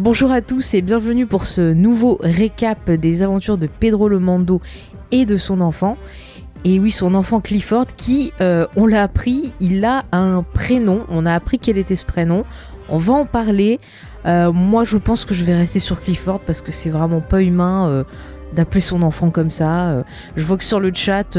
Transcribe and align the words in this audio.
Bonjour 0.00 0.30
à 0.30 0.40
tous 0.40 0.72
et 0.72 0.80
bienvenue 0.80 1.26
pour 1.26 1.44
ce 1.44 1.74
nouveau 1.74 2.18
récap 2.22 2.90
des 2.90 3.20
aventures 3.20 3.58
de 3.58 3.66
Pedro 3.66 4.08
le 4.08 4.18
Mando 4.18 4.62
et 5.10 5.26
de 5.26 5.36
son 5.36 5.60
enfant. 5.60 5.98
Et 6.64 6.78
oui, 6.78 6.90
son 6.90 7.14
enfant 7.14 7.40
Clifford 7.40 7.86
qui, 7.98 8.32
euh, 8.40 8.66
on 8.76 8.86
l'a 8.86 9.02
appris, 9.02 9.52
il 9.60 9.84
a 9.84 10.04
un 10.10 10.42
prénom. 10.42 11.00
On 11.10 11.26
a 11.26 11.34
appris 11.34 11.58
quel 11.58 11.76
était 11.76 11.96
ce 11.96 12.06
prénom. 12.06 12.44
On 12.88 12.96
va 12.96 13.12
en 13.12 13.26
parler. 13.26 13.78
Euh, 14.24 14.50
moi, 14.52 14.84
je 14.84 14.96
pense 14.96 15.26
que 15.26 15.34
je 15.34 15.44
vais 15.44 15.54
rester 15.54 15.80
sur 15.80 16.00
Clifford 16.00 16.40
parce 16.40 16.62
que 16.62 16.72
c'est 16.72 16.90
vraiment 16.90 17.20
pas 17.20 17.42
humain 17.42 17.88
euh, 17.88 18.04
d'appeler 18.54 18.80
son 18.80 19.02
enfant 19.02 19.28
comme 19.28 19.50
ça. 19.50 20.02
je 20.34 20.44
vois 20.44 20.56
que 20.56 20.64
sur 20.64 20.80
le 20.80 20.92
chat, 20.94 21.36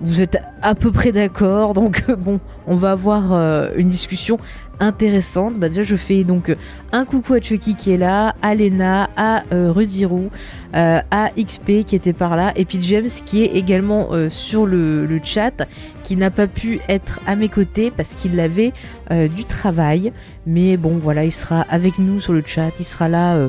vous 0.00 0.22
êtes 0.22 0.38
à 0.62 0.74
peu 0.74 0.90
près 0.90 1.12
d'accord. 1.12 1.74
Donc 1.74 2.04
bon, 2.18 2.40
on 2.66 2.76
va 2.76 2.92
avoir 2.92 3.32
une 3.76 3.88
discussion 3.88 4.38
intéressante. 4.80 5.58
Bah 5.58 5.68
déjà 5.68 5.82
je 5.82 5.96
fais 5.96 6.24
donc 6.24 6.54
un 6.92 7.04
coucou 7.04 7.34
à 7.34 7.40
Chucky 7.40 7.74
qui 7.74 7.92
est 7.92 7.96
là, 7.96 8.34
à 8.42 8.54
Lena, 8.54 9.10
à 9.16 9.42
euh, 9.52 9.72
Rudirou, 9.72 10.30
euh, 10.74 11.00
à 11.10 11.30
XP 11.38 11.84
qui 11.84 11.96
était 11.96 12.12
par 12.12 12.36
là, 12.36 12.52
et 12.56 12.64
puis 12.64 12.82
James 12.82 13.08
qui 13.08 13.42
est 13.42 13.56
également 13.56 14.08
euh, 14.12 14.28
sur 14.28 14.66
le, 14.66 15.06
le, 15.06 15.20
chat, 15.22 15.66
qui 16.02 16.16
n'a 16.16 16.30
pas 16.30 16.46
pu 16.46 16.80
être 16.88 17.20
à 17.26 17.36
mes 17.36 17.48
côtés 17.48 17.90
parce 17.90 18.14
qu'il 18.14 18.38
avait 18.40 18.72
euh, 19.10 19.28
du 19.28 19.44
travail. 19.44 20.12
Mais 20.46 20.76
bon 20.76 20.98
voilà, 20.98 21.24
il 21.24 21.32
sera 21.32 21.62
avec 21.70 21.98
nous 21.98 22.20
sur 22.20 22.32
le 22.32 22.42
chat, 22.44 22.70
il 22.78 22.84
sera 22.84 23.08
là 23.08 23.48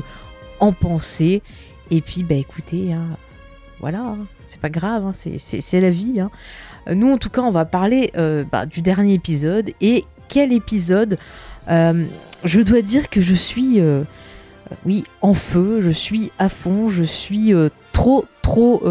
en 0.58 0.72
pensée. 0.72 1.42
Et 1.90 2.00
puis 2.00 2.22
bah 2.22 2.34
écoutez, 2.34 2.92
hein, 2.92 3.16
voilà, 3.80 4.00
hein, 4.00 4.18
c'est 4.46 4.60
pas 4.60 4.68
grave, 4.68 5.06
hein, 5.06 5.12
c'est 5.12 5.80
la 5.80 5.90
vie. 5.90 6.20
Hein. 6.20 6.30
Nous 6.90 7.10
en 7.12 7.18
tout 7.18 7.30
cas 7.30 7.42
on 7.42 7.50
va 7.50 7.64
parler 7.64 8.12
bah, 8.50 8.66
du 8.66 8.82
dernier 8.82 9.14
épisode 9.14 9.70
et 9.80 10.04
quel 10.30 10.52
épisode 10.52 11.18
euh, 11.68 12.06
Je 12.44 12.60
dois 12.62 12.80
dire 12.80 13.10
que 13.10 13.20
je 13.20 13.34
suis, 13.34 13.80
euh, 13.80 14.02
oui, 14.86 15.04
en 15.20 15.34
feu, 15.34 15.80
je 15.82 15.90
suis 15.90 16.32
à 16.38 16.48
fond, 16.48 16.88
je 16.88 17.04
suis 17.04 17.52
euh, 17.52 17.68
trop, 17.92 18.24
trop, 18.40 18.82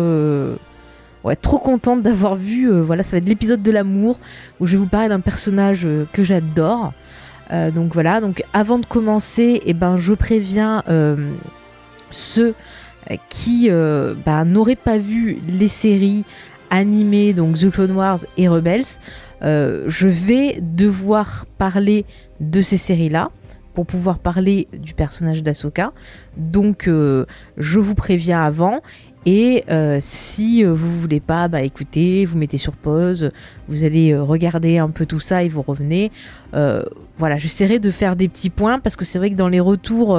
ouais, 1.24 1.36
trop 1.36 1.58
contente 1.58 2.04
d'avoir 2.04 2.36
vu. 2.36 2.70
voilà, 2.82 3.02
ça 3.02 3.12
va 3.12 3.18
être 3.18 3.30
l'épisode 3.30 3.64
de 3.64 3.72
l'amour 3.72 4.20
où 4.60 4.68
je 4.68 4.74
vais 4.74 4.78
vous 4.78 4.88
parler 4.88 5.10
d'un 5.10 5.22
personnage 5.22 5.88
que 6.14 6.24
j'adore. 6.24 6.94
donc 7.74 7.94
voilà, 7.94 8.22
donc 8.22 8.44
avant 8.54 8.78
de 8.78 8.86
commencer, 8.86 9.62
eh 9.66 9.74
ben, 9.74 9.98
je 9.98 10.14
préviens 10.14 10.84
ceux 12.12 12.54
qui 13.30 13.70
bah, 14.26 14.46
n'auraient 14.46 14.76
pas 14.76 14.98
vu 14.98 15.40
les 15.48 15.68
séries 15.68 16.26
animées, 16.70 17.34
donc 17.34 17.58
The 17.58 17.70
Clone 17.70 17.92
Wars 17.92 18.20
et 18.38 18.48
Rebels. 18.48 18.86
Euh, 19.42 19.86
je 19.88 20.08
vais 20.08 20.60
devoir 20.62 21.46
parler 21.58 22.06
de 22.40 22.62
ces 22.62 22.78
séries-là 22.78 23.30
pour 23.74 23.86
pouvoir 23.86 24.20
parler 24.20 24.68
du 24.74 24.94
personnage 24.94 25.44
d'Asoka. 25.44 25.94
Donc, 26.36 26.88
euh, 26.88 27.26
je 27.58 27.80
vous 27.80 27.96
préviens 27.96 28.42
avant. 28.42 28.82
Et 29.26 29.64
euh, 29.70 29.98
si 30.02 30.64
vous 30.64 30.92
voulez 30.92 31.20
pas, 31.20 31.50
bah 31.50 31.62
écoutez, 31.62 32.26
vous 32.26 32.38
mettez 32.38 32.58
sur 32.58 32.74
pause, 32.74 33.32
vous 33.68 33.84
allez 33.84 34.16
regarder 34.16 34.78
un 34.78 34.90
peu 34.90 35.06
tout 35.06 35.20
ça 35.20 35.44
et 35.44 35.50
vous 35.50 35.62
revenez. 35.62 36.12
voilà, 36.54 37.38
j'essaierai 37.38 37.80
de 37.80 37.92
faire 37.92 38.16
des 38.16 38.30
petits 38.30 38.50
points 38.50 38.80
parce 38.80 38.96
que 38.96 39.04
c'est 39.04 39.20
vrai 39.20 39.30
que 39.30 39.36
dans 39.36 39.50
les 39.50 39.60
retours 39.60 40.18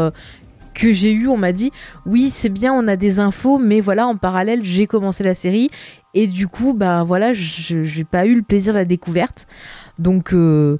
que 0.80 0.92
j'ai 0.92 1.12
eu, 1.12 1.28
on 1.28 1.36
m'a 1.36 1.52
dit 1.52 1.70
oui, 2.06 2.30
c'est 2.30 2.48
bien, 2.48 2.72
on 2.72 2.88
a 2.88 2.96
des 2.96 3.18
infos, 3.18 3.58
mais 3.58 3.80
voilà, 3.80 4.06
en 4.06 4.16
parallèle, 4.16 4.64
j'ai 4.64 4.86
commencé 4.86 5.22
la 5.24 5.34
série. 5.34 5.70
Et 6.12 6.26
du 6.26 6.48
coup, 6.48 6.72
ben 6.72 7.04
voilà, 7.04 7.32
j'ai 7.32 8.04
pas 8.04 8.26
eu 8.26 8.34
le 8.34 8.42
plaisir 8.42 8.72
de 8.72 8.78
la 8.78 8.84
découverte. 8.84 9.46
Donc 10.00 10.32
euh, 10.32 10.78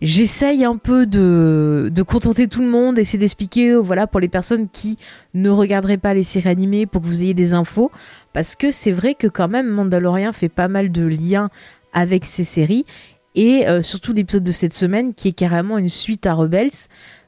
j'essaye 0.00 0.64
un 0.64 0.76
peu 0.76 1.06
de, 1.06 1.90
de, 1.92 2.02
contenter 2.02 2.48
tout 2.48 2.62
le 2.62 2.68
monde, 2.68 2.98
essayer 2.98 3.18
d'expliquer, 3.18 3.72
euh, 3.72 3.76
voilà, 3.76 4.06
pour 4.06 4.18
les 4.18 4.28
personnes 4.28 4.68
qui 4.68 4.98
ne 5.34 5.50
regarderaient 5.50 5.98
pas 5.98 6.14
les 6.14 6.24
séries 6.24 6.48
animées, 6.48 6.86
pour 6.86 7.02
que 7.02 7.06
vous 7.06 7.22
ayez 7.22 7.34
des 7.34 7.52
infos, 7.52 7.92
parce 8.32 8.56
que 8.56 8.70
c'est 8.70 8.90
vrai 8.90 9.14
que 9.14 9.26
quand 9.26 9.48
même 9.48 9.68
Mandalorian 9.68 10.32
fait 10.32 10.48
pas 10.48 10.68
mal 10.68 10.90
de 10.90 11.02
liens 11.02 11.50
avec 11.92 12.24
ces 12.24 12.44
séries, 12.44 12.86
et 13.34 13.68
euh, 13.68 13.82
surtout 13.82 14.14
l'épisode 14.14 14.42
de 14.42 14.52
cette 14.52 14.72
semaine 14.72 15.14
qui 15.14 15.28
est 15.28 15.32
carrément 15.32 15.76
une 15.76 15.90
suite 15.90 16.26
à 16.26 16.32
Rebels, 16.32 16.70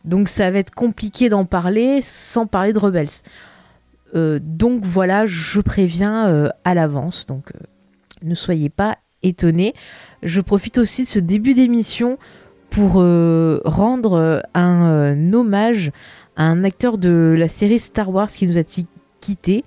donc 0.05 0.29
ça 0.29 0.51
va 0.51 0.59
être 0.59 0.75
compliqué 0.75 1.29
d'en 1.29 1.45
parler 1.45 2.01
sans 2.03 2.47
parler 2.47 2.73
de 2.73 2.79
Rebels. 2.79 3.09
Euh, 4.15 4.39
donc 4.43 4.83
voilà, 4.85 5.27
je 5.27 5.61
préviens 5.61 6.29
euh, 6.29 6.49
à 6.65 6.75
l'avance, 6.75 7.27
donc 7.27 7.51
euh, 7.55 7.59
ne 8.23 8.35
soyez 8.35 8.69
pas 8.69 8.99
étonnés. 9.23 9.75
Je 10.23 10.41
profite 10.41 10.79
aussi 10.79 11.05
de 11.05 11.09
ce 11.09 11.19
début 11.19 11.55
d'émission 11.55 12.19
pour 12.71 12.95
rendre 12.95 14.43
un 14.53 15.33
hommage 15.33 15.93
à 16.37 16.43
un 16.43 16.65
acteur 16.65 16.99
de 16.99 17.37
la 17.39 17.47
série 17.47 17.79
Star 17.79 18.11
Wars 18.11 18.29
qui 18.29 18.49
nous 18.49 18.59
a 18.59 18.65
quittés. 19.21 19.65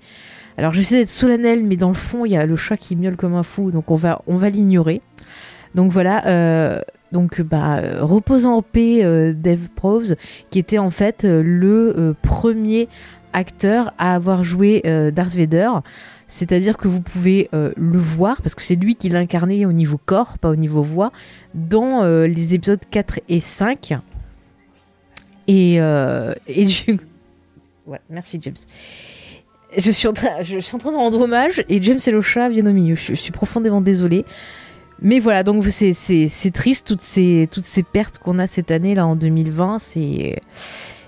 Alors 0.58 0.74
j'essaie 0.74 0.96
d'être 0.96 1.08
solennel, 1.08 1.64
mais 1.64 1.76
dans 1.76 1.88
le 1.88 1.94
fond, 1.94 2.26
il 2.26 2.32
y 2.32 2.36
a 2.36 2.44
le 2.44 2.56
chat 2.56 2.76
qui 2.76 2.96
miaule 2.96 3.16
comme 3.16 3.34
un 3.34 3.42
fou, 3.44 3.70
donc 3.70 3.90
on 3.90 3.94
va, 3.94 4.20
on 4.26 4.36
va 4.36 4.50
l'ignorer. 4.50 5.00
Donc 5.74 5.92
voilà, 5.92 6.82
donc 7.12 7.40
bah, 7.40 7.80
reposant 8.00 8.56
en 8.56 8.62
paix 8.62 9.02
Dave 9.34 9.68
Proves, 9.74 10.14
qui 10.50 10.58
était 10.58 10.78
en 10.78 10.90
fait 10.90 11.24
le 11.24 12.14
premier 12.22 12.88
acteur 13.32 13.92
à 13.98 14.14
avoir 14.14 14.42
joué 14.42 14.82
euh, 14.86 15.10
Darth 15.10 15.34
Vader. 15.34 15.70
C'est-à-dire 16.26 16.76
que 16.76 16.88
vous 16.88 17.00
pouvez 17.00 17.48
euh, 17.54 17.72
le 17.76 17.98
voir, 17.98 18.42
parce 18.42 18.54
que 18.54 18.62
c'est 18.62 18.74
lui 18.74 18.96
qui 18.96 19.08
l'incarnait 19.08 19.64
au 19.64 19.72
niveau 19.72 19.98
corps, 20.04 20.38
pas 20.38 20.50
au 20.50 20.56
niveau 20.56 20.82
voix, 20.82 21.12
dans 21.54 22.02
euh, 22.02 22.26
les 22.26 22.54
épisodes 22.54 22.80
4 22.90 23.20
et 23.28 23.40
5. 23.40 23.94
Et, 25.46 25.76
et 25.76 26.64
du... 26.64 27.00
Ouais, 27.86 28.00
merci 28.10 28.38
James. 28.42 28.54
Je 29.76 29.90
suis, 29.90 30.06
en 30.06 30.12
train, 30.12 30.42
je 30.42 30.58
suis 30.58 30.74
en 30.76 30.78
train 30.78 30.92
de 30.92 30.96
rendre 30.96 31.20
hommage 31.22 31.64
et 31.70 31.82
James 31.82 31.98
et 32.06 32.10
le 32.10 32.20
chat 32.20 32.50
viennent 32.50 32.68
au 32.68 32.72
milieu. 32.72 32.94
Je, 32.94 33.14
suis 33.14 33.32
profondément 33.32 33.80
désolée. 33.80 34.26
Mais 35.00 35.20
voilà, 35.20 35.42
donc 35.42 35.64
c'est 35.68 36.50
triste 36.52 36.86
toutes 36.88 37.00
ces, 37.00 37.48
pertes 37.92 38.18
qu'on 38.18 38.38
a 38.38 38.46
cette 38.46 38.70
année, 38.70 38.94
là, 38.94 39.06
en 39.06 39.16
2020. 39.16 39.78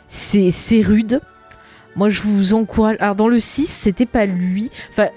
C'est 0.09 0.81
rude. 0.83 1.21
Moi, 1.97 2.09
je 2.09 2.23
vous 2.23 2.55
encourage. 2.55 2.97
Alors, 3.01 3.17
dans 3.17 3.29
le 3.29 3.41
6, 3.41 3.67
c'était 3.67 4.07
pas 4.07 4.27
lui. 4.27 4.71
Enfin, 4.91 5.09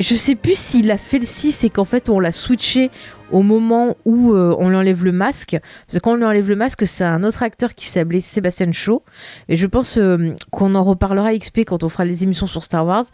je 0.00 0.14
sais 0.14 0.34
plus 0.34 0.58
s'il 0.58 0.90
a 0.90 0.98
fait 0.98 1.18
le 1.18 1.24
6 1.24 1.64
et 1.64 1.70
qu'en 1.70 1.84
fait, 1.84 2.08
on 2.08 2.18
l'a 2.18 2.32
switché 2.32 2.90
au 3.30 3.42
moment 3.42 3.96
où 4.04 4.32
euh, 4.32 4.54
on 4.58 4.68
lui 4.68 4.76
enlève 4.76 5.04
le 5.04 5.12
masque. 5.12 5.56
Parce 5.86 5.98
que 5.98 6.02
quand 6.02 6.12
on 6.12 6.16
lui 6.16 6.24
enlève 6.24 6.48
le 6.48 6.56
masque, 6.56 6.86
c'est 6.86 7.04
un 7.04 7.22
autre 7.22 7.42
acteur 7.42 7.74
qui 7.74 7.86
s'appelait 7.86 8.20
Sébastien 8.20 8.72
Shaw. 8.72 9.02
Et 9.48 9.56
je 9.56 9.66
pense 9.66 9.96
euh, 9.96 10.34
qu'on 10.50 10.74
en 10.74 10.82
reparlera 10.82 11.36
XP 11.36 11.60
quand 11.60 11.84
on 11.84 11.88
fera 11.88 12.04
les 12.04 12.24
émissions 12.24 12.46
sur 12.46 12.64
Star 12.64 12.84
Wars. 12.84 13.04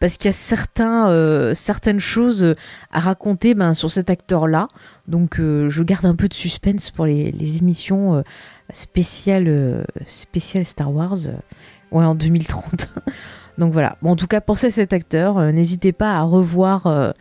Parce 0.00 0.16
qu'il 0.16 0.30
y 0.30 0.34
a 0.34 1.08
euh, 1.08 1.54
certaines 1.54 2.00
choses 2.00 2.54
à 2.90 3.00
raconter 3.00 3.54
ben, 3.54 3.74
sur 3.74 3.90
cet 3.90 4.10
acteur-là. 4.10 4.68
Donc, 5.06 5.36
je 5.38 5.82
garde 5.82 6.06
un 6.06 6.14
peu 6.14 6.28
de 6.28 6.34
suspense 6.34 6.90
pour 6.90 7.06
les, 7.06 7.30
les 7.30 7.58
émissions 7.58 8.24
spéciales, 8.70 9.84
spéciales 10.06 10.64
Star 10.64 10.92
Wars. 10.92 11.18
Ouais, 11.92 12.04
en 12.04 12.14
2030. 12.14 12.88
Donc 13.58 13.72
voilà. 13.72 13.96
Bon, 14.02 14.10
en 14.10 14.16
tout 14.16 14.26
cas, 14.26 14.40
pensez 14.40 14.68
à 14.68 14.70
cet 14.70 14.92
acteur. 14.92 15.38
Euh, 15.38 15.52
n'hésitez 15.52 15.92
pas 15.92 16.16
à 16.16 16.22
revoir 16.22 16.86
euh, 16.86 17.12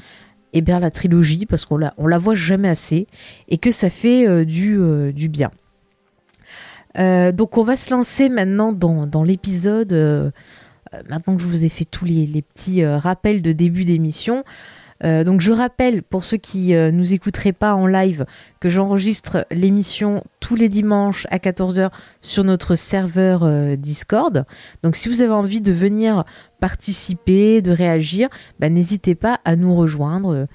eh 0.54 0.62
la 0.62 0.92
trilogie 0.92 1.46
parce 1.46 1.66
qu'on 1.66 1.78
la, 1.78 1.94
voit 2.18 2.36
jamais 2.36 2.70
assez 2.70 3.08
et 3.48 3.58
que 3.58 3.72
ça 3.72 3.90
fait 3.90 4.28
euh, 4.28 4.46
du, 4.46 5.30
bien. 5.30 5.52
donc 6.96 7.58
on 7.58 7.64
va 7.64 7.78
se 7.78 7.92
lancer 7.92 8.30
maintenant 8.30 8.74
dans, 8.74 9.24
l'épisode. 9.24 9.94
maintenant 11.10 11.38
que 11.38 11.42
je 11.42 11.48
vous 11.48 11.64
ai 11.64 11.70
fait 11.70 11.86
tous 11.86 12.06
les 12.06 12.42
petits 12.42 12.86
rappels 12.86 13.42
de 13.42 13.52
début 13.52 13.86
d'émission. 13.86 14.44
Euh, 15.04 15.24
donc 15.24 15.42
je 15.42 15.52
rappelle 15.52 16.04
pour 16.04 16.24
ceux 16.24 16.38
qui 16.38 16.76
euh, 16.76 16.92
nous 16.92 17.14
écouteraient 17.14 17.54
pas 17.54 17.74
en 17.74 17.88
live 17.88 18.26
que 18.60 18.70
j'enregistre 18.70 19.46
l'émission 19.52 20.24
tous 20.40 20.56
les 20.56 20.70
dimanches 20.70 21.26
à 21.32 21.38
14h 21.38 21.92
sur 22.22 22.44
notre 22.44 22.76
serveur 22.76 23.44
euh, 23.44 23.76
Discord. 23.76 24.46
Donc 24.84 24.96
si 24.96 25.10
vous 25.10 25.22
avez 25.22 25.34
envie 25.34 25.62
de 25.62 25.72
venir 25.72 26.24
participer, 26.60 27.62
de 27.62 27.72
réagir, 27.72 28.30
bah, 28.60 28.70
n'hésitez 28.70 29.16
pas 29.16 29.40
à 29.46 29.56
nous 29.56 29.76
rejoindre. 29.76 30.48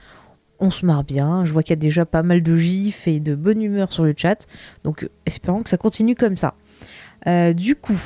On 0.59 0.71
se 0.71 0.87
marre 0.87 1.05
bien. 1.05 1.45
Je 1.45 1.53
vois 1.53 1.63
qu'il 1.63 1.73
y 1.73 1.79
a 1.79 1.81
déjà 1.81 2.07
pas 2.07 2.23
mal 2.23 2.43
de 2.43 2.57
gifs 2.57 3.09
et 3.09 3.21
de 3.21 3.35
bonne 3.35 3.61
humeur 3.63 3.93
sur 3.93 4.05
le 4.05 4.15
chat. 4.17 4.47
Donc 4.85 5.09
espérons 5.27 5.63
que 5.63 5.69
ça 5.69 5.77
continue 5.77 6.15
comme 6.15 6.37
ça. 6.37 6.55
du 7.53 7.77
coup, 7.77 8.01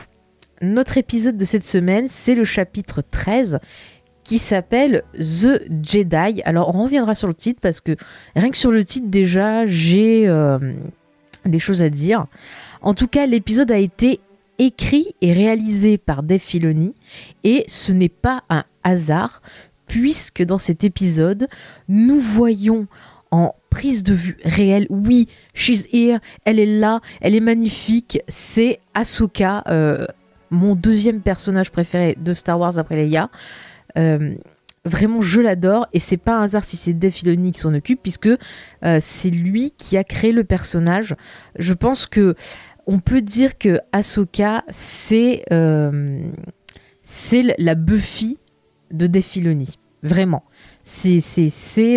notre 0.62 0.98
épisode 0.98 1.36
de 1.36 1.44
cette 1.44 1.64
semaine, 1.64 2.06
c'est 2.08 2.34
le 2.34 2.44
chapitre 2.44 3.02
13 3.02 3.60
qui 4.24 4.38
s'appelle 4.38 5.02
The 5.14 5.62
Jedi. 5.82 6.42
Alors 6.44 6.74
on 6.74 6.84
reviendra 6.84 7.14
sur 7.14 7.28
le 7.28 7.34
titre 7.34 7.60
parce 7.60 7.80
que 7.80 7.96
rien 8.36 8.50
que 8.50 8.56
sur 8.56 8.70
le 8.70 8.84
titre 8.84 9.08
déjà 9.08 9.66
j'ai 9.66 10.28
euh, 10.28 10.58
des 11.44 11.58
choses 11.58 11.82
à 11.82 11.90
dire. 11.90 12.26
En 12.82 12.94
tout 12.94 13.08
cas 13.08 13.26
l'épisode 13.26 13.70
a 13.70 13.78
été 13.78 14.20
écrit 14.58 15.14
et 15.20 15.32
réalisé 15.32 15.98
par 15.98 16.22
Dave 16.22 16.40
Filoni 16.40 16.94
et 17.44 17.64
ce 17.66 17.92
n'est 17.92 18.08
pas 18.08 18.42
un 18.50 18.64
hasard 18.84 19.42
puisque 19.86 20.42
dans 20.42 20.58
cet 20.58 20.84
épisode 20.84 21.48
nous 21.88 22.20
voyons 22.20 22.86
en 23.30 23.54
prise 23.70 24.02
de 24.02 24.12
vue 24.12 24.36
réelle. 24.44 24.86
Oui, 24.90 25.28
she's 25.54 25.86
here, 25.92 26.18
elle 26.44 26.58
est 26.58 26.78
là, 26.78 27.00
elle 27.20 27.34
est 27.34 27.40
magnifique. 27.40 28.20
C'est 28.28 28.80
Ahsoka, 28.94 29.62
euh, 29.68 30.06
mon 30.50 30.74
deuxième 30.74 31.20
personnage 31.20 31.70
préféré 31.70 32.16
de 32.20 32.34
Star 32.34 32.58
Wars 32.58 32.78
après 32.78 32.96
Leia. 32.96 33.30
Euh, 33.98 34.34
vraiment, 34.84 35.20
je 35.20 35.40
l'adore 35.40 35.86
et 35.92 36.00
c'est 36.00 36.16
pas 36.16 36.38
un 36.38 36.44
hasard 36.44 36.64
si 36.64 36.76
c'est 36.76 36.92
Dave 36.92 37.12
qui 37.12 37.58
s'en 37.58 37.74
occupe 37.74 38.02
puisque 38.02 38.28
euh, 38.28 38.98
c'est 39.00 39.30
lui 39.30 39.72
qui 39.72 39.96
a 39.96 40.04
créé 40.04 40.32
le 40.32 40.44
personnage. 40.44 41.14
Je 41.58 41.74
pense 41.74 42.06
que 42.06 42.34
on 42.86 42.98
peut 42.98 43.20
dire 43.20 43.58
que 43.58 43.78
Ahsoka 43.92 44.64
c'est 44.68 45.44
c'est 47.02 47.42
la 47.58 47.74
Buffy 47.74 48.38
de 48.92 49.06
Dave 49.06 49.24
vraiment. 50.02 50.44
C'est 50.82 51.20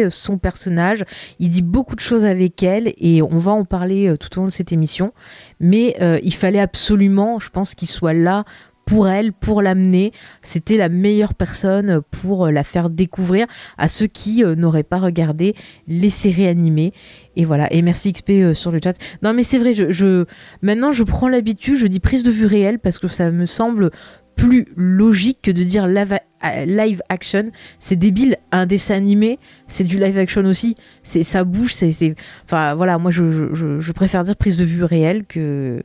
son 0.10 0.38
personnage. 0.38 1.06
Il 1.40 1.50
dit 1.50 1.62
beaucoup 1.62 1.96
de 1.96 2.02
choses 2.02 2.26
avec 2.26 2.62
elle 2.64 2.94
et 2.98 3.22
on 3.22 3.38
va 3.38 3.52
en 3.52 3.66
parler 3.66 4.08
euh, 4.08 4.18
tout 4.18 4.38
au 4.38 4.42
long 4.42 4.48
de 4.48 4.52
cette 4.52 4.72
émission. 4.72 5.14
Mais 5.60 5.96
euh, 6.02 6.20
il 6.24 6.34
fallait 6.34 6.60
absolument, 6.60 7.40
je 7.40 7.50
pense, 7.50 7.76
qu'il 7.76 7.88
soit 7.88 8.14
là 8.14 8.46
pour 8.86 9.08
elle, 9.08 9.34
pour 9.34 9.62
l'amener. 9.62 10.12
C'était 10.42 10.78
la 10.78 10.90
meilleure 10.90 11.34
personne 11.34 12.02
pour 12.12 12.46
euh, 12.46 12.52
la 12.52 12.64
faire 12.64 12.90
découvrir 12.90 13.48
à 13.78 13.88
ceux 13.88 14.08
qui 14.08 14.44
n'auraient 14.44 14.84
pas 14.84 15.00
regardé 15.00 15.56
les 15.88 16.10
séries 16.10 16.48
animées. 16.48 16.94
Et 17.36 17.46
voilà. 17.46 17.72
Et 17.74 17.82
merci 17.82 18.14
XP 18.14 18.54
sur 18.54 18.72
le 18.72 18.80
chat. 18.84 18.98
Non, 19.22 19.34
mais 19.34 19.44
c'est 19.44 19.58
vrai, 19.58 19.74
je, 19.74 19.92
je, 19.92 20.26
maintenant 20.62 20.92
je 20.92 21.04
prends 21.04 21.28
l'habitude, 21.28 21.76
je 21.78 21.88
dis 21.88 22.00
prise 22.00 22.24
de 22.24 22.32
vue 22.32 22.46
réelle 22.46 22.80
parce 22.80 23.00
que 23.00 23.08
ça 23.08 23.32
me 23.32 23.46
semble 23.46 23.92
plus 24.36 24.68
logique 24.76 25.40
que 25.42 25.52
de 25.52 25.64
dire 25.64 25.88
live 25.88 27.02
action. 27.10 27.52
C'est 27.80 27.96
débile, 27.96 28.38
un 28.52 28.66
dessin 28.66 28.96
animé, 28.96 29.40
c'est 29.68 29.84
du 29.84 30.00
live 30.00 30.18
action 30.18 30.44
aussi. 30.46 30.76
C'est 31.04 31.24
ça 31.24 31.44
bouge, 31.44 31.74
c'est, 31.74 32.16
enfin 32.46 32.74
voilà, 32.76 32.98
moi 32.98 33.12
je, 33.12 33.92
préfère 33.92 34.24
dire 34.24 34.36
prise 34.36 34.58
de 34.58 34.64
vue 34.64 34.84
réelle 34.84 35.26
que 35.26 35.84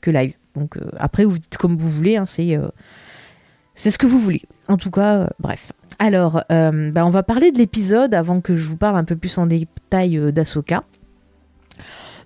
que 0.00 0.10
live. 0.10 0.37
Donc 0.58 0.76
euh, 0.76 0.90
après 0.98 1.24
vous 1.24 1.38
dites 1.38 1.56
comme 1.56 1.76
vous 1.76 1.90
voulez, 1.90 2.16
hein, 2.16 2.26
c'est 2.26 2.56
euh, 2.56 2.68
c'est 3.74 3.90
ce 3.90 3.98
que 3.98 4.06
vous 4.06 4.18
voulez. 4.18 4.42
En 4.66 4.76
tout 4.76 4.90
cas, 4.90 5.14
euh, 5.14 5.26
bref. 5.38 5.72
Alors, 6.00 6.44
bah, 6.48 7.06
on 7.06 7.10
va 7.10 7.24
parler 7.24 7.50
de 7.50 7.58
l'épisode 7.58 8.14
avant 8.14 8.40
que 8.40 8.54
je 8.54 8.68
vous 8.68 8.76
parle 8.76 8.96
un 8.96 9.02
peu 9.02 9.16
plus 9.16 9.36
en 9.36 9.46
détail 9.46 10.32
d'Asoka. 10.32 10.84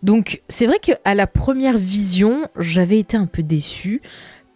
Donc, 0.02 0.42
c'est 0.48 0.66
vrai 0.66 0.78
qu'à 0.78 1.14
la 1.14 1.26
première 1.26 1.78
vision, 1.78 2.48
j'avais 2.58 2.98
été 2.98 3.16
un 3.16 3.24
peu 3.24 3.42
déçue 3.42 4.02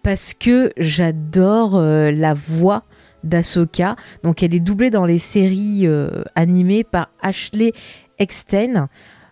parce 0.03 0.35
que 0.35 0.71
j'adore 0.77 1.81
la 1.81 2.35
voix 2.35 2.85
d'Asoka. 3.25 3.97
Donc 4.23 4.43
elle 4.43 4.55
est 4.55 4.61
doublée 4.61 4.91
dans 4.91 5.07
les 5.07 5.19
séries 5.19 5.89
animées 6.35 6.85
par 6.85 7.09
Ashley 7.23 7.73
Eckstein 8.19 8.89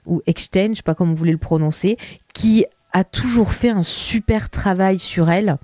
ou 0.06 0.22
Eckstein, 0.26 0.70
je 0.70 0.76
sais 0.76 0.82
pas 0.82 0.94
comment 0.94 1.12
vous 1.12 1.18
voulez 1.18 1.32
le 1.32 1.38
prononcer, 1.38 1.96
qui 2.32 2.66
a 2.94 3.04
toujours 3.04 3.52
fait 3.52 3.68
un 3.68 3.82
super 3.82 4.48
travail 4.48 4.98
sur 4.98 5.30
elle 5.30 5.58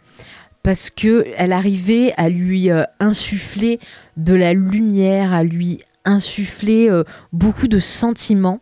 parce 0.62 0.90
que 0.90 1.24
elle 1.38 1.52
arrivait 1.52 2.12
à 2.18 2.28
lui 2.28 2.70
euh, 2.70 2.84
insuffler 2.98 3.80
de 4.18 4.34
la 4.34 4.52
lumière, 4.52 5.32
à 5.32 5.42
lui 5.42 5.80
insuffler 6.04 6.90
beaucoup 7.32 7.68
de 7.68 7.78
sentiments 7.78 8.60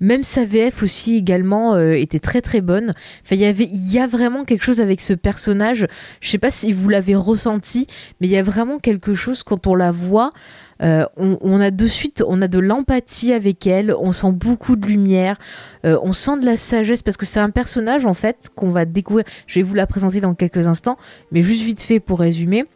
même 0.00 0.22
sa 0.22 0.44
VF 0.44 0.82
aussi 0.82 1.16
également 1.16 1.74
euh, 1.74 1.92
était 1.92 2.18
très 2.18 2.42
très 2.42 2.60
bonne. 2.60 2.94
Enfin, 3.24 3.36
il 3.36 3.40
y 3.40 3.46
avait, 3.46 3.64
il 3.64 3.92
y 3.92 3.98
a 3.98 4.06
vraiment 4.06 4.44
quelque 4.44 4.62
chose 4.62 4.80
avec 4.80 5.00
ce 5.00 5.14
personnage. 5.14 5.86
Je 6.20 6.28
sais 6.28 6.38
pas 6.38 6.50
si 6.50 6.72
vous 6.72 6.88
l'avez 6.88 7.14
ressenti, 7.14 7.86
mais 8.20 8.26
il 8.26 8.30
y 8.30 8.36
a 8.36 8.42
vraiment 8.42 8.78
quelque 8.78 9.14
chose 9.14 9.42
quand 9.42 9.66
on 9.66 9.74
la 9.74 9.90
voit. 9.90 10.32
Euh, 10.82 11.04
on, 11.16 11.60
a 11.60 11.70
de 11.70 11.86
suite, 11.86 12.22
on 12.26 12.42
a 12.42 12.48
de 12.48 12.58
l'empathie 12.58 13.32
avec 13.32 13.66
elle, 13.66 13.94
on 13.98 14.12
sent 14.12 14.32
beaucoup 14.32 14.76
de 14.76 14.86
lumière, 14.86 15.38
euh, 15.84 15.98
on 16.02 16.12
sent 16.12 16.40
de 16.40 16.46
la 16.46 16.56
sagesse 16.56 17.02
parce 17.02 17.16
que 17.16 17.26
c'est 17.26 17.40
un 17.40 17.50
personnage 17.50 18.06
en 18.06 18.14
fait 18.14 18.50
qu'on 18.54 18.70
va 18.70 18.84
découvrir. 18.84 19.24
Je 19.46 19.60
vais 19.60 19.62
vous 19.62 19.74
la 19.74 19.86
présenter 19.86 20.20
dans 20.20 20.34
quelques 20.34 20.66
instants, 20.66 20.96
mais 21.30 21.42
juste 21.42 21.64
vite 21.64 21.82
fait 21.82 22.00
pour 22.00 22.20
résumer 22.20 22.66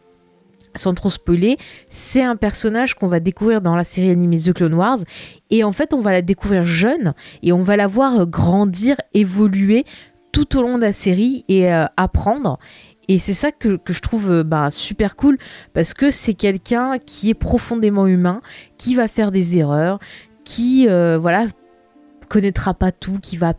sans 0.75 0.93
trop 0.93 1.09
spoiler, 1.09 1.57
c'est 1.89 2.21
un 2.21 2.35
personnage 2.35 2.93
qu'on 2.93 3.07
va 3.07 3.19
découvrir 3.19 3.59
dans 3.59 3.75
la 3.75 3.83
série 3.83 4.11
animée 4.11 4.37
The 4.37 4.53
Clone 4.53 4.75
Wars. 4.75 4.99
Et 5.49 5.63
en 5.63 5.71
fait, 5.71 5.93
on 5.93 5.99
va 5.99 6.11
la 6.11 6.21
découvrir 6.21 6.63
jeune 6.63 7.13
et 7.41 7.51
on 7.51 7.63
va 7.63 7.75
la 7.75 7.87
voir 7.87 8.27
grandir, 8.27 8.95
évoluer 9.15 9.83
tout 10.31 10.57
au 10.57 10.61
long 10.61 10.77
de 10.77 10.83
la 10.83 10.93
série 10.93 11.43
et 11.47 11.73
euh, 11.73 11.85
apprendre. 11.97 12.59
Et 13.09 13.17
c'est 13.17 13.33
ça 13.33 13.51
que, 13.51 13.79
je 13.89 13.99
trouve 13.99 14.31
euh, 14.31 14.43
bah, 14.43 14.69
super 14.69 15.15
cool 15.15 15.37
parce 15.73 15.93
que 15.95 16.11
c'est 16.11 16.35
quelqu'un 16.35 16.99
qui 16.99 17.31
est 17.31 17.33
profondément 17.33 18.05
humain, 18.05 18.41
qui 18.77 18.93
va 18.93 19.07
faire 19.07 19.31
des 19.31 19.57
erreurs, 19.57 19.99
qui 20.45 20.87
euh, 20.87 21.17
voilà 21.17 21.47
connaîtra 22.29 22.75
pas 22.75 22.91
tout, 22.91 23.17
qui 23.19 23.35
va 23.35 23.55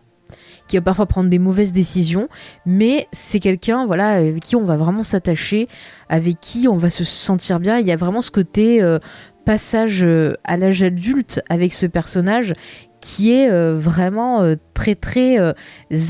qui 0.69 0.77
va 0.77 0.83
parfois 0.83 1.07
prendre 1.07 1.29
des 1.29 1.41
mauvaises 1.41 1.73
décisions, 1.73 2.29
mais 2.65 3.09
c'est 3.11 3.41
quelqu'un 3.41 3.87
voilà 3.87 4.11
avec 4.11 4.45
qui 4.45 4.55
on 4.55 4.65
va 4.65 4.77
vraiment 4.77 5.03
s'attacher, 5.03 5.67
avec 6.09 6.39
qui 6.41 6.69
on 6.69 6.77
va 6.77 6.89
se 6.89 7.03
sentir 7.03 7.59
bien. 7.59 7.81
Il 7.81 7.87
y 7.89 7.91
a 7.91 7.97
vraiment 7.97 8.23
ce 8.23 8.31
côté 8.31 8.81
euh, 8.81 9.01
passage 9.45 10.05
euh, 10.05 10.35
à 10.45 10.57
l'âge 10.57 10.85
adulte 10.85 11.43
avec 11.49 11.73
ce 11.73 11.87
personnage 11.87 12.55
qui 13.01 13.33
est 13.33 13.51
vraiment 13.73 14.55
très 14.75 14.95
très 14.95 15.39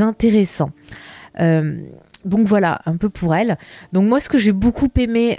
intéressant. 0.01 0.71
Donc 2.25 2.47
voilà, 2.47 2.81
un 2.87 2.97
peu 2.97 3.09
pour 3.09 3.35
elle. 3.35 3.59
Donc 3.93 4.09
moi, 4.09 4.21
ce 4.21 4.29
que 4.29 4.39
j'ai 4.39 4.53
beaucoup 4.53 4.89
aimé 4.97 5.39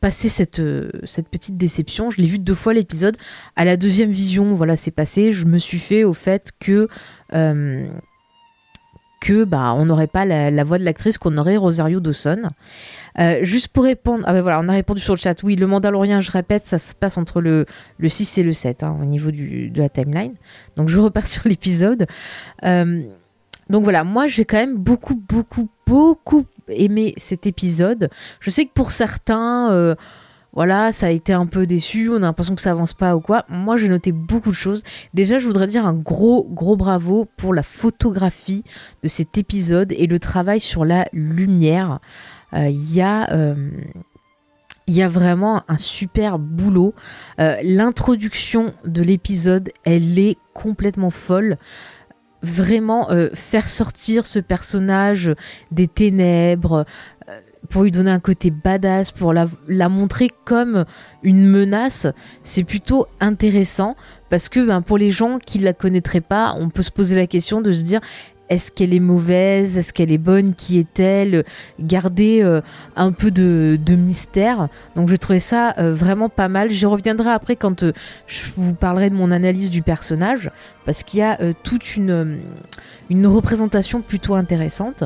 passer 0.00 0.28
cette, 0.28 0.60
cette 1.04 1.28
petite 1.28 1.56
déception. 1.56 2.10
Je 2.10 2.20
l'ai 2.20 2.26
vu 2.26 2.40
deux 2.40 2.56
fois 2.56 2.74
l'épisode. 2.74 3.16
À 3.54 3.64
la 3.64 3.76
deuxième 3.76 4.10
vision, 4.10 4.52
voilà, 4.52 4.76
c'est 4.76 4.90
passé. 4.90 5.30
Je 5.30 5.46
me 5.46 5.58
suis 5.58 5.78
fait 5.78 6.02
au 6.02 6.12
fait 6.12 6.50
que 6.58 6.88
que 9.22 9.44
bah 9.44 9.72
on 9.74 9.86
n'aurait 9.86 10.08
pas 10.08 10.24
la, 10.24 10.64
voix 10.64 10.78
de 10.78 10.84
l'actrice 10.84 11.16
qu'on 11.16 11.38
aurait 11.38 11.56
Rosario 11.56 12.00
Dawson. 12.00 12.50
Euh, 13.20 13.38
juste 13.42 13.68
pour 13.68 13.84
répondre, 13.84 14.24
ah 14.26 14.32
ben 14.32 14.42
voilà, 14.42 14.60
on 14.60 14.68
a 14.68 14.72
répondu 14.72 15.00
sur 15.00 15.14
le 15.14 15.18
chat. 15.18 15.40
Oui, 15.44 15.54
le 15.54 15.66
Mandalorien, 15.68 16.20
je 16.20 16.32
répète, 16.32 16.66
ça 16.66 16.78
se 16.78 16.94
passe 16.94 17.16
entre 17.16 17.40
le, 17.40 17.64
le 17.98 18.08
6 18.08 18.38
et 18.38 18.42
le 18.42 18.52
7 18.52 18.82
hein, 18.82 18.98
au 19.00 19.04
niveau 19.04 19.30
de 19.30 19.78
la 19.78 19.88
timeline. 19.88 20.34
Donc 20.76 20.88
je 20.88 20.98
repars 20.98 21.26
sur 21.28 21.46
l'épisode. 21.46 22.06
Euh, 22.64 23.02
donc 23.70 23.84
voilà, 23.84 24.02
moi 24.02 24.26
j'ai 24.26 24.44
quand 24.44 24.58
même 24.58 24.76
beaucoup, 24.76 25.14
beaucoup, 25.14 25.68
beaucoup 25.86 26.46
aimé 26.68 27.14
cet 27.16 27.46
épisode. 27.46 28.10
Je 28.40 28.50
sais 28.50 28.64
que 28.64 28.72
pour 28.72 28.90
certains, 28.90 29.70
euh, 29.70 29.94
voilà, 30.52 30.92
ça 30.92 31.06
a 31.06 31.10
été 31.10 31.32
un 31.32 31.46
peu 31.46 31.66
déçu, 31.66 32.08
on 32.10 32.16
a 32.16 32.20
l'impression 32.20 32.54
que 32.54 32.62
ça 32.62 32.70
avance 32.70 32.94
pas 32.94 33.16
ou 33.16 33.20
quoi. 33.20 33.44
Moi, 33.48 33.76
j'ai 33.76 33.88
noté 33.88 34.12
beaucoup 34.12 34.50
de 34.50 34.54
choses. 34.54 34.82
Déjà, 35.14 35.38
je 35.38 35.46
voudrais 35.46 35.66
dire 35.66 35.86
un 35.86 35.94
gros, 35.94 36.46
gros 36.50 36.76
bravo 36.76 37.26
pour 37.36 37.54
la 37.54 37.62
photographie 37.62 38.64
de 39.02 39.08
cet 39.08 39.38
épisode 39.38 39.92
et 39.92 40.06
le 40.06 40.18
travail 40.18 40.60
sur 40.60 40.84
la 40.84 41.08
lumière. 41.12 42.00
Euh, 42.54 42.68
il 42.68 42.94
y 42.94 43.00
a. 43.00 43.30
Euh, 43.32 43.70
il 44.88 44.94
y 44.94 45.02
a 45.02 45.08
vraiment 45.08 45.62
un 45.68 45.78
super 45.78 46.40
boulot. 46.40 46.92
L'introduction 47.38 48.74
de 48.84 49.00
l'épisode, 49.00 49.70
elle 49.84 50.18
est 50.18 50.36
complètement 50.54 51.10
folle 51.10 51.56
vraiment 52.42 53.08
faire 53.34 53.68
sortir 53.68 54.26
ce 54.26 54.38
personnage 54.38 55.32
des 55.70 55.88
ténèbres, 55.88 56.84
pour 57.72 57.84
lui 57.84 57.90
donner 57.90 58.10
un 58.10 58.20
côté 58.20 58.50
badass, 58.50 59.10
pour 59.10 59.32
la, 59.32 59.48
montrer 59.88 60.30
comme 60.44 60.84
une 61.22 61.46
menace, 61.46 62.06
c'est 62.42 62.64
plutôt 62.64 63.06
intéressant. 63.20 63.96
Parce 64.30 64.48
que 64.48 64.60
ben, 64.60 64.82
pour 64.82 64.98
les 64.98 65.10
gens 65.10 65.38
qui 65.38 65.58
ne 65.58 65.64
la 65.64 65.72
connaîtraient 65.72 66.20
pas, 66.20 66.54
on 66.58 66.70
peut 66.70 66.82
se 66.82 66.90
poser 66.90 67.16
la 67.16 67.26
question 67.26 67.60
de 67.60 67.72
se 67.72 67.82
dire 67.82 68.00
est-ce 68.52 68.70
qu'elle 68.70 68.92
est 68.92 69.00
mauvaise 69.00 69.78
Est-ce 69.78 69.94
qu'elle 69.94 70.12
est 70.12 70.18
bonne 70.18 70.54
Qui 70.54 70.78
est-elle 70.78 71.44
Garder 71.80 72.42
euh, 72.42 72.60
un 72.96 73.12
peu 73.12 73.30
de, 73.30 73.78
mystère. 73.96 74.68
Donc 74.94 75.08
je 75.08 75.16
trouvais 75.16 75.40
ça 75.40 75.74
euh, 75.78 75.94
vraiment 75.94 76.28
pas 76.28 76.48
mal. 76.48 76.70
Je 76.70 76.86
reviendrai 76.86 77.30
après 77.30 77.56
quand 77.56 77.82
euh, 77.82 77.92
je 78.26 78.42
vous 78.54 78.74
parlerai 78.74 79.08
de 79.08 79.14
mon 79.14 79.30
analyse 79.30 79.70
du 79.70 79.80
personnage, 79.80 80.50
parce 80.84 81.02
qu'il 81.02 81.20
y 81.20 81.22
a 81.22 81.38
toute 81.62 81.96
une, 81.96 82.40
représentation 83.24 84.02
plutôt 84.02 84.34
intéressante. 84.34 85.04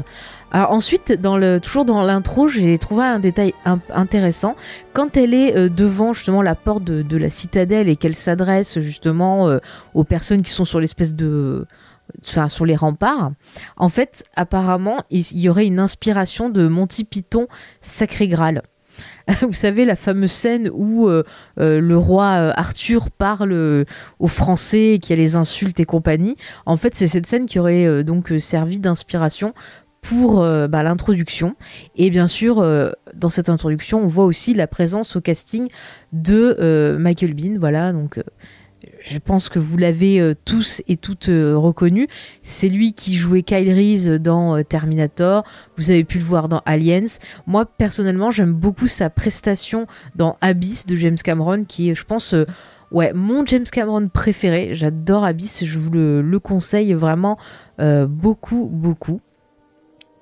Ensuite, 0.52 1.20
toujours 1.62 1.84
dans 1.84 2.02
l'intro, 2.02 2.48
j'ai 2.48 2.78
trouvé 2.78 3.04
un 3.04 3.18
détail 3.18 3.52
intéressant. 3.92 4.56
Quand 4.92 5.16
elle 5.16 5.34
est 5.34 5.68
devant 5.68 6.12
justement 6.12 6.40
la 6.40 6.54
porte 6.54 6.84
de, 6.84 7.16
la 7.16 7.28
citadelle 7.28 7.88
et 7.88 7.96
qu'elle 7.96 8.14
s'adresse 8.14 8.80
justement 8.80 9.50
aux 9.94 10.04
personnes 10.04 10.42
qui 10.42 10.52
sont 10.52 10.64
sur 10.64 10.80
l'espèce 10.80 11.14
de 11.14 11.66
enfin 12.24 12.48
sur 12.48 12.64
les 12.66 12.76
remparts. 12.76 13.32
En 13.76 13.88
fait, 13.88 14.24
apparemment, 14.36 15.02
il 15.10 15.38
y 15.38 15.48
aurait 15.48 15.66
une 15.66 15.78
inspiration 15.78 16.50
de 16.50 16.68
Monty 16.68 17.04
Python 17.04 17.48
Sacré 17.80 18.28
Graal. 18.28 18.62
Vous 19.42 19.52
savez, 19.52 19.84
la 19.84 19.96
fameuse 19.96 20.32
scène 20.32 20.70
où 20.72 21.08
euh, 21.08 21.24
euh, 21.58 21.80
le 21.80 21.98
roi 21.98 22.24
euh, 22.24 22.52
Arthur 22.56 23.10
parle 23.10 23.84
aux 24.18 24.28
Français, 24.28 24.98
qui 25.00 25.12
a 25.12 25.16
les 25.16 25.36
insultes 25.36 25.80
et 25.80 25.84
compagnie. 25.84 26.36
En 26.64 26.76
fait, 26.76 26.94
c'est 26.94 27.08
cette 27.08 27.26
scène 27.26 27.46
qui 27.46 27.58
aurait 27.58 28.04
donc 28.04 28.32
servi 28.38 28.78
d'inspiration 28.78 29.54
pour 30.00 30.40
bah, 30.68 30.82
l'introduction. 30.84 31.56
Et 31.96 32.10
bien 32.10 32.28
sûr, 32.28 32.64
dans 33.14 33.28
cette 33.28 33.48
introduction, 33.48 34.02
on 34.02 34.06
voit 34.06 34.24
aussi 34.24 34.54
la 34.54 34.68
présence 34.68 35.16
au 35.16 35.20
casting 35.20 35.68
de 36.12 36.96
Michael 36.98 37.34
Bean. 37.34 37.56
Voilà, 37.58 37.92
donc 37.92 38.20
je 39.06 39.18
pense 39.18 39.48
que 39.48 39.58
vous 39.58 39.76
l'avez 39.76 40.20
euh, 40.20 40.34
tous 40.44 40.82
et 40.88 40.96
toutes 40.96 41.28
euh, 41.28 41.56
reconnu. 41.56 42.08
C'est 42.42 42.68
lui 42.68 42.92
qui 42.92 43.14
jouait 43.14 43.42
Kyle 43.42 43.72
Reese 43.72 44.08
dans 44.20 44.56
euh, 44.56 44.64
Terminator. 44.64 45.44
Vous 45.76 45.90
avez 45.90 46.02
pu 46.02 46.18
le 46.18 46.24
voir 46.24 46.48
dans 46.48 46.60
Aliens. 46.66 47.06
Moi, 47.46 47.66
personnellement, 47.66 48.32
j'aime 48.32 48.52
beaucoup 48.52 48.88
sa 48.88 49.08
prestation 49.08 49.86
dans 50.16 50.36
Abyss 50.40 50.86
de 50.86 50.96
James 50.96 51.16
Cameron, 51.16 51.64
qui 51.64 51.90
est, 51.90 51.94
je 51.94 52.04
pense, 52.04 52.34
ouais, 52.90 53.12
mon 53.12 53.46
James 53.46 53.64
Cameron 53.70 54.08
préféré. 54.08 54.70
J'adore 54.72 55.24
Abyss. 55.24 55.64
Je 55.64 55.78
vous 55.78 55.90
le, 55.90 56.38
conseille 56.40 56.92
vraiment 56.92 57.38
beaucoup, 57.78 58.68
beaucoup. 58.72 59.20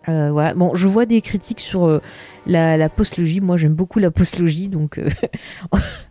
voilà. 0.06 0.54
Bon, 0.54 0.74
je 0.74 0.86
vois 0.86 1.06
des 1.06 1.20
critiques 1.22 1.60
sur 1.60 2.00
la, 2.46 2.76
la 2.76 2.88
postlogie. 2.88 3.40
Moi, 3.40 3.56
j'aime 3.56 3.74
beaucoup 3.74 3.98
la 3.98 4.10
postlogie, 4.10 4.68
donc 4.68 5.00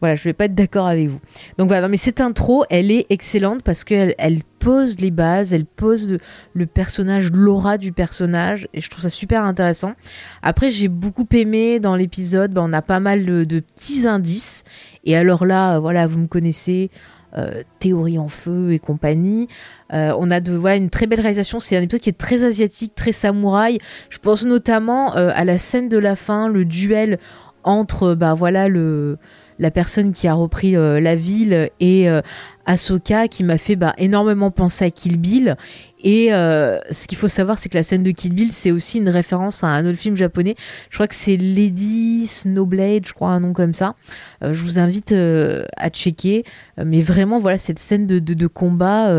Voilà, 0.00 0.14
je 0.14 0.24
vais 0.24 0.34
pas 0.34 0.44
être 0.44 0.54
d'accord 0.54 0.86
avec 0.86 1.08
vous. 1.08 1.20
Donc 1.58 1.68
voilà, 1.68 1.88
mais 1.88 1.96
cette 1.96 2.20
intro, 2.20 2.64
elle 2.68 2.90
est 2.90 3.06
excellente 3.08 3.62
parce 3.62 3.82
qu'elle 3.82 4.14
elle 4.18 4.40
pose 4.58 5.00
les 5.00 5.10
bases, 5.10 5.54
elle 5.54 5.64
pose 5.64 6.18
le, 6.52 6.66
personnage, 6.66 7.30
l'aura 7.32 7.78
du 7.78 7.92
personnage, 7.92 8.68
et 8.74 8.80
je 8.80 8.90
trouve 8.90 9.02
ça 9.02 9.10
super 9.10 9.42
intéressant. 9.44 9.94
Après, 10.42 10.70
j'ai 10.70 10.88
beaucoup 10.88 11.26
aimé 11.32 11.80
dans 11.80 11.96
l'épisode, 11.96 12.52
ben, 12.52 12.62
on 12.64 12.72
a 12.72 12.82
pas 12.82 13.00
mal 13.00 13.24
de, 13.24 13.60
petits 13.60 14.06
indices. 14.06 14.64
Et 15.04 15.16
alors 15.16 15.46
là, 15.46 15.78
voilà, 15.78 16.06
vous 16.06 16.18
me 16.18 16.26
connaissez, 16.26 16.90
euh, 17.38 17.62
théorie 17.80 18.18
en 18.18 18.28
feu 18.28 18.72
et 18.72 18.78
compagnie. 18.78 19.48
Euh, 19.92 20.14
on 20.18 20.30
a 20.30 20.40
de 20.40 20.52
voilà 20.54 20.76
une 20.76 20.90
très 20.90 21.06
belle 21.06 21.20
réalisation. 21.20 21.60
C'est 21.60 21.76
un 21.76 21.82
épisode 21.82 22.00
qui 22.00 22.08
est 22.08 22.18
très 22.18 22.44
asiatique, 22.44 22.94
très 22.94 23.12
samouraï. 23.12 23.78
Je 24.10 24.18
pense 24.18 24.44
notamment 24.44 25.16
euh, 25.16 25.30
à 25.34 25.44
la 25.44 25.58
scène 25.58 25.88
de 25.88 25.98
la 25.98 26.16
fin, 26.16 26.48
le 26.48 26.64
duel 26.64 27.18
entre 27.62 28.14
bah 28.14 28.32
voilà 28.32 28.68
le 28.68 29.18
la 29.58 29.70
personne 29.70 30.12
qui 30.12 30.28
a 30.28 30.34
repris 30.34 30.76
euh, 30.76 31.00
la 31.00 31.14
ville 31.14 31.70
et 31.80 32.08
euh, 32.08 32.20
Ahsoka 32.66 33.28
qui 33.28 33.44
m'a 33.44 33.58
fait 33.58 33.76
bah, 33.76 33.94
énormément 33.98 34.50
penser 34.50 34.84
à 34.84 34.90
Kill 34.90 35.18
Bill. 35.18 35.56
Et 36.02 36.32
euh, 36.32 36.78
ce 36.90 37.06
qu'il 37.06 37.18
faut 37.18 37.28
savoir, 37.28 37.58
c'est 37.58 37.68
que 37.68 37.76
la 37.76 37.82
scène 37.82 38.02
de 38.02 38.10
Kill 38.10 38.34
Bill, 38.34 38.52
c'est 38.52 38.70
aussi 38.70 38.98
une 38.98 39.08
référence 39.08 39.64
à 39.64 39.68
un 39.68 39.86
autre 39.86 39.98
film 39.98 40.16
japonais. 40.16 40.54
Je 40.90 40.96
crois 40.96 41.08
que 41.08 41.14
c'est 41.14 41.36
Lady 41.36 42.26
Snowblade, 42.26 43.06
je 43.06 43.12
crois 43.12 43.30
un 43.30 43.40
nom 43.40 43.52
comme 43.52 43.74
ça. 43.74 43.94
je 44.42 44.60
vous 44.62 44.78
invite 44.78 45.12
à 45.12 45.88
checker. 45.88 46.44
mais 46.84 47.00
vraiment, 47.00 47.38
voilà, 47.38 47.58
cette 47.58 47.78
scène 47.78 48.06
de, 48.06 48.18
de, 48.18 48.46
combat 48.46 49.10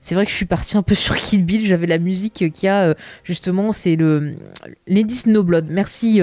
c'est 0.00 0.14
vrai 0.14 0.24
que 0.24 0.30
je 0.30 0.36
suis 0.36 0.46
partie 0.46 0.76
un 0.78 0.82
peu 0.82 0.94
sur 0.94 1.14
Kill 1.16 1.44
Bill. 1.44 1.64
J'avais 1.66 1.86
la 1.86 1.98
musique 1.98 2.50
qui 2.52 2.66
a 2.66 2.94
justement, 3.22 3.72
c'est 3.72 3.94
le 3.94 4.34
Lady 4.88 5.14
Snowblood. 5.14 5.66
Merci, 5.68 6.20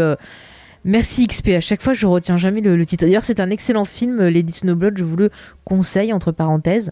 Merci 0.85 1.27
XP. 1.27 1.49
À 1.49 1.59
chaque 1.59 1.81
fois, 1.81 1.93
je 1.93 2.05
retiens 2.05 2.37
jamais 2.37 2.61
le, 2.61 2.85
titre. 2.85 3.05
D'ailleurs, 3.05 3.25
c'est 3.25 3.39
un 3.39 3.49
excellent 3.49 3.85
film, 3.85 4.25
Lady 4.27 4.53
Snowblood. 4.53 4.97
Je 4.97 5.03
vous 5.03 5.17
le 5.17 5.29
conseille 5.65 6.13
entre 6.13 6.31
parenthèses. 6.31 6.91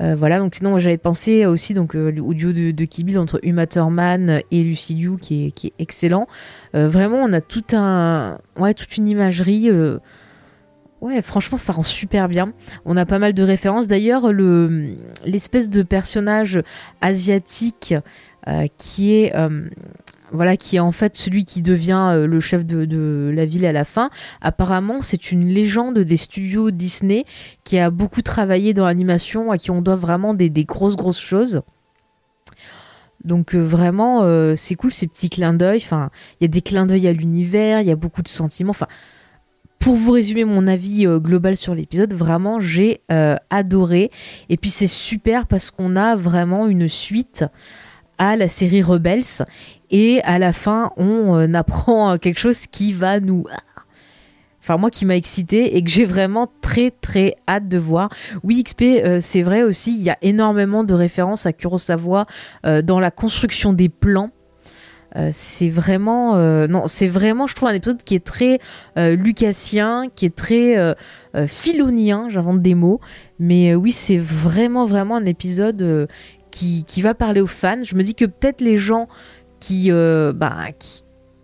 Euh, 0.00 0.14
voilà, 0.16 0.38
donc 0.38 0.54
sinon, 0.56 0.78
j'avais 0.78 0.98
pensé 0.98 1.46
aussi 1.46 1.72
donc 1.72 1.94
euh, 1.94 2.10
l'audio 2.10 2.52
de, 2.52 2.72
de 2.72 2.84
Kill 2.84 3.18
entre 3.18 3.38
Uma 3.42 3.66
Thurman 3.66 4.40
et 4.50 4.62
Lucy 4.62 5.06
qui 5.20 5.46
est, 5.46 5.72
excellent. 5.78 6.26
Euh, 6.74 6.88
vraiment, 6.88 7.18
on 7.18 7.32
a 7.32 7.40
tout 7.40 7.64
un, 7.72 8.38
ouais, 8.58 8.74
toute 8.74 8.96
une 8.96 9.08
imagerie. 9.08 9.70
Ouais, 11.00 11.20
franchement, 11.20 11.58
ça 11.58 11.72
rend 11.72 11.82
super 11.82 12.28
bien. 12.28 12.52
On 12.86 12.96
a 12.96 13.04
pas 13.04 13.18
mal 13.18 13.34
de 13.34 13.42
références. 13.42 13.86
D'ailleurs, 13.86 14.32
le 14.32 14.94
l'espèce 15.24 15.68
de 15.68 15.82
personnage 15.82 16.62
asiatique 17.02 17.94
qui 18.76 19.14
est 19.14 19.32
voilà, 20.34 20.56
qui 20.56 20.76
est 20.76 20.80
en 20.80 20.92
fait 20.92 21.16
celui 21.16 21.44
qui 21.44 21.62
devient 21.62 22.08
euh, 22.12 22.26
le 22.26 22.40
chef 22.40 22.66
de, 22.66 23.32
la 23.34 23.44
ville 23.44 23.64
à 23.64 23.72
la 23.72 23.84
fin. 23.84 24.10
Apparemment, 24.40 25.00
c'est 25.00 25.30
une 25.30 25.46
légende 25.46 25.98
des 26.00 26.16
studios 26.16 26.70
Disney 26.72 27.24
qui 27.62 27.78
a 27.78 27.90
beaucoup 27.90 28.20
travaillé 28.20 28.74
dans 28.74 28.84
l'animation, 28.84 29.52
à 29.52 29.58
qui 29.58 29.70
on 29.70 29.80
doit 29.80 29.94
vraiment 29.94 30.34
des, 30.34 30.50
grosses, 30.64 30.96
grosses 30.96 31.20
choses. 31.20 31.62
Donc 33.24 33.54
euh, 33.54 33.60
vraiment, 33.60 34.22
euh, 34.22 34.54
c'est 34.56 34.74
cool 34.74 34.92
ces 34.92 35.06
petits 35.06 35.30
clins 35.30 35.54
d'œil. 35.54 35.80
Enfin, 35.82 36.10
il 36.40 36.44
y 36.44 36.46
a 36.46 36.48
des 36.48 36.62
clins 36.62 36.86
d'œil 36.86 37.06
à 37.06 37.12
l'univers, 37.12 37.80
il 37.80 37.86
y 37.86 37.92
a 37.92 37.96
beaucoup 37.96 38.22
de 38.22 38.28
sentiments. 38.28 38.70
Enfin, 38.70 38.88
pour 39.78 39.94
vous 39.94 40.12
résumer 40.12 40.44
mon 40.44 40.66
avis 40.66 41.06
global 41.06 41.56
sur 41.56 41.74
l'épisode, 41.74 42.14
vraiment 42.14 42.58
j'ai 42.58 43.02
adoré. 43.50 44.10
Et 44.48 44.56
puis 44.56 44.70
c'est 44.70 44.86
super 44.86 45.46
parce 45.46 45.70
qu'on 45.70 45.94
a 45.94 46.16
vraiment 46.16 46.68
une 46.68 46.88
suite 46.88 47.44
à 48.18 48.36
la 48.36 48.48
série 48.48 48.82
Rebels 48.82 49.44
et 49.94 50.20
à 50.24 50.38
la 50.38 50.52
fin 50.52 50.90
on 50.98 51.38
euh, 51.38 51.54
apprend 51.54 52.18
quelque 52.18 52.38
chose 52.38 52.66
qui 52.66 52.92
va 52.92 53.20
nous 53.20 53.46
enfin 54.60 54.76
moi 54.76 54.90
qui 54.90 55.06
m'a 55.06 55.16
excité 55.16 55.76
et 55.76 55.82
que 55.82 55.88
j'ai 55.88 56.04
vraiment 56.04 56.50
très 56.60 56.90
très 56.90 57.36
hâte 57.48 57.68
de 57.68 57.78
voir. 57.78 58.10
Oui 58.42 58.62
XP 58.62 58.82
euh, 58.82 59.18
c'est 59.22 59.42
vrai 59.42 59.62
aussi 59.62 59.94
il 59.94 60.02
y 60.02 60.10
a 60.10 60.18
énormément 60.20 60.84
de 60.84 60.94
références 60.94 61.46
à 61.46 61.52
Kurosawa 61.52 62.26
euh, 62.66 62.82
dans 62.82 63.00
la 63.00 63.10
construction 63.10 63.72
des 63.72 63.88
plans. 63.88 64.30
c'est 65.30 65.68
vraiment 65.68 66.36
non 66.66 66.88
c'est 66.88 67.06
vraiment 67.06 67.46
je 67.46 67.54
trouve 67.54 67.68
un 67.68 67.74
épisode 67.74 68.02
qui 68.02 68.16
est 68.16 68.24
très 68.24 68.58
lucassien 68.96 70.08
qui 70.16 70.26
est 70.26 70.34
très 70.34 70.74
philonien 71.46 72.26
j'invente 72.30 72.60
des 72.60 72.74
mots 72.74 73.00
mais 73.38 73.76
oui 73.76 73.92
c'est 73.92 74.18
vraiment 74.18 74.86
vraiment 74.86 75.14
un 75.14 75.24
épisode 75.24 76.08
qui, 76.54 77.02
va 77.02 77.14
parler 77.14 77.40
aux 77.40 77.46
fans. 77.46 77.82
Je 77.82 77.94
me 77.96 78.02
dis 78.02 78.14
que 78.14 78.24
peut-être 78.24 78.60
les 78.60 78.76
gens 78.76 79.08
qui, 79.60 79.90
euh, 79.90 80.32
bah, 80.32 80.56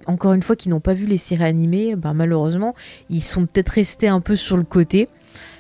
encore 0.07 0.33
une 0.33 0.43
fois, 0.43 0.57
qui 0.57 0.69
n'ont 0.69 0.81
pas 0.81 0.95
vu 0.95 1.07
les 1.07 1.19
séries 1.19 1.45
animées, 1.45 1.97
bah, 1.97 2.13
malheureusement, 2.13 2.75
ils 3.09 3.23
sont 3.23 3.47
peut-être 3.47 3.71
restés 3.71 4.09
un 4.09 4.21
peu 4.21 4.37
sur 4.37 4.57
le 4.57 4.63
côté. 4.63 5.09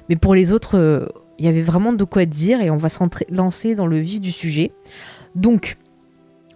Mais 0.08 0.16
pour 0.16 0.34
les 0.34 0.52
autres, 0.52 0.76
euh, 0.76 1.06
il 1.38 1.44
y 1.44 1.48
avait 1.48 1.62
vraiment 1.62 1.92
de 1.92 2.04
quoi 2.04 2.26
dire 2.26 2.60
et 2.60 2.70
on 2.70 2.76
va 2.76 2.88
se 2.88 2.98
lancer 3.30 3.74
dans 3.74 3.86
le 3.86 3.98
vif 3.98 4.20
du 4.20 4.32
sujet. 4.32 4.72
Donc, 5.34 5.78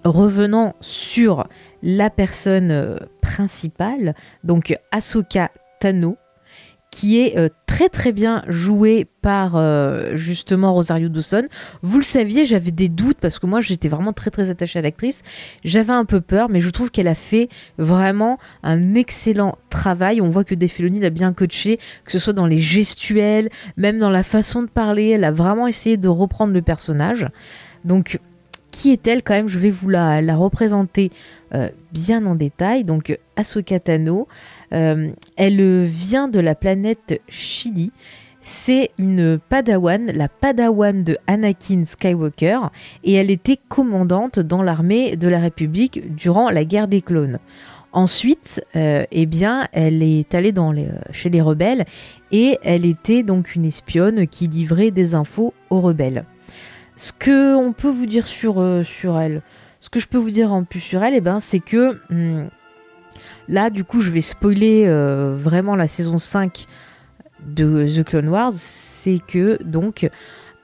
revenons 0.05 0.75
sur 0.81 1.47
la 1.83 2.11
personne 2.11 2.71
euh, 2.71 2.97
principale, 3.21 4.15
donc 4.43 4.77
Ahsoka 4.93 5.51
Tano, 5.81 6.17
qui 6.91 7.21
est 7.21 7.51
très 7.75 7.89
très 7.89 8.13
bien 8.13 8.45
joué 8.47 9.05
par 9.21 9.57
euh, 9.57 10.15
justement 10.15 10.73
Rosario 10.73 11.09
Dawson. 11.09 11.49
Vous 11.83 11.97
le 11.99 12.05
saviez, 12.05 12.47
j'avais 12.47 12.71
des 12.71 12.89
doutes 12.89 13.17
parce 13.21 13.41
que 13.41 13.47
moi 13.47 13.61
j'étais 13.61 13.89
vraiment 13.89 14.13
très 14.13 14.31
très 14.31 14.49
attachée 14.49 14.79
à 14.79 14.83
l'actrice. 14.83 15.23
J'avais 15.65 15.93
un 15.93 16.05
peu 16.05 16.21
peur, 16.21 16.49
mais 16.49 16.61
je 16.61 16.71
trouve 16.71 16.93
qu'elle 16.93 17.09
a 17.09 17.17
fait 17.17 17.49
vraiment 17.77 18.39
un 18.63 18.95
excellent 18.95 19.59
travail. 19.71 20.21
On 20.21 20.29
voit 20.29 20.45
que 20.45 20.55
Defiloni 20.55 21.01
l'a 21.01 21.11
bien 21.11 21.33
coaché, 21.33 21.81
que 22.05 22.13
ce 22.13 22.21
soit 22.21 22.33
dans 22.33 22.47
les 22.47 22.61
gestuels, 22.61 23.51
même 23.77 23.99
dans 23.99 24.11
la 24.11 24.23
façon 24.23 24.63
de 24.63 24.69
parler. 24.69 25.09
Elle 25.09 25.25
a 25.25 25.33
vraiment 25.33 25.67
essayé 25.67 25.97
de 25.97 26.07
reprendre 26.07 26.53
le 26.53 26.63
personnage. 26.63 27.27
Donc 27.85 28.21
qui 28.71 28.91
est-elle 28.91 29.23
quand 29.23 29.35
même? 29.35 29.49
Je 29.49 29.59
vais 29.61 29.71
vous 29.71 29.89
la, 29.89 30.21
représenter 30.37 31.11
euh, 31.55 31.69
bien 31.93 32.25
en 32.25 32.37
détail. 32.37 32.85
Donc 32.85 33.19
Ahsoka 33.37 33.81
Tano, 33.81 34.27
euh, 34.75 35.11
elle 35.37 35.85
vient 35.85 36.29
de 36.29 36.41
la 36.41 36.55
planète 36.55 37.21
Chili. 37.29 37.93
C'est 38.41 38.91
une 38.99 39.39
padawan, 39.39 40.13
la 40.13 40.29
padawan 40.29 41.03
de 41.03 41.17
Anakin 41.27 41.85
Skywalker, 41.85 42.59
et 43.03 43.15
elle 43.15 43.31
était 43.31 43.59
commandante 43.69 44.39
dans 44.39 44.63
l'armée 44.63 45.17
de 45.17 45.29
la 45.29 45.39
République 45.39 46.15
durant 46.15 46.51
la 46.51 46.67
guerre 46.67 46.89
des 46.89 47.01
clones. 47.01 47.39
Ensuite, 47.95 48.63
euh, 48.75 49.07
eh 49.13 49.25
bien, 49.25 49.69
elle 49.73 50.03
est 50.03 50.35
allée 50.35 50.51
dans 50.51 50.75
chez 51.13 51.31
les 51.31 51.41
rebelles 51.41 51.85
et 52.33 52.59
elle 52.65 52.85
était 52.85 53.23
donc 53.23 53.55
une 53.55 53.65
espionne 53.65 54.27
qui 54.27 54.49
livrait 54.49 54.91
des 54.91 55.15
infos 55.15 55.55
aux 55.71 55.81
rebelles. 55.81 56.19
Euh, 56.19 56.23
ce 56.97 57.13
que 57.13 57.57
je 60.01 60.09
peux 60.09 60.19
vous 60.19 60.31
dire 60.31 60.53
en 60.53 60.65
plus 60.65 60.81
sur 60.81 61.05
elle, 61.05 61.15
eh 61.15 61.21
ben, 61.21 61.39
c'est 61.39 61.61
que 61.61 62.01
hmm, 62.11 62.49
Là, 63.49 63.71
du 63.71 63.85
coup, 63.85 64.01
je 64.01 64.11
vais 64.11 64.21
spoiler 64.21 64.85
euh, 64.87 65.35
vraiment 65.37 65.77
la 65.77 65.87
saison 65.87 66.19
5 66.19 66.67
de 67.47 67.87
The 67.87 68.05
Clone 68.05 68.29
Wars. 68.29 68.53
C'est 68.53 69.21
que, 69.27 69.63
donc, 69.63 70.09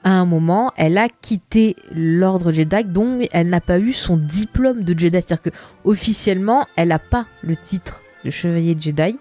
à 0.03 0.11
un 0.11 0.25
moment, 0.25 0.71
elle 0.77 0.97
a 0.97 1.09
quitté 1.09 1.75
l'ordre 1.91 2.51
Jedi, 2.51 2.83
donc 2.85 3.27
elle 3.31 3.49
n'a 3.49 3.61
pas 3.61 3.77
eu 3.77 3.91
son 3.91 4.17
diplôme 4.17 4.83
de 4.83 4.97
Jedi. 4.97 5.17
C'est-à-dire 5.21 5.41
que 5.41 5.49
officiellement, 5.83 6.65
elle 6.75 6.89
n'a 6.89 6.99
pas 6.99 7.27
le 7.43 7.55
titre 7.55 8.01
de 8.25 8.29
chevalier 8.29 8.73
de 8.73 8.81
Jedi. 8.81 9.19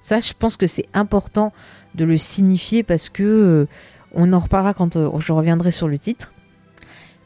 Ça, 0.00 0.20
je 0.20 0.32
pense 0.38 0.56
que 0.56 0.66
c'est 0.66 0.86
important 0.94 1.52
de 1.94 2.04
le 2.04 2.16
signifier 2.16 2.82
parce 2.82 3.08
que 3.08 3.22
euh, 3.22 3.66
on 4.12 4.32
en 4.32 4.38
reparlera 4.38 4.74
quand 4.74 4.96
euh, 4.96 5.10
je 5.18 5.32
reviendrai 5.32 5.70
sur 5.70 5.88
le 5.88 5.98
titre. 5.98 6.32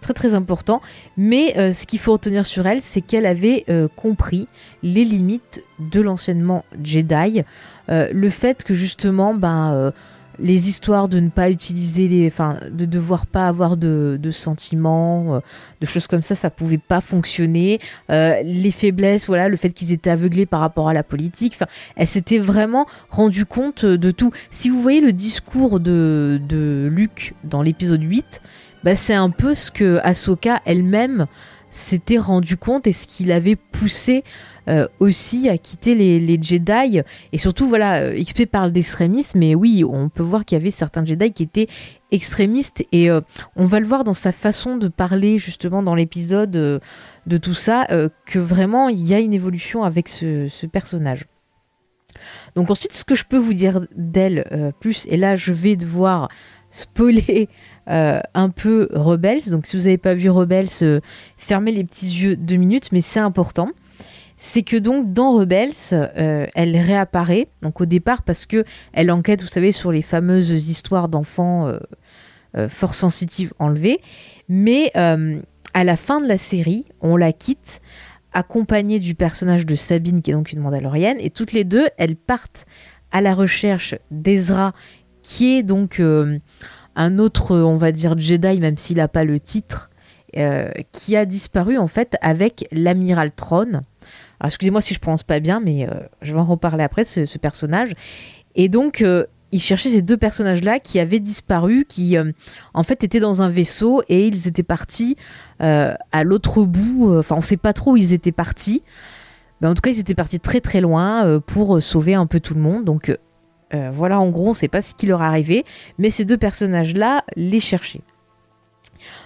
Très 0.07 0.15
très 0.15 0.35
important. 0.35 0.81
Mais 1.17 1.59
euh, 1.59 1.73
ce 1.73 1.87
qu'il 1.87 1.99
faut 1.99 2.13
retenir 2.13 2.47
sur 2.47 2.67
elle, 2.67 2.81
c'est 2.81 3.01
qu'elle 3.01 3.27
avait 3.27 3.65
euh, 3.69 3.89
compris 3.97 4.47
les 4.83 5.05
limites 5.05 5.65
de 5.81 6.01
l'enseignement 6.01 6.65
Jedi. 6.83 7.43
Euh, 7.89 8.09
le 8.13 8.31
fait 8.31 8.63
que 8.63 8.75
justement, 8.75 9.35
ben, 9.35 9.93
les 10.39 10.69
histoires 10.69 11.09
de 11.09 11.19
ne 11.19 11.31
pas 11.31 11.51
utiliser 11.51 12.09
les, 12.09 12.27
enfin, 12.29 12.59
de 12.71 12.85
devoir 12.85 13.27
pas 13.27 13.49
avoir 13.49 13.77
de, 13.77 14.19
sentiments, 14.31 15.41
de 15.81 15.87
choses 15.87 16.07
comme 16.07 16.21
ça, 16.21 16.35
ça 16.35 16.51
pouvait 16.51 16.79
pas 16.79 17.01
fonctionner. 17.01 17.81
les 18.11 18.71
faiblesses, 18.71 19.27
voilà, 19.27 19.49
le 19.49 19.57
fait 19.57 19.71
qu'ils 19.71 19.93
étaient 19.93 20.11
aveuglés 20.11 20.45
par 20.45 20.61
rapport 20.61 20.91
à 20.91 20.93
la 20.93 21.03
politique. 21.03 21.55
Enfin, 21.57 21.71
elle 21.97 22.07
s'était 22.07 22.39
vraiment 22.39 22.87
rendu 23.09 23.47
compte 23.47 23.87
de 23.87 24.11
tout. 24.11 24.31
Si 24.51 24.69
vous 24.69 24.83
voyez 24.83 25.01
le 25.01 25.13
discours 25.13 25.81
de, 25.81 26.39
de 26.47 26.89
Luke 26.93 27.33
dans 27.45 27.63
l'épisode 27.63 28.03
8, 28.03 28.43
bah, 28.87 28.95
c'est 28.95 29.15
un 29.15 29.31
peu 29.31 29.53
ce 29.57 29.73
que 29.73 29.99
Ahsoka 30.05 30.63
elle-même 30.65 31.27
s'était 31.71 32.19
rendu 32.19 32.57
compte 32.57 32.87
et 32.87 32.93
ce 32.93 33.09
qui 33.09 33.25
l'avait 33.25 33.57
poussé 33.57 34.23
euh, 34.69 34.87
aussi 35.01 35.49
à 35.49 35.59
quitter 35.59 35.97
les, 35.97 36.41
Jedi. 36.41 37.01
Et 37.33 37.39
surtout, 37.39 37.67
voilà, 37.67 38.03
euh, 38.03 38.15
XP 38.23 38.47
parle 38.47 38.71
d'extrémisme, 38.71 39.41
mais 39.41 39.57
oui, 39.57 39.83
on 39.83 40.09
peut 40.09 40.23
voir 40.23 40.45
qu'il 40.45 40.57
y 40.57 40.61
avait 40.61 40.71
certains 40.71 41.05
Jedi 41.05 41.33
qui 41.33 41.43
étaient 41.43 41.67
extrémistes 42.13 42.85
et 42.93 43.11
euh, 43.11 43.23
on 43.57 43.67
va 43.67 43.81
le 43.81 43.87
voir 43.87 44.05
dans 44.05 44.15
sa 44.15 44.31
façon 44.31 44.77
de 44.77 44.87
parler 44.87 45.41
justement 45.41 45.83
dans 45.83 45.97
l'épisode 45.97 46.53
de 46.53 47.39
tout 47.39 47.55
ça, 47.55 47.89
que 48.25 48.39
vraiment 48.39 48.89
il 48.89 49.05
y 49.05 49.15
a 49.15 49.19
une 49.19 49.35
évolution 49.35 49.83
avec 49.83 50.09
ce, 50.09 50.67
personnage. 50.67 51.25
Donc 52.55 52.71
ensuite, 52.71 52.93
ce 52.93 53.05
que 53.05 53.17
je 53.17 53.25
peux 53.25 53.37
vous 53.37 53.55
dire 53.55 53.81
d'elle 53.97 54.73
plus, 54.79 55.07
et 55.11 55.17
là 55.17 55.35
je 55.35 55.53
vais 55.53 55.75
devoir 55.75 56.29
spoiler 56.71 57.49
euh, 57.89 58.21
un 58.35 58.51
peu 58.51 58.89
Rebels. 58.93 59.51
Donc 59.51 59.67
si 59.67 59.77
vous 59.77 59.85
n'avez 59.85 59.99
pas 59.99 60.15
vu 60.15 60.29
Rebels, 60.29 60.69
euh, 60.83 61.01
fermez 61.37 61.71
les 61.71 61.85
petits 61.85 62.07
yeux 62.07 62.37
deux 62.37 62.57
minutes, 62.57 62.91
mais 62.91 63.01
c'est 63.01 63.21
important. 63.21 63.69
C'est 64.37 64.63
que 64.63 64.77
donc 64.77 65.13
dans 65.13 65.35
Rebels, 65.35 65.71
euh, 65.93 66.47
elle 66.55 66.77
réapparaît. 66.77 67.49
Donc 67.63 67.81
au 67.81 67.87
départ 67.87 68.23
parce 68.23 68.45
que 68.45 68.65
elle 68.93 69.11
enquête, 69.11 69.41
vous 69.41 69.49
savez, 69.49 69.71
sur 69.71 69.93
les 69.93 70.03
fameuses 70.03 70.69
histoires 70.69 71.09
d'enfants 71.09 71.73
fort 72.69 72.95
sensitives 72.95 73.53
enlevés. 73.59 74.01
Mais 74.49 74.91
à 74.95 75.85
la 75.85 75.97
fin 75.97 76.21
de 76.21 76.27
la 76.27 76.39
série, 76.39 76.87
on 77.01 77.17
la 77.17 77.33
quitte 77.33 77.81
accompagnée 78.33 78.99
du 78.99 79.15
personnage 79.15 79.65
de 79.65 79.75
Sabine, 79.75 80.23
qui 80.23 80.31
est 80.31 80.35
donc 80.35 80.53
une 80.53 80.61
Mandalorienne, 80.61 81.19
et 81.21 81.31
toutes 81.31 81.53
les 81.53 81.65
deux, 81.65 81.87
elles 81.97 82.17
partent 82.17 82.67
à 83.13 83.21
la 83.21 83.35
recherche 83.35 83.95
d'Ezra, 84.11 84.75
qui 85.23 85.57
est 85.57 85.63
donc 85.63 86.01
un 86.97 87.19
autre, 87.19 87.55
on 87.55 87.77
va 87.77 87.93
dire, 87.93 88.19
Jedi, 88.19 88.59
même 88.59 88.79
s'il 88.79 88.97
n'a 88.97 89.09
pas 89.09 89.25
le 89.25 89.39
titre, 89.39 89.91
euh, 90.37 90.69
qui 90.93 91.17
a 91.17 91.25
disparu 91.25 91.79
en 91.79 91.87
fait 91.87 92.17
avec 92.21 92.69
l'amiral 92.71 93.31
Tron. 93.31 93.81
excusez-moi 94.45 94.83
si 94.83 94.93
je 94.93 94.99
prononce 94.99 95.23
pas 95.23 95.41
bien, 95.41 95.61
mais 95.61 95.89
euh, 95.89 95.95
je 96.21 96.35
vais 96.35 96.39
en 96.39 96.45
reparler 96.45 96.83
après, 96.83 97.05
ce, 97.05 97.39
personnage. 97.39 97.95
Et 98.55 98.69
donc, 98.69 99.01
euh, 99.03 99.25
il 99.53 99.61
cherchait 99.61 99.89
ces 99.89 100.03
deux 100.03 100.17
personnages-là 100.17 100.79
qui 100.81 100.99
avaient 100.99 101.21
disparu, 101.21 101.87
qui 101.89 102.17
en 102.75 102.83
fait 102.83 103.05
étaient 103.05 103.21
dans 103.21 103.41
un 103.41 103.49
vaisseau 103.49 104.03
et 104.09 104.27
ils 104.27 104.49
étaient 104.49 104.65
partis 104.65 105.17
à 105.61 106.25
l'autre 106.25 106.65
bout. 106.65 107.15
Enfin, 107.17 107.37
on 107.39 107.41
sait 107.41 107.57
pas 107.57 107.73
trop 107.73 107.93
où 107.93 107.97
ils 107.97 108.13
étaient 108.13 108.33
partis. 108.33 108.83
Mais 109.61 109.69
en 109.69 109.75
tout 109.75 109.81
cas, 109.81 109.91
ils 109.91 110.01
étaient 110.01 110.17
partis 110.17 110.41
très 110.41 110.61
très 110.61 110.81
loin 110.81 111.41
pour 111.47 111.81
sauver 111.81 112.15
un 112.15 112.27
peu 112.27 112.41
tout 112.41 112.55
le 112.55 112.61
monde. 112.61 112.85
Donc, 112.85 113.17
euh, 113.75 113.91
voilà, 113.93 114.21
en 114.21 114.31
gros, 114.31 114.47
on 114.47 114.51
ne 114.51 114.55
sait 114.55 114.69
pas 114.69 114.81
ce 114.81 114.95
qui 114.95 115.07
leur 115.07 115.23
est 115.23 115.27
arrivé, 115.27 115.65
mais 115.99 116.11
ces 116.11 116.25
deux 116.25 116.37
personnages-là 116.37 117.25
les 117.35 117.61
cherchaient. 117.61 118.03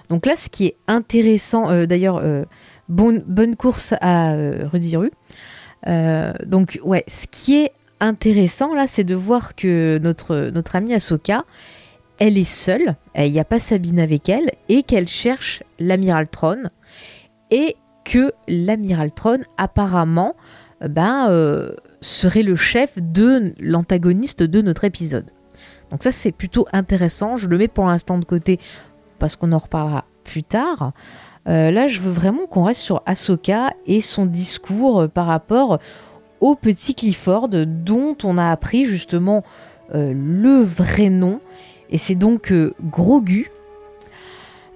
Donc 0.09 0.27
là, 0.27 0.35
ce 0.37 0.49
qui 0.49 0.67
est 0.67 0.77
intéressant, 0.89 1.71
euh, 1.71 1.87
d'ailleurs, 1.87 2.21
euh, 2.23 2.45
bonne 2.89 3.57
course 3.57 3.95
à 4.01 4.35
Rudy 4.73 4.97
Rue. 4.97 5.13
donc, 6.47 6.81
ouais, 6.83 7.05
ce 7.07 7.27
qui 7.31 7.59
est 7.61 7.73
intéressant 8.01 8.75
là, 8.75 8.87
c'est 8.89 9.05
de 9.05 9.15
voir 9.15 9.55
que 9.55 9.99
notre, 10.03 10.51
notre 10.53 10.75
amie 10.75 10.95
Ahsoka, 10.95 11.45
elle 12.19 12.37
est 12.37 12.45
seule, 12.45 12.97
il 13.15 13.31
n'y 13.31 13.39
a 13.39 13.45
pas 13.45 13.61
Sabine 13.61 14.01
avec 14.01 14.29
elle, 14.29 14.51
et 14.69 14.83
qu'elle 14.83 15.07
cherche 15.07 15.63
l'amiral 15.79 16.29
Tron, 16.29 16.65
et 17.53 17.77
que 18.05 18.33
l'amiral 18.49 19.13
Tron, 19.13 19.39
apparemment, 19.57 20.35
ben, 20.81 21.29
serait 22.01 22.43
le 22.43 22.57
chef 22.57 22.99
de 23.01 23.55
l'antagoniste 23.59 24.43
de 24.43 24.63
notre 24.63 24.85
épisode. 24.85 25.31
Donc 25.91 26.03
ça 26.03 26.13
c'est 26.13 26.33
plutôt 26.33 26.67
intéressant, 26.73 27.37
je 27.37 27.49
le 27.49 27.59
mets 27.59 27.69
pour 27.69 27.87
l'instant 27.87 28.19
de 28.19 28.25
côté 28.25 28.59
parce 29.19 29.37
qu'on 29.37 29.53
en 29.53 29.59
reparlera 29.59 30.05
plus 30.25 30.43
tard. 30.43 30.93
Euh, 31.49 31.71
là 31.71 31.89
je 31.89 32.01
veux 32.01 32.11
vraiment 32.11 32.47
qu'on 32.47 32.65
reste 32.65 32.83
sur 32.83 33.03
Ahsoka 33.07 33.73
et 33.87 34.01
son 34.01 34.27
discours 34.27 35.01
euh, 35.01 35.09
par 35.09 35.27
rapport 35.27 35.79
au 36.41 36.55
petit 36.55 36.95
Clifford 36.95 37.49
dont 37.49 38.17
on 38.25 38.39
a 38.39 38.51
appris 38.51 38.85
justement 38.85 39.43
euh, 39.95 40.13
le 40.15 40.63
vrai 40.63 41.09
nom 41.09 41.41
et 41.91 41.99
c'est 41.99 42.15
donc 42.15 42.53
Grogu 42.85 43.51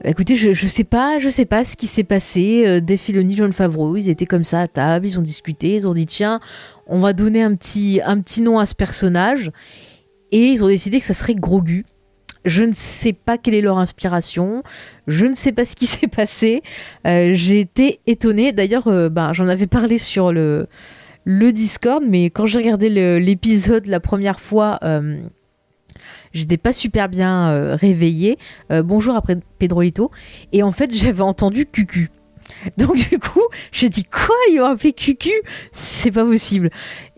écoutez, 0.04 0.36
je, 0.36 0.66
sais 0.66 0.84
pas, 0.84 1.18
je 1.18 1.28
sais 1.28 1.44
pas 1.44 1.64
ce 1.64 1.76
qui 1.76 1.86
s'est 1.86 2.04
passé. 2.04 2.64
Euh, 2.66 2.96
Filoni, 2.96 3.36
John 3.36 3.52
Favreau, 3.52 3.96
ils 3.96 4.08
étaient 4.08 4.26
comme 4.26 4.44
ça 4.44 4.60
à 4.60 4.68
table, 4.68 5.06
ils 5.06 5.18
ont 5.18 5.22
discuté, 5.22 5.74
ils 5.74 5.88
ont 5.88 5.94
dit 5.94 6.06
tiens, 6.06 6.40
on 6.86 7.00
va 7.00 7.12
donner 7.12 7.42
un 7.42 7.54
petit, 7.54 8.00
un 8.04 8.20
petit 8.20 8.40
nom 8.40 8.58
à 8.58 8.66
ce 8.66 8.74
personnage. 8.74 9.50
Et 10.32 10.46
ils 10.46 10.64
ont 10.64 10.68
décidé 10.68 10.98
que 10.98 11.06
ça 11.06 11.14
serait 11.14 11.34
Grogu. 11.34 11.84
Je 12.44 12.64
ne 12.64 12.72
sais 12.72 13.12
pas 13.12 13.38
quelle 13.38 13.54
est 13.54 13.62
leur 13.62 13.78
inspiration. 13.78 14.62
Je 15.06 15.26
ne 15.26 15.34
sais 15.34 15.52
pas 15.52 15.64
ce 15.64 15.76
qui 15.76 15.86
s'est 15.86 16.08
passé. 16.08 16.62
Euh, 17.06 17.30
j'ai 17.34 17.60
été 17.60 18.00
étonnée. 18.06 18.52
D'ailleurs, 18.52 18.88
euh, 18.88 19.08
ben, 19.08 19.32
j'en 19.32 19.48
avais 19.48 19.66
parlé 19.66 19.98
sur 19.98 20.32
le, 20.32 20.66
le 21.24 21.52
Discord, 21.52 22.02
mais 22.06 22.26
quand 22.26 22.46
j'ai 22.46 22.58
regardé 22.58 22.88
l'épisode 23.20 23.86
la 23.86 24.00
première 24.00 24.40
fois, 24.40 24.78
euh, 24.82 25.22
J'étais 26.34 26.56
pas 26.56 26.72
super 26.72 27.08
bien 27.08 27.50
euh, 27.50 27.76
réveillée. 27.76 28.38
Euh, 28.72 28.82
bonjour 28.82 29.14
après 29.14 29.38
Pedrolito. 29.60 30.10
Et 30.52 30.64
en 30.64 30.72
fait, 30.72 30.92
j'avais 30.92 31.22
entendu 31.22 31.64
Cucu. 31.64 32.10
Donc 32.76 32.96
du 33.08 33.18
coup, 33.20 33.44
j'ai 33.70 33.88
dit 33.88 34.04
quoi 34.04 34.34
Ils 34.50 34.60
ont 34.60 34.66
appelé 34.66 34.92
Cucu? 34.92 35.32
C'est 35.70 36.10
pas 36.10 36.24
possible. 36.24 36.70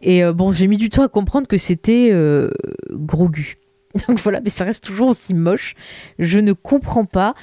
Et 0.02 0.22
euh, 0.22 0.34
bon, 0.34 0.52
j'ai 0.52 0.66
mis 0.66 0.76
du 0.76 0.90
temps 0.90 1.02
à 1.02 1.08
comprendre 1.08 1.48
que 1.48 1.56
c'était 1.56 2.12
Grogu. 2.92 3.56
Donc 4.08 4.20
voilà, 4.20 4.42
mais 4.42 4.50
ça 4.50 4.64
reste 4.64 4.84
toujours 4.84 5.08
aussi 5.08 5.32
moche. 5.32 5.74
Je 6.18 6.38
ne 6.38 6.52
comprends 6.52 7.06
pas. 7.06 7.34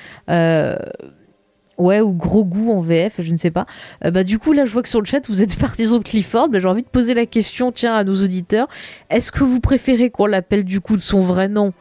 Ouais, 1.77 2.01
ou 2.01 2.11
gros 2.11 2.43
goût 2.43 2.71
en 2.71 2.81
VF, 2.81 3.15
je 3.19 3.31
ne 3.31 3.37
sais 3.37 3.49
pas. 3.49 3.65
Euh, 4.05 4.11
bah, 4.11 4.23
du 4.23 4.37
coup, 4.37 4.53
là, 4.53 4.65
je 4.65 4.71
vois 4.71 4.83
que 4.83 4.89
sur 4.89 4.99
le 4.99 5.05
chat, 5.05 5.27
vous 5.27 5.41
êtes 5.41 5.55
partisans 5.59 5.99
de 5.99 6.03
Clifford. 6.03 6.49
Bah, 6.49 6.59
j'ai 6.59 6.67
envie 6.67 6.83
de 6.83 6.87
poser 6.87 7.13
la 7.13 7.25
question, 7.25 7.71
tiens, 7.71 7.95
à 7.95 8.03
nos 8.03 8.15
auditeurs. 8.15 8.67
Est-ce 9.09 9.31
que 9.31 9.43
vous 9.43 9.59
préférez 9.59 10.09
qu'on 10.09 10.27
l'appelle 10.27 10.65
du 10.65 10.81
coup 10.81 10.95
de 10.95 11.01
son 11.01 11.21
vrai 11.21 11.47
nom 11.47 11.73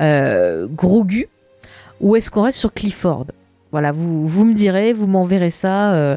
euh, 0.00 0.66
Ou 2.00 2.16
est-ce 2.16 2.30
qu'on 2.30 2.42
reste 2.42 2.58
sur 2.58 2.72
Clifford? 2.72 3.26
Voilà, 3.72 3.92
vous, 3.92 4.26
vous 4.26 4.44
me 4.44 4.54
direz, 4.54 4.92
vous 4.92 5.06
m'enverrez 5.06 5.50
ça. 5.50 5.92
Euh, 5.92 6.16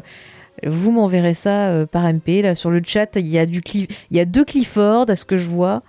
vous 0.66 0.90
m'enverrez 0.90 1.34
ça 1.34 1.68
euh, 1.68 1.86
par 1.86 2.04
MP. 2.04 2.42
Là, 2.42 2.54
sur 2.54 2.70
le 2.70 2.82
chat, 2.84 3.16
il 3.16 3.28
y, 3.28 3.38
a 3.38 3.46
du 3.46 3.62
il 3.72 3.86
y 4.10 4.20
a 4.20 4.24
deux 4.24 4.44
Clifford, 4.44 5.06
à 5.08 5.16
ce 5.16 5.24
que 5.24 5.36
je 5.36 5.48
vois. 5.48 5.82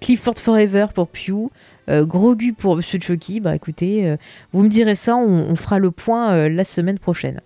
Clifford 0.00 0.38
Forever 0.38 0.86
pour 0.94 1.08
Pew. 1.08 1.50
Euh, 1.88 2.04
gros 2.04 2.34
gu 2.34 2.52
pour 2.52 2.76
Monsieur 2.76 2.98
Chucky, 2.98 3.40
bah 3.40 3.54
écoutez, 3.54 4.06
euh, 4.06 4.16
vous 4.52 4.62
me 4.62 4.68
direz 4.68 4.94
ça, 4.94 5.16
on, 5.16 5.54
fera 5.56 5.78
le 5.78 5.90
point 5.90 6.32
euh, 6.32 6.48
la 6.48 6.64
semaine 6.64 6.98
prochaine. 6.98 7.40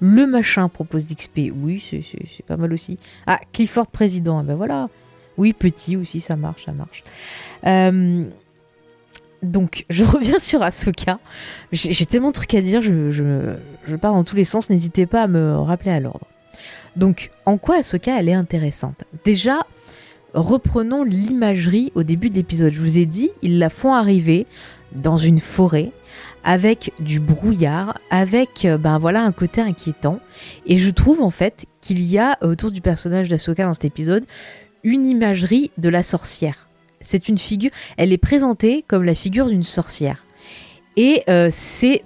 Le 0.00 0.26
machin 0.26 0.68
propose 0.68 1.06
d'XP, 1.06 1.52
oui, 1.54 1.82
c'est 1.90 2.44
pas 2.46 2.56
mal 2.56 2.72
aussi. 2.72 2.98
Ah, 3.26 3.40
Clifford 3.52 3.86
président, 3.86 4.42
ben 4.44 4.54
voilà. 4.54 4.88
Oui, 5.36 5.52
petit 5.52 5.96
aussi, 5.96 6.20
ça 6.20 6.36
marche, 6.36 6.66
ça 6.66 6.72
marche. 6.72 7.02
donc, 9.42 9.84
je 9.88 10.04
reviens 10.04 10.38
sur 10.38 10.62
Ahsoka. 10.62 11.18
J'ai 11.72 12.06
tellement 12.06 12.28
de 12.28 12.34
trucs 12.34 12.54
à 12.54 12.60
dire, 12.60 12.82
je, 12.82 13.10
je, 13.10 13.56
je 13.86 13.96
pars 13.96 14.12
dans 14.12 14.24
tous 14.24 14.36
les 14.36 14.44
sens, 14.44 14.70
n'hésitez 14.70 15.06
pas 15.06 15.22
à 15.22 15.26
me 15.26 15.56
rappeler 15.56 15.90
à 15.90 16.00
l'ordre. 16.00 16.26
Donc, 16.96 17.30
en 17.46 17.58
quoi 17.58 17.78
Ahsoka, 17.78 18.18
elle 18.18 18.28
est 18.28 18.34
intéressante? 18.34 19.04
Déjà, 19.24 19.66
reprenons 20.34 21.04
l'imagerie 21.04 21.92
au 21.94 22.02
début 22.02 22.28
de 22.28 22.34
l'épisode. 22.34 22.72
Je 22.72 22.80
vous 22.80 22.98
ai 22.98 23.06
dit, 23.06 23.30
ils 23.42 23.58
la 23.58 23.70
font 23.70 23.94
arriver 23.94 24.46
dans 24.92 25.16
une 25.16 25.40
forêt 25.40 25.92
avec 26.44 26.92
du 27.00 27.20
brouillard, 27.20 27.98
avec 28.10 28.64
euh, 28.64 28.76
ben 28.76 28.98
voilà 28.98 29.24
un 29.24 29.32
côté 29.32 29.60
inquiétant. 29.60 30.20
Et 30.66 30.78
je 30.78 30.90
trouve 30.90 31.22
en 31.22 31.30
fait 31.30 31.66
qu'il 31.80 32.02
y 32.04 32.18
a 32.18 32.36
autour 32.42 32.70
du 32.70 32.80
personnage 32.80 33.28
d'Asoka 33.28 33.64
dans 33.64 33.72
cet 33.72 33.86
épisode 33.86 34.26
une 34.82 35.06
imagerie 35.06 35.70
de 35.78 35.88
la 35.88 36.02
sorcière. 36.02 36.68
C'est 37.00 37.28
une 37.28 37.38
figure, 37.38 37.70
elle 37.96 38.12
est 38.12 38.18
présentée 38.18 38.84
comme 38.86 39.04
la 39.04 39.14
figure 39.14 39.46
d'une 39.46 39.62
sorcière. 39.62 40.23
Et 40.96 41.22
euh, 41.28 41.48
c'est 41.50 42.02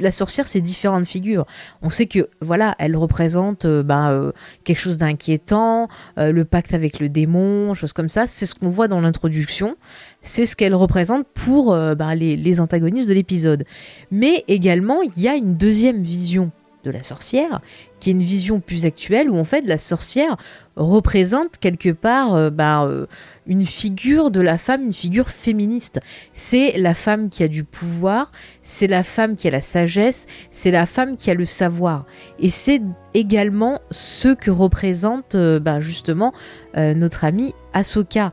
la 0.00 0.10
sorcière, 0.10 0.46
c'est 0.46 0.60
différentes 0.60 1.06
figures. 1.06 1.46
On 1.80 1.88
sait 1.88 2.04
que 2.04 2.28
voilà, 2.42 2.74
elle 2.78 2.94
représente 2.94 3.64
euh, 3.64 3.82
ben, 3.82 4.10
euh, 4.10 4.32
quelque 4.64 4.78
chose 4.78 4.98
d'inquiétant, 4.98 5.88
le 6.18 6.44
pacte 6.44 6.74
avec 6.74 7.00
le 7.00 7.08
démon, 7.08 7.72
choses 7.72 7.94
comme 7.94 8.10
ça. 8.10 8.26
C'est 8.26 8.44
ce 8.44 8.54
qu'on 8.54 8.68
voit 8.68 8.88
dans 8.88 9.00
l'introduction. 9.00 9.76
C'est 10.20 10.44
ce 10.44 10.56
qu'elle 10.56 10.74
représente 10.74 11.26
pour 11.28 11.74
ben, 11.74 12.14
les, 12.14 12.36
les 12.36 12.60
antagonistes 12.60 13.08
de 13.08 13.14
l'épisode. 13.14 13.64
Mais 14.10 14.44
également, 14.46 15.00
il 15.00 15.22
y 15.22 15.28
a 15.28 15.34
une 15.34 15.56
deuxième 15.56 16.02
vision 16.02 16.50
de 16.84 16.90
la 16.90 17.02
sorcière, 17.02 17.60
qui 17.98 18.10
est 18.10 18.12
une 18.12 18.22
vision 18.22 18.60
plus 18.60 18.86
actuelle 18.86 19.30
où 19.30 19.38
en 19.38 19.44
fait 19.44 19.62
la 19.66 19.78
sorcière 19.78 20.36
représente 20.76 21.58
quelque 21.58 21.90
part 21.90 22.34
euh, 22.34 22.50
ben, 22.50 22.86
euh, 22.86 23.06
une 23.46 23.66
figure 23.66 24.30
de 24.30 24.40
la 24.40 24.56
femme, 24.56 24.84
une 24.84 24.92
figure 24.92 25.28
féministe. 25.28 26.00
C'est 26.32 26.78
la 26.78 26.94
femme 26.94 27.28
qui 27.28 27.42
a 27.42 27.48
du 27.48 27.64
pouvoir, 27.64 28.32
c'est 28.62 28.86
la 28.86 29.02
femme 29.02 29.36
qui 29.36 29.48
a 29.48 29.50
la 29.50 29.60
sagesse, 29.60 30.26
c'est 30.50 30.70
la 30.70 30.86
femme 30.86 31.16
qui 31.16 31.30
a 31.30 31.34
le 31.34 31.44
savoir. 31.44 32.06
Et 32.38 32.48
c'est 32.48 32.80
également 33.12 33.80
ce 33.90 34.28
que 34.28 34.50
représente 34.50 35.34
euh, 35.34 35.60
ben, 35.60 35.80
justement 35.80 36.32
notre 36.74 37.24
amie 37.24 37.52
Ahsoka. 37.74 38.32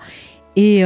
Et 0.56 0.84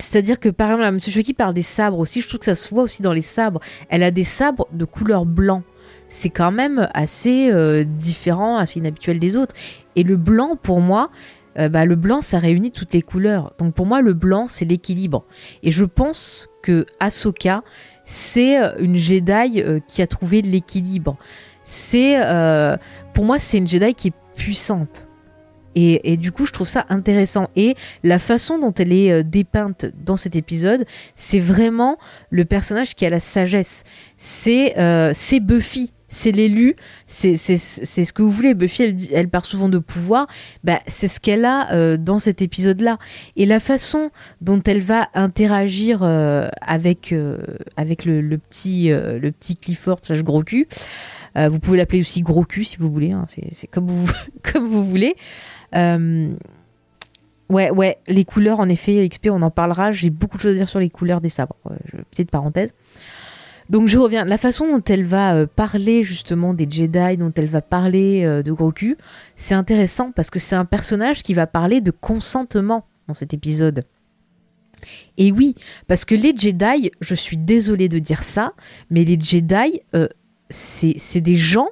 c'est-à-dire 0.00 0.40
que 0.40 0.48
par 0.48 0.70
exemple, 0.70 0.86
M. 0.86 1.00
Shoki 1.00 1.34
parle 1.34 1.54
des 1.54 1.62
sabres 1.62 1.98
aussi, 1.98 2.20
je 2.20 2.28
trouve 2.28 2.40
que 2.40 2.46
ça 2.46 2.54
se 2.54 2.70
voit 2.70 2.82
aussi 2.82 3.02
dans 3.02 3.12
les 3.12 3.22
sabres. 3.22 3.60
Elle 3.88 4.02
a 4.02 4.10
des 4.10 4.24
sabres 4.24 4.66
de 4.72 4.84
couleur 4.84 5.26
blanc 5.26 5.62
c'est 6.10 6.28
quand 6.28 6.52
même 6.52 6.88
assez 6.92 7.50
euh, 7.50 7.84
différent, 7.84 8.58
assez 8.58 8.80
inhabituel 8.80 9.18
des 9.18 9.36
autres. 9.36 9.54
Et 9.96 10.02
le 10.02 10.16
blanc, 10.16 10.56
pour 10.60 10.80
moi, 10.80 11.10
euh, 11.58 11.68
bah, 11.68 11.86
le 11.86 11.94
blanc, 11.94 12.20
ça 12.20 12.38
réunit 12.38 12.72
toutes 12.72 12.92
les 12.92 13.00
couleurs. 13.00 13.54
Donc 13.58 13.74
pour 13.74 13.86
moi, 13.86 14.02
le 14.02 14.12
blanc, 14.12 14.46
c'est 14.48 14.64
l'équilibre. 14.64 15.24
Et 15.62 15.70
je 15.70 15.84
pense 15.84 16.48
que 16.62 16.84
Ahsoka, 16.98 17.62
c'est 18.04 18.60
euh, 18.60 18.72
une 18.80 18.96
Jedi 18.96 19.62
qui 19.86 20.02
a 20.02 20.06
trouvé 20.06 20.42
l'équilibre. 20.42 21.16
C'est, 21.62 22.18
pour 23.14 23.24
moi, 23.24 23.38
c'est 23.38 23.58
une 23.58 23.68
Jedi 23.68 23.94
qui 23.94 24.08
est 24.08 24.14
puissante. 24.34 25.06
Et, 25.76 26.16
du 26.16 26.32
coup, 26.32 26.44
je 26.46 26.52
trouve 26.52 26.66
ça 26.66 26.84
intéressant. 26.88 27.48
Et 27.54 27.76
la 28.02 28.18
façon 28.18 28.58
dont 28.58 28.74
elle 28.74 28.92
est 28.92 29.22
dépeinte 29.22 29.86
dans 30.04 30.16
cet 30.16 30.34
épisode, 30.34 30.84
c'est 31.14 31.38
vraiment 31.38 31.96
le 32.30 32.44
personnage 32.44 32.96
qui 32.96 33.06
a 33.06 33.10
la 33.10 33.20
sagesse. 33.20 33.84
C'est 34.16 34.74
Buffy 35.40 35.92
c'est 36.10 36.32
l'élu, 36.32 36.76
c'est 37.06 37.36
ce 37.36 38.12
que 38.12 38.20
vous 38.20 38.30
voulez. 38.30 38.52
Buffy, 38.54 38.82
elle, 38.82 38.96
elle 39.12 39.28
part 39.28 39.44
souvent 39.44 39.68
de 39.68 39.78
pouvoir, 39.78 40.26
bah, 40.64 40.80
c'est 40.86 41.08
ce 41.08 41.20
qu'elle 41.20 41.44
a 41.44 41.72
euh, 41.72 41.96
dans 41.96 42.18
cet 42.18 42.42
épisode-là. 42.42 42.98
Et 43.36 43.46
la 43.46 43.60
façon 43.60 44.10
dont 44.40 44.60
elle 44.66 44.82
va 44.82 45.08
interagir 45.14 46.00
euh, 46.02 46.48
avec, 46.60 47.12
euh, 47.12 47.38
avec 47.76 48.04
le, 48.04 48.36
petit, 48.36 48.88
le 48.90 49.30
petit 49.30 49.56
Clifford 49.56 50.00
slash 50.02 50.22
gros 50.24 50.42
cul, 50.42 50.66
vous 51.36 51.60
pouvez 51.60 51.78
l'appeler 51.78 52.00
aussi 52.00 52.22
gros 52.22 52.44
cul 52.44 52.64
si 52.64 52.76
vous 52.76 52.90
voulez, 52.90 53.12
hein, 53.12 53.26
c'est 53.52 53.68
comme 53.68 53.86
vous, 53.86 54.10
comme 54.52 54.66
vous 54.66 54.84
voulez. 54.84 55.14
ouais, 55.72 57.70
ouais, 57.70 57.98
les 58.08 58.24
couleurs, 58.24 58.58
en 58.58 58.68
effet, 58.68 59.08
XP, 59.08 59.28
on 59.30 59.42
en 59.42 59.50
parlera. 59.50 59.92
J'ai 59.92 60.10
beaucoup 60.10 60.38
de 60.38 60.42
choses 60.42 60.54
à 60.54 60.56
dire 60.56 60.68
sur 60.68 60.80
les 60.80 60.90
couleurs 60.90 61.20
des 61.20 61.28
sabres. 61.28 61.56
petite 62.10 62.32
parenthèse. 62.32 62.74
Donc 63.70 63.86
je 63.86 63.98
reviens, 63.98 64.24
la 64.24 64.36
façon 64.36 64.66
dont 64.66 64.82
elle 64.88 65.04
va 65.04 65.34
euh, 65.34 65.46
parler 65.46 66.02
justement 66.02 66.54
des 66.54 66.68
Jedi, 66.68 67.16
dont 67.16 67.32
elle 67.36 67.46
va 67.46 67.62
parler 67.62 68.24
euh, 68.24 68.42
de 68.42 68.50
Grogu, 68.50 68.96
c'est 69.36 69.54
intéressant 69.54 70.10
parce 70.10 70.28
que 70.28 70.40
c'est 70.40 70.56
un 70.56 70.64
personnage 70.64 71.22
qui 71.22 71.34
va 71.34 71.46
parler 71.46 71.80
de 71.80 71.92
consentement 71.92 72.84
dans 73.06 73.14
cet 73.14 73.32
épisode. 73.32 73.84
Et 75.18 75.30
oui, 75.30 75.54
parce 75.86 76.04
que 76.04 76.16
les 76.16 76.36
Jedi, 76.36 76.90
je 77.00 77.14
suis 77.14 77.36
désolée 77.36 77.88
de 77.88 78.00
dire 78.00 78.24
ça, 78.24 78.54
mais 78.90 79.04
les 79.04 79.20
Jedi, 79.20 79.80
euh, 79.94 80.08
c'est 80.48 81.20
des 81.20 81.36
gens 81.36 81.68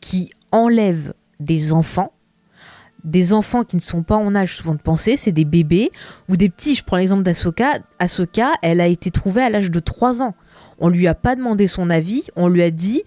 qui 0.00 0.30
enlèvent 0.50 1.14
des 1.38 1.72
enfants, 1.72 2.12
des 3.04 3.32
enfants 3.32 3.62
qui 3.62 3.76
ne 3.76 3.80
sont 3.80 4.02
pas 4.02 4.16
en 4.16 4.34
âge 4.34 4.56
souvent 4.56 4.74
de 4.74 4.80
penser, 4.80 5.16
c'est 5.16 5.30
des 5.30 5.44
bébés 5.44 5.92
ou 6.28 6.36
des 6.36 6.48
petits. 6.48 6.74
Je 6.74 6.82
prends 6.82 6.96
l'exemple 6.96 7.22
d'Asoka. 7.22 7.78
Asoka, 8.00 8.54
elle 8.60 8.80
a 8.80 8.88
été 8.88 9.12
trouvée 9.12 9.42
à 9.42 9.50
l'âge 9.50 9.70
de 9.70 9.78
3 9.78 10.20
ans. 10.20 10.34
On 10.78 10.88
lui 10.88 11.06
a 11.06 11.14
pas 11.14 11.36
demandé 11.36 11.66
son 11.66 11.90
avis, 11.90 12.24
on 12.36 12.48
lui 12.48 12.62
a 12.62 12.70
dit 12.70 13.02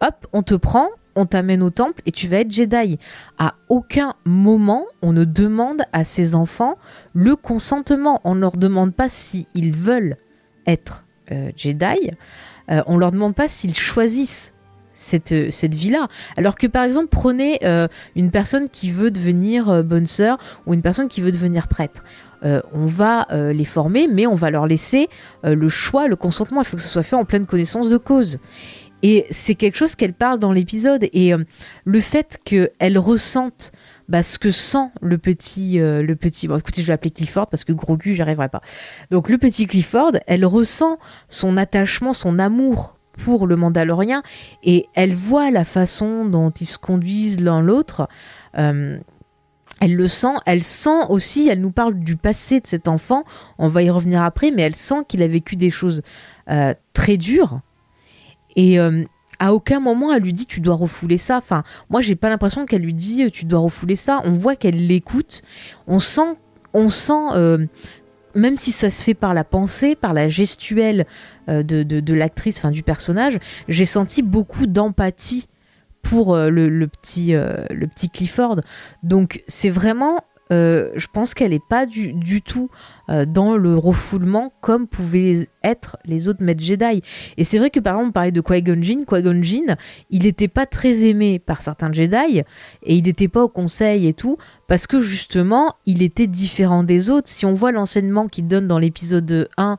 hop, 0.00 0.26
on 0.32 0.42
te 0.42 0.54
prend, 0.54 0.88
on 1.14 1.26
t'amène 1.26 1.62
au 1.62 1.70
temple 1.70 2.02
et 2.06 2.12
tu 2.12 2.28
vas 2.28 2.38
être 2.38 2.50
Jedi. 2.50 2.98
À 3.38 3.54
aucun 3.68 4.14
moment, 4.24 4.86
on 5.02 5.12
ne 5.12 5.24
demande 5.24 5.82
à 5.92 6.04
ses 6.04 6.34
enfants 6.34 6.76
le 7.14 7.36
consentement. 7.36 8.20
On 8.24 8.34
ne 8.34 8.40
leur 8.40 8.56
demande 8.56 8.94
pas 8.94 9.08
s'ils 9.08 9.72
veulent 9.72 10.16
être 10.66 11.04
euh, 11.32 11.50
Jedi. 11.56 12.12
Euh, 12.70 12.82
on 12.86 12.96
leur 12.98 13.12
demande 13.12 13.34
pas 13.34 13.48
s'ils 13.48 13.76
choisissent 13.76 14.54
cette, 14.92 15.50
cette 15.50 15.74
vie-là. 15.74 16.08
Alors 16.36 16.56
que 16.56 16.66
par 16.66 16.84
exemple, 16.84 17.08
prenez 17.10 17.58
euh, 17.64 17.88
une 18.16 18.30
personne 18.30 18.68
qui 18.68 18.90
veut 18.90 19.10
devenir 19.10 19.82
bonne 19.82 20.06
sœur 20.06 20.38
ou 20.66 20.74
une 20.74 20.82
personne 20.82 21.08
qui 21.08 21.20
veut 21.20 21.32
devenir 21.32 21.68
prêtre. 21.68 22.04
Euh, 22.44 22.60
on 22.72 22.86
va 22.86 23.26
euh, 23.30 23.52
les 23.52 23.64
former, 23.64 24.08
mais 24.08 24.26
on 24.26 24.34
va 24.34 24.50
leur 24.50 24.66
laisser 24.66 25.08
euh, 25.44 25.54
le 25.54 25.68
choix, 25.68 26.08
le 26.08 26.16
consentement. 26.16 26.62
Il 26.62 26.64
faut 26.64 26.76
que 26.76 26.82
ce 26.82 26.88
soit 26.88 27.02
fait 27.02 27.16
en 27.16 27.24
pleine 27.24 27.46
connaissance 27.46 27.88
de 27.88 27.96
cause. 27.96 28.38
Et 29.02 29.26
c'est 29.30 29.54
quelque 29.54 29.76
chose 29.76 29.94
qu'elle 29.94 30.12
parle 30.12 30.38
dans 30.38 30.52
l'épisode. 30.52 31.06
Et 31.14 31.32
le 31.86 32.00
fait 32.02 32.38
qu'elle 32.44 32.98
ressente 32.98 33.72
bah, 34.08 34.22
ce 34.22 34.38
que 34.38 34.50
sent 34.50 34.90
le 35.00 35.16
petit, 35.16 35.78
le 35.78 36.14
petit. 36.16 36.48
Bon, 36.48 36.58
écoutez, 36.58 36.82
je 36.82 36.88
vais 36.88 36.92
l'appeler 36.92 37.10
Clifford 37.10 37.46
parce 37.46 37.64
que 37.64 37.72
gros 37.72 37.96
cul, 37.96 38.14
j'arriverai 38.14 38.50
pas. 38.50 38.60
Donc 39.10 39.30
le 39.30 39.38
petit 39.38 39.66
Clifford, 39.66 40.12
elle 40.26 40.44
ressent 40.44 40.98
son 41.30 41.56
attachement, 41.56 42.12
son 42.12 42.38
amour 42.38 42.98
pour 43.16 43.46
le 43.46 43.56
Mandalorien, 43.56 44.22
et 44.64 44.86
elle 44.94 45.14
voit 45.14 45.50
la 45.50 45.64
façon 45.64 46.26
dont 46.26 46.50
ils 46.50 46.66
se 46.66 46.76
conduisent 46.76 47.40
l'un 47.40 47.62
l'autre 47.62 48.06
elle 49.80 49.96
le 49.96 50.08
sent, 50.08 50.34
elle 50.46 50.62
sent 50.62 51.06
aussi, 51.08 51.48
elle 51.48 51.60
nous 51.60 51.72
parle 51.72 51.98
du 51.98 52.16
passé 52.16 52.60
de 52.60 52.66
cet 52.66 52.86
enfant, 52.86 53.24
on 53.58 53.68
va 53.68 53.82
y 53.82 53.90
revenir 53.90 54.22
après, 54.22 54.50
mais 54.50 54.62
elle 54.62 54.76
sent 54.76 55.04
qu'il 55.08 55.22
a 55.22 55.26
vécu 55.26 55.56
des 55.56 55.70
choses 55.70 56.02
euh, 56.50 56.74
très 56.92 57.16
dures. 57.16 57.60
Et 58.56 58.78
euh, 58.78 59.04
à 59.38 59.54
aucun 59.54 59.80
moment 59.80 60.12
elle 60.12 60.22
lui 60.22 60.34
dit 60.34 60.44
tu 60.44 60.60
dois 60.60 60.74
refouler 60.74 61.16
ça. 61.16 61.38
Enfin, 61.38 61.64
moi 61.88 62.02
j'ai 62.02 62.14
pas 62.14 62.28
l'impression 62.28 62.66
qu'elle 62.66 62.82
lui 62.82 62.94
dit 62.94 63.30
tu 63.32 63.46
dois 63.46 63.60
refouler 63.60 63.96
ça. 63.96 64.20
On 64.24 64.32
voit 64.32 64.54
qu'elle 64.54 64.86
l'écoute. 64.86 65.40
On 65.86 65.98
sent, 65.98 66.36
on 66.74 66.90
sent, 66.90 67.34
euh, 67.34 67.66
même 68.34 68.58
si 68.58 68.72
ça 68.72 68.90
se 68.90 69.02
fait 69.02 69.14
par 69.14 69.32
la 69.32 69.44
pensée, 69.44 69.96
par 69.96 70.12
la 70.12 70.28
gestuelle 70.28 71.06
de, 71.48 71.82
de 71.82 72.14
l'actrice, 72.14 72.58
enfin 72.58 72.70
du 72.70 72.82
personnage, 72.82 73.38
j'ai 73.66 73.86
senti 73.86 74.22
beaucoup 74.22 74.66
d'empathie 74.66 75.48
pour 76.02 76.34
euh, 76.34 76.50
le, 76.50 76.86
petit, 76.86 77.34
euh, 77.34 77.64
le 77.70 77.86
petit 77.86 78.10
Clifford. 78.10 78.60
Donc 79.02 79.42
c'est 79.46 79.70
vraiment 79.70 80.20
euh, 80.52 80.90
je 80.96 81.06
pense 81.06 81.34
qu'elle 81.34 81.52
n'est 81.52 81.60
pas 81.60 81.86
du, 81.86 82.12
du 82.12 82.42
tout 82.42 82.70
dans 83.26 83.56
le 83.56 83.76
refoulement 83.76 84.52
comme 84.60 84.86
pouvaient 84.86 85.48
être 85.62 85.96
les 86.04 86.28
autres 86.28 86.42
maîtres 86.42 86.62
Jedi. 86.62 87.02
Et 87.36 87.44
c'est 87.44 87.58
vrai 87.58 87.70
que 87.70 87.80
par 87.80 87.94
exemple, 87.94 88.10
on 88.10 88.12
parlait 88.12 88.30
de 88.32 88.40
Qui-Gon 88.40 88.82
Jinn. 88.82 89.04
Qui-Gon 89.04 89.42
Jinn, 89.42 89.76
il 90.10 90.22
n'était 90.22 90.48
pas 90.48 90.66
très 90.66 91.04
aimé 91.04 91.38
par 91.38 91.62
certains 91.62 91.92
Jedi 91.92 92.42
et 92.82 92.94
il 92.94 93.04
n'était 93.04 93.28
pas 93.28 93.42
au 93.42 93.48
conseil 93.48 94.06
et 94.06 94.12
tout 94.12 94.36
parce 94.70 94.86
que 94.86 95.00
justement, 95.00 95.74
il 95.84 96.00
était 96.02 96.28
différent 96.28 96.84
des 96.84 97.10
autres. 97.10 97.28
Si 97.28 97.44
on 97.44 97.54
voit 97.54 97.72
l'enseignement 97.72 98.28
qu'il 98.28 98.46
donne 98.46 98.68
dans 98.68 98.78
l'épisode 98.78 99.48
1 99.56 99.72
euh, 99.72 99.76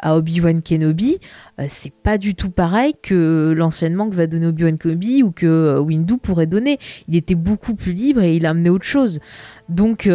à 0.00 0.16
Obi-Wan 0.16 0.62
Kenobi, 0.62 1.18
euh, 1.60 1.66
c'est 1.68 1.92
pas 1.92 2.16
du 2.16 2.34
tout 2.34 2.50
pareil 2.50 2.94
que 3.02 3.52
l'enseignement 3.54 4.08
que 4.08 4.14
va 4.14 4.26
donner 4.26 4.46
Obi-Wan 4.46 4.78
Kenobi 4.78 5.22
ou 5.22 5.32
que 5.32 5.46
euh, 5.46 5.80
Windu 5.80 6.16
pourrait 6.16 6.46
donner. 6.46 6.78
Il 7.08 7.16
était 7.16 7.34
beaucoup 7.34 7.74
plus 7.74 7.92
libre 7.92 8.22
et 8.22 8.36
il 8.36 8.46
a 8.46 8.50
amené 8.50 8.70
autre 8.70 8.86
chose. 8.86 9.20
Donc 9.68 10.08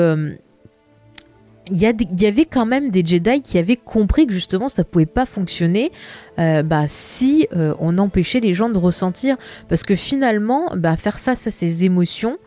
il 1.71 1.77
y, 1.77 2.25
avait 2.25 2.45
quand 2.45 2.65
même 2.65 2.89
des 2.91 3.05
Jedi 3.05 3.41
qui 3.41 3.57
avaient 3.57 3.77
compris 3.77 4.27
que 4.27 4.33
justement 4.33 4.67
ça 4.67 4.83
pouvait 4.83 5.05
pas 5.05 5.25
fonctionner 5.25 5.91
bah, 6.37 6.83
si 6.85 7.47
on 7.79 7.97
empêchait 7.97 8.39
les 8.39 8.53
gens 8.53 8.69
de 8.69 8.77
ressentir 8.77 9.37
parce 9.69 9.83
que 9.83 9.95
finalement 9.95 10.75
bah, 10.75 10.97
faire 10.97 11.19
face 11.19 11.47
à 11.47 11.51
ces 11.51 11.83
émotions 11.83 12.37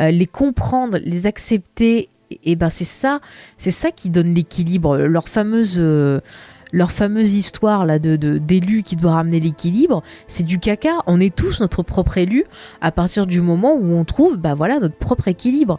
euh, 0.00 0.10
les 0.10 0.26
comprendre, 0.26 0.98
les 1.04 1.26
accepter, 1.26 2.08
et, 2.44 2.56
ben 2.56 2.70
c'est 2.70 2.84
ça, 2.84 3.20
c'est 3.58 3.72
ça 3.72 3.90
qui 3.90 4.08
donne 4.08 4.34
l'équilibre. 4.34 4.96
Leur 4.96 5.28
fameuse 5.28 5.76
euh, 5.78 6.20
leur 6.72 6.90
fameuse 6.90 7.34
histoire 7.34 7.86
là 7.86 7.98
de 7.98 8.16
d'élu 8.16 8.82
qui 8.82 8.96
doit 8.96 9.12
ramener 9.12 9.40
l'équilibre, 9.40 10.02
c'est 10.26 10.44
du 10.44 10.58
caca. 10.58 10.98
On 11.06 11.20
est 11.20 11.34
tous 11.34 11.60
notre 11.60 11.82
propre 11.82 12.18
élu 12.18 12.44
à 12.80 12.92
partir 12.92 13.26
du 13.26 13.40
moment 13.40 13.74
où 13.74 13.92
on 13.92 14.04
trouve 14.04 14.36
bah 14.36 14.54
voilà 14.54 14.78
notre 14.78 14.96
propre 14.96 15.28
équilibre. 15.28 15.78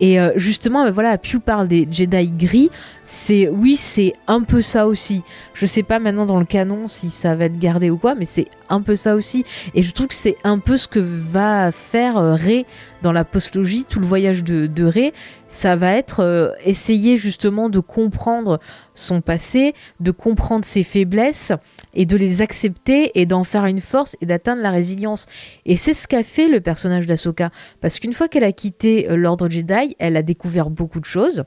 Et 0.00 0.20
euh, 0.20 0.32
justement, 0.36 0.84
bah, 0.84 0.90
voilà, 0.90 1.18
Pew 1.18 1.38
parle 1.44 1.68
des 1.68 1.88
Jedi 1.90 2.32
gris. 2.32 2.70
C'est 3.04 3.48
oui, 3.48 3.76
c'est 3.76 4.14
un 4.26 4.42
peu 4.42 4.62
ça 4.62 4.86
aussi. 4.86 5.22
Je 5.54 5.66
sais 5.66 5.82
pas 5.82 5.98
maintenant 5.98 6.26
dans 6.26 6.38
le 6.38 6.44
canon 6.44 6.88
si 6.88 7.10
ça 7.10 7.34
va 7.34 7.46
être 7.46 7.58
gardé 7.58 7.90
ou 7.90 7.96
quoi, 7.96 8.14
mais 8.14 8.24
c'est 8.24 8.48
un 8.68 8.80
peu 8.80 8.96
ça 8.96 9.14
aussi. 9.14 9.44
Et 9.74 9.82
je 9.82 9.92
trouve 9.92 10.08
que 10.08 10.14
c'est 10.14 10.36
un 10.44 10.58
peu 10.58 10.76
ce 10.76 10.88
que 10.88 11.00
va 11.00 11.72
faire 11.72 12.16
euh, 12.16 12.34
Rey 12.34 12.66
dans 13.02 13.12
la 13.12 13.24
postlogie, 13.24 13.84
tout 13.84 14.00
le 14.00 14.06
voyage 14.06 14.44
de, 14.44 14.66
de 14.66 14.84
Rey, 14.84 15.12
ça 15.48 15.76
va 15.76 15.92
être 15.92 16.20
euh, 16.20 16.50
essayer 16.64 17.16
justement 17.16 17.68
de 17.68 17.80
comprendre 17.80 18.60
son 18.94 19.20
passé, 19.20 19.74
de 20.00 20.10
comprendre 20.10 20.64
ses 20.64 20.82
faiblesses 20.82 21.52
et 21.94 22.06
de 22.06 22.16
les 22.16 22.40
accepter 22.40 23.10
et 23.20 23.26
d'en 23.26 23.44
faire 23.44 23.66
une 23.66 23.80
force 23.80 24.16
et 24.20 24.26
d'atteindre 24.26 24.62
la 24.62 24.70
résilience. 24.70 25.26
Et 25.66 25.76
c'est 25.76 25.94
ce 25.94 26.08
qu'a 26.08 26.22
fait 26.22 26.48
le 26.48 26.60
personnage 26.60 27.06
d'Asoka. 27.06 27.50
Parce 27.80 27.98
qu'une 27.98 28.12
fois 28.12 28.28
qu'elle 28.28 28.44
a 28.44 28.52
quitté 28.52 29.10
euh, 29.10 29.16
l'ordre 29.16 29.50
Jedi, 29.50 29.96
elle 29.98 30.16
a 30.16 30.22
découvert 30.22 30.70
beaucoup 30.70 31.00
de 31.00 31.04
choses. 31.04 31.44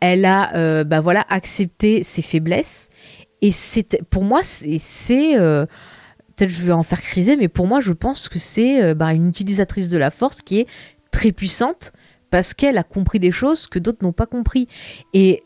Elle 0.00 0.24
a 0.24 0.54
euh, 0.56 0.84
bah 0.84 1.00
voilà, 1.00 1.24
accepté 1.28 2.02
ses 2.02 2.22
faiblesses. 2.22 2.90
Et 3.40 3.52
c'est 3.52 4.02
pour 4.10 4.24
moi, 4.24 4.40
c'est. 4.42 5.36
Peut-être 6.38 6.50
je 6.50 6.62
vais 6.62 6.72
en 6.72 6.84
faire 6.84 7.02
criser, 7.02 7.36
mais 7.36 7.48
pour 7.48 7.66
moi, 7.66 7.80
je 7.80 7.92
pense 7.92 8.28
que 8.28 8.38
c'est 8.38 8.94
bah, 8.94 9.12
une 9.12 9.28
utilisatrice 9.28 9.90
de 9.90 9.98
la 9.98 10.10
force 10.10 10.40
qui 10.40 10.60
est 10.60 10.68
très 11.10 11.32
puissante 11.32 11.92
parce 12.30 12.54
qu'elle 12.54 12.78
a 12.78 12.84
compris 12.84 13.18
des 13.18 13.32
choses 13.32 13.66
que 13.66 13.78
d'autres 13.78 14.04
n'ont 14.04 14.12
pas 14.12 14.26
compris. 14.26 14.68
Et 15.14 15.42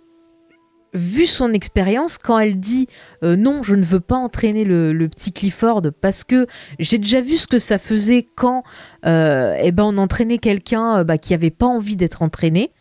vu 0.94 1.26
son 1.26 1.52
expérience, 1.52 2.18
quand 2.18 2.38
elle 2.38 2.60
dit 2.60 2.88
euh, 3.22 3.36
non, 3.36 3.62
je 3.62 3.74
ne 3.74 3.82
veux 3.82 4.00
pas 4.00 4.16
entraîner 4.16 4.64
le, 4.64 5.08
petit 5.08 5.32
Clifford 5.32 5.82
parce 6.00 6.24
que 6.24 6.46
j'ai 6.78 6.98
déjà 6.98 7.20
vu 7.20 7.36
ce 7.36 7.46
que 7.46 7.58
ça 7.58 7.78
faisait 7.78 8.26
quand 8.34 8.62
euh, 9.06 9.56
eh 9.60 9.72
ben, 9.72 9.84
on 9.84 9.98
entraînait 9.98 10.38
quelqu'un 10.38 10.98
euh, 10.98 11.04
bah, 11.04 11.18
qui 11.18 11.32
n'avait 11.32 11.50
pas 11.50 11.66
envie 11.66 11.96
d'être 11.96 12.22
entraîné. 12.22 12.72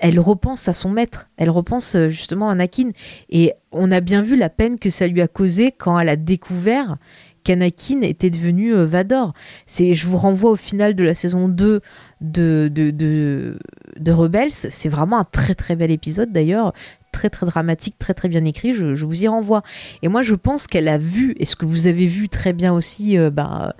Elle 0.00 0.20
repense 0.20 0.68
à 0.68 0.72
son 0.72 0.90
maître, 0.90 1.28
elle 1.36 1.50
repense 1.50 1.96
justement 2.08 2.48
à 2.48 2.52
Anakin. 2.52 2.90
Et 3.30 3.52
on 3.72 3.90
a 3.90 4.00
bien 4.00 4.22
vu 4.22 4.36
la 4.36 4.50
peine 4.50 4.78
que 4.78 4.90
ça 4.90 5.06
lui 5.06 5.20
a 5.22 5.28
causé 5.28 5.72
quand 5.72 5.98
elle 5.98 6.08
a 6.08 6.16
découvert 6.16 6.96
qu'Anakin 7.44 8.00
était 8.00 8.30
devenu 8.30 8.72
Vador. 8.72 9.34
C'est, 9.66 9.92
je 9.92 10.06
vous 10.06 10.16
renvoie 10.16 10.50
au 10.50 10.56
final 10.56 10.94
de 10.94 11.04
la 11.04 11.14
saison 11.14 11.48
2 11.48 11.82
de, 12.20 12.70
de, 12.72 12.90
de, 12.90 14.12
Rebels. 14.12 14.50
C'est 14.50 14.88
vraiment 14.88 15.18
un 15.18 15.24
très 15.24 15.54
très 15.54 15.76
bel 15.76 15.90
épisode 15.90 16.32
d'ailleurs, 16.32 16.72
très 17.12 17.30
très 17.30 17.46
dramatique, 17.46 17.96
très 17.98 18.14
très 18.14 18.28
bien 18.28 18.44
écrit. 18.44 18.72
Je, 18.72 19.04
vous 19.04 19.22
y 19.22 19.28
renvoie. 19.28 19.62
Et 20.02 20.08
moi, 20.08 20.22
je 20.22 20.34
pense 20.34 20.66
qu'elle 20.66 20.88
a 20.88 20.98
vu, 20.98 21.34
et 21.38 21.44
ce 21.44 21.54
que 21.54 21.66
vous 21.66 21.86
avez 21.86 22.06
vu 22.06 22.28
très 22.28 22.52
bien 22.52 22.72
aussi, 22.72 23.18
euh, 23.18 23.30
bah, 23.30 23.74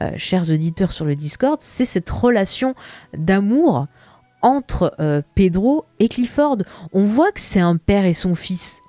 euh, 0.00 0.10
chers 0.16 0.50
auditeurs 0.50 0.92
sur 0.92 1.04
le 1.04 1.14
Discord, 1.14 1.58
c'est 1.60 1.84
cette 1.84 2.10
relation 2.10 2.74
d'amour 3.16 3.86
entre 4.42 4.94
euh, 5.00 5.22
Pedro 5.34 5.84
et 5.98 6.08
Clifford. 6.08 6.58
On 6.92 7.04
voit 7.04 7.32
que 7.32 7.40
c'est 7.40 7.60
un 7.60 7.76
père 7.76 8.04
et 8.04 8.12
son 8.12 8.34
fils 8.34 8.80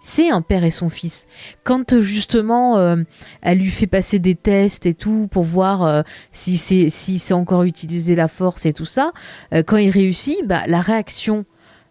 c'est 0.00 0.30
un 0.30 0.40
père 0.40 0.64
et 0.64 0.70
son 0.70 0.88
fils. 0.88 1.26
Quand 1.62 1.92
euh, 1.92 2.00
justement 2.00 2.78
euh, 2.78 2.96
elle 3.42 3.58
lui 3.58 3.70
fait 3.70 3.86
passer 3.86 4.18
des 4.18 4.34
tests 4.34 4.86
et 4.86 4.94
tout 4.94 5.28
pour 5.30 5.44
voir 5.44 5.84
euh, 5.84 6.02
si 6.32 6.56
c'est 6.56 6.88
si 6.88 7.20
encore 7.32 7.62
utiliser 7.64 8.14
la 8.16 8.26
force 8.26 8.66
et 8.66 8.72
tout 8.72 8.86
ça, 8.86 9.12
quand 9.66 9.76
il 9.76 9.90
réussit, 9.90 10.46
bah, 10.46 10.62
la 10.66 10.80
réaction 10.80 11.44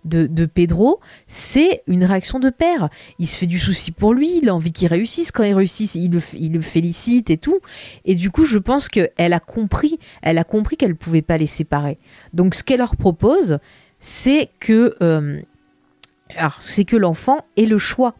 de, 0.05 0.45
Pedro, 0.45 0.99
c'est 1.27 1.83
une 1.87 2.03
réaction 2.03 2.39
de 2.39 2.49
père. 2.49 2.89
Il 3.19 3.27
se 3.27 3.37
fait 3.37 3.47
du 3.47 3.59
souci 3.59 3.91
pour 3.91 4.13
lui, 4.13 4.39
il 4.41 4.49
a 4.49 4.55
envie 4.55 4.71
qu'il 4.71 4.87
réussisse. 4.87 5.31
Quand 5.31 5.43
il 5.43 5.53
réussit, 5.53 5.95
il 5.95 6.11
le, 6.11 6.61
félicite 6.61 7.29
et 7.29 7.37
tout. 7.37 7.59
Et 8.05 8.15
du 8.15 8.31
coup, 8.31 8.45
je 8.45 8.57
pense 8.57 8.89
qu'elle 8.89 9.33
a 9.33 9.39
compris, 9.39 9.99
elle 10.21 10.37
a 10.37 10.43
compris 10.43 10.77
qu'elle 10.77 10.91
ne 10.91 10.95
pouvait 10.95 11.21
pas 11.21 11.37
les 11.37 11.47
séparer. 11.47 11.97
Donc, 12.33 12.55
ce 12.55 12.63
qu'elle 12.63 12.79
leur 12.79 12.95
propose, 12.95 13.59
c'est 13.99 14.49
que 14.59 14.95
alors, 16.35 16.61
c'est 16.61 16.85
que 16.85 16.95
l'enfant 16.95 17.39
ait 17.57 17.65
le 17.65 17.77
choix. 17.77 18.15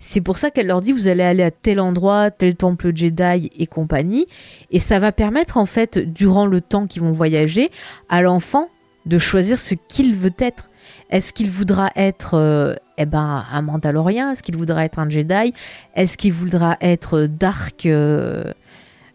C'est 0.00 0.20
pour 0.20 0.38
ça 0.38 0.50
qu'elle 0.50 0.68
leur 0.68 0.80
dit 0.80 0.92
vous 0.92 1.08
allez 1.08 1.22
aller 1.22 1.42
à 1.42 1.50
tel 1.50 1.80
endroit, 1.80 2.30
tel 2.30 2.54
temple 2.54 2.92
Jedi 2.94 3.50
et 3.56 3.66
compagnie. 3.66 4.26
Et 4.70 4.80
ça 4.80 4.98
va 4.98 5.12
permettre 5.12 5.56
en 5.56 5.66
fait, 5.66 5.98
durant 5.98 6.46
le 6.46 6.60
temps 6.60 6.86
qu'ils 6.86 7.02
vont 7.02 7.12
voyager, 7.12 7.70
à 8.08 8.22
l'enfant 8.22 8.68
de 9.06 9.18
choisir 9.18 9.58
ce 9.58 9.74
qu'il 9.74 10.14
veut 10.14 10.34
être. 10.38 10.67
Est-ce 11.10 11.32
qu'il 11.32 11.50
voudra 11.50 11.90
être 11.96 12.34
euh, 12.34 12.74
eh 12.96 13.06
ben, 13.06 13.44
un 13.50 13.62
Mandalorien 13.62 14.32
Est-ce 14.32 14.42
qu'il 14.42 14.56
voudra 14.56 14.84
être 14.84 14.98
un 14.98 15.08
Jedi? 15.08 15.54
Est-ce 15.94 16.18
qu'il 16.18 16.32
voudra 16.32 16.76
être 16.80 17.22
Dark, 17.22 17.86
euh, 17.86 18.52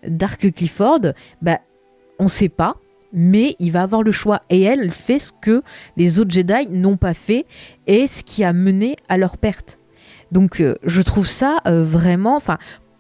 Dark 0.08 0.52
Clifford? 0.54 1.14
Bah, 1.42 1.60
On 2.20 2.26
ne 2.26 2.30
sait 2.30 2.50
pas 2.50 2.78
mais 3.14 3.56
il 3.60 3.72
va 3.72 3.84
avoir 3.84 4.02
le 4.02 4.12
choix. 4.12 4.42
Et 4.50 4.64
elle, 4.64 4.92
fait 4.92 5.20
ce 5.20 5.32
que 5.32 5.62
les 5.96 6.20
autres 6.20 6.32
Jedi 6.32 6.68
n'ont 6.72 6.98
pas 6.98 7.14
fait 7.14 7.46
et 7.88 8.08
ce 8.08 8.24
qui 8.24 8.44
a 8.44 8.52
mené 8.52 8.98
à 9.08 9.18
leur 9.18 9.38
perte. 9.38 9.80
Donc 10.32 10.60
euh, 10.60 10.76
je 10.84 11.02
trouve 11.02 11.28
ça 11.28 11.60
euh, 11.68 11.84
vraiment. 11.84 12.42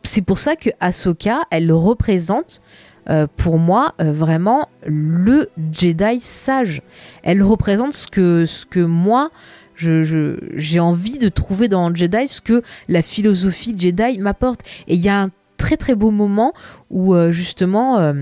C'est 0.04 0.22
pour 0.22 0.38
ça 0.38 0.56
que 0.56 0.70
Ahsoka, 0.80 1.42
elle 1.50 1.72
représente. 1.72 2.62
Euh, 3.10 3.28
pour 3.38 3.58
moi, 3.58 3.94
vraiment 4.00 4.70
le 4.86 5.50
Jedi 5.72 6.20
sage. 6.20 6.82
Elle 7.24 7.44
représente 7.44 7.94
ce 7.94 8.08
que, 8.08 8.46
ce 8.46 8.66
que 8.66 8.80
moi, 8.80 9.32
je, 9.76 10.38
j'ai 10.56 10.80
envie 10.80 11.18
de 11.18 11.30
trouver 11.30 11.68
dans 11.68 11.94
Jedi, 11.94 12.28
ce 12.28 12.42
que 12.42 12.62
la 12.88 13.02
philosophie 13.02 13.76
Jedi 13.78 14.20
m'apporte. 14.20 14.62
Et 14.88 14.96
il 14.96 15.02
y 15.02 15.10
a 15.10 15.20
un 15.20 15.32
très 15.58 15.78
très 15.78 15.96
beau 15.96 16.12
moment 16.12 16.54
où 16.90 17.16
justement 17.32 18.14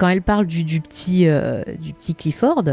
quand 0.00 0.08
elle 0.08 0.22
parle 0.22 0.46
du, 0.46 0.80
petit, 0.80 1.28
euh, 1.28 1.62
du 1.78 1.92
petit 1.92 2.14
Clifford, 2.14 2.64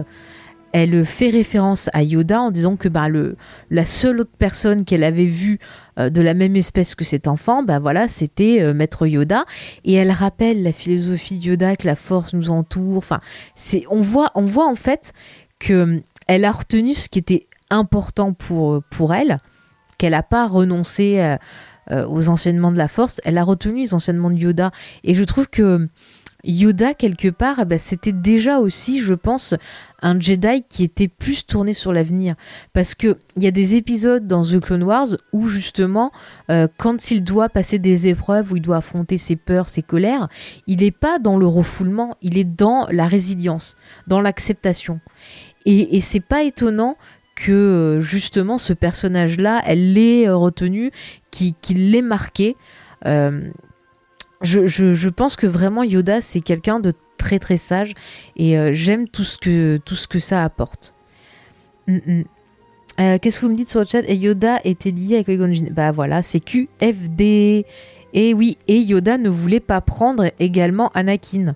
elle 0.78 1.06
fait 1.06 1.30
référence 1.30 1.90
à 1.94 2.04
Yoda 2.04 2.40
en 2.40 2.52
disant 2.52 2.76
que 2.76 2.88
bah, 2.88 3.10
le, 3.10 3.36
la 3.72 3.84
seule 3.84 4.20
autre 4.20 4.36
personne 4.38 4.86
qu'elle 4.86 5.04
avait 5.04 5.26
vue 5.26 5.60
euh, 5.98 6.12
de 6.12 6.22
la 6.22 6.36
même 6.36 6.56
espèce 6.56 6.94
que 6.94 7.04
cet 7.04 7.28
enfant, 7.28 7.64
bah 7.64 7.80
voilà, 7.80 8.08
c'était 8.08 8.62
euh, 8.62 8.76
Maître 8.76 9.08
Yoda. 9.08 9.46
Et 9.86 9.94
elle 9.94 10.12
rappelle 10.12 10.62
la 10.62 10.72
philosophie 10.72 11.38
Yoda, 11.38 11.76
que 11.76 11.88
la 11.88 11.96
force 11.96 12.34
nous 12.34 12.52
entoure. 12.52 12.98
Enfin, 12.98 13.20
c'est, 13.56 13.86
on 13.90 14.02
voit, 14.02 14.32
on 14.36 14.44
voit 14.44 14.68
en 14.68 14.76
fait 14.76 15.14
que 15.58 16.00
elle 16.28 16.46
a 16.46 16.52
retenu 16.52 16.94
ce 16.94 17.10
qui 17.10 17.18
était 17.18 17.48
important 17.72 18.34
pour, 18.34 18.84
pour 18.92 19.16
elle, 19.16 19.40
qu'elle 19.98 20.12
n'a 20.12 20.24
pas 20.24 20.48
renoncé 20.48 21.38
aux 21.90 22.28
enseignements 22.28 22.72
de 22.72 22.78
la 22.78 22.90
force, 22.90 23.22
elle 23.24 23.38
a 23.38 23.44
retenu 23.44 23.80
les 23.80 23.94
enseignements 23.94 24.30
de 24.30 24.38
Yoda. 24.38 24.72
Et 25.06 25.16
je 25.16 25.24
trouve 25.24 25.48
que 25.48 25.88
Yoda, 26.44 26.94
quelque 26.94 27.30
part, 27.30 27.66
ben, 27.66 27.80
c'était 27.80 28.12
déjà 28.12 28.60
aussi, 28.60 29.02
je 29.02 29.14
pense, 29.14 29.56
un 30.02 30.20
Jedi 30.20 30.64
qui 30.70 30.84
était 30.84 31.08
plus 31.08 31.46
tourné 31.46 31.74
sur 31.74 31.92
l'avenir. 31.92 32.36
Parce 32.74 32.96
qu'il 32.96 33.16
y 33.38 33.48
a 33.48 33.52
des 33.52 33.76
épisodes 33.76 34.28
dans 34.28 34.44
The 34.44 34.60
Clone 34.60 34.84
Wars 34.84 35.08
où, 35.34 35.48
justement, 35.48 36.12
euh, 36.52 36.68
quand 36.78 37.12
il 37.12 37.24
doit 37.24 37.50
passer 37.50 37.80
des 37.80 38.08
épreuves, 38.08 38.52
où 38.52 38.56
il 38.56 38.62
doit 38.62 38.78
affronter 38.78 39.18
ses 39.18 39.36
peurs, 39.36 39.68
ses 39.68 39.82
colères, 39.82 40.28
il 40.68 40.78
n'est 40.78 40.92
pas 40.92 41.20
dans 41.20 41.38
le 41.38 41.48
refoulement, 41.48 42.16
il 42.22 42.38
est 42.38 42.44
dans 42.44 42.88
la 42.92 43.08
résilience, 43.08 43.76
dans 44.06 44.22
l'acceptation. 44.22 45.00
Et, 45.66 45.98
et 45.98 46.02
c'est 46.02 46.20
pas 46.20 46.44
étonnant 46.44 46.98
que 47.36 47.52
euh, 47.52 48.02
justement 48.02 48.58
ce 48.58 48.74
personnage-là, 48.74 49.62
elle 49.66 49.94
l'ait 49.94 50.28
euh, 50.28 50.36
retenu, 50.36 50.92
qu'il 51.32 51.92
l'ait 51.92 52.02
marqué 52.02 52.56
je, 54.42 55.10
pense 55.10 55.36
que 55.36 55.48
vraiment 55.48 55.84
Yoda, 55.84 56.22
c'est 56.22 56.42
quelqu'un 56.42 56.80
de 56.80 56.94
très 57.18 57.40
très 57.40 57.58
sage 57.58 57.94
et 58.36 58.58
euh, 58.58 58.72
j'aime 58.74 59.08
tout, 59.08 59.24
ce 59.24 59.38
que, 59.38 59.78
tout 59.84 59.96
ce 59.96 60.08
que 60.08 60.20
ça 60.20 60.44
apporte. 60.44 60.94
Mm, 61.88 61.98
mm. 62.06 62.24
Euh, 63.00 63.20
qu'est-ce 63.22 63.40
que 63.40 63.46
vous 63.46 63.52
me 63.52 63.58
dites 63.58 63.70
sur 63.70 63.80
le 63.80 63.86
chat? 63.86 64.02
Et 64.08 64.16
Yoda 64.16 64.60
était 64.64 64.92
lié 64.92 65.16
avec 65.18 65.28
qui 65.28 65.72
Bah 65.72 65.92
voilà, 65.92 66.24
c'est 66.24 66.40
QFD. 66.40 67.66
Et 68.14 68.34
oui, 68.34 68.58
et 68.68 68.80
Yoda 68.80 69.18
ne 69.18 69.30
voulait 69.30 69.60
pas 69.60 69.82
prendre 69.82 70.32
également 70.40 70.90
Anakin. 70.96 71.56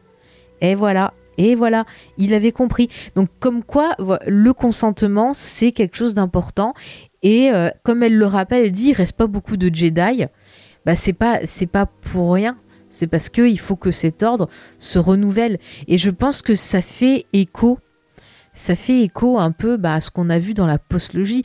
Et 0.61 0.75
voilà, 0.75 1.13
et 1.37 1.55
voilà, 1.55 1.85
il 2.17 2.35
avait 2.35 2.51
compris. 2.51 2.89
Donc 3.15 3.29
comme 3.39 3.63
quoi, 3.63 3.95
le 4.27 4.53
consentement, 4.53 5.33
c'est 5.33 5.71
quelque 5.71 5.97
chose 5.97 6.13
d'important. 6.13 6.75
Et 7.23 7.49
euh, 7.51 7.69
comme 7.83 8.03
elle 8.03 8.15
le 8.15 8.25
rappelle, 8.27 8.65
elle 8.65 8.71
dit, 8.71 8.89
il 8.89 8.93
reste 8.93 9.17
pas 9.17 9.27
beaucoup 9.27 9.57
de 9.57 9.73
Jedi. 9.73 10.25
Bah 10.85 10.95
c'est 10.95 11.13
pas, 11.13 11.39
c'est 11.45 11.67
pas 11.67 11.87
pour 11.87 12.33
rien. 12.33 12.57
C'est 12.91 13.07
parce 13.07 13.29
qu'il 13.29 13.59
faut 13.59 13.77
que 13.77 13.89
cet 13.89 14.21
ordre 14.21 14.47
se 14.77 14.99
renouvelle. 14.99 15.57
Et 15.87 15.97
je 15.97 16.11
pense 16.11 16.43
que 16.43 16.53
ça 16.53 16.81
fait 16.81 17.25
écho. 17.33 17.79
Ça 18.53 18.75
fait 18.75 19.01
écho 19.01 19.39
un 19.39 19.51
peu 19.51 19.77
bah, 19.77 19.95
à 19.95 20.01
ce 20.01 20.11
qu'on 20.11 20.29
a 20.29 20.37
vu 20.37 20.53
dans 20.53 20.67
la 20.67 20.77
postlogie. 20.77 21.43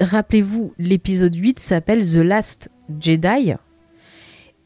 Rappelez-vous, 0.00 0.74
l'épisode 0.78 1.34
8 1.34 1.60
s'appelle 1.60 2.04
The 2.04 2.16
Last 2.16 2.68
Jedi. 3.00 3.54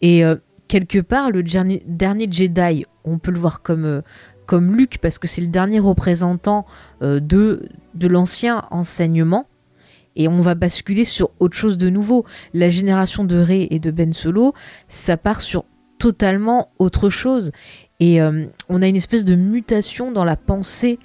Et 0.01 0.25
euh, 0.25 0.37
quelque 0.69 1.01
part, 1.01 1.31
le 1.31 1.43
dernier, 1.43 2.29
Jedi, 2.31 2.87
on 3.05 3.19
peut 3.19 3.31
le 3.31 3.39
voir 3.39 3.61
comme, 3.61 3.85
euh, 3.85 4.01
comme 4.47 4.75
Luke, 4.75 4.99
parce 5.03 5.19
que 5.19 5.29
c'est 5.29 5.43
le 5.43 5.49
dernier 5.49 5.81
représentant 5.81 6.67
euh, 7.03 7.21
de, 7.21 7.69
de 7.95 8.09
l'ancien 8.09 8.65
enseignement 8.71 9.47
et 10.17 10.29
on 10.29 10.41
va 10.41 10.55
basculer 10.55 11.05
sur 11.05 11.31
autre 11.39 11.57
chose 11.57 11.79
de 11.79 11.89
nouveau. 11.89 12.25
La 12.53 12.71
génération 12.71 13.25
de 13.25 13.37
Rey 13.37 13.69
et 13.71 13.79
de 13.79 13.91
Ben 13.91 14.13
Solo, 14.13 14.55
ça 14.89 15.17
part 15.17 15.41
sur 15.41 15.65
totalement 16.01 16.73
autre 16.79 17.11
chose. 17.11 17.53
Et 18.01 18.21
euh, 18.21 18.47
on 18.71 18.83
a 18.83 18.89
une 18.89 18.97
espèce 18.97 19.25
de 19.25 19.37
mutation 19.37 20.11
dans 20.11 20.25
la 20.25 20.35
pensée 20.35 20.99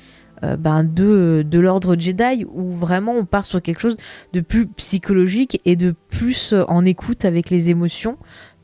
euh, 0.43 0.55
ben 0.55 0.83
de, 0.85 1.45
de 1.45 1.59
l'ordre 1.59 1.99
Jedi 1.99 2.45
où 2.49 2.71
vraiment 2.71 3.13
on 3.13 3.25
part 3.25 3.45
sur 3.45 3.61
quelque 3.61 3.79
chose 3.79 3.97
de 4.33 4.39
plus 4.39 4.67
psychologique 4.67 5.61
et 5.65 5.75
de 5.75 5.93
plus 6.09 6.55
en 6.69 6.85
écoute 6.85 7.25
avec 7.25 7.49
les 7.49 7.69
émotions 7.69 8.17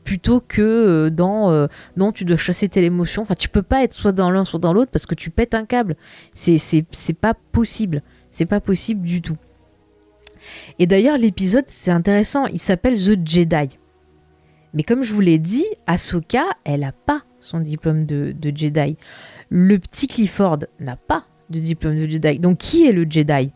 plutôt 0.04 0.40
que 0.40 1.10
dans 1.10 1.68
non 1.96 2.10
tu 2.12 2.24
dois 2.24 2.36
chasser 2.36 2.68
telle 2.68 2.84
émotion. 2.84 3.22
Enfin 3.22 3.34
tu 3.38 3.48
peux 3.48 3.62
pas 3.62 3.84
être 3.84 3.92
soit 3.92 4.12
dans 4.12 4.30
l'un 4.30 4.44
soit 4.44 4.58
dans 4.58 4.72
l'autre 4.72 4.90
parce 4.90 5.06
que 5.06 5.14
tu 5.14 5.30
pètes 5.30 5.54
un 5.54 5.64
câble. 5.64 5.96
C'est 6.32 6.58
c'est 6.58 6.84
pas 7.12 7.34
possible. 7.34 8.02
C'est 8.30 8.46
pas 8.46 8.60
possible 8.60 9.02
du 9.02 9.20
tout. 9.22 9.36
Et 10.78 10.86
d'ailleurs 10.86 11.18
l'épisode 11.18 11.66
c'est 11.68 11.90
intéressant. 11.90 12.46
Il 12.46 12.58
s'appelle 12.58 12.96
The 12.96 13.18
Jedi. 13.24 13.78
Mais 14.74 14.82
comme 14.82 15.02
je 15.02 15.12
vous 15.12 15.20
l'ai 15.20 15.38
dit, 15.38 15.66
Ahsoka, 15.86 16.44
elle 16.64 16.84
a 16.84 16.92
pas 16.92 17.22
son 17.40 17.60
diplôme 17.60 18.06
de, 18.06 18.34
Jedi. 18.54 18.96
Le 19.50 19.78
petit 19.78 20.06
Clifford 20.06 20.60
n'a 20.80 20.96
pas 20.96 21.26
de 21.50 21.58
diplôme 21.58 21.96
de 21.96 22.08
Jedi. 22.08 22.38
Donc 22.38 22.58
qui 22.58 22.86
est 22.86 22.92
le 22.92 23.06
Jedi? 23.08 23.52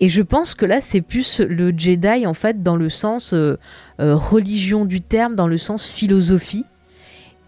Et 0.00 0.08
je 0.08 0.22
pense 0.22 0.54
que 0.54 0.66
là, 0.66 0.80
c'est 0.80 1.00
plus 1.00 1.40
le 1.40 1.72
Jedi, 1.76 2.26
en 2.26 2.34
fait, 2.34 2.62
dans 2.62 2.76
le 2.76 2.88
sens 2.88 3.32
euh, 3.32 3.58
euh, 4.00 4.16
religion 4.16 4.84
du 4.84 5.00
terme, 5.00 5.36
dans 5.36 5.46
le 5.46 5.56
sens 5.56 5.86
philosophie. 5.86 6.64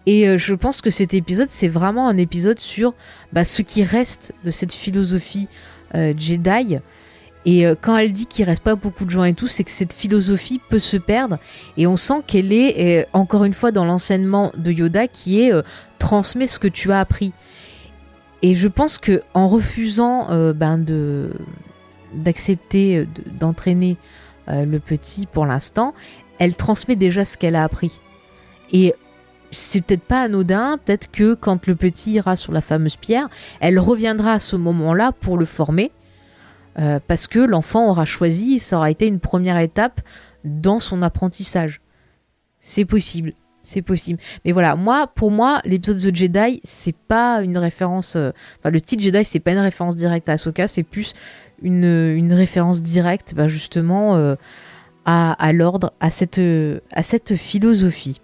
Et 0.05 0.29
euh, 0.29 0.37
je 0.37 0.55
pense 0.55 0.81
que 0.81 0.89
cet 0.89 1.13
épisode, 1.13 1.49
c'est 1.49 1.67
vraiment 1.67 2.07
un 2.07 2.17
épisode 2.17 2.57
sur 2.57 2.93
bah, 3.33 3.43
ce 3.43 3.61
qui 3.61 3.83
reste 3.83 4.33
de 4.45 4.51
cette 4.51 4.73
philosophie 4.73 5.47
Jedi. 5.93 6.77
Et 7.49 7.65
quand 7.79 7.95
elle 7.95 8.11
dit 8.11 8.25
qu'il 8.25 8.43
reste 8.43 8.61
pas 8.61 8.75
beaucoup 8.75 9.05
de 9.05 9.09
gens 9.09 9.23
et 9.23 9.33
tout, 9.33 9.47
c'est 9.47 9.63
que 9.63 9.71
cette 9.71 9.93
philosophie 9.93 10.59
peut 10.69 10.79
se 10.79 10.97
perdre. 10.97 11.39
Et 11.77 11.87
on 11.87 11.95
sent 11.95 12.21
qu'elle 12.27 12.51
est, 12.51 13.07
encore 13.13 13.45
une 13.45 13.53
fois, 13.53 13.71
dans 13.71 13.85
l'enseignement 13.85 14.51
de 14.57 14.69
Yoda, 14.69 15.07
qui 15.07 15.39
est 15.39 15.53
transmet 15.97 16.45
ce 16.45 16.59
que 16.59 16.67
tu 16.67 16.91
as 16.91 16.99
appris. 16.99 17.31
Et 18.41 18.53
je 18.53 18.67
pense 18.67 18.97
que 18.97 19.21
en 19.33 19.47
refusant 19.47 20.27
ben 20.53 20.77
de 20.77 21.31
d'accepter 22.13 23.07
d'entraîner 23.39 23.97
euh, 24.49 24.65
le 24.65 24.79
petit 24.79 25.25
pour 25.25 25.45
l'instant, 25.45 25.93
elle 26.39 26.55
transmet 26.55 26.95
déjà 26.95 27.25
ce 27.25 27.37
qu'elle 27.37 27.55
a 27.55 27.63
appris. 27.63 27.99
Et 28.71 28.93
c'est 29.51 29.81
peut-être 29.81 30.03
pas 30.03 30.21
anodin, 30.21 30.77
peut-être 30.83 31.09
que 31.11 31.33
quand 31.33 31.67
le 31.67 31.75
petit 31.75 32.13
ira 32.13 32.35
sur 32.35 32.51
la 32.51 32.61
fameuse 32.61 32.97
pierre, 32.97 33.29
elle 33.59 33.79
reviendra 33.79 34.33
à 34.33 34.39
ce 34.39 34.55
moment-là 34.55 35.11
pour 35.11 35.37
le 35.37 35.45
former, 35.45 35.91
euh, 36.79 36.99
parce 37.07 37.27
que 37.27 37.39
l'enfant 37.39 37.89
aura 37.89 38.05
choisi, 38.05 38.59
ça 38.59 38.77
aura 38.77 38.91
été 38.91 39.07
une 39.07 39.19
première 39.19 39.57
étape 39.57 40.01
dans 40.43 40.79
son 40.79 41.01
apprentissage. 41.01 41.81
C'est 42.59 42.85
possible 42.85 43.33
c'est 43.63 43.81
possible. 43.81 44.17
Mais 44.45 44.53
voilà, 44.53 44.77
moi, 44.77 45.07
pour 45.07 45.29
moi, 45.29 45.59
l'épisode 45.65 45.97
The 45.97 46.15
Jedi, 46.15 46.61
c'est 46.63 46.95
pas 46.95 47.41
une 47.41 47.57
référence. 47.57 48.15
Euh, 48.15 48.31
enfin, 48.59 48.69
le 48.69 48.79
titre 48.79 49.03
Jedi, 49.03 49.25
c'est 49.25 49.41
pas 49.41 49.51
une 49.51 49.57
référence 49.57 49.97
directe 49.97 50.29
à 50.29 50.33
Ahsoka, 50.33 50.69
c'est 50.69 50.83
plus 50.83 51.13
une, 51.61 52.31
référence 52.31 52.81
directe, 52.81 53.33
bah, 53.35 53.49
justement, 53.49 54.15
euh, 54.15 54.35
à, 55.03 55.51
l'ordre, 55.51 55.91
à 55.99 56.11
cette, 56.11 56.39
à 56.93 57.03
cette 57.03 57.35
philosophie. 57.35 58.21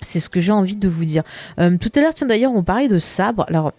C'est 0.00 0.20
ce 0.20 0.30
que 0.30 0.40
j'ai 0.40 0.52
envie 0.52 0.76
de 0.76 0.88
vous 0.88 1.04
dire. 1.04 1.22
Tout 1.58 1.90
à 1.94 2.00
l'heure, 2.00 2.14
tiens, 2.14 2.26
d'ailleurs, 2.26 2.52
on 2.52 2.62
parlait 2.62 2.88
de 2.88 2.98
sabre. 2.98 3.44
Alors, 3.48 3.74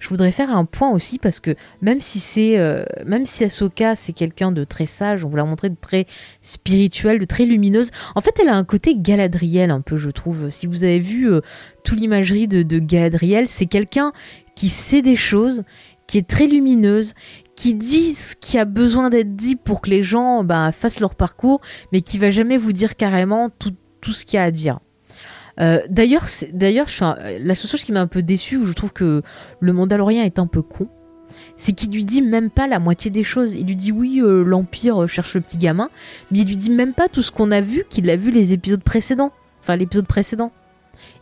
je 0.00 0.08
voudrais 0.08 0.32
faire 0.32 0.50
un 0.50 0.64
point 0.64 0.90
aussi 0.90 1.18
parce 1.18 1.38
que 1.38 1.54
même 1.82 2.00
si 2.00 2.18
c'est 2.18 2.58
euh, 2.58 2.82
même 3.06 3.26
si 3.26 3.44
Ahsoka 3.44 3.94
c'est 3.94 4.12
quelqu'un 4.12 4.50
de 4.50 4.64
très 4.64 4.86
sage, 4.86 5.24
on 5.24 5.28
vous 5.28 5.36
l'a 5.36 5.44
montré 5.44 5.68
de 5.68 5.76
très 5.80 6.06
spirituel, 6.40 7.18
de 7.18 7.26
très 7.26 7.44
lumineuse. 7.44 7.90
En 8.16 8.20
fait, 8.20 8.34
elle 8.40 8.48
a 8.48 8.56
un 8.56 8.64
côté 8.64 8.96
Galadriel 8.96 9.70
un 9.70 9.82
peu, 9.82 9.96
je 9.96 10.10
trouve. 10.10 10.50
Si 10.50 10.66
vous 10.66 10.82
avez 10.84 10.98
vu 10.98 11.30
euh, 11.30 11.42
tout 11.84 11.94
l'imagerie 11.94 12.48
de, 12.48 12.62
de 12.62 12.78
Galadriel, 12.78 13.46
c'est 13.46 13.66
quelqu'un 13.66 14.12
qui 14.56 14.70
sait 14.70 15.02
des 15.02 15.16
choses, 15.16 15.62
qui 16.06 16.18
est 16.18 16.26
très 16.26 16.46
lumineuse, 16.46 17.14
qui 17.54 17.74
dit 17.74 18.14
ce 18.14 18.34
qui 18.36 18.56
a 18.56 18.64
besoin 18.64 19.10
d'être 19.10 19.36
dit 19.36 19.54
pour 19.54 19.82
que 19.82 19.90
les 19.90 20.02
gens 20.02 20.44
ben, 20.44 20.72
fassent 20.72 21.00
leur 21.00 21.14
parcours, 21.14 21.60
mais 21.92 22.00
qui 22.00 22.16
va 22.16 22.30
jamais 22.30 22.56
vous 22.56 22.72
dire 22.72 22.96
carrément 22.96 23.50
tout, 23.50 23.74
tout 24.00 24.12
ce 24.12 24.24
qu'il 24.24 24.38
y 24.38 24.40
a 24.40 24.44
à 24.44 24.50
dire. 24.50 24.80
Euh, 25.58 25.80
d'ailleurs, 25.88 26.24
d'ailleurs, 26.52 26.86
la 27.40 27.54
seule 27.54 27.70
chose 27.70 27.84
qui 27.84 27.92
m'a 27.92 28.00
un 28.00 28.06
peu 28.06 28.22
déçu, 28.22 28.56
où 28.56 28.64
je 28.64 28.72
trouve 28.72 28.92
que 28.92 29.22
le 29.60 29.72
Mandalorien 29.72 30.24
est 30.24 30.38
un 30.38 30.46
peu 30.46 30.62
con, 30.62 30.88
c'est 31.56 31.72
qu'il 31.72 31.92
lui 31.92 32.04
dit 32.04 32.22
même 32.22 32.50
pas 32.50 32.66
la 32.66 32.78
moitié 32.78 33.10
des 33.10 33.24
choses. 33.24 33.52
Il 33.52 33.66
lui 33.66 33.76
dit 33.76 33.92
oui, 33.92 34.20
euh, 34.22 34.42
l'Empire 34.42 35.08
cherche 35.08 35.34
le 35.34 35.40
petit 35.40 35.58
gamin, 35.58 35.90
mais 36.30 36.40
il 36.40 36.48
lui 36.48 36.56
dit 36.56 36.70
même 36.70 36.94
pas 36.94 37.08
tout 37.08 37.22
ce 37.22 37.30
qu'on 37.30 37.50
a 37.50 37.60
vu, 37.60 37.84
qu'il 37.88 38.08
a 38.10 38.16
vu 38.16 38.30
les 38.30 38.52
épisodes 38.52 38.82
précédents. 38.82 39.32
Enfin, 39.60 39.76
l'épisode 39.76 40.06
précédent. 40.06 40.52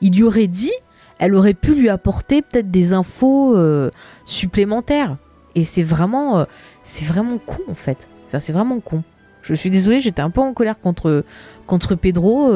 Il 0.00 0.16
lui 0.16 0.22
aurait 0.22 0.46
dit, 0.46 0.72
elle 1.18 1.34
aurait 1.34 1.54
pu 1.54 1.74
lui 1.74 1.88
apporter 1.88 2.42
peut-être 2.42 2.70
des 2.70 2.92
infos 2.92 3.56
euh, 3.56 3.90
supplémentaires. 4.26 5.16
Et 5.54 5.64
c'est 5.64 5.82
vraiment, 5.82 6.46
c'est 6.84 7.04
vraiment 7.04 7.38
con 7.38 7.58
en 7.68 7.74
fait. 7.74 8.08
c'est 8.28 8.52
vraiment 8.52 8.78
con. 8.78 9.02
Je 9.42 9.54
suis 9.54 9.70
désolée, 9.70 10.00
j'étais 10.00 10.22
un 10.22 10.30
peu 10.30 10.40
en 10.40 10.52
colère 10.52 10.78
contre, 10.78 11.24
contre 11.66 11.94
Pedro 11.94 12.52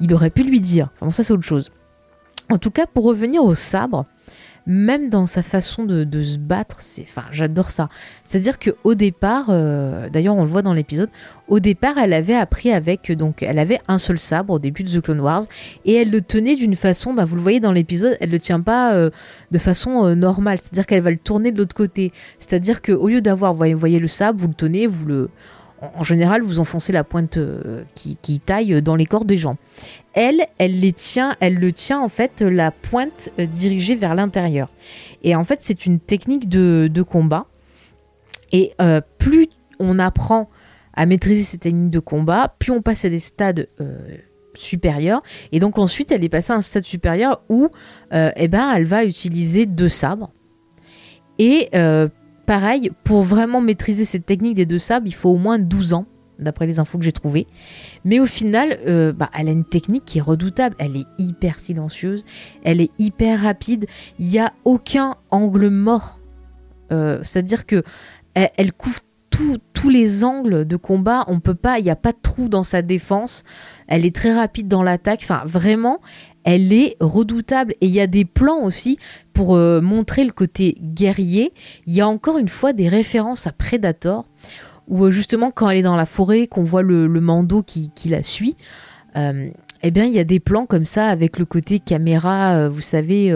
il 0.00 0.12
aurait 0.14 0.30
pu 0.30 0.42
lui 0.42 0.60
dire. 0.60 0.88
Enfin, 1.00 1.10
ça, 1.10 1.24
c'est 1.24 1.32
autre 1.32 1.42
chose. 1.42 1.72
En 2.50 2.58
tout 2.58 2.70
cas, 2.70 2.86
pour 2.86 3.04
revenir 3.04 3.42
au 3.42 3.54
sabre, 3.54 4.06
même 4.66 5.10
dans 5.10 5.26
sa 5.26 5.42
façon 5.42 5.84
de, 5.84 6.22
se 6.22 6.38
battre, 6.38 6.76
c'est, 6.80 7.02
enfin, 7.02 7.24
j'adore 7.30 7.70
ça. 7.70 7.88
C'est-à-dire 8.24 8.58
que 8.58 8.70
au 8.82 8.94
départ, 8.94 9.46
euh, 9.50 10.08
d'ailleurs, 10.08 10.36
on 10.36 10.42
le 10.42 10.48
voit 10.48 10.62
dans 10.62 10.72
l'épisode, 10.72 11.10
au 11.48 11.60
départ, 11.60 11.98
elle 11.98 12.12
avait 12.12 12.34
appris 12.34 12.72
avec, 12.72 13.12
donc, 13.12 13.42
elle 13.42 13.58
avait 13.58 13.80
un 13.88 13.98
seul 13.98 14.18
sabre 14.18 14.54
au 14.54 14.58
début 14.58 14.82
de 14.82 14.88
The 14.88 15.02
Clone 15.02 15.20
Wars, 15.20 15.42
et 15.84 15.94
elle 15.94 16.10
le 16.10 16.20
tenait 16.20 16.56
d'une 16.56 16.76
façon, 16.76 17.12
bah, 17.12 17.24
vous 17.24 17.36
le 17.36 17.42
voyez 17.42 17.60
dans 17.60 17.72
l'épisode, 17.72 18.16
elle 18.20 18.30
le 18.30 18.38
tient 18.38 18.60
pas 18.60 18.94
euh, 18.94 19.10
de 19.50 19.58
façon 19.58 20.06
euh, 20.06 20.14
normale. 20.14 20.58
C'est-à-dire 20.58 20.86
qu'elle 20.86 21.02
va 21.02 21.10
le 21.10 21.18
tourner 21.18 21.52
de 21.52 21.58
l'autre 21.58 21.76
côté. 21.76 22.12
C'est-à-dire 22.38 22.80
que 22.80 22.92
au 22.92 23.08
lieu 23.08 23.20
d'avoir, 23.20 23.54
vous 23.54 23.76
voyez 23.76 23.98
le 23.98 24.08
sabre, 24.08 24.40
vous 24.40 24.48
le 24.48 24.54
tenez, 24.54 24.86
vous 24.86 25.06
le 25.06 25.30
en 25.94 26.02
général, 26.02 26.42
vous 26.42 26.58
enfoncez 26.58 26.92
la 26.92 27.04
pointe 27.04 27.36
euh, 27.36 27.84
qui, 27.94 28.40
taille 28.40 28.82
dans 28.82 28.96
les 28.96 29.06
corps 29.06 29.24
des 29.24 29.36
gens. 29.36 29.56
Elle, 30.12 30.46
elle 30.58 30.80
les 30.80 30.92
tient, 30.92 31.34
elle 31.40 31.58
le 31.58 31.72
tient 31.72 32.00
en 32.00 32.08
fait 32.08 32.40
la 32.40 32.70
pointe 32.70 33.30
euh, 33.38 33.46
dirigée 33.46 33.94
vers 33.94 34.14
l'intérieur. 34.14 34.70
Et 35.22 35.34
en 35.34 35.44
fait, 35.44 35.58
c'est 35.62 35.86
une 35.86 36.00
technique 36.00 36.48
de, 36.48 37.02
combat. 37.02 37.46
Et 38.52 38.72
euh, 38.80 39.00
plus 39.18 39.48
on 39.78 39.98
apprend 39.98 40.48
à 40.94 41.06
maîtriser 41.06 41.42
cette 41.42 41.62
technique 41.62 41.90
de 41.90 41.98
combat, 41.98 42.54
plus 42.58 42.70
on 42.70 42.80
passe 42.80 43.04
à 43.04 43.08
des 43.08 43.18
stades 43.18 43.68
supérieurs. 44.54 45.22
Et 45.50 45.58
donc 45.58 45.76
ensuite, 45.78 46.12
elle 46.12 46.22
est 46.22 46.28
passée 46.28 46.52
à 46.52 46.56
un 46.56 46.62
stade 46.62 46.84
supérieur 46.84 47.42
où, 47.48 47.68
eh 48.12 48.48
ben, 48.48 48.72
elle 48.76 48.84
va 48.84 49.04
utiliser 49.04 49.66
deux 49.66 49.88
sabres. 49.88 50.30
Et 51.40 51.68
Pareil, 52.46 52.90
pour 53.04 53.22
vraiment 53.22 53.60
maîtriser 53.60 54.04
cette 54.04 54.26
technique 54.26 54.54
des 54.54 54.66
deux 54.66 54.78
sables, 54.78 55.08
il 55.08 55.14
faut 55.14 55.30
au 55.30 55.38
moins 55.38 55.58
12 55.58 55.94
ans, 55.94 56.06
d'après 56.38 56.66
les 56.66 56.78
infos 56.78 56.98
que 56.98 57.04
j'ai 57.04 57.12
trouvées. 57.12 57.46
Mais 58.04 58.20
au 58.20 58.26
final, 58.26 58.78
euh, 58.86 59.12
bah, 59.12 59.30
elle 59.38 59.48
a 59.48 59.52
une 59.52 59.64
technique 59.64 60.04
qui 60.04 60.18
est 60.18 60.22
redoutable. 60.22 60.76
Elle 60.78 60.96
est 60.96 61.06
hyper 61.18 61.58
silencieuse, 61.58 62.24
elle 62.64 62.80
est 62.80 62.90
hyper 62.98 63.42
rapide. 63.42 63.86
Il 64.18 64.26
n'y 64.26 64.38
a 64.38 64.52
aucun 64.64 65.14
angle 65.30 65.68
mort. 65.68 66.18
Euh, 66.92 67.20
c'est-à-dire 67.22 67.66
que 67.66 67.82
elle, 68.34 68.72
couvre 68.72 69.00
tous 69.30 69.88
les 69.88 70.24
angles 70.24 70.66
de 70.66 70.76
combat. 70.76 71.24
On 71.28 71.40
peut 71.40 71.54
pas, 71.54 71.78
il 71.78 71.84
n'y 71.84 71.90
a 71.90 71.96
pas 71.96 72.12
de 72.12 72.18
trou 72.20 72.48
dans 72.48 72.64
sa 72.64 72.82
défense. 72.82 73.44
Elle 73.86 74.04
est 74.04 74.14
très 74.14 74.34
rapide 74.34 74.68
dans 74.68 74.82
l'attaque. 74.82 75.20
Enfin, 75.22 75.42
vraiment, 75.46 76.00
elle 76.44 76.72
est 76.72 76.96
redoutable. 77.00 77.74
Et 77.80 77.86
il 77.86 77.92
y 77.92 78.00
a 78.00 78.06
des 78.06 78.24
plans 78.24 78.62
aussi 78.62 78.98
pour 79.32 79.56
euh, 79.56 79.80
montrer 79.80 80.24
le 80.24 80.32
côté 80.32 80.76
guerrier. 80.80 81.52
Il 81.86 81.94
y 81.94 82.00
a 82.00 82.08
encore 82.08 82.38
une 82.38 82.48
fois 82.48 82.72
des 82.72 82.88
références 82.88 83.46
à 83.46 83.52
Predator, 83.52 84.26
où 84.86 85.06
euh, 85.06 85.10
justement 85.10 85.50
quand 85.50 85.68
elle 85.68 85.78
est 85.78 85.82
dans 85.82 85.96
la 85.96 86.06
forêt, 86.06 86.46
qu'on 86.46 86.62
voit 86.62 86.82
le, 86.82 87.08
mando 87.08 87.62
qui, 87.62 87.90
la 88.08 88.22
suit. 88.22 88.56
Euh, 89.16 89.48
eh 89.82 89.90
bien, 89.90 90.04
il 90.04 90.12
y 90.12 90.18
a 90.18 90.24
des 90.24 90.40
plans 90.40 90.66
comme 90.66 90.84
ça 90.84 91.08
avec 91.08 91.38
le 91.38 91.44
côté 91.44 91.78
caméra, 91.78 92.70
vous 92.70 92.80
savez, 92.80 93.30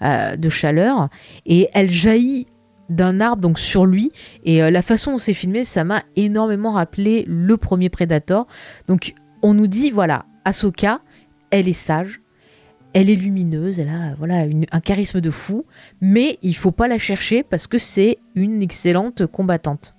de 0.00 0.48
chaleur, 0.48 1.08
et 1.46 1.68
elle 1.74 1.90
jaillit 1.90 2.48
d'un 2.88 3.20
arbre 3.20 3.40
donc 3.40 3.60
sur 3.60 3.86
lui 3.86 4.10
et 4.44 4.68
la 4.68 4.82
façon 4.82 5.12
dont 5.12 5.18
c'est 5.18 5.32
filmé 5.32 5.62
ça 5.62 5.84
m'a 5.84 6.02
énormément 6.16 6.72
rappelé 6.72 7.24
le 7.28 7.56
premier 7.56 7.88
Predator 7.88 8.48
donc 8.88 9.14
on 9.40 9.54
nous 9.54 9.68
dit 9.68 9.92
voilà 9.92 10.26
Ahsoka 10.44 11.00
elle 11.50 11.68
est 11.68 11.72
sage 11.72 12.21
elle 12.94 13.10
est 13.10 13.16
lumineuse, 13.16 13.78
elle 13.78 13.88
a 13.88 14.14
voilà 14.18 14.44
un 14.70 14.80
charisme 14.80 15.20
de 15.20 15.30
fou, 15.30 15.64
mais 16.00 16.38
il 16.42 16.54
faut 16.54 16.70
pas 16.70 16.88
la 16.88 16.98
chercher 16.98 17.42
parce 17.42 17.66
que 17.66 17.78
c'est 17.78 18.18
une 18.34 18.62
excellente 18.62 19.26
combattante. 19.26 19.94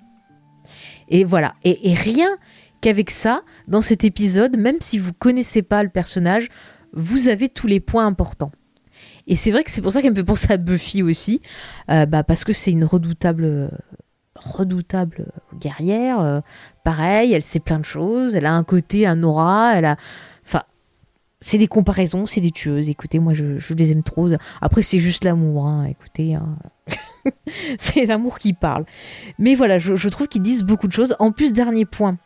Et 1.09 1.23
voilà, 1.23 1.53
et, 1.63 1.93
rien 1.93 2.29
qu'avec 2.81 3.11
ça, 3.11 3.43
dans 3.67 3.81
cet 3.81 4.03
épisode, 4.03 4.57
même 4.57 4.77
si 4.79 4.97
vous 4.97 5.13
connaissez 5.13 5.61
pas 5.61 5.83
le 5.83 5.89
personnage, 5.89 6.49
vous 6.93 7.27
avez 7.27 7.49
tous 7.49 7.67
les 7.67 7.79
points 7.79 8.05
importants. 8.05 8.51
Et 9.27 9.35
c'est 9.35 9.51
vrai 9.51 9.63
que 9.63 9.71
c'est 9.71 9.81
pour 9.81 9.91
ça 9.91 10.01
qu'elle 10.01 10.11
me 10.11 10.15
fait 10.15 10.23
penser 10.23 10.51
à 10.51 10.57
Buffy 10.57 11.01
aussi, 11.01 11.41
euh, 11.89 12.05
bah 12.05 12.23
parce 12.23 12.43
que 12.43 12.53
c'est 12.53 12.71
une 12.71 12.83
redoutable, 12.83 13.71
redoutable 14.35 15.27
guerrière. 15.59 16.19
Euh, 16.19 16.41
pareil, 16.83 17.33
elle 17.33 17.43
sait 17.43 17.59
plein 17.59 17.79
de 17.79 17.85
choses, 17.85 18.35
elle 18.35 18.45
a 18.45 18.53
un 18.53 18.63
côté, 18.63 19.07
un 19.07 19.23
aura, 19.23 19.75
elle 19.75 19.85
a, 19.85 19.97
c'est 21.43 21.57
des 21.57 21.67
comparaisons, 21.67 22.25
c'est 22.25 22.39
des 22.39 22.51
tueuses. 22.51 22.89
Écoutez, 22.89 23.19
moi, 23.19 23.33
je, 23.33 23.73
les 23.73 23.91
aime 23.91 24.01
trop. 24.01 24.29
Après, 24.61 24.81
c'est 24.81 24.99
juste 24.99 25.25
l'amour. 25.25 25.67
Hein. 25.67 25.87
Écoutez, 25.89 26.35
hein. 26.35 26.55
c'est 27.77 28.05
l'amour 28.05 28.39
qui 28.39 28.53
parle. 28.53 28.85
Mais 29.39 29.53
voilà, 29.53 29.77
je, 29.77 30.07
trouve 30.07 30.29
qu'ils 30.29 30.41
disent 30.41 30.63
beaucoup 30.63 30.87
de 30.87 30.93
choses. 30.93 31.17
En 31.19 31.33
plus, 31.33 31.51
dernier 31.51 31.83
point. 31.83 32.17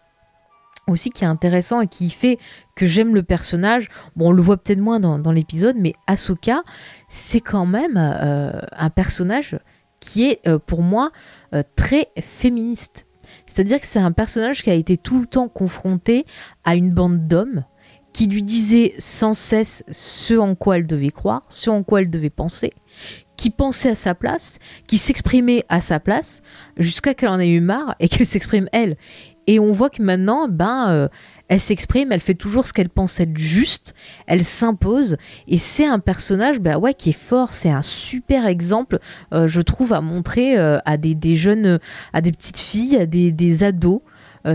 aussi 0.87 1.09
qui 1.09 1.23
est 1.23 1.27
intéressant 1.27 1.81
et 1.81 1.87
qui 1.87 2.11
fait 2.11 2.37
que 2.75 2.85
j'aime 2.85 3.15
le 3.15 3.23
personnage. 3.23 3.89
Bon, 4.15 4.27
on 4.27 4.31
le 4.31 4.41
voit 4.43 4.57
peut-être 4.57 4.79
moins 4.79 4.99
dans, 4.99 5.31
l'épisode, 5.31 5.77
mais 5.79 5.93
Ahsoka, 6.05 6.61
c'est 7.09 7.41
quand 7.41 7.65
même 7.65 7.97
euh, 7.97 8.61
un 8.71 8.91
personnage 8.91 9.57
qui 9.99 10.29
est 10.29 10.47
euh, 10.47 10.59
pour 10.59 10.83
moi 10.83 11.09
euh, 11.55 11.63
très 11.75 12.09
féministe. 12.19 13.07
C'est-à-dire 13.47 13.79
que 13.79 13.87
c'est 13.87 13.97
un 13.97 14.11
personnage 14.11 14.61
qui 14.61 14.69
a 14.69 14.75
été 14.75 14.95
tout 14.95 15.19
le 15.19 15.25
temps 15.25 15.47
confronté 15.47 16.27
à 16.63 16.75
une 16.75 16.91
bande 16.91 17.27
d'hommes 17.27 17.65
qui 18.17 18.25
lui 18.25 18.41
disaient 18.41 18.95
sans 18.97 19.35
cesse 19.35 19.83
ce 19.91 20.33
en 20.33 20.55
quoi 20.55 20.77
elle 20.77 20.87
devait 20.87 21.11
croire, 21.11 21.43
ce 21.49 21.69
en 21.69 21.83
quoi 21.83 22.01
elle 22.01 22.09
devait 22.09 22.31
penser, 22.31 22.73
qui 23.35 23.51
pensait 23.51 23.91
à 23.91 23.95
sa 23.95 24.15
place, 24.15 24.57
qui 24.87 24.97
s'exprimait 24.97 25.65
à 25.69 25.81
sa 25.81 25.99
place, 25.99 26.41
jusqu'à 26.77 27.13
qu'elle 27.13 27.29
en 27.29 27.39
ait 27.39 27.47
eu 27.47 27.59
marre 27.59 27.95
et 27.99 28.07
qu'elle 28.09 28.25
s'exprime 28.25 28.69
elle. 28.71 28.97
Et 29.45 29.59
on 29.59 29.71
voit 29.71 29.91
que 29.91 30.01
maintenant, 30.01 30.47
ben, 30.47 30.89
euh, 30.89 31.07
elle 31.47 31.59
s'exprime, 31.59 32.11
elle 32.11 32.19
fait 32.19 32.33
toujours 32.33 32.65
ce 32.65 32.73
qu'elle 32.73 32.89
pense 32.89 33.19
être 33.19 33.37
juste, 33.37 33.93
elle 34.25 34.43
s'impose, 34.43 35.17
et 35.47 35.59
c'est 35.59 35.85
un 35.85 35.99
personnage, 35.99 36.59
ben 36.59 36.79
ouais, 36.79 36.95
qui 36.95 37.11
est 37.11 37.19
fort. 37.19 37.53
C'est 37.53 37.69
un 37.69 37.83
super 37.83 38.47
exemple, 38.47 38.97
euh, 39.31 39.47
je 39.47 39.61
trouve, 39.61 39.93
à 39.93 40.01
montrer 40.01 40.57
euh, 40.57 40.79
à 40.85 40.97
des, 40.97 41.35
jeunes, 41.35 41.77
à 42.13 42.21
des 42.21 42.31
petites 42.31 42.57
filles, 42.57 42.97
à 42.97 43.05
des, 43.05 43.31
des 43.31 43.63
ados. 43.63 44.01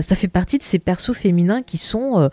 ça 0.01 0.15
fait 0.15 0.27
partie 0.27 0.57
de 0.57 0.63
ces 0.63 0.79
persos 0.79 1.15
féminins 1.15 1.61
qui 1.61 1.77
sont 1.77 2.29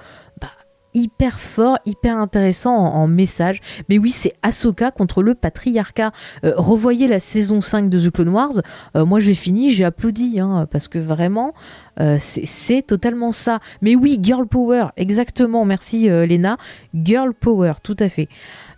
hyper 0.95 1.39
fort, 1.41 1.79
hyper 1.87 2.17
intéressant 2.17 2.75
en, 2.75 3.07
message. 3.07 3.61
Mais 3.89 3.99
oui, 3.99 4.11
c'est 4.11 4.33
Ahsoka 4.43 4.91
contre 4.91 5.23
le 5.23 5.35
patriarcat. 5.35 6.13
Euh, 6.45 6.53
revoyez 6.57 7.09
la 7.09 7.21
saison 7.21 7.61
5 7.61 7.91
de 7.91 7.99
The 7.99 8.13
Clone 8.13 8.29
Wars. 8.29 8.61
Euh, 8.97 9.05
moi, 9.05 9.21
j'ai 9.21 9.35
fini, 9.35 9.71
j'ai 9.71 9.85
applaudi, 9.85 10.41
hein, 10.41 10.67
parce 10.71 10.89
que 10.89 10.99
vraiment, 10.99 11.55
euh, 11.99 12.17
c'est 12.19 12.83
totalement 12.83 13.33
ça. 13.33 13.61
Mais 13.83 13.95
oui, 13.95 14.19
Girl 14.23 14.47
Power, 14.47 14.87
exactement. 14.97 15.65
Merci, 15.65 16.09
Lena. 16.09 16.57
Girl 16.95 17.35
Power, 17.35 17.75
tout 17.83 17.97
à 17.99 18.09
fait. 18.09 18.29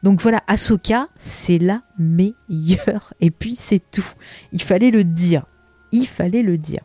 Donc 0.03 0.21
voilà, 0.21 0.43
Ahsoka, 0.47 1.09
c'est 1.17 1.59
la 1.59 1.83
meilleure. 1.99 3.15
Et 3.21 3.31
puis, 3.31 3.55
c'est 3.57 3.83
tout. 3.91 4.09
Il 4.53 4.63
fallait 4.63 4.91
le 4.91 5.05
dire. 5.05 5.45
Il 5.93 6.07
fallait 6.07 6.43
le 6.43 6.59
dire. 6.59 6.81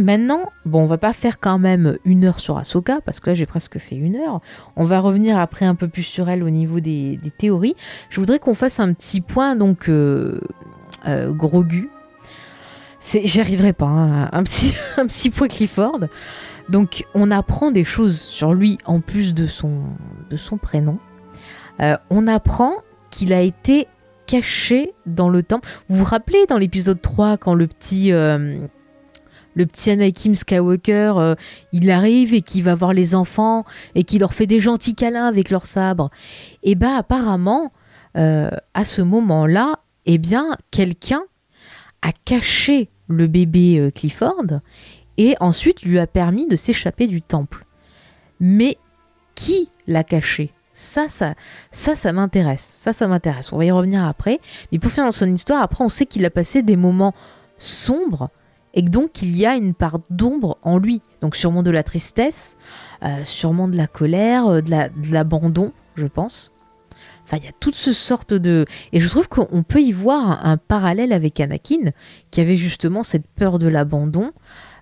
Maintenant, 0.00 0.50
bon, 0.64 0.84
on 0.84 0.86
va 0.86 0.96
pas 0.96 1.12
faire 1.12 1.38
quand 1.38 1.58
même 1.58 1.98
une 2.06 2.24
heure 2.24 2.40
sur 2.40 2.56
Ahsoka, 2.56 3.00
parce 3.04 3.20
que 3.20 3.28
là 3.28 3.34
j'ai 3.34 3.44
presque 3.44 3.78
fait 3.78 3.96
une 3.96 4.16
heure. 4.16 4.40
On 4.76 4.84
va 4.84 4.98
revenir 4.98 5.38
après 5.38 5.66
un 5.66 5.74
peu 5.74 5.88
plus 5.88 6.04
sur 6.04 6.30
elle 6.30 6.42
au 6.42 6.48
niveau 6.48 6.80
des, 6.80 7.20
théories. 7.36 7.76
Je 8.08 8.18
voudrais 8.18 8.38
qu'on 8.38 8.54
fasse 8.54 8.80
un 8.80 8.94
petit 8.94 9.20
point, 9.20 9.56
donc, 9.56 9.90
euh, 9.90 10.40
euh, 11.06 11.30
Grogu. 11.30 11.90
J'y 13.02 13.40
arriverai 13.40 13.74
pas, 13.74 13.86
hein. 13.86 14.30
un, 14.32 14.42
petit, 14.42 14.74
un 14.96 15.06
petit 15.06 15.28
point 15.28 15.48
Clifford. 15.48 16.00
Donc, 16.70 17.04
on 17.14 17.30
apprend 17.30 17.70
des 17.70 17.84
choses 17.84 18.18
sur 18.18 18.54
lui 18.54 18.78
en 18.86 19.00
plus 19.00 19.34
de 19.34 19.46
son, 19.46 19.82
de 20.30 20.36
son 20.38 20.56
prénom. 20.56 20.98
Euh, 21.82 21.98
on 22.08 22.26
apprend 22.26 22.72
qu'il 23.10 23.34
a 23.34 23.42
été 23.42 23.86
caché 24.26 24.94
dans 25.04 25.28
le 25.28 25.42
temps. 25.42 25.60
Vous 25.88 25.98
vous 25.98 26.04
rappelez 26.04 26.46
dans 26.48 26.56
l'épisode 26.56 27.02
3 27.02 27.36
quand 27.36 27.52
le 27.52 27.66
petit 27.66 28.12
le 29.54 29.66
petit 29.66 29.90
Anakin 29.90 30.34
Skywalker, 30.34 31.14
euh, 31.16 31.34
il 31.72 31.90
arrive 31.90 32.34
et 32.34 32.42
qui 32.42 32.62
va 32.62 32.74
voir 32.74 32.92
les 32.92 33.14
enfants 33.14 33.64
et 33.94 34.04
qui 34.04 34.18
leur 34.18 34.34
fait 34.34 34.46
des 34.46 34.60
gentils 34.60 34.94
câlins 34.94 35.26
avec 35.26 35.50
leur 35.50 35.66
sabre. 35.66 36.10
Et 36.62 36.74
bien 36.74 36.96
apparemment, 36.96 37.72
euh, 38.16 38.50
à 38.74 38.84
ce 38.84 39.02
moment-là, 39.02 39.80
eh 40.06 40.18
bien 40.18 40.56
quelqu'un 40.70 41.22
a 42.02 42.12
caché 42.24 42.90
le 43.08 43.26
bébé 43.26 43.78
euh, 43.78 43.90
Clifford 43.90 44.60
et 45.18 45.36
ensuite 45.40 45.82
lui 45.82 45.98
a 45.98 46.06
permis 46.06 46.46
de 46.46 46.56
s'échapper 46.56 47.06
du 47.06 47.22
temple. 47.22 47.66
Mais 48.38 48.78
qui 49.34 49.70
l'a 49.86 50.04
caché? 50.04 50.52
Ça, 50.72 51.08
ça, 51.08 51.34
ça, 51.70 51.94
ça 51.94 52.12
m'intéresse. 52.12 52.72
Ça, 52.76 52.94
ça 52.94 53.06
m'intéresse. 53.06 53.52
On 53.52 53.58
va 53.58 53.66
y 53.66 53.70
revenir 53.70 54.02
après. 54.04 54.40
Mais 54.72 54.78
pour 54.78 54.90
finir 54.90 55.06
dans 55.06 55.12
son 55.12 55.26
histoire, 55.26 55.62
après, 55.62 55.84
on 55.84 55.90
sait 55.90 56.06
qu'il 56.06 56.24
a 56.24 56.30
passé 56.30 56.62
des 56.62 56.76
moments 56.76 57.14
sombres 57.58 58.30
et 58.74 58.82
donc 58.82 59.22
il 59.22 59.36
y 59.36 59.46
a 59.46 59.56
une 59.56 59.74
part 59.74 60.00
d'ombre 60.10 60.58
en 60.62 60.78
lui. 60.78 61.02
Donc 61.20 61.36
sûrement 61.36 61.62
de 61.62 61.70
la 61.70 61.82
tristesse, 61.82 62.56
euh, 63.02 63.24
sûrement 63.24 63.68
de 63.68 63.76
la 63.76 63.86
colère, 63.86 64.46
euh, 64.46 64.60
de 64.60 65.12
l'abandon, 65.12 65.72
je 65.96 66.06
pense. 66.06 66.52
Enfin, 67.24 67.36
il 67.36 67.44
y 67.44 67.48
a 67.48 67.52
toutes 67.60 67.76
ce 67.76 67.92
sortes 67.92 68.34
de... 68.34 68.64
Et 68.92 68.98
je 68.98 69.08
trouve 69.08 69.28
qu'on 69.28 69.62
peut 69.62 69.80
y 69.80 69.92
voir 69.92 70.44
un, 70.44 70.56
parallèle 70.56 71.12
avec 71.12 71.38
Anakin, 71.38 71.92
qui 72.32 72.40
avait 72.40 72.56
justement 72.56 73.04
cette 73.04 73.26
peur 73.28 73.60
de 73.60 73.68
l'abandon, 73.68 74.32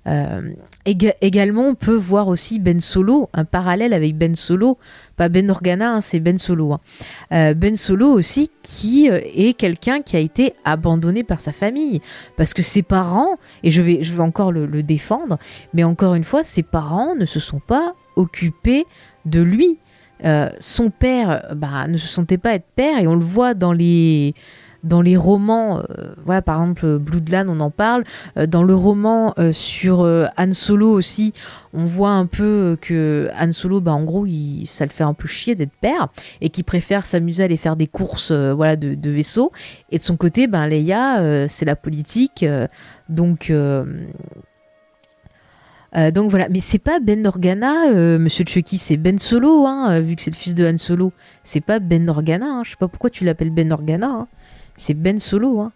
euh, 0.08 0.40
également, 0.86 1.68
on 1.68 1.74
peut 1.74 1.94
voir 1.94 2.28
aussi 2.28 2.58
Ben 2.58 2.80
Solo, 2.80 3.28
un 3.34 3.44
parallèle 3.44 3.92
avec 3.92 4.16
Ben 4.16 4.34
Solo, 4.34 4.78
pas 5.16 5.28
Ben 5.28 5.50
Organa, 5.50 5.92
hein, 5.92 6.00
c'est 6.00 6.20
Ben 6.20 6.38
Solo. 6.38 6.72
Hein. 6.72 6.80
Euh, 7.32 7.54
ben 7.54 7.76
Solo 7.76 8.08
aussi, 8.10 8.50
qui 8.62 9.10
euh, 9.10 9.20
est 9.22 9.56
quelqu'un 9.56 10.00
qui 10.00 10.16
a 10.16 10.20
été 10.20 10.54
abandonné 10.64 11.24
par 11.24 11.40
sa 11.40 11.52
famille, 11.52 12.00
parce 12.36 12.54
que 12.54 12.62
ses 12.62 12.82
parents, 12.82 13.36
et 13.62 13.70
je 13.70 13.82
vais, 13.82 14.20
encore 14.20 14.52
le, 14.52 14.82
défendre, 14.82 15.38
mais 15.74 15.84
encore 15.84 16.14
une 16.14 16.24
fois, 16.24 16.44
ses 16.44 16.62
parents 16.62 17.14
ne 17.14 17.26
se 17.26 17.40
sont 17.40 17.60
pas 17.60 17.94
occupés 18.16 18.86
de 19.26 19.40
lui. 19.40 19.78
son 20.58 20.90
père 20.90 21.54
bah, 21.54 21.86
ne 21.86 21.96
se 21.96 22.06
sentait 22.06 22.38
pas 22.38 22.54
être 22.54 22.66
père, 22.74 22.98
et 22.98 23.06
on 23.06 23.14
le 23.14 23.24
voit 23.24 23.54
dans 23.54 23.72
les 23.72 24.34
dans 24.84 25.00
les 25.02 25.16
romans, 25.16 25.78
euh, 25.78 26.14
voilà, 26.24 26.42
par 26.42 26.60
exemple 26.60 26.98
Bloodland, 26.98 27.46
on 27.48 27.60
en 27.60 27.70
parle. 27.70 28.04
Euh, 28.36 28.46
dans 28.46 28.62
le 28.62 28.74
roman 28.74 29.34
euh, 29.38 29.52
sur 29.52 30.00
Han 30.00 30.52
Solo 30.52 30.90
aussi, 30.90 31.32
on 31.72 31.84
voit 31.84 32.10
un 32.10 32.26
peu 32.26 32.76
que 32.80 33.28
Han 33.38 33.52
Solo, 33.52 33.80
bah, 33.80 33.92
en 33.92 34.04
gros, 34.04 34.26
ça 34.64 34.84
le 34.84 34.90
fait 34.90 35.04
un 35.04 35.14
peu 35.14 35.28
chier 35.28 35.54
d'être 35.54 35.72
père 35.80 36.08
et 36.40 36.50
qu'il 36.50 36.64
préfère 36.64 37.06
s'amuser 37.06 37.42
à 37.42 37.46
aller 37.46 37.56
faire 37.56 37.76
des 37.76 37.86
courses 37.86 38.32
voilà, 38.32 38.76
de, 38.76 38.94
de 38.94 39.10
vaisseaux. 39.10 39.52
Et 39.90 39.98
de 39.98 40.02
son 40.02 40.16
côté, 40.16 40.46
ben, 40.46 40.66
Leia, 40.66 41.48
c'est 41.48 41.64
la 41.64 41.76
politique. 41.76 42.44
donc. 43.08 43.52
donc 46.12 46.30
voilà, 46.30 46.48
mais 46.48 46.60
c'est 46.60 46.78
pas 46.78 47.00
Ben 47.00 47.26
Organa, 47.26 47.90
Monsieur 48.18 48.44
Chucky, 48.46 48.78
c'est 48.78 48.96
Ben 48.96 49.18
Solo, 49.18 49.66
hein, 49.66 50.00
vu 50.00 50.16
que 50.16 50.22
c'est 50.22 50.30
le 50.30 50.36
fils 50.36 50.54
de 50.54 50.66
Han 50.66 50.76
Solo. 50.76 51.12
C'est 51.42 51.60
pas 51.60 51.80
Ben 51.80 52.08
Organa, 52.08 52.46
hein, 52.46 52.62
je 52.64 52.70
sais 52.70 52.76
pas 52.78 52.88
pourquoi 52.88 53.10
tu 53.10 53.24
l'appelles 53.24 53.50
Ben 53.50 53.72
Organa. 53.72 54.06
Hein. 54.06 54.28
C'est 54.78 54.94
Ben 54.94 55.18
Solo, 55.18 55.60
hein. 55.60 55.72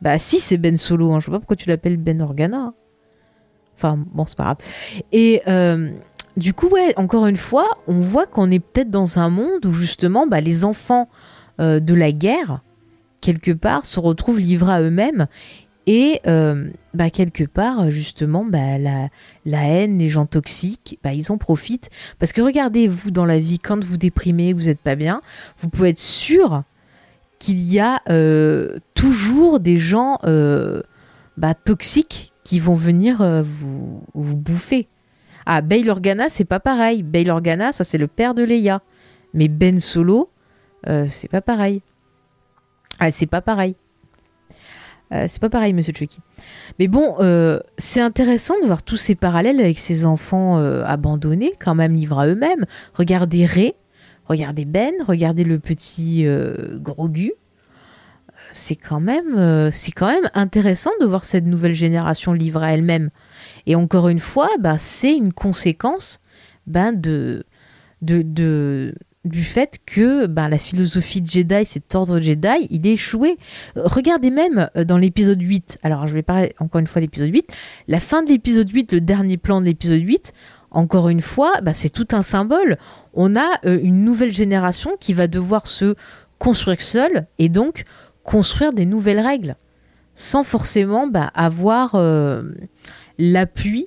Bah 0.00 0.18
si, 0.18 0.40
c'est 0.40 0.56
Ben 0.56 0.78
Solo, 0.78 1.12
hein. 1.12 1.20
Je 1.20 1.26
sais 1.26 1.30
pas 1.30 1.38
pourquoi 1.38 1.56
tu 1.56 1.68
l'appelles 1.68 1.98
Ben 1.98 2.22
Organa. 2.22 2.72
Enfin, 3.76 3.98
bon, 4.12 4.24
c'est 4.24 4.36
pas 4.36 4.44
grave. 4.44 4.56
Et 5.12 5.42
euh, 5.48 5.90
du 6.36 6.54
coup, 6.54 6.68
ouais, 6.68 6.94
encore 6.96 7.26
une 7.26 7.36
fois, 7.36 7.68
on 7.86 7.98
voit 7.98 8.26
qu'on 8.26 8.50
est 8.50 8.60
peut-être 8.60 8.90
dans 8.90 9.18
un 9.18 9.28
monde 9.30 9.66
où 9.66 9.72
justement, 9.72 10.26
bah, 10.26 10.40
les 10.40 10.64
enfants 10.64 11.08
euh, 11.60 11.80
de 11.80 11.92
la 11.92 12.12
guerre, 12.12 12.62
quelque 13.20 13.50
part, 13.50 13.84
se 13.84 14.00
retrouvent 14.00 14.38
livrés 14.38 14.72
à 14.72 14.80
eux-mêmes. 14.80 15.26
Et 15.86 16.20
euh, 16.26 16.70
bah, 16.94 17.10
quelque 17.10 17.44
part, 17.44 17.90
justement, 17.90 18.44
bah, 18.44 18.78
la, 18.78 19.08
la, 19.44 19.66
haine, 19.66 19.98
les 19.98 20.08
gens 20.08 20.26
toxiques, 20.26 20.98
bah, 21.02 21.14
ils 21.14 21.32
en 21.32 21.38
profitent. 21.38 21.90
Parce 22.18 22.32
que 22.32 22.42
regardez, 22.42 22.86
vous, 22.86 23.10
dans 23.10 23.24
la 23.26 23.40
vie, 23.40 23.58
quand 23.58 23.82
vous 23.82 23.96
déprimez, 23.96 24.52
vous 24.52 24.64
n'êtes 24.64 24.80
pas 24.80 24.94
bien, 24.94 25.20
vous 25.58 25.68
pouvez 25.68 25.88
être 25.88 25.98
sûr 25.98 26.62
qu'il 27.40 27.72
y 27.72 27.80
a 27.80 28.02
euh, 28.08 28.78
toujours 28.94 29.58
des 29.58 29.78
gens 29.78 30.18
euh, 30.24 30.82
bah, 31.36 31.54
toxiques 31.54 32.32
qui 32.44 32.60
vont 32.60 32.76
venir 32.76 33.22
euh, 33.22 33.42
vous, 33.42 34.04
bouffer. 34.14 34.86
Ah, 35.46 35.62
Bail 35.62 35.88
Organa, 35.90 36.28
c'est 36.28 36.44
pas 36.44 36.60
pareil. 36.60 37.02
Bail 37.02 37.30
Organa, 37.30 37.72
ça 37.72 37.82
c'est 37.82 37.98
le 37.98 38.06
père 38.06 38.34
de 38.34 38.44
Leia. 38.44 38.82
Mais 39.34 39.48
Ben 39.48 39.80
Solo, 39.80 40.30
c'est 40.84 41.30
pas 41.30 41.40
pareil. 41.40 41.82
Ah, 42.98 43.10
c'est 43.10 43.26
pas 43.26 43.40
pareil. 43.40 43.74
c'est 45.10 45.38
pas 45.40 45.48
pareil, 45.48 45.72
monsieur 45.72 45.94
Chucky. 45.94 46.18
Mais 46.78 46.88
bon, 46.88 47.16
c'est 47.78 48.00
intéressant 48.00 48.54
de 48.60 48.66
voir 48.66 48.82
tous 48.82 48.96
ces 48.96 49.14
parallèles 49.14 49.60
avec 49.60 49.78
ces 49.78 50.04
enfants 50.04 50.58
abandonnés, 50.84 51.54
quand 51.60 51.74
même 51.74 51.92
livrés 51.92 52.24
à 52.24 52.26
eux-mêmes. 52.26 52.66
Regardez 52.94 53.46
Ray, 53.46 53.74
Regardez 54.30 54.64
Ben, 54.64 54.94
regardez 55.08 55.42
le 55.42 55.58
petit 55.58 56.24
euh, 56.24 56.78
Grogu. 56.78 57.32
C'est 58.52 58.76
quand 58.76 59.00
même, 59.00 59.36
euh, 59.36 59.72
c'est 59.72 59.90
quand 59.90 60.06
même 60.06 60.30
intéressant 60.34 60.92
de 61.00 61.06
voir 61.06 61.24
cette 61.24 61.46
nouvelle 61.46 61.74
génération 61.74 62.32
livrée 62.32 62.66
à 62.66 62.72
elle-même. 62.74 63.10
Et 63.66 63.74
encore 63.74 64.08
une 64.08 64.20
fois, 64.20 64.48
bah, 64.60 64.78
c'est 64.78 65.16
une 65.16 65.32
conséquence 65.32 66.20
ben, 66.68 66.92
du 66.92 67.42
fait 69.42 69.80
que 69.84 70.26
ben, 70.26 70.48
la 70.48 70.58
philosophie 70.58 71.22
de 71.22 71.28
Jedi, 71.28 71.66
cet 71.66 71.92
ordre 71.96 72.20
Jedi, 72.20 72.68
il 72.70 72.86
est 72.86 72.92
échoué. 72.92 73.36
Regardez 73.74 74.30
même 74.30 74.70
euh, 74.76 74.84
dans 74.84 74.96
l'épisode 74.96 75.42
8, 75.42 75.78
alors 75.82 76.06
je 76.06 76.14
vais 76.14 76.22
parler 76.22 76.54
encore 76.60 76.78
une 76.78 76.86
fois 76.86 77.00
de 77.00 77.06
l'épisode 77.06 77.34
8, 77.34 77.52
la 77.88 77.98
fin 77.98 78.22
de 78.22 78.28
l'épisode 78.28 78.70
8, 78.70 78.92
le 78.92 79.00
dernier 79.00 79.38
plan 79.38 79.60
de 79.60 79.66
l'épisode 79.66 80.02
8, 80.02 80.32
encore 80.70 81.08
une 81.08 81.22
fois, 81.22 81.60
bah, 81.62 81.74
c'est 81.74 81.90
tout 81.90 82.08
un 82.12 82.22
symbole. 82.22 82.78
On 83.14 83.36
a 83.36 83.48
euh, 83.64 83.78
une 83.82 84.04
nouvelle 84.04 84.32
génération 84.32 84.92
qui 85.00 85.12
va 85.12 85.26
devoir 85.26 85.66
se 85.66 85.94
construire 86.38 86.80
seule 86.80 87.26
et 87.38 87.48
donc 87.48 87.84
construire 88.22 88.72
des 88.72 88.86
nouvelles 88.86 89.20
règles 89.20 89.56
sans 90.14 90.44
forcément 90.44 91.06
bah, 91.06 91.30
avoir 91.34 91.94
euh, 91.94 92.42
l'appui 93.18 93.86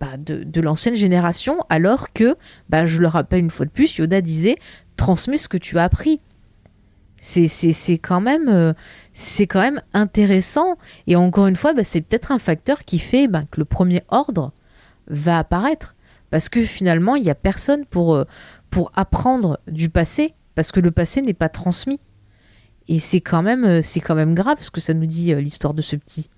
bah, 0.00 0.16
de, 0.16 0.60
l'ancienne 0.60 0.94
génération, 0.94 1.58
alors 1.68 2.12
que, 2.12 2.36
je 2.72 2.98
le 2.98 3.06
rappelle 3.06 3.40
une 3.40 3.50
fois 3.50 3.66
de 3.66 3.70
plus, 3.70 3.98
Yoda 3.98 4.20
disait 4.20 4.56
transmets 4.96 5.36
ce 5.36 5.48
que 5.48 5.58
tu 5.58 5.78
as 5.78 5.84
appris. 5.84 6.20
C'est 7.18 7.98
quand 7.98 8.20
même 8.20 8.48
euh, 8.48 8.72
quand 9.48 9.60
même 9.60 9.82
intéressant 9.92 10.76
et 11.06 11.16
encore 11.16 11.48
une 11.48 11.56
fois 11.56 11.74
c'est 11.84 12.00
peut-être 12.00 12.32
un 12.32 12.38
facteur 12.38 12.84
qui 12.84 12.98
fait 12.98 13.28
que 13.50 13.60
le 13.60 13.66
premier 13.66 14.02
ordre 14.08 14.52
va 15.06 15.38
apparaître 15.38 15.94
parce 16.30 16.48
que 16.48 16.62
finalement 16.62 17.16
il 17.16 17.22
n'y 17.22 17.30
a 17.30 17.34
personne 17.34 17.84
pour 17.86 18.14
euh, 18.14 18.24
pour 18.70 18.92
apprendre 18.94 19.60
du 19.66 19.90
passé 19.90 20.34
parce 20.54 20.72
que 20.72 20.80
le 20.80 20.90
passé 20.90 21.22
n'est 21.22 21.34
pas 21.34 21.48
transmis 21.48 22.00
et 22.88 22.98
c'est 22.98 23.20
quand 23.20 23.42
même 23.42 23.64
euh, 23.64 24.34
grave 24.34 24.58
ce 24.60 24.70
que 24.70 24.80
ça 24.80 24.94
nous 24.94 25.06
dit 25.06 25.34
l'histoire 25.34 25.74
de 25.74 25.82
ce 25.82 25.96
petit 25.96 26.30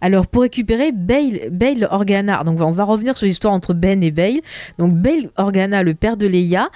alors 0.00 0.26
pour 0.26 0.42
récupérer 0.42 0.92
Bail, 0.92 1.86
Organa, 1.90 2.42
donc 2.44 2.60
on 2.60 2.72
va 2.72 2.84
revenir 2.84 3.16
sur 3.16 3.26
l'histoire 3.26 3.52
entre 3.52 3.74
Ben 3.74 4.02
et 4.02 4.10
Bail. 4.10 4.40
Donc 4.78 4.94
Bail 4.94 5.28
Organa, 5.36 5.82
le 5.82 5.94
père 5.94 6.16
de 6.16 6.26
Leia, 6.26 6.70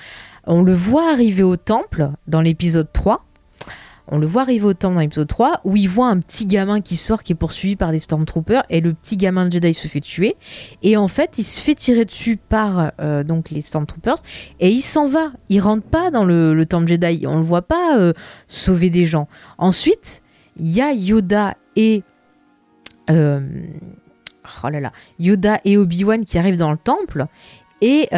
on 0.47 0.63
le 0.63 0.75
voit 0.75 1.11
arriver 1.11 1.43
au 1.43 1.57
temple 1.57 2.11
dans 2.27 2.43
l'épisode 2.43 2.93
3. 2.93 3.25
On 4.09 4.19
le 4.19 4.27
voit 4.27 4.43
arriver 4.43 4.67
au 4.67 4.75
temple 4.75 4.97
dans 4.97 5.01
l'épisode 5.01 5.29
3 5.29 5.61
où 5.65 5.77
il 5.77 5.89
voit 5.89 6.09
un 6.09 6.19
petit 6.21 6.47
gamin 6.47 6.81
qui 6.81 6.97
sort 6.97 7.23
qui 7.23 7.33
est 7.33 7.37
poursuivi 7.37 7.75
par 7.75 7.91
des 7.91 8.01
Stormtroopers 8.01 8.65
et 8.69 8.81
le 8.81 8.93
petit 8.93 9.17
gamin 9.17 9.47
de 9.47 9.53
Jedi 9.53 9.73
se 9.73 9.89
fait 9.89 10.01
tuer 10.01 10.37
et 10.83 10.97
en 10.97 11.09
fait 11.09 11.39
il 11.39 11.45
se 11.45 11.63
fait 11.63 11.75
tirer 11.75 12.05
dessus 12.05 12.37
par 12.37 12.93
euh, 13.01 13.25
donc 13.25 13.51
les 13.51 13.63
Stormtroopers 13.63 14.19
et 14.61 14.71
il 14.71 14.83
s'en 14.83 15.09
va. 15.09 15.33
Il 15.49 15.61
rentre 15.61 15.87
pas 15.87 16.11
dans 16.11 16.25
le, 16.25 16.65
temple 16.67 16.89
Jedi. 16.89 17.27
On 17.27 17.37
le 17.37 17.43
voit 17.43 17.63
pas 17.63 17.97
euh, 17.97 18.13
sauver 18.47 18.91
des 18.91 19.07
gens. 19.07 19.27
Ensuite 19.57 20.23
il 20.59 20.71
y 20.71 20.83
a 20.83 20.93
Yoda 20.93 21.55
et 21.75 22.03
euh, 23.11 23.41
oh 24.63 24.69
là 24.69 24.81
là, 24.81 24.93
Yoda 25.19 25.61
et 25.65 25.79
Obi-Wan 25.79 26.25
qui 26.25 26.39
arrivent 26.39 26.59
dans 26.59 26.73
le 26.73 26.79
temple 26.79 27.27
et 27.81 28.09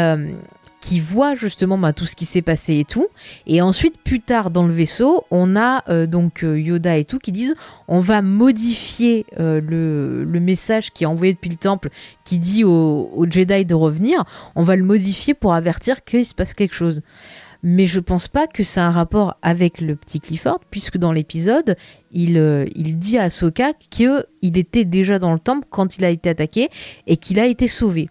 qui 0.87 1.01
voient 1.01 1.35
justement 1.35 1.79
bah, 1.79 1.93
tout 1.93 2.07
ce 2.07 2.15
qui 2.15 2.25
s'est 2.25 2.43
passé 2.43 2.79
et 2.79 2.85
tout. 2.85 3.09
Et 3.47 3.61
ensuite, 3.61 3.99
plus 3.99 4.21
tard 4.21 4.51
dans 4.51 4.67
le 4.67 4.73
vaisseau, 4.73 5.25
on 5.31 5.57
a 5.57 5.83
euh, 5.89 6.07
donc 6.07 6.43
Yoda 6.43 6.97
et 6.97 7.05
tout 7.05 7.19
qui 7.19 7.33
disent 7.33 7.55
on 7.89 7.99
va 7.99 8.23
modifier 8.23 9.27
le, 9.37 10.25
message 10.41 10.93
qui 10.93 11.05
est 11.05 11.07
envoyé 11.07 11.33
depuis 11.33 11.51
le 11.51 11.57
temple 11.57 11.89
qui 12.25 12.39
dit 12.39 12.63
aux 12.63 13.27
Jedi 13.29 13.65
de 13.65 13.75
revenir. 13.75 14.25
On 14.55 14.63
va 14.63 14.77
le 14.77 14.85
modifier 14.85 15.35
pour 15.35 15.55
avertir 15.55 16.05
qu'il 16.05 16.25
se 16.25 16.35
passe 16.35 16.55
quelque 16.55 16.75
chose 16.75 17.03
mais 17.63 17.89
je 17.89 17.99
pense 17.99 18.29
pas 18.29 18.47
que 18.47 18.63
c'est 18.63 18.79
un 18.79 18.93
rapport 18.93 19.37
avec 19.43 19.81
le 19.81 19.97
petit 19.97 20.21
Clifford, 20.21 20.61
puisque 20.71 20.99
dans 20.99 21.11
l'épisode, 21.11 21.77
il, 22.13 22.39
euh, 22.39 22.67
il 22.77 22.97
dit 22.97 23.19
à 23.19 23.25
Ahsoka 23.25 23.73
qu'il 23.91 24.25
était 24.43 24.85
déjà 24.85 25.19
dans 25.19 25.33
le 25.33 25.41
temple 25.41 25.67
quand 25.69 25.99
il 25.99 26.05
a 26.05 26.11
été 26.11 26.31
attaqué 26.31 26.69
et 27.09 27.17
qu'il 27.17 27.41
a 27.41 27.47
été 27.47 27.67
sauvé. 27.67 28.09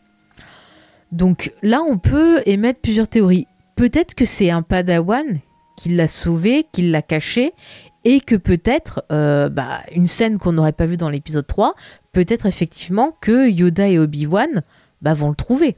Donc 1.11 1.53
là, 1.61 1.81
on 1.81 1.97
peut 1.97 2.41
émettre 2.45 2.81
plusieurs 2.81 3.07
théories. 3.07 3.47
Peut-être 3.75 4.15
que 4.15 4.25
c'est 4.25 4.49
un 4.49 4.61
padawan 4.61 5.39
qui 5.77 5.89
l'a 5.89 6.07
sauvé, 6.07 6.65
qui 6.71 6.89
l'a 6.89 7.01
caché, 7.01 7.53
et 8.05 8.19
que 8.19 8.35
peut-être, 8.35 9.03
euh, 9.11 9.49
bah, 9.49 9.81
une 9.93 10.07
scène 10.07 10.37
qu'on 10.37 10.53
n'aurait 10.53 10.71
pas 10.71 10.85
vue 10.85 10.97
dans 10.97 11.09
l'épisode 11.09 11.47
3, 11.47 11.75
peut-être 12.11 12.45
effectivement 12.45 13.17
que 13.19 13.49
Yoda 13.49 13.89
et 13.89 13.99
Obi-Wan 13.99 14.61
bah, 15.01 15.13
vont 15.13 15.29
le 15.29 15.35
trouver. 15.35 15.75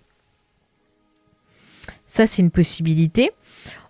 Ça, 2.05 2.28
c'est 2.28 2.41
une 2.41 2.51
possibilité. 2.51 3.32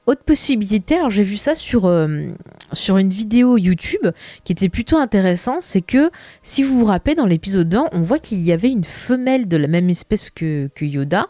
Autre 0.08 0.24
possibilité, 0.24 0.96
alors 0.96 1.10
j'ai 1.10 1.24
vu 1.24 1.36
ça 1.36 1.54
sur, 1.54 1.86
euh, 1.86 2.30
sur 2.72 2.96
une 2.96 3.10
vidéo 3.10 3.58
YouTube 3.58 4.08
qui 4.46 4.54
était 4.54 4.70
plutôt 4.70 4.96
intéressant, 4.96 5.58
c'est 5.60 5.82
que 5.82 6.12
si 6.42 6.64
vous 6.64 6.80
vous 6.80 6.86
rappelez 6.86 7.14
dans 7.14 7.26
l'épisode 7.26 7.76
1, 7.76 7.90
on 7.92 8.00
voit 8.00 8.18
qu'il 8.18 8.42
y 8.42 8.54
avait 8.54 8.70
une 8.70 8.86
femelle 8.86 9.50
de 9.50 9.58
la 9.58 9.68
même 9.68 9.90
espèce 9.90 10.30
que, 10.30 10.70
Yoda 10.80 11.28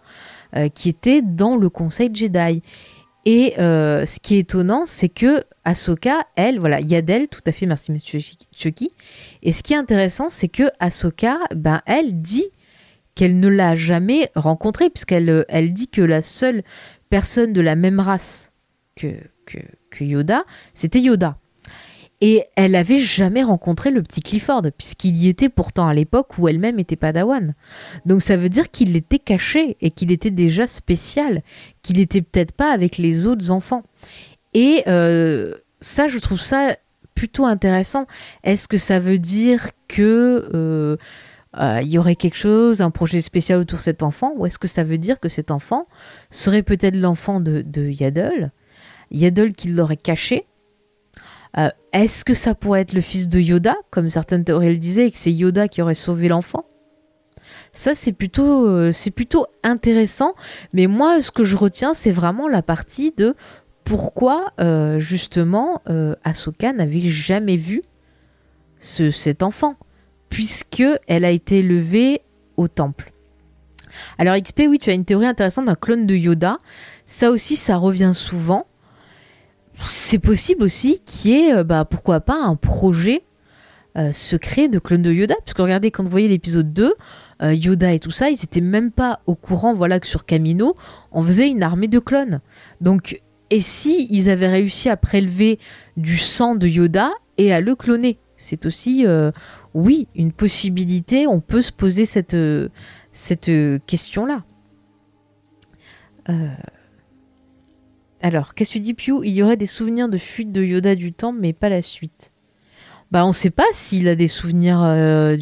euh, 0.56 0.70
qui 0.70 0.90
était 0.90 1.24
dans 1.24 1.56
le 1.56 1.72
conseil 1.72 2.12
Jedi. 2.14 2.62
Et 3.26 3.56
euh, 3.58 4.06
ce 4.06 4.20
qui 4.20 4.36
est 4.36 4.40
étonnant, 4.42 4.84
c'est 4.86 5.10
que 5.10 5.44
Ahsoka, 5.66 6.28
elle, 6.36 6.60
voilà, 6.60 6.80
il 6.80 6.88
y 6.88 6.96
a 6.96 7.02
d'elle, 7.02 7.30
tout 7.30 7.42
à 7.48 7.52
fait, 7.52 7.66
merci 7.66 7.92
Monsieur 7.92 8.20
Chucky. 8.56 8.92
Et 9.42 9.54
ce 9.54 9.64
qui 9.64 9.74
est 9.74 9.78
intéressant, 9.78 10.30
c'est 10.30 10.50
que 10.50 10.70
Ahsoka, 10.80 11.40
ben, 11.56 11.82
elle 11.88 12.22
dit 12.22 12.46
qu'elle 13.16 13.40
ne 13.40 13.48
l'a 13.48 13.74
jamais 13.74 14.30
rencontré, 14.36 14.92
puisqu'elle 14.92 15.46
elle 15.50 15.74
dit 15.74 15.88
que 15.88 16.04
la 16.04 16.22
seule 16.22 16.62
personne 17.10 17.54
de 17.54 17.62
la 17.62 17.76
même 17.76 18.00
race 18.00 18.47
que, 18.98 19.60
que, 19.92 20.04
Yoda, 20.04 20.44
c'était 20.74 21.00
Yoda. 21.00 21.38
Et 22.20 22.46
elle 22.56 22.76
avait 22.76 23.00
jamais 23.00 23.44
rencontré 23.44 23.92
le 23.92 24.02
petit 24.02 24.22
Clifford, 24.22 24.64
puisqu'il 24.76 25.16
y 25.18 25.28
était 25.28 25.50
pourtant 25.50 25.88
à 25.88 25.94
l'époque 25.94 26.38
où 26.40 26.48
elle-même 26.48 26.80
était 26.80 26.96
padawan. 26.96 27.54
Donc 28.06 28.24
ça 28.24 28.36
veut 28.36 28.50
dire 28.50 28.72
qu'il 28.72 28.96
était 28.96 29.20
caché 29.20 29.78
et 29.82 29.92
qu'il 29.92 30.12
était 30.12 30.32
déjà 30.32 30.66
spécial, 30.66 31.44
qu'il 31.84 32.00
était 32.00 32.24
peut-être 32.24 32.54
pas 32.54 32.72
avec 32.72 32.98
les 32.98 33.28
autres 33.28 33.52
enfants. 33.52 33.84
Et 34.56 34.84
euh, 34.88 35.54
ça, 35.80 36.08
je 36.08 36.18
trouve 36.18 36.42
ça 36.42 36.76
plutôt 37.14 37.46
intéressant. 37.46 38.08
Est-ce 38.44 38.68
que 38.68 38.80
ça 38.80 39.00
veut 39.00 39.20
dire 39.20 39.70
que 39.88 40.50
euh, 40.54 40.98
euh, 41.60 41.80
il 41.82 41.90
y 41.90 41.98
aurait 41.98 42.16
quelque 42.16 42.38
chose, 42.38 42.82
un 42.82 42.92
projet 42.92 43.22
spécial 43.22 43.60
autour 43.60 43.78
de 43.78 43.84
cet 43.84 44.04
enfant, 44.04 44.34
ou 44.38 44.46
est-ce 44.46 44.60
que 44.60 44.68
ça 44.68 44.84
veut 44.84 44.98
dire 44.98 45.20
que 45.20 45.30
cet 45.30 45.52
enfant 45.52 45.88
serait 46.30 46.64
peut-être 46.64 46.96
l'enfant 46.96 47.40
de, 47.40 47.62
de 47.62 47.90
Yaddle 47.90 48.52
Yaddle 49.12 49.54
qui 49.54 49.70
l'aurait 49.70 49.98
caché. 49.98 50.46
Euh, 51.58 51.70
est-ce 51.94 52.24
que 52.24 52.34
ça 52.34 52.54
pourrait 52.54 52.82
être 52.82 52.94
le 52.94 53.02
fils 53.02 53.30
de 53.30 53.40
Yoda, 53.40 53.76
comme 53.90 54.10
certaines 54.10 54.44
théories 54.44 54.70
le 54.70 54.78
disaient, 54.78 55.08
et 55.08 55.12
que 55.12 55.18
c'est 55.18 55.32
Yoda 55.32 55.68
qui 55.68 55.82
aurait 55.82 55.96
sauvé 55.96 56.28
l'enfant? 56.28 56.66
Ça, 57.74 57.96
c'est 57.96 58.12
plutôt, 58.12 58.68
euh, 58.68 58.92
c'est 58.92 59.12
plutôt 59.12 59.48
intéressant. 59.64 60.34
Mais 60.74 60.88
moi, 60.88 61.22
ce 61.22 61.32
que 61.32 61.44
je 61.44 61.56
retiens, 61.56 61.94
c'est 61.94 62.12
vraiment 62.12 62.48
la 62.48 62.62
partie 62.62 63.14
de 63.16 63.36
pourquoi, 63.84 64.52
euh, 64.60 65.00
justement, 65.00 65.82
Ahsoka 66.24 66.74
n'avait 66.74 67.10
jamais 67.10 67.56
vu 67.56 67.84
ce, 68.80 69.12
cet 69.12 69.44
enfant, 69.44 69.76
puisque 70.30 70.84
elle 71.08 71.24
a 71.24 71.32
été 71.32 71.60
élevée 71.60 72.22
au 72.58 72.68
temple. 72.68 73.14
Alors 74.18 74.36
XP, 74.36 74.64
oui, 74.68 74.78
tu 74.78 74.90
as 74.90 74.94
une 74.94 75.06
théorie 75.06 75.26
intéressante 75.26 75.66
d'un 75.66 75.76
clone 75.76 76.06
de 76.06 76.16
Yoda. 76.16 76.58
Ça 77.06 77.32
aussi, 77.32 77.56
ça 77.56 77.78
revient 77.78 78.12
souvent 78.14 78.68
c'est 79.82 80.20
possible 80.20 80.64
aussi 80.64 81.00
qu'il 81.02 81.32
y 81.32 81.34
ait, 81.36 81.54
euh, 81.56 81.64
bah, 81.64 81.86
pourquoi 81.86 82.20
pas, 82.20 82.42
un 82.44 82.56
projet 82.56 83.24
euh, 83.98 84.12
secret 84.12 84.70
de 84.70 84.80
clone 84.80 85.02
de 85.02 85.12
Yoda. 85.12 85.36
Parce 85.44 85.54
que 85.54 85.62
regardez, 85.62 85.92
quand 85.92 86.04
vous 86.04 86.10
voyez 86.10 86.28
l'épisode 86.28 86.74
2, 86.74 86.94
euh, 87.44 87.54
Yoda 87.54 87.94
et 87.94 88.00
tout 88.00 88.12
ça, 88.12 88.30
ils 88.30 88.44
étaient 88.44 88.62
même 88.62 88.92
pas 88.92 89.22
au 89.26 89.36
courant 89.36 89.74
voilà, 89.74 90.00
que 90.00 90.08
sur 90.08 90.26
Camino, 90.26 90.76
on 91.12 91.22
faisait 91.22 91.50
une 91.50 91.64
armée 91.64 91.88
de 91.88 92.00
clones. 92.00 92.42
Donc, 92.82 93.22
et 93.50 93.62
si 93.62 94.08
ils 94.10 94.30
avaient 94.30 94.50
réussi 94.50 94.90
à 94.90 94.98
prélever 94.98 95.60
du 95.96 96.18
sang 96.18 96.56
de 96.56 96.68
Yoda 96.68 97.12
et 97.38 97.54
à 97.54 97.62
le 97.62 97.76
cloner? 97.76 98.20
C'est 98.36 98.68
aussi, 98.68 99.06
oui, 99.74 100.08
une 100.14 100.32
possibilité. 100.32 101.26
On 101.26 101.40
peut 101.40 101.62
se 101.62 101.72
poser 101.72 102.06
cette, 102.06 102.36
cette 103.14 103.50
question-là. 103.88 104.44
Euh, 106.30 106.50
alors, 108.28 108.54
qu'est-ce 108.54 108.74
que 108.74 108.80
tu 108.80 108.82
dis, 108.82 108.94
Pew 108.94 109.24
Il 109.24 109.32
y 109.32 109.42
aurait 109.42 109.56
des 109.56 109.68
souvenirs 109.68 110.10
de 110.10 110.18
fuite 110.18 110.52
de 110.52 110.62
Yoda 110.62 110.96
du 110.96 111.14
temps, 111.14 111.32
mais 111.32 111.54
pas 111.54 111.70
la 111.70 111.82
suite. 111.82 112.34
Bah, 113.10 113.26
on 113.26 113.32
sait 113.32 113.52
pas 113.52 113.64
s'il 113.72 114.10
a 114.10 114.16
des 114.16 114.28
souvenirs 114.28 114.84
euh, 114.84 115.38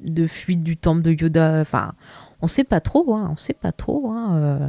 de 0.00 0.26
fuite 0.26 0.62
du 0.62 0.76
temple 0.76 1.00
de 1.00 1.12
Yoda. 1.12 1.60
Enfin, 1.62 1.94
on 2.42 2.46
sait 2.46 2.64
pas 2.64 2.80
trop, 2.80 3.14
hein. 3.14 3.30
On 3.32 3.36
sait 3.38 3.54
pas 3.54 3.72
trop, 3.72 4.10
hein. 4.10 4.36
Euh. 4.36 4.68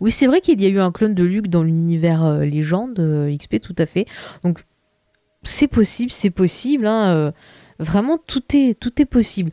Oui, 0.00 0.12
c'est 0.12 0.28
vrai 0.28 0.40
qu'il 0.40 0.60
y 0.62 0.66
a 0.66 0.68
eu 0.68 0.78
un 0.78 0.92
clone 0.92 1.16
de 1.16 1.24
Luke 1.24 1.48
dans 1.48 1.64
l'univers 1.64 2.24
euh, 2.24 2.44
légende 2.44 3.00
XP, 3.36 3.60
tout 3.60 3.74
à 3.76 3.86
fait. 3.86 4.06
Donc, 4.44 4.64
c'est 5.42 5.68
possible, 5.68 6.12
c'est 6.12 6.30
possible. 6.30 6.86
Hein, 6.86 7.32
vraiment, 7.80 8.18
tout 8.18 8.44
est, 8.54 8.78
tout 8.78 9.02
est 9.02 9.06
possible. 9.06 9.50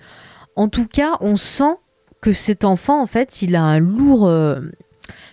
En 0.56 0.70
tout 0.70 0.86
cas, 0.86 1.18
on 1.22 1.38
sent 1.38 1.76
que 2.22 2.34
cet 2.34 2.66
enfant, 2.66 3.02
en 3.02 3.08
fait, 3.08 3.42
il 3.42 3.56
a 3.56 3.64
un 3.64 3.80
lourd 3.80 4.30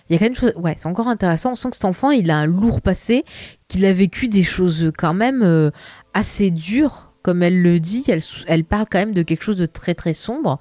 il 0.09 0.13
y 0.13 0.15
a 0.15 0.19
quelque 0.19 0.37
chose. 0.37 0.53
Ouais, 0.55 0.75
c'est 0.77 0.87
encore 0.87 1.07
intéressant. 1.07 1.53
On 1.53 1.55
sent 1.55 1.71
que 1.71 1.75
cet 1.75 1.85
enfant, 1.85 2.11
il 2.11 2.29
a 2.29 2.37
un 2.37 2.45
lourd 2.45 2.81
passé, 2.81 3.25
qu'il 3.67 3.85
a 3.85 3.93
vécu 3.93 4.27
des 4.27 4.43
choses 4.43 4.91
quand 4.97 5.13
même 5.13 5.41
euh, 5.43 5.71
assez 6.13 6.51
dures, 6.51 7.11
comme 7.23 7.41
elle 7.41 7.61
le 7.61 7.79
dit. 7.79 8.03
Elle, 8.07 8.21
elle, 8.47 8.63
parle 8.63 8.85
quand 8.89 8.99
même 8.99 9.13
de 9.13 9.23
quelque 9.23 9.43
chose 9.43 9.57
de 9.57 9.65
très 9.65 9.95
très 9.95 10.13
sombre, 10.13 10.59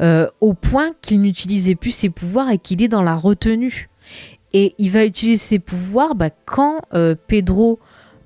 euh, 0.00 0.26
au 0.40 0.52
point 0.52 0.92
qu'il 1.00 1.22
n'utilisait 1.22 1.74
plus 1.74 1.92
ses 1.92 2.10
pouvoirs 2.10 2.50
et 2.50 2.58
qu'il 2.58 2.82
est 2.82 2.88
dans 2.88 3.02
la 3.02 3.14
retenue. 3.14 3.88
Et 4.52 4.74
il 4.76 4.90
va 4.90 5.06
utiliser 5.06 5.38
ses 5.38 5.58
pouvoirs 5.58 6.14
bah, 6.14 6.30
quand 6.44 6.82
euh, 6.94 7.14
Pedro. 7.26 7.80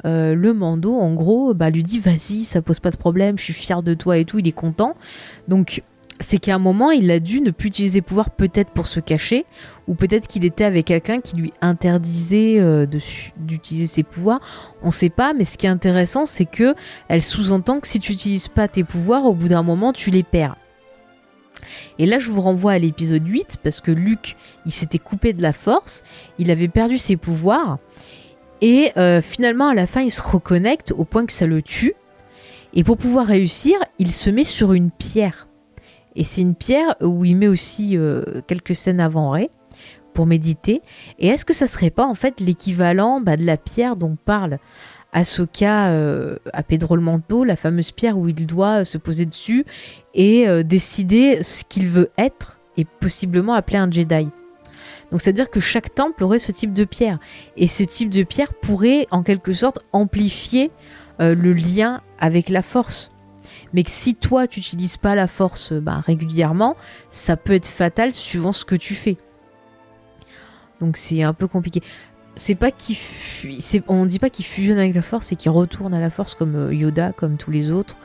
le 0.04 0.52
Mando, 0.52 0.94
en 0.94 1.14
gros, 1.14 1.54
bah, 1.54 1.70
lui 1.70 1.82
dit 1.84 2.00
vas-y, 2.00 2.44
ça 2.44 2.60
pose 2.62 2.80
pas 2.80 2.90
de 2.90 2.96
problème, 2.96 3.38
je 3.38 3.44
suis 3.44 3.52
fier 3.52 3.82
de 3.82 3.94
toi 3.94 4.18
et 4.18 4.24
tout, 4.24 4.38
il 4.38 4.46
est 4.46 4.52
content. 4.52 4.96
Donc 5.48 5.82
c'est 6.20 6.38
qu'à 6.38 6.54
un 6.54 6.58
moment, 6.58 6.90
il 6.90 7.10
a 7.10 7.20
dû 7.20 7.40
ne 7.40 7.50
plus 7.50 7.68
utiliser 7.68 8.00
pouvoir 8.00 8.30
peut-être 8.30 8.70
pour 8.70 8.86
se 8.86 9.00
cacher, 9.00 9.44
ou 9.86 9.94
peut-être 9.94 10.28
qu'il 10.28 10.44
était 10.44 10.64
avec 10.64 10.86
quelqu'un 10.86 11.20
qui 11.20 11.36
lui 11.36 11.52
interdisait 11.60 12.58
euh, 12.58 12.86
d'utiliser 13.36 13.86
ses 13.86 14.02
pouvoirs. 14.02 14.40
On 14.82 14.86
ne 14.86 14.92
sait 14.92 15.10
pas, 15.10 15.34
mais 15.34 15.44
ce 15.44 15.58
qui 15.58 15.66
est 15.66 15.70
intéressant, 15.70 16.26
c'est 16.26 16.46
que 16.46 16.74
elle 17.08 17.22
sous-entend 17.22 17.80
que 17.80 17.86
si 17.86 18.00
tu 18.00 18.12
n'utilises 18.12 18.48
pas 18.48 18.68
tes 18.68 18.84
pouvoirs, 18.84 19.24
au 19.24 19.34
bout 19.34 19.48
d'un 19.48 19.62
moment, 19.62 19.92
tu 19.92 20.10
les 20.10 20.22
perds. 20.22 20.56
Et 21.98 22.06
là, 22.06 22.18
je 22.18 22.30
vous 22.30 22.40
renvoie 22.40 22.72
à 22.72 22.78
l'épisode 22.78 23.26
8 23.26 23.58
parce 23.62 23.80
que 23.80 23.90
Luke, 23.90 24.36
il 24.64 24.72
s'était 24.72 24.98
coupé 24.98 25.32
de 25.32 25.42
la 25.42 25.52
force, 25.52 26.02
il 26.38 26.50
avait 26.50 26.68
perdu 26.68 26.98
ses 26.98 27.16
pouvoirs. 27.16 27.78
Et 28.62 28.92
euh, 28.96 29.20
finalement, 29.20 29.68
à 29.68 29.74
la 29.74 29.86
fin, 29.86 30.00
il 30.00 30.10
se 30.10 30.22
reconnecte 30.22 30.92
au 30.96 31.04
point 31.04 31.26
que 31.26 31.32
ça 31.32 31.46
le 31.46 31.62
tue. 31.62 31.94
Et 32.74 32.84
pour 32.84 32.96
pouvoir 32.96 33.26
réussir, 33.26 33.78
il 33.98 34.12
se 34.12 34.30
met 34.30 34.44
sur 34.44 34.72
une 34.72 34.90
pierre. 34.90 35.48
Et 36.16 36.24
c'est 36.24 36.40
une 36.40 36.54
pierre 36.54 36.96
où 37.00 37.24
il 37.24 37.36
met 37.36 37.48
aussi 37.48 37.96
euh, 37.96 38.22
quelques 38.46 38.74
scènes 38.74 39.00
avant 39.00 39.30
Ray 39.30 39.50
pour 40.14 40.26
méditer. 40.26 40.82
Et 41.18 41.28
est-ce 41.28 41.44
que 41.44 41.52
ça 41.52 41.66
serait 41.66 41.90
pas 41.90 42.06
en 42.06 42.14
fait 42.14 42.40
l'équivalent 42.40 43.20
bah, 43.20 43.36
de 43.36 43.44
la 43.44 43.56
pierre 43.56 43.96
dont 43.96 44.16
parle 44.24 44.58
Ahsoka 45.12 45.88
euh, 45.88 46.36
à 46.52 46.62
Pedro 46.62 46.96
le 46.96 47.02
Manteau, 47.02 47.44
la 47.44 47.56
fameuse 47.56 47.92
pierre 47.92 48.18
où 48.18 48.28
il 48.28 48.46
doit 48.46 48.84
se 48.84 48.98
poser 48.98 49.26
dessus 49.26 49.64
et 50.14 50.46
décider 50.64 51.42
ce 51.42 51.62
qu'il 51.64 51.86
veut 51.88 52.10
être 52.16 52.58
et 52.78 52.84
possiblement 52.84 53.52
appeler 53.54 53.78
un 53.78 53.90
Jedi. 53.90 54.28
Donc 55.10 55.20
c'est-à-dire 55.20 55.50
que 55.50 55.60
chaque 55.60 55.94
temple 55.94 56.24
aurait 56.24 56.38
ce 56.38 56.52
type 56.52 56.72
de 56.72 56.84
pierre. 56.84 57.18
Et 57.56 57.68
ce 57.68 57.82
type 57.82 58.10
de 58.10 58.22
pierre 58.22 58.54
pourrait 58.54 59.06
en 59.10 59.22
quelque 59.22 59.52
sorte 59.52 59.80
amplifier 59.92 60.70
euh, 61.20 61.34
le 61.34 61.52
lien 61.52 62.02
avec 62.18 62.48
la 62.48 62.62
force. 62.62 63.12
Mais 63.77 63.85
que 63.85 63.91
si 63.91 64.14
toi 64.14 64.49
tu 64.49 64.61
n'utilises 64.61 64.97
pas 64.97 65.14
la 65.14 65.27
force 65.27 65.74
bah, 65.74 66.01
régulièrement, 66.05 66.77
ça 67.11 67.37
peut 67.37 67.53
être 67.53 67.66
fatal 67.66 68.11
suivant 68.11 68.53
ce 68.53 68.64
que 68.64 68.74
tu 68.74 68.95
fais. 68.95 69.18
Donc 70.81 70.97
c'est 70.97 71.22
un 71.22 71.35
peu 71.35 71.47
compliqué. 71.47 71.83
C'est 72.37 72.55
pas 72.55 72.70
qu'il 72.70 72.97
on 73.87 74.07
dit 74.07 74.18
pas 74.18 74.31
qu'il 74.31 74.47
fusionne 74.47 74.79
avec 74.79 74.95
la 74.95 75.03
force, 75.03 75.27
c'est 75.27 75.37
qu'il 75.37 75.51
retourne 75.51 75.93
à 75.93 76.01
la 76.01 76.09
force 76.09 76.35
comme 76.35 76.57
euh, 76.57 76.74
Yoda, 76.74 77.12
comme 77.12 77.37
tous 77.37 77.51
les 77.51 77.70
autres. 77.70 77.97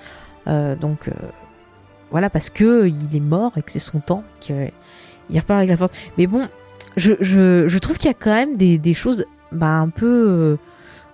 Euh, 0.47 0.75
donc 0.75 1.09
voilà, 2.11 2.29
parce 2.29 2.49
que 2.49 2.87
il 2.87 3.15
est 3.15 3.21
mort 3.21 3.53
et 3.57 3.61
que 3.61 3.71
c'est 3.71 3.79
son 3.79 4.01
temps, 4.01 4.23
qu'il 4.41 4.71
repart 5.33 5.57
avec 5.57 5.69
la 5.69 5.77
force. 5.77 5.91
Mais 6.17 6.27
bon, 6.27 6.49
je, 6.97 7.77
trouve 7.77 7.97
qu'il 7.97 8.09
y 8.09 8.11
a 8.11 8.17
quand 8.17 8.33
même 8.33 8.57
des, 8.57 8.77
des 8.77 8.93
choses 8.93 9.25
bah, 9.53 9.67
un 9.67 9.87
peu. 9.89 10.57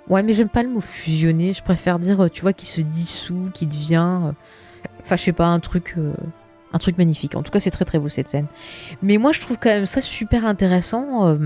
Euh, 0.09 0.13
ouais, 0.13 0.23
mais 0.23 0.33
j'aime 0.33 0.49
pas 0.49 0.63
le 0.63 0.69
mot 0.69 0.81
fusionner. 0.81 1.53
Je 1.53 1.63
préfère 1.63 1.99
dire, 1.99 2.29
tu 2.31 2.41
vois, 2.41 2.53
qui 2.53 2.65
se 2.65 2.81
dissout, 2.81 3.49
qui 3.53 3.67
devient. 3.67 4.19
Euh, 4.23 4.31
enfin, 5.01 5.15
je 5.15 5.23
sais 5.23 5.33
pas, 5.33 5.47
un 5.47 5.59
truc. 5.59 5.95
Euh, 5.97 6.13
un 6.73 6.79
truc 6.79 6.97
magnifique. 6.97 7.35
En 7.35 7.43
tout 7.43 7.51
cas, 7.51 7.61
c'est 7.61 7.71
très 7.71 7.85
très 7.85 7.97
beau 7.97 8.09
cette 8.09 8.27
scène. 8.27 8.47
Mais 9.01 9.17
moi, 9.17 9.31
je 9.31 9.39
trouve 9.39 9.57
quand 9.57 9.69
même 9.69 9.85
ça 9.85 10.01
super 10.01 10.45
intéressant. 10.45 11.37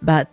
bah, 0.00 0.24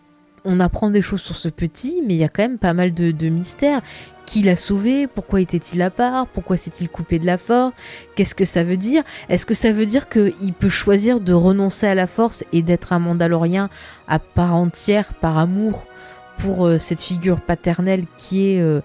on 0.45 0.59
apprend 0.59 0.89
des 0.89 1.01
choses 1.01 1.22
sur 1.22 1.36
ce 1.36 1.49
petit, 1.49 2.01
mais 2.05 2.16
il 2.16 2.18
y 2.18 2.24
a 2.24 2.30
quand 2.30 2.43
même 2.43 2.57
pas 2.57 2.74
mal 2.74 2.93
de, 2.93 3.11
de 3.11 3.30
mystères. 3.30 3.82
Qui 4.26 4.41
l'a 4.41 4.55
sauvé? 4.55 5.07
Pourquoi 5.07 5.41
était-il 5.41 5.82
à 5.82 5.89
part? 5.89 6.28
Pourquoi 6.28 6.55
s'est-il 6.55 6.88
coupé 6.88 7.20
de 7.20 7.26
la 7.26 7.38
force? 7.38 7.74
Qu'est-ce 8.16 8.36
que 8.36 8.45
ça 8.45 8.64
veut 8.64 8.78
dire? 8.78 9.03
Est-ce 9.28 9.45
que 9.45 9.53
ça 9.53 9.74
veut 9.74 9.86
dire 9.86 10.07
qu'il 10.07 10.53
peut 10.57 10.70
choisir 10.70 11.20
de 11.20 11.34
renoncer 11.34 11.88
à 11.88 11.95
la 11.95 12.07
force 12.07 12.45
et 12.53 12.61
d'être 12.61 12.93
un 12.93 12.99
Mandalorien 12.99 13.70
à 14.07 14.20
part 14.20 14.55
entière 14.55 15.14
par 15.14 15.38
amour? 15.38 15.86
Pour 16.38 16.65
euh, 16.65 16.77
cette 16.77 17.01
figure 17.01 17.39
paternelle 17.41 18.05
qui 18.17 18.47
est 18.47 18.61
euh, 18.61 18.81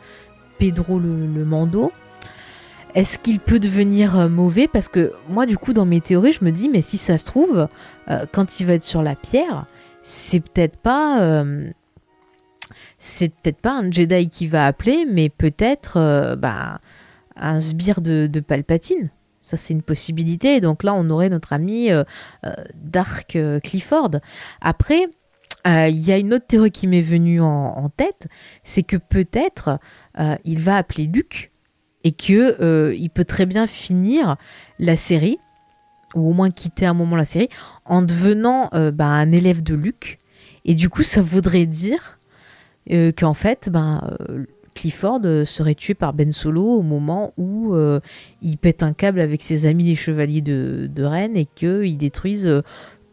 Pedro 0.59 0.99
le, 0.99 1.44
Mando 1.44 1.92
est-ce 2.94 3.18
qu'il 3.18 3.38
peut 3.38 3.61
devenir 3.61 4.18
euh, 4.18 4.28
mauvais? 4.28 4.66
Parce 4.66 4.88
que 4.88 5.12
moi, 5.28 5.44
du 5.44 5.59
coup, 5.59 5.74
dans 5.74 5.84
mes 5.84 6.01
théories, 6.01 6.32
je 6.32 6.42
me 6.42 6.51
dis, 6.51 6.70
mais 6.70 6.80
si 6.80 6.96
ça 6.96 7.18
se 7.18 7.26
trouve, 7.26 7.68
quand 8.32 8.59
il 8.59 8.66
va 8.66 8.72
être 8.72 8.82
sur 8.82 9.03
la 9.03 9.14
pierre, 9.14 9.66
c'est 10.03 10.40
peut-être 10.40 10.78
pas 10.78 11.44
c'est 12.96 13.28
peut-être 13.28 13.61
pas 13.61 13.78
un 13.78 13.90
Jedi 13.90 14.30
qui 14.30 14.46
va 14.46 14.66
appeler, 14.66 15.07
mais 15.07 15.28
peut-être 15.28 16.34
bah, 16.38 16.80
un 17.36 17.61
sbire 17.61 18.01
de, 18.01 18.40
Palpatine. 18.40 19.11
Ça, 19.42 19.59
c'est 19.59 19.74
une 19.74 19.82
possibilité. 19.82 20.61
Donc 20.61 20.82
là, 20.82 20.94
on 20.94 21.11
aurait 21.11 21.28
notre 21.28 21.53
ami 21.53 21.90
Dark 22.74 23.38
Clifford. 23.62 24.12
Après, 24.62 25.09
il 25.68 25.98
y 25.98 26.12
a 26.12 26.18
une 26.18 26.34
autre 26.34 26.46
théorie 26.46 26.70
qui 26.70 26.86
m'est 26.86 27.00
venue 27.00 27.40
en, 27.40 27.90
tête, 27.96 28.28
c'est 28.62 28.82
que 28.82 28.96
peut-être 28.96 29.78
il 30.44 30.60
va 30.60 30.76
appeler 30.76 31.04
Luke 31.04 31.50
et 32.04 32.12
que 32.12 32.94
il 32.96 33.10
peut 33.10 33.24
très 33.24 33.46
bien 33.46 33.66
finir 33.66 34.36
la 34.78 34.96
série 34.96 35.38
ou 36.14 36.30
au 36.30 36.32
moins 36.32 36.50
quitter 36.50 36.86
un 36.86 36.94
moment 36.94 37.16
la 37.16 37.24
série 37.24 37.48
en 37.84 38.02
devenant 38.02 38.70
bah, 38.72 39.06
un 39.06 39.30
élève 39.32 39.62
de 39.62 39.74
Luke. 39.74 40.18
Et 40.64 40.74
du 40.74 40.88
coup, 40.88 41.02
ça 41.02 41.22
voudrait 41.22 41.66
dire 41.66 42.18
euh, 42.90 43.12
qu'en 43.12 43.34
fait, 43.34 43.68
ben, 43.70 44.02
euh, 44.28 44.44
Clifford 44.74 45.20
euh, 45.24 45.44
serait 45.44 45.74
tué 45.74 45.94
par 45.94 46.12
Ben 46.12 46.32
Solo 46.32 46.62
au 46.62 46.82
moment 46.82 47.32
où 47.36 47.74
il 48.42 48.58
pète 48.58 48.82
un 48.82 48.92
câble 48.92 49.20
avec 49.20 49.42
ses 49.42 49.66
amis 49.66 49.84
les 49.84 49.94
chevaliers 49.94 50.42
de, 50.42 51.02
Rennes 51.02 51.36
et 51.36 51.46
qu'ils 51.46 51.96
détruisent 51.96 52.62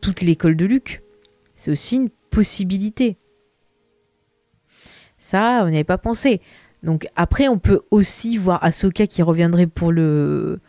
toute 0.01 0.21
l'école 0.21 0.55
de 0.55 0.65
Luke. 0.65 1.01
C'est 1.55 1.71
aussi 1.71 1.95
une 1.95 2.09
possibilité. 2.35 3.17
Ça, 5.17 5.63
on 5.65 5.69
n'y 5.69 5.83
pas 5.83 5.97
pensé. 5.97 6.41
Donc 6.83 7.07
après, 7.15 7.47
on 7.47 7.57
peut 7.57 7.81
aussi 7.89 8.37
voir 8.37 8.63
Ahsoka 8.63 9.07
qui 9.07 9.23
reviendrait 9.23 9.67
pour 9.67 9.91
le 9.91 10.59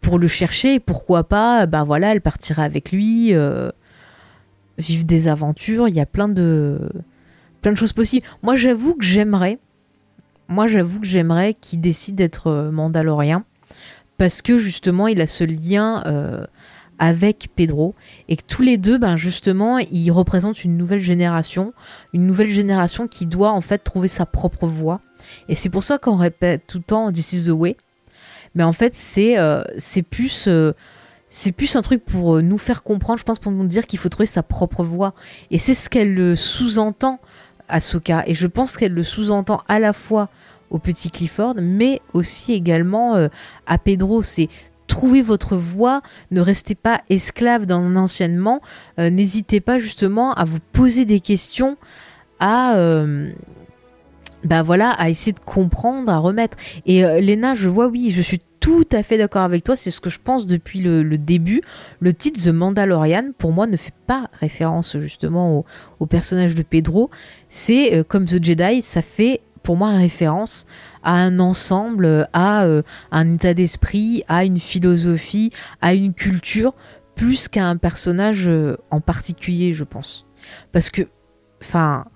pour 0.00 0.18
le 0.18 0.28
chercher. 0.28 0.78
Pourquoi 0.78 1.24
pas? 1.24 1.66
Ben 1.66 1.82
voilà, 1.82 2.12
elle 2.12 2.20
partirait 2.20 2.62
avec 2.62 2.92
lui, 2.92 3.34
vivre 4.78 5.04
des 5.04 5.26
aventures. 5.26 5.88
Il 5.88 5.94
y 5.94 6.00
a 6.00 6.06
plein 6.06 6.28
de 6.28 6.78
plein 7.62 7.72
de 7.72 7.76
choses 7.76 7.92
possibles. 7.92 8.26
Moi, 8.42 8.56
j'avoue 8.56 8.94
que 8.94 9.04
j'aimerais, 9.04 9.58
moi, 10.48 10.66
j'avoue 10.66 11.00
que 11.00 11.06
j'aimerais 11.06 11.54
qu'il 11.54 11.80
décide 11.80 12.14
d'être 12.14 12.48
euh, 12.48 12.70
Mandalorien 12.70 13.44
parce 14.16 14.42
que 14.42 14.58
justement, 14.58 15.06
il 15.06 15.20
a 15.20 15.26
ce 15.26 15.44
lien 15.44 16.02
euh, 16.06 16.44
avec 16.98 17.48
Pedro 17.54 17.94
et 18.28 18.36
que 18.36 18.42
tous 18.46 18.62
les 18.62 18.76
deux, 18.76 18.98
ben 18.98 19.16
justement, 19.16 19.78
ils 19.78 20.10
représentent 20.10 20.64
une 20.64 20.76
nouvelle 20.76 21.00
génération, 21.00 21.72
une 22.12 22.26
nouvelle 22.26 22.50
génération 22.50 23.08
qui 23.08 23.26
doit 23.26 23.52
en 23.52 23.60
fait 23.60 23.78
trouver 23.78 24.08
sa 24.08 24.26
propre 24.26 24.66
voie. 24.66 25.00
Et 25.48 25.54
c'est 25.54 25.70
pour 25.70 25.84
ça 25.84 25.98
qu'on 25.98 26.16
répète 26.16 26.62
tout 26.66 26.78
le 26.78 26.84
temps 26.84 27.12
This 27.12 27.32
is 27.32 27.46
the 27.46 27.50
way. 27.50 27.76
Mais 28.54 28.64
en 28.64 28.72
fait, 28.72 28.94
c'est 28.94 29.38
euh, 29.38 29.62
c'est 29.76 30.02
plus 30.02 30.48
c'est 31.28 31.52
plus 31.52 31.76
un 31.76 31.82
truc 31.82 32.04
pour 32.04 32.40
nous 32.40 32.58
faire 32.58 32.82
comprendre, 32.82 33.18
je 33.18 33.24
pense, 33.24 33.38
pour 33.38 33.52
nous 33.52 33.66
dire 33.66 33.86
qu'il 33.86 33.98
faut 33.98 34.08
trouver 34.08 34.26
sa 34.26 34.42
propre 34.42 34.82
voie. 34.82 35.14
Et 35.50 35.58
c'est 35.58 35.74
ce 35.74 35.90
qu'elle 35.90 36.36
sous-entend 36.36 37.20
Ahsoka. 37.68 38.24
Et 38.26 38.34
je 38.34 38.46
pense 38.46 38.76
qu'elle 38.76 38.94
le 38.94 39.04
sous-entend 39.04 39.62
à 39.68 39.78
la 39.78 39.92
fois 39.92 40.28
au 40.70 40.78
petit 40.78 41.10
Clifford, 41.10 41.54
mais 41.60 42.00
aussi 42.12 42.52
également 42.52 43.16
euh, 43.16 43.28
à 43.66 43.78
Pedro. 43.78 44.22
C'est 44.22 44.48
trouver 44.88 45.22
votre 45.22 45.56
voie, 45.56 46.02
ne 46.32 46.40
restez 46.40 46.74
pas 46.74 47.02
esclave 47.08 47.66
d'un 47.66 47.94
anciennement, 47.94 48.60
euh, 48.98 49.10
n'hésitez 49.10 49.60
pas 49.60 49.78
justement 49.78 50.34
à 50.34 50.44
vous 50.44 50.58
poser 50.72 51.04
des 51.04 51.20
questions, 51.20 51.76
à 52.40 52.74
euh, 52.74 53.30
bah 54.42 54.62
voilà, 54.62 54.90
à 54.90 55.08
essayer 55.08 55.32
de 55.32 55.40
comprendre, 55.40 56.10
à 56.10 56.18
remettre. 56.18 56.56
Et 56.86 57.02
Léna, 57.20 57.54
je 57.54 57.68
vois, 57.68 57.86
oui, 57.86 58.12
je 58.12 58.22
suis 58.22 58.40
tout 58.60 58.86
à 58.92 59.02
fait 59.02 59.18
d'accord 59.18 59.42
avec 59.42 59.64
toi, 59.64 59.76
c'est 59.76 59.90
ce 59.90 60.00
que 60.00 60.10
je 60.10 60.18
pense 60.22 60.46
depuis 60.46 60.80
le, 60.80 61.02
début. 61.16 61.62
Le 62.00 62.12
titre 62.12 62.42
The 62.42 62.48
Mandalorian, 62.48 63.30
pour 63.36 63.52
moi, 63.52 63.66
ne 63.66 63.76
fait 63.76 63.94
pas 64.06 64.28
référence 64.34 64.98
justement 64.98 65.64
au, 66.00 66.06
personnage 66.06 66.54
de 66.54 66.62
Pedro. 66.62 67.10
C'est 67.48 67.94
euh, 67.94 68.04
comme 68.04 68.26
The 68.26 68.44
Jedi, 68.44 68.82
ça 68.82 69.02
fait 69.02 69.40
pour 69.68 69.76
moi 69.76 69.90
référence 69.90 70.64
à 71.02 71.12
un 71.12 71.40
ensemble, 71.40 72.26
à 72.32 72.64
euh, 72.64 72.80
un 73.10 73.34
état 73.34 73.52
d'esprit, 73.52 74.24
à 74.26 74.46
une 74.46 74.58
philosophie, 74.58 75.52
à 75.82 75.92
une 75.92 76.14
culture, 76.14 76.74
plus 77.14 77.48
qu'à 77.48 77.66
un 77.66 77.76
personnage 77.76 78.48
euh, 78.48 78.78
en 78.90 79.02
particulier, 79.02 79.74
je 79.74 79.84
pense. 79.84 80.24
Parce 80.72 80.88
que, 80.88 81.02
enfin, 81.60 82.06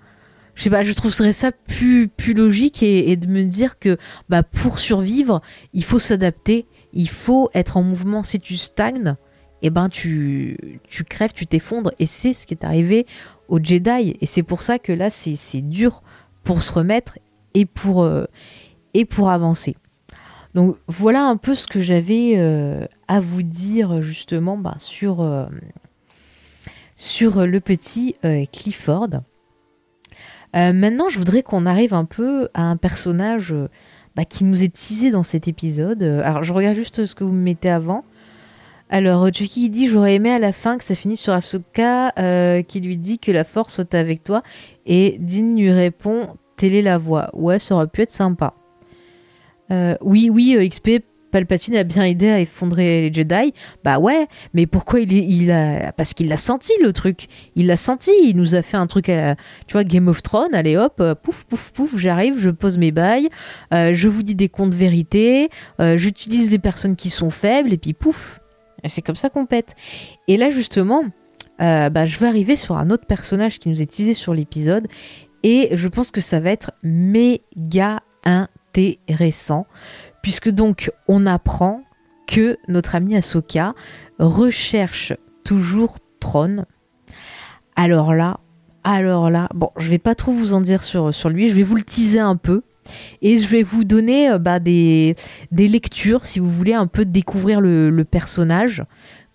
je 0.55 0.63
sais 0.63 0.71
pas, 0.71 0.81
je 0.81 0.93
trouverais 0.93 1.31
ça 1.31 1.51
plus, 1.51 2.07
plus 2.07 2.33
logique 2.33 2.81
et, 2.81 3.15
de 3.17 3.27
me 3.27 3.43
dire 3.43 3.77
que 3.77 3.99
bah, 4.29 4.41
pour 4.41 4.79
survivre, 4.79 5.39
il 5.73 5.83
faut 5.83 5.99
s'adapter, 5.99 6.65
il 6.91 7.07
faut 7.07 7.51
être 7.53 7.77
en 7.77 7.83
mouvement. 7.83 8.23
Si 8.23 8.39
tu 8.39 8.57
stagnes, 8.57 9.15
eh 9.61 9.69
ben 9.69 9.89
tu, 9.89 10.79
tu 10.87 11.03
crèves, 11.03 11.33
tu 11.33 11.45
t'effondres. 11.45 11.91
Et 11.99 12.07
c'est 12.07 12.33
ce 12.33 12.47
qui 12.47 12.55
est 12.55 12.65
arrivé 12.65 13.05
aux 13.47 13.59
Jedi. 13.63 14.17
Et 14.19 14.25
c'est 14.25 14.41
pour 14.41 14.63
ça 14.63 14.79
que 14.79 14.91
là, 14.91 15.11
c'est 15.11 15.61
dur 15.61 16.01
pour 16.43 16.63
se 16.63 16.73
remettre 16.73 17.19
et 17.53 17.65
pour, 17.65 18.03
euh, 18.03 18.25
et 18.93 19.05
pour 19.05 19.29
avancer. 19.29 19.75
Donc 20.53 20.77
voilà 20.87 21.23
un 21.23 21.37
peu 21.37 21.55
ce 21.55 21.65
que 21.65 21.79
j'avais 21.79 22.33
euh, 22.37 22.85
à 23.07 23.19
vous 23.19 23.41
dire 23.41 24.01
justement 24.01 24.57
bah, 24.57 24.75
sur, 24.77 25.21
euh, 25.21 25.45
sur 26.95 27.45
le 27.45 27.59
petit 27.59 28.15
Clifford. 28.51 29.21
Maintenant, 30.55 31.09
je 31.09 31.17
voudrais 31.17 31.41
qu'on 31.41 31.65
arrive 31.65 31.95
un 31.95 32.05
peu 32.05 32.49
à 32.53 32.61
un 32.61 32.77
personnage 32.77 33.55
bah, 34.15 34.23
qui 34.23 34.43
nous 34.43 34.61
est 34.61 34.71
teasé 34.71 35.09
dans 35.09 35.23
cet 35.23 35.47
épisode. 35.47 36.03
Alors, 36.03 36.43
je 36.43 36.53
regarde 36.53 36.75
juste 36.75 37.05
ce 37.05 37.15
que 37.15 37.23
vous 37.23 37.31
me 37.31 37.41
mettez 37.41 37.71
avant. 37.71 38.05
Alors, 38.91 39.25
Chucky 39.33 39.71
dit 39.71 39.87
J'aurais 39.87 40.13
aimé 40.13 40.29
à 40.29 40.37
la 40.37 40.51
fin 40.51 40.77
que 40.77 40.83
ça 40.83 40.93
finisse 40.93 41.21
sur 41.21 41.33
Asuka 41.33 42.11
qui 42.67 42.81
lui 42.81 42.97
dit 42.97 43.17
que 43.17 43.31
la 43.31 43.43
force 43.43 43.73
soit 43.73 43.95
avec 43.95 44.21
toi. 44.21 44.43
Et 44.85 45.17
Dean 45.19 45.55
lui 45.57 45.71
répond 45.71 46.37
Est 46.63 46.81
la 46.81 46.97
voix. 46.97 47.29
Ouais, 47.33 47.59
ça 47.59 47.75
aurait 47.75 47.87
pu 47.87 48.01
être 48.01 48.09
sympa. 48.09 48.53
oui, 50.01 50.29
oui, 50.29 50.69
XP, 50.69 51.03
Palpatine 51.33 51.75
a 51.75 51.83
bien 51.83 52.03
aidé 52.03 52.29
à 52.29 52.39
effondrer 52.39 53.01
les 53.01 53.13
Jedi. 53.13 53.53
Bah 53.83 53.97
ouais, 53.97 54.27
mais 54.53 54.67
pourquoi 54.67 55.01
il, 55.01 55.11
il 55.11 55.51
a 55.51 55.91
parce 55.91 56.13
qu'il 56.13 56.29
l'a 56.29 56.37
senti 56.37 56.71
le 56.81 56.93
truc. 56.93 57.27
Il 57.55 57.67
l'a 57.67 57.75
senti. 57.75 58.11
Il 58.21 58.37
nous 58.37 58.55
a 58.55 58.61
fait 58.61 58.77
un 58.77 58.87
truc 58.87 59.09
à 59.09 59.15
la, 59.15 59.35
tu 59.67 59.73
vois 59.73 59.83
Game 59.83 60.07
of 60.07 60.21
Thrones. 60.21 60.53
Allez 60.53 60.77
hop, 60.77 60.97
euh, 61.01 61.15
pouf 61.15 61.43
pouf 61.45 61.71
pouf, 61.71 61.97
j'arrive, 61.97 62.39
je 62.39 62.51
pose 62.51 62.77
mes 62.77 62.91
bails, 62.91 63.29
euh, 63.73 63.93
je 63.95 64.07
vous 64.07 64.21
dis 64.21 64.35
des 64.35 64.47
contes 64.47 64.75
vérités, 64.75 65.49
euh, 65.81 65.97
j'utilise 65.97 66.51
les 66.51 66.59
personnes 66.59 66.95
qui 66.95 67.09
sont 67.09 67.31
faibles 67.31 67.73
et 67.73 67.77
puis 67.77 67.93
pouf. 67.93 68.39
C'est 68.85 69.01
comme 69.01 69.15
ça 69.15 69.29
qu'on 69.29 69.47
pète. 69.47 69.75
Et 70.27 70.37
là 70.37 70.51
justement, 70.51 71.03
bah, 71.57 72.05
je 72.05 72.19
vais 72.19 72.27
arriver 72.27 72.57
sur 72.57 72.77
un 72.77 72.89
autre 72.89 73.05
personnage 73.05 73.57
qui 73.57 73.69
nous 73.69 73.81
est 73.81 73.89
teasé 73.89 74.13
sur 74.13 74.33
l'épisode 74.33 74.87
et 75.43 75.69
je 75.73 75.87
pense 75.87 76.11
que 76.11 76.21
ça 76.21 76.39
va 76.39 76.51
être 76.51 76.71
méga 76.83 78.01
intéressant 78.23 79.67
puisque 80.21 80.49
donc 80.49 80.91
on 81.07 81.25
apprend 81.25 81.83
que 82.25 82.57
notre 82.67 82.95
ami 82.95 83.15
Ahsoka 83.15 83.75
recherche 84.17 85.13
toujours 85.43 85.97
Tron. 86.19 86.65
Alors 87.75 88.13
là, 88.13 88.39
alors 88.83 89.29
là, 89.29 89.49
bon, 89.53 89.69
je 89.77 89.89
vais 89.89 89.99
pas 89.99 90.15
trop 90.15 90.31
vous 90.31 90.53
en 90.53 90.61
dire 90.61 90.83
sur, 90.83 91.11
lui, 91.29 91.49
je 91.49 91.55
vais 91.55 91.63
vous 91.63 91.75
le 91.75 91.83
teaser 91.83 92.19
un 92.19 92.35
peu. 92.35 92.63
Et 93.21 93.39
je 93.39 93.47
vais 93.47 93.63
vous 93.63 93.85
donner 93.85 94.29
euh, 94.29 94.37
bah, 94.37 94.59
des, 94.59 95.15
des, 95.51 95.69
lectures 95.69 96.25
si 96.25 96.39
vous 96.39 96.49
voulez 96.49 96.73
un 96.73 96.87
peu 96.87 97.05
découvrir 97.05 97.61
le, 97.61 98.03
personnage. 98.03 98.83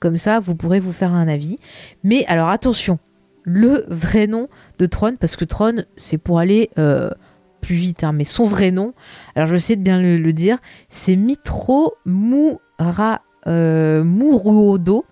Comme 0.01 0.19
ça, 0.19 0.39
vous 0.39 0.55
pourrez 0.55 0.81
vous 0.81 0.93
faire 0.93 1.15
un 1.15 1.29
avis. 1.29 1.57
Mais 2.05 2.27
alors 2.27 2.49
attention, 2.49 2.99
le 3.45 3.87
vrai 3.89 4.27
nom 4.27 4.49
de 4.79 4.87
Tron, 4.87 5.16
parce 5.16 5.37
que 5.37 5.45
Tron, 5.45 5.85
c'est 5.97 6.18
pour 6.18 6.39
aller 6.39 6.70
euh, 6.79 7.11
plus 7.61 7.74
vite, 7.74 8.05
hein, 8.05 8.12
mais 8.12 8.24
son 8.24 8.45
vrai 8.45 8.70
nom, 8.70 8.95
alors 9.35 9.47
je 9.47 9.53
vais 9.53 9.59
essayer 9.59 9.76
de 9.76 9.83
bien 9.83 10.01
le, 10.01 10.33
dire, 10.33 10.59
c'est 10.89 11.16
Mitro 11.16 11.95
Moura, 12.05 13.22
euh, 13.47 14.05
Muruodo. 14.05 15.05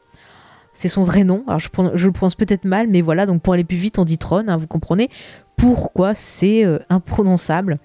C'est 0.73 0.89
son 0.89 1.05
vrai 1.05 1.25
nom. 1.25 1.43
Alors 1.47 1.59
je, 1.59 1.71
je 1.95 2.07
le 2.07 2.13
prononce 2.13 2.35
peut-être 2.35 2.67
mal, 2.67 2.89
mais 2.89 3.01
voilà, 3.01 3.25
donc 3.25 3.41
pour 3.41 3.55
aller 3.55 3.65
plus 3.65 3.79
vite, 3.79 3.99
on 3.99 4.05
dit 4.05 4.19
Tron, 4.19 4.45
hein, 4.47 4.59
vous 4.59 4.67
comprenez 4.67 5.09
pourquoi 5.57 6.15
c'est 6.15 6.65
euh, 6.65 6.79
imprononçable. 6.91 7.79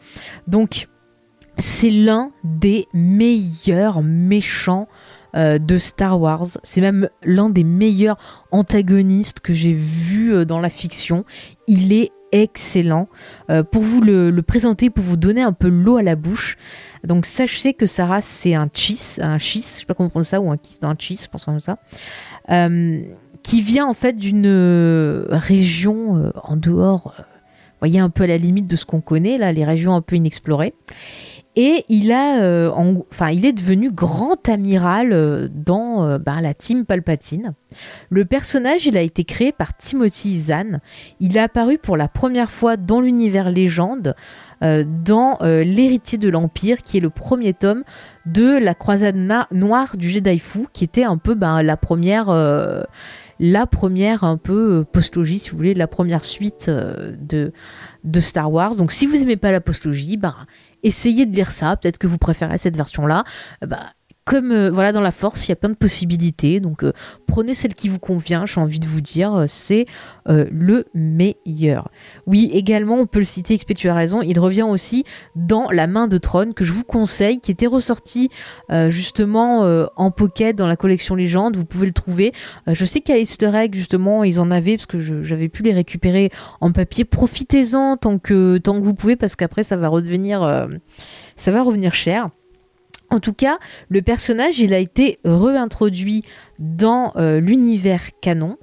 Donc, 0.48 0.90
c'est 1.58 1.90
l'un 1.90 2.32
des 2.44 2.88
meilleurs 2.94 4.02
méchants 4.02 4.88
euh, 5.36 5.60
de 5.60 5.78
Star 5.78 6.20
Wars. 6.20 6.46
C'est 6.64 6.82
même 6.82 7.10
l'un 7.24 7.50
des 7.50 7.64
meilleurs 7.64 8.18
antagonistes 8.52 9.40
que 9.40 9.54
j'ai 9.54 9.74
vu 9.74 10.34
euh, 10.34 10.46
dans 10.46 10.60
la 10.60 10.70
fiction. 10.70 11.24
Il 11.68 11.94
est 11.94 12.12
excellent. 12.34 13.08
Euh, 13.50 13.64
pour 13.64 13.82
vous 13.82 14.02
le, 14.02 14.38
présenter, 14.42 14.90
pour 14.90 15.04
vous 15.04 15.18
donner 15.18 15.42
un 15.42 15.54
peu 15.54 15.70
l'eau 15.70 15.98
à 15.98 16.04
la 16.04 16.16
bouche. 16.16 16.58
Donc 17.06 17.26
sachez 17.26 17.74
que 17.74 17.86
Sarah 17.86 18.22
c'est 18.22 18.56
un 18.56 18.70
cheese, 18.74 19.20
un 19.22 19.38
cheese, 19.38 19.76
je 19.76 19.80
sais 19.80 19.86
pas 19.86 19.94
comment 19.94 20.10
prendre 20.10 20.26
ça, 20.26 20.40
ou 20.42 20.52
un 20.52 20.58
kiss, 20.58 20.80
un 20.82 20.96
cheese, 20.98 21.24
je 21.24 21.30
pense 21.30 21.46
comme 21.46 21.60
ça, 21.60 21.78
qui 23.42 23.62
vient 23.62 23.88
en 23.88 23.94
fait 23.94 24.14
d'une 24.14 24.48
région 25.30 26.32
en 26.44 26.58
dehors, 26.58 27.16
voyez 27.80 28.00
un 28.00 28.10
peu 28.10 28.24
à 28.24 28.28
la 28.28 28.38
limite 28.38 28.68
de 28.68 28.76
ce 28.76 28.86
qu'on 28.86 29.02
connaît 29.02 29.38
là, 29.38 29.52
les 29.52 29.66
régions 29.66 29.96
un 29.96 30.02
peu 30.02 30.16
inexplorées. 30.16 30.74
Et 31.58 31.84
il, 31.90 32.14
a, 32.14 32.42
euh, 32.42 32.72
il 33.34 33.46
est 33.46 33.52
devenu 33.52 33.92
grand 33.92 34.48
amiral 34.48 35.12
euh, 35.12 35.50
dans 35.54 36.06
euh, 36.06 36.18
bah, 36.18 36.40
la 36.40 36.54
team 36.54 36.86
Palpatine. 36.86 37.56
Le 38.10 38.24
personnage, 38.24 38.86
il 38.86 38.96
a 38.96 39.02
été 39.02 39.26
créé 39.26 39.52
par 39.52 39.76
Timothy 39.76 40.38
Zahn. 40.38 40.80
Il 41.20 41.36
est 41.36 41.42
apparu 41.42 41.78
pour 41.78 41.98
la 41.98 42.08
première 42.08 42.52
fois 42.52 42.78
dans 42.78 43.02
l'univers 43.02 43.50
légende, 43.50 44.16
dans 44.62 45.40
L'héritier 45.42 46.20
de 46.20 46.30
l'Empire, 46.30 46.84
qui 46.84 46.98
est 46.98 47.02
le 47.02 47.10
premier 47.10 47.54
tome 47.54 47.84
de 48.28 48.60
la 48.60 48.76
croisade 48.76 49.16
noire 49.52 49.98
du 49.98 50.10
Jedi 50.10 50.38
Fou, 50.38 50.68
qui 50.72 50.84
était 50.84 51.04
un 51.04 51.18
peu 51.18 51.34
ben, 51.34 51.64
la 51.64 51.78
première 51.78 52.28
la 53.40 53.66
un 54.22 54.38
peu 54.38 54.86
si 55.40 55.50
vous 55.50 55.58
voulez, 55.58 55.74
la 55.74 55.88
première 55.88 56.24
suite 56.24 56.70
de, 56.70 57.52
Star 58.20 58.52
Wars. 58.52 58.76
Donc 58.76 58.92
si 58.92 59.08
vous 59.08 59.16
aimez 59.16 59.38
pas 59.38 59.52
la 59.52 59.62
postlogie, 59.62 60.18
ben 60.18 60.36
essayez 60.84 61.26
de 61.26 61.36
lire 61.36 61.52
ça. 61.52 61.76
Peut-être 61.78 61.98
que 61.98 62.08
vous 62.08 62.18
préférez 62.18 62.58
cette 62.58 62.78
version-là. 62.78 63.24
Bah, 63.66 63.94
comme 64.26 64.52
euh, 64.52 64.70
voilà 64.70 64.92
dans 64.92 65.02
la 65.02 65.12
force, 65.12 65.48
il 65.48 65.50
y 65.50 65.52
a 65.52 65.56
plein 65.56 65.70
de 65.70 65.76
possibilités. 65.76 66.60
Donc 66.60 66.84
euh, 66.84 66.94
prenez 67.28 67.54
celle 67.54 67.74
qui 67.74 67.90
vous 67.90 68.00
convient. 68.00 68.46
J'ai 68.46 68.62
envie 68.62 68.80
de 68.80 68.86
vous 68.86 69.02
dire, 69.02 69.34
euh, 69.34 69.46
c'est 69.48 69.86
le 70.28 70.86
meilleur. 70.94 71.90
Oui, 72.28 72.52
également, 72.54 72.96
on 72.96 73.06
peut 73.06 73.20
le 73.20 73.26
citer. 73.26 73.58
XP, 73.58 73.74
tu 73.74 73.90
as 73.90 73.94
raison. 73.94 74.22
Il 74.22 74.40
revient 74.40 74.64
aussi 74.64 75.04
dans 75.36 75.70
La 75.72 75.88
Main 75.88 76.08
de 76.08 76.18
Trône 76.18 76.54
que 76.54 76.64
je 76.64 76.72
vous 76.72 76.84
conseille, 76.84 77.40
qui 77.40 77.52
était 77.52 77.68
ressorti 77.68 78.30
justement 78.88 79.62
en 79.96 80.12
pocket 80.12 80.56
dans 80.56 80.68
la 80.68 80.78
collection 80.78 81.16
Légende. 81.16 81.56
Vous 81.56 81.66
pouvez 81.66 81.88
le 81.88 81.94
trouver. 81.94 82.34
je 82.68 82.86
sais 82.86 83.02
qu'à 83.02 83.18
Easter 83.18 83.52
Egg 83.54 83.76
justement, 83.76 84.24
ils 84.24 84.40
en 84.40 84.52
avaient 84.52 84.78
parce 84.78 84.86
que 84.86 85.00
j'avais 85.00 85.50
pu 85.50 85.64
les 85.64 85.74
récupérer 85.74 86.32
en 86.62 86.72
papier. 86.72 87.04
Profitez-en 87.04 87.98
tant 87.98 88.20
que 88.20 88.58
tant 88.58 88.80
que 88.80 88.86
vous 88.86 88.94
pouvez 88.94 89.16
parce 89.16 89.36
qu'après 89.36 89.64
ça 89.64 89.76
va 89.76 89.90
redevenir 89.90 90.68
ça 91.36 91.52
va 91.52 91.62
revenir 91.62 91.94
cher. 91.94 92.30
En 93.12 93.20
tout 93.20 93.34
cas, 93.34 93.60
le 93.90 94.02
personnage, 94.02 94.60
il 94.60 94.74
a 94.74 94.78
été 94.78 95.20
réintroduit 95.26 96.24
dans 96.60 97.12
euh, 97.18 97.42
l'univers 97.42 98.18
canon 98.22 98.58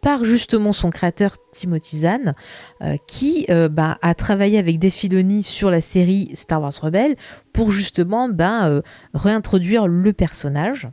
par 0.00 0.24
justement 0.24 0.72
son 0.72 0.90
créateur 0.90 1.36
Timothy 1.52 1.98
Zahn, 1.98 2.34
euh, 2.82 2.96
qui 3.06 3.46
euh, 3.48 3.68
bah, 3.68 3.98
a 4.02 4.16
travaillé 4.16 4.58
avec 4.58 4.80
Dave 4.80 4.90
Filoni 4.90 5.44
sur 5.44 5.70
la 5.70 5.80
série 5.80 6.30
Star 6.34 6.60
Wars 6.60 6.72
Rebelle 6.82 7.14
pour 7.52 7.70
justement 7.70 8.28
bah, 8.28 8.82
réintroduire 9.14 9.86
le 9.86 10.12
personnage. 10.12 10.88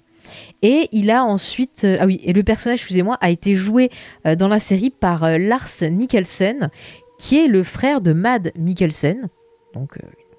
Et 0.62 0.88
il 0.92 1.10
a 1.10 1.24
ensuite, 1.24 1.88
ah 2.00 2.06
oui, 2.06 2.22
et 2.24 2.34
le 2.34 2.44
personnage, 2.44 2.82
excusez-moi, 2.82 3.18
a 3.22 3.32
été 3.32 3.56
joué 3.56 3.90
dans 4.38 4.48
la 4.48 4.60
série 4.60 4.92
par 4.92 5.40
Lars 5.40 5.70
Mikkelsen, 5.82 6.70
qui 7.18 7.44
est 7.44 7.48
le 7.48 7.64
frère 7.64 8.02
de 8.02 8.14
Mad 8.14 8.52
Mikkelsen, 8.56 9.30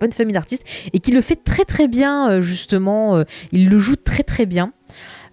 bonne 0.00 0.12
famille 0.12 0.34
d'artistes, 0.34 0.64
et 0.92 0.98
qui 0.98 1.12
le 1.12 1.20
fait 1.20 1.36
très 1.36 1.64
très 1.64 1.88
bien, 1.88 2.30
euh, 2.30 2.40
justement. 2.40 3.16
Euh, 3.16 3.24
il 3.52 3.68
le 3.68 3.78
joue 3.78 3.96
très 3.96 4.22
très 4.22 4.46
bien. 4.46 4.72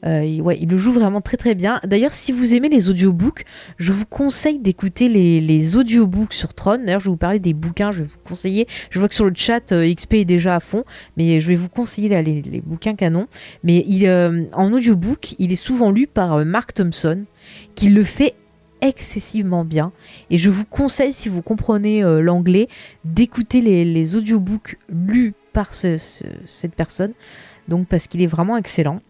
Euh, 0.06 0.40
ouais, 0.40 0.60
il 0.62 0.70
le 0.70 0.78
joue 0.78 0.92
vraiment 0.92 1.22
très 1.22 1.38
très 1.38 1.56
bien. 1.56 1.80
D'ailleurs, 1.84 2.14
si 2.14 2.32
vous 2.32 2.54
aimez 2.54 2.70
les 2.70 2.88
audiobooks, 2.88 3.46
je 3.78 3.92
vous 3.92 4.06
conseille 4.06 4.60
d'écouter 4.60 5.08
les, 5.08 5.76
audiobooks 5.76 6.34
sur 6.34 6.54
Tron. 6.54 6.78
D'ailleurs, 6.86 7.00
je 7.00 7.06
vais 7.06 7.12
vous 7.12 7.18
parler 7.18 7.40
des 7.40 7.56
bouquins, 7.56 7.92
je 7.92 8.04
vais 8.04 8.08
vous 8.08 8.20
conseiller. 8.24 8.68
Je 8.92 9.00
vois 9.00 9.10
que 9.10 9.16
sur 9.16 9.26
le 9.26 9.34
chat, 9.36 9.74
XP 9.74 10.14
est 10.16 10.26
déjà 10.26 10.56
à 10.56 10.60
fond, 10.60 10.84
mais 11.18 11.42
je 11.42 11.48
vais 11.48 11.56
vous 11.56 11.70
conseiller 11.70 12.10
les, 12.10 12.44
les, 12.44 12.62
bouquins 12.62 12.94
canon. 12.94 13.28
Mais 13.64 13.84
il, 13.88 14.08
en 14.54 14.72
audiobook, 14.72 15.34
il 15.40 15.52
est 15.52 15.56
souvent 15.56 15.90
lu 15.90 16.06
par 16.06 16.46
Mark 16.46 16.76
Thompson, 16.76 17.26
qui 17.74 17.90
le 17.90 18.04
fait 18.04 18.36
excessivement 18.82 19.66
bien. 19.66 19.92
Et 20.30 20.38
je 20.38 20.50
vous 20.50 20.66
conseille, 20.66 21.14
si 21.14 21.30
vous 21.30 21.42
comprenez 21.42 22.04
euh, 22.04 22.22
l'anglais, 22.22 22.68
d'écouter 23.06 23.62
les, 23.62 24.16
audiobooks 24.16 24.78
lus 24.90 25.34
par 25.54 25.74
cette 25.74 26.76
personne. 26.76 27.14
Donc 27.68 27.88
parce 27.88 28.08
qu'il 28.08 28.22
est 28.22 28.28
vraiment 28.28 28.58
excellent. 28.58 29.02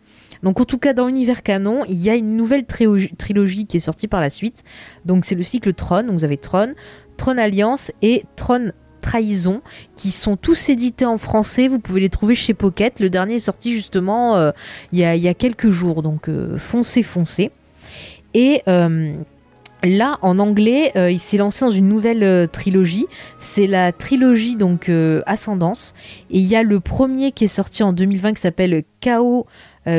Donc 0.43 0.59
en 0.59 0.65
tout 0.65 0.77
cas 0.77 0.93
dans 0.93 1.07
l'univers 1.07 1.43
canon, 1.43 1.83
il 1.87 1.97
y 1.97 2.09
a 2.09 2.15
une 2.15 2.35
nouvelle 2.35 2.65
trilogie 2.65 3.65
qui 3.65 3.77
est 3.77 3.81
sortie 3.81 4.07
par 4.07 4.21
la 4.21 4.29
suite. 4.29 4.63
Donc 5.05 5.25
c'est 5.25 5.35
le 5.35 5.43
cycle 5.43 5.73
Tron. 5.73 6.07
Vous 6.09 6.23
avez 6.23 6.37
Tron, 6.37 6.73
Tron 7.17 7.37
Alliance 7.37 7.91
et 8.01 8.23
Tron 8.35 8.71
Trahison, 9.01 9.61
qui 9.95 10.11
sont 10.11 10.37
tous 10.37 10.69
édités 10.69 11.05
en 11.05 11.17
français. 11.17 11.67
Vous 11.67 11.79
pouvez 11.79 12.01
les 12.01 12.09
trouver 12.09 12.35
chez 12.35 12.53
Pocket. 12.53 12.99
Le 12.99 13.09
dernier 13.09 13.35
est 13.35 13.39
sorti 13.39 13.73
justement 13.73 14.35
euh, 14.35 14.51
il, 14.91 14.99
y 14.99 15.05
a, 15.05 15.33
quelques 15.33 15.69
jours. 15.69 16.01
Donc 16.01 16.29
euh, 16.29 16.57
foncez, 16.57 17.03
foncez. 17.03 17.51
Et 18.33 18.61
Là, 19.83 20.17
en 20.23 20.39
anglais, 20.39 20.91
euh, 20.95 21.11
il 21.11 21.19
s'est 21.19 21.37
lancé 21.37 21.63
dans 21.63 21.71
une 21.71 21.87
nouvelle 21.87 22.23
euh, 22.23 22.47
trilogie. 22.47 23.05
C'est 23.37 23.67
la 23.67 23.91
trilogie 23.91 24.55
donc 24.55 24.89
euh, 24.89 25.21
Ascendance. 25.27 25.93
Et 26.31 26.39
il 26.39 26.45
y 26.45 26.55
a 26.55 26.63
le 26.63 26.79
premier 26.79 27.31
qui 27.31 27.45
est 27.45 27.49
sorti 27.49 27.83
en 27.83 27.93
2020 27.93 28.33
qui 28.33 28.41
s'appelle 28.41 28.83
Chaos, 28.99 29.45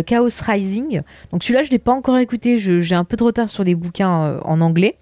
Chaos 0.05 0.29
Rising. 0.43 1.01
Donc 1.33 1.43
celui-là, 1.43 1.63
je 1.63 1.69
ne 1.69 1.73
l'ai 1.73 1.79
pas 1.79 1.93
encore 1.93 2.19
écouté. 2.19 2.59
J'ai 2.59 2.95
un 2.95 3.05
peu 3.05 3.17
de 3.17 3.25
retard 3.25 3.49
sur 3.49 3.65
les 3.65 3.75
bouquins 3.75 4.39
en 4.45 4.61
anglais. 4.61 4.99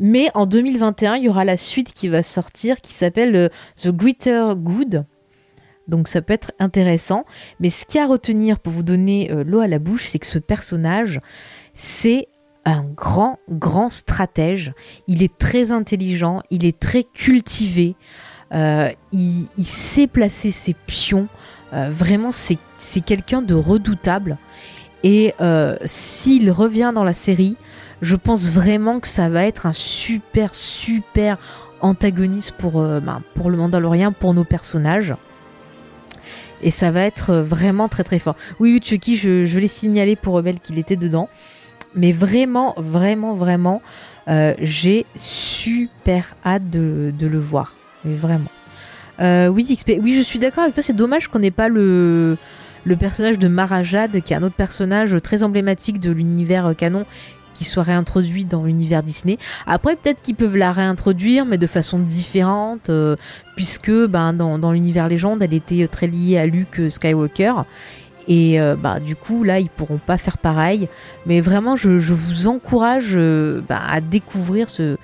Mais 0.00 0.28
en 0.34 0.46
2021, 0.46 1.16
il 1.16 1.24
y 1.24 1.28
aura 1.28 1.44
la 1.44 1.56
suite 1.56 1.92
qui 1.92 2.08
va 2.08 2.24
sortir 2.24 2.80
qui 2.80 2.94
s'appelle 2.94 3.48
The 3.76 3.90
Greater 3.90 4.56
Good. 4.56 5.04
Donc 5.86 6.08
ça 6.08 6.20
peut 6.20 6.32
être 6.32 6.50
intéressant. 6.58 7.26
Mais 7.60 7.70
ce 7.70 7.84
qu'il 7.84 7.98
y 7.98 8.00
a 8.00 8.06
à 8.06 8.08
retenir 8.08 8.58
pour 8.58 8.72
vous 8.72 8.82
donner 8.82 9.30
l'eau 9.46 9.60
à 9.60 9.68
la 9.68 9.78
bouche, 9.78 10.08
c'est 10.08 10.18
que 10.18 10.26
ce 10.26 10.40
personnage, 10.40 11.20
c'est 11.74 12.26
un 12.64 12.82
grand, 12.82 13.38
grand 13.50 13.90
stratège. 13.90 14.72
Il 15.06 15.22
est 15.22 15.36
très 15.38 15.72
intelligent, 15.72 16.42
il 16.50 16.64
est 16.64 16.78
très 16.78 17.04
cultivé, 17.04 17.96
euh, 18.54 18.90
il, 19.12 19.48
sait 19.64 20.06
placer 20.06 20.50
ses 20.50 20.74
pions. 20.74 21.28
Euh, 21.72 21.90
vraiment, 21.90 22.30
c'est 22.30 23.00
quelqu'un 23.04 23.42
de 23.42 23.54
redoutable. 23.54 24.38
Et 25.04 25.34
euh, 25.40 25.76
s'il 25.84 26.50
revient 26.50 26.92
dans 26.94 27.04
la 27.04 27.14
série, 27.14 27.56
je 28.02 28.16
pense 28.16 28.50
vraiment 28.50 29.00
que 29.00 29.08
ça 29.08 29.28
va 29.28 29.44
être 29.44 29.66
un 29.66 29.72
super, 29.72 30.54
super 30.54 31.38
antagoniste 31.80 32.52
pour, 32.52 32.82
ben, 32.82 33.22
pour 33.34 33.50
le 33.50 33.56
Mandalorien, 33.56 34.12
pour 34.12 34.34
nos 34.34 34.44
personnages. 34.44 35.14
Et 36.60 36.72
ça 36.72 36.90
va 36.90 37.02
être 37.02 37.34
vraiment 37.34 37.88
très 37.88 38.02
très 38.02 38.18
fort. 38.18 38.34
Oui, 38.58 38.72
oui 38.72 38.80
Chucky, 38.82 39.16
je, 39.16 39.44
je 39.44 39.58
l'ai 39.60 39.68
signalé 39.68 40.16
pour 40.16 40.34
Rebelle 40.34 40.58
qu'il 40.58 40.78
était 40.78 40.96
dedans. 40.96 41.28
Mais 41.98 42.12
vraiment, 42.12 42.74
vraiment, 42.76 43.34
vraiment, 43.34 43.82
euh, 44.28 44.54
j'ai 44.60 45.04
super 45.16 46.36
hâte 46.46 46.70
de, 46.70 47.12
le 47.20 47.38
voir. 47.38 47.74
Mais 48.04 48.14
vraiment. 48.14 48.50
Euh, 49.20 49.48
oui, 49.48 49.76
oui, 50.00 50.14
je 50.14 50.22
suis 50.22 50.38
d'accord 50.38 50.62
avec 50.62 50.74
toi. 50.74 50.82
C'est 50.82 50.94
dommage 50.94 51.26
qu'on 51.26 51.40
n'ait 51.40 51.50
pas 51.50 51.68
le, 51.68 52.38
personnage 53.00 53.40
de 53.40 53.48
Marajad, 53.48 54.22
qui 54.22 54.32
est 54.32 54.36
un 54.36 54.44
autre 54.44 54.54
personnage 54.54 55.20
très 55.22 55.42
emblématique 55.42 55.98
de 55.98 56.12
l'univers 56.12 56.72
canon, 56.78 57.04
qui 57.52 57.64
soit 57.64 57.82
réintroduit 57.82 58.44
dans 58.44 58.62
l'univers 58.62 59.02
Disney. 59.02 59.36
Après, 59.66 59.96
peut-être 59.96 60.22
qu'ils 60.22 60.36
peuvent 60.36 60.56
la 60.56 60.70
réintroduire, 60.70 61.46
mais 61.46 61.58
de 61.58 61.66
façon 61.66 61.98
différente, 61.98 62.90
euh, 62.90 63.16
puisque 63.56 63.90
ben, 63.90 64.32
dans 64.34 64.70
l'univers 64.70 65.08
légende, 65.08 65.42
elle 65.42 65.54
était 65.54 65.88
très 65.88 66.06
liée 66.06 66.38
à 66.38 66.46
Luke 66.46 66.80
Skywalker. 66.88 67.64
Et 68.28 68.60
euh, 68.60 68.76
bah, 68.76 69.00
du 69.00 69.16
coup, 69.16 69.42
là, 69.42 69.58
ils 69.58 69.70
pourront 69.70 69.98
pas 69.98 70.18
faire 70.18 70.36
pareil. 70.36 70.88
Mais 71.26 71.40
vraiment, 71.40 71.76
je, 71.76 71.88
vous 71.88 72.46
encourage 72.46 73.12
euh, 73.14 73.62
bah, 73.66 73.80
à 73.88 74.00
découvrir 74.02 74.68
ce, 74.68 74.96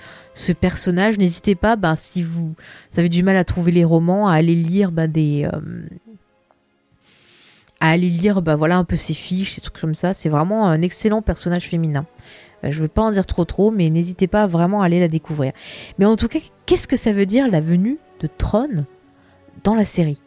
personnage. 0.52 1.18
N'hésitez 1.18 1.54
pas, 1.54 1.76
bah, 1.76 1.96
si 1.96 2.22
vous, 2.22 2.54
avez 2.96 3.08
du 3.08 3.22
mal 3.22 3.38
à 3.38 3.44
trouver 3.44 3.72
les 3.72 3.84
romans, 3.84 4.28
à 4.28 4.34
aller 4.34 4.54
lire 4.54 4.92
bah, 4.92 5.06
des. 5.06 5.48
Euh, 5.52 5.60
à 7.80 7.90
aller 7.90 8.08
lire 8.08 8.40
voilà, 8.40 8.78
un 8.78 8.84
peu 8.84 8.96
ses 8.96 9.14
fiches, 9.14 9.56
des 9.56 9.60
trucs 9.62 9.80
comme 9.80 9.94
ça. 9.94 10.14
C'est 10.14 10.28
vraiment 10.28 10.68
un 10.68 10.80
excellent 10.80 11.22
personnage 11.22 11.68
féminin. 11.68 12.06
Je 12.62 12.78
ne 12.78 12.84
vais 12.84 12.88
pas 12.88 13.02
en 13.02 13.10
dire 13.10 13.26
trop 13.26 13.44
trop, 13.44 13.70
mais 13.70 13.90
n'hésitez 13.90 14.26
pas 14.26 14.46
vraiment 14.46 14.80
à 14.80 14.86
aller 14.86 15.00
la 15.00 15.08
découvrir. 15.08 15.52
Mais 15.98 16.06
en 16.06 16.16
tout 16.16 16.28
cas, 16.28 16.38
qu'est-ce 16.64 16.88
que 16.88 16.96
ça 16.96 17.12
veut 17.12 17.26
dire 17.26 17.46
la 17.50 17.60
venue 17.60 17.98
de 18.20 18.26
Tron 18.26 18.86
dans 19.64 19.74
la 19.74 19.84
série? 19.84 20.23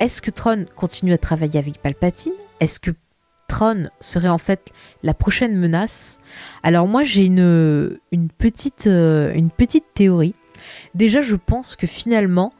Est-ce 0.00 0.22
que 0.22 0.30
Tron 0.30 0.66
continue 0.76 1.12
à 1.12 1.18
travailler 1.18 1.58
avec 1.58 1.80
Palpatine? 1.80 2.32
Est-ce 2.60 2.80
que 2.80 2.90
Tron 3.48 3.88
serait 4.00 4.28
en 4.28 4.38
fait 4.38 4.70
la 5.02 5.14
prochaine 5.14 5.56
menace? 5.56 6.18
Alors 6.62 6.88
moi 6.88 7.04
j'ai 7.04 7.26
une, 7.26 7.40
euh, 7.40 8.00
petite 8.38 8.88
théorie. 9.94 10.34
Déjà 10.94 11.20
je 11.20 11.36
pense 11.36 11.76
que 11.76 11.86
finalement 11.86 12.52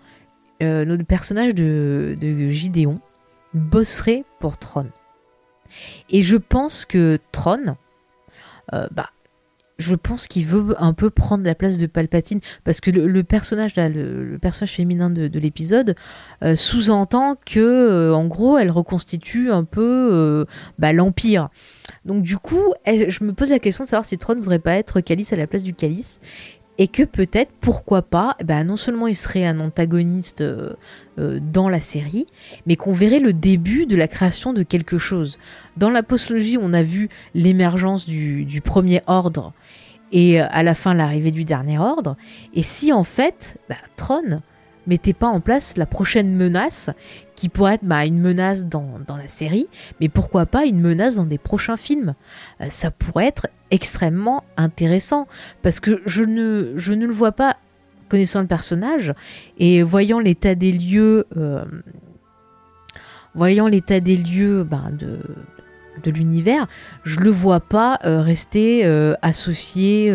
euh, 0.62 0.84
notre 0.84 1.04
personnage 1.04 1.54
de, 1.54 2.16
de 2.20 2.48
Gideon 2.48 3.00
bosserait 3.54 4.24
pour 4.40 4.58
Tron. 4.58 4.86
Et 6.10 6.22
je 6.22 6.36
pense 6.36 6.84
que 6.84 7.18
Tron, 7.32 7.76
euh, 8.72 8.86
bah, 8.90 9.10
je 9.78 9.94
pense 9.94 10.28
qu'il 10.28 10.46
veut 10.46 10.74
un 10.78 10.92
peu 10.92 11.10
prendre 11.10 11.44
la 11.44 11.54
place 11.54 11.78
de 11.78 11.86
Palpatine 11.86 12.40
parce 12.62 12.80
que 12.80 12.90
le, 12.90 13.24
personnage 13.24 13.74
le, 13.76 14.38
personnage 14.40 14.72
féminin 14.72 15.10
de, 15.10 15.38
l'épisode 15.38 15.96
euh, 16.42 16.54
sous-entend 16.56 17.36
que 17.44 17.60
euh, 17.60 18.14
en 18.14 18.26
gros 18.26 18.56
elle 18.56 18.70
reconstitue 18.70 19.50
un 19.50 19.64
peu 19.64 20.10
euh, 20.12 20.44
bah, 20.78 20.92
l'empire. 20.92 21.48
Donc 22.04 22.22
du 22.22 22.38
coup, 22.38 22.74
je 22.86 23.24
me 23.24 23.32
pose 23.32 23.50
la 23.50 23.58
question 23.58 23.84
de 23.84 23.88
savoir 23.88 24.04
si 24.04 24.16
Tron 24.16 24.34
ne 24.34 24.40
voudrait 24.40 24.58
pas 24.58 24.74
être 24.74 25.00
Calice 25.00 25.32
à 25.32 25.36
la 25.36 25.46
place 25.46 25.62
du 25.62 25.74
Calice 25.74 26.20
et 26.78 26.88
que 26.88 27.02
peut-être, 27.02 27.52
pourquoi 27.60 28.02
pas, 28.02 28.36
bah, 28.44 28.64
non 28.64 28.76
seulement 28.76 29.06
il 29.06 29.16
serait 29.16 29.46
un 29.46 29.60
antagoniste 29.60 30.42
dans 31.16 31.68
la 31.68 31.80
série, 31.80 32.26
mais 32.66 32.74
qu'on 32.74 32.92
verrait 32.92 33.20
le 33.20 33.32
début 33.32 33.86
de 33.86 33.94
la 33.94 34.08
création 34.08 34.52
de 34.52 34.62
quelque 34.64 34.98
chose. 34.98 35.38
Dans 35.76 35.90
la 35.90 36.02
postologie, 36.02 36.58
on 36.60 36.72
a 36.72 36.82
vu 36.82 37.08
l'émergence 37.34 38.06
du, 38.06 38.44
du, 38.44 38.60
premier 38.60 39.02
ordre 39.06 39.52
et 40.14 40.40
euh, 40.40 40.46
à 40.50 40.62
la 40.62 40.74
fin 40.74 40.94
l'arrivée 40.94 41.32
du 41.32 41.44
dernier 41.44 41.78
ordre. 41.78 42.16
Et 42.54 42.62
si 42.62 42.92
en 42.92 43.04
fait, 43.04 43.58
bah, 43.68 43.76
Tron 43.96 44.40
mettait 44.86 45.12
pas 45.12 45.28
en 45.28 45.40
place 45.40 45.76
la 45.76 45.86
prochaine 45.86 46.34
menace, 46.34 46.90
qui 47.34 47.48
pourrait 47.48 47.74
être 47.74 47.84
bah, 47.84 48.04
une 48.06 48.20
menace 48.20 48.64
dans, 48.64 48.94
la 49.08 49.28
série, 49.28 49.68
mais 50.00 50.08
pourquoi 50.08 50.46
pas 50.46 50.64
une 50.64 50.80
menace 50.80 51.16
dans 51.16 51.24
des 51.24 51.38
prochains 51.38 51.76
films 51.76 52.14
euh, 52.60 52.66
Ça 52.68 52.90
pourrait 52.90 53.26
être 53.26 53.48
extrêmement 53.70 54.44
intéressant, 54.56 55.26
parce 55.62 55.80
que 55.80 56.02
je 56.06 56.22
ne, 56.22 56.72
je 56.76 56.92
ne 56.92 57.06
le 57.06 57.12
vois 57.12 57.32
pas 57.32 57.56
connaissant 58.08 58.40
le 58.40 58.46
personnage, 58.46 59.14
et 59.58 59.82
voyant 59.82 60.18
l'état 60.18 60.54
des 60.54 60.72
lieux... 60.72 61.26
Euh, 61.36 61.64
voyant 63.34 63.66
l'état 63.66 63.98
des 63.98 64.16
lieux 64.16 64.62
bah, 64.62 64.84
de, 64.92 65.18
l'univers, 66.08 66.68
je 67.02 67.18
le 67.18 67.30
vois 67.30 67.58
pas 67.58 67.98
euh, 68.04 68.20
rester 68.20 68.84
associé 69.22 70.14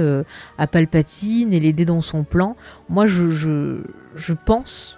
à 0.57 0.67
Palpatine 0.67 1.51
et 1.51 1.59
l'aider 1.59 1.83
dans 1.83 1.99
son 1.99 2.23
plan. 2.23 2.55
Moi, 2.87 3.07
je, 3.07 3.81
pense 4.33 4.97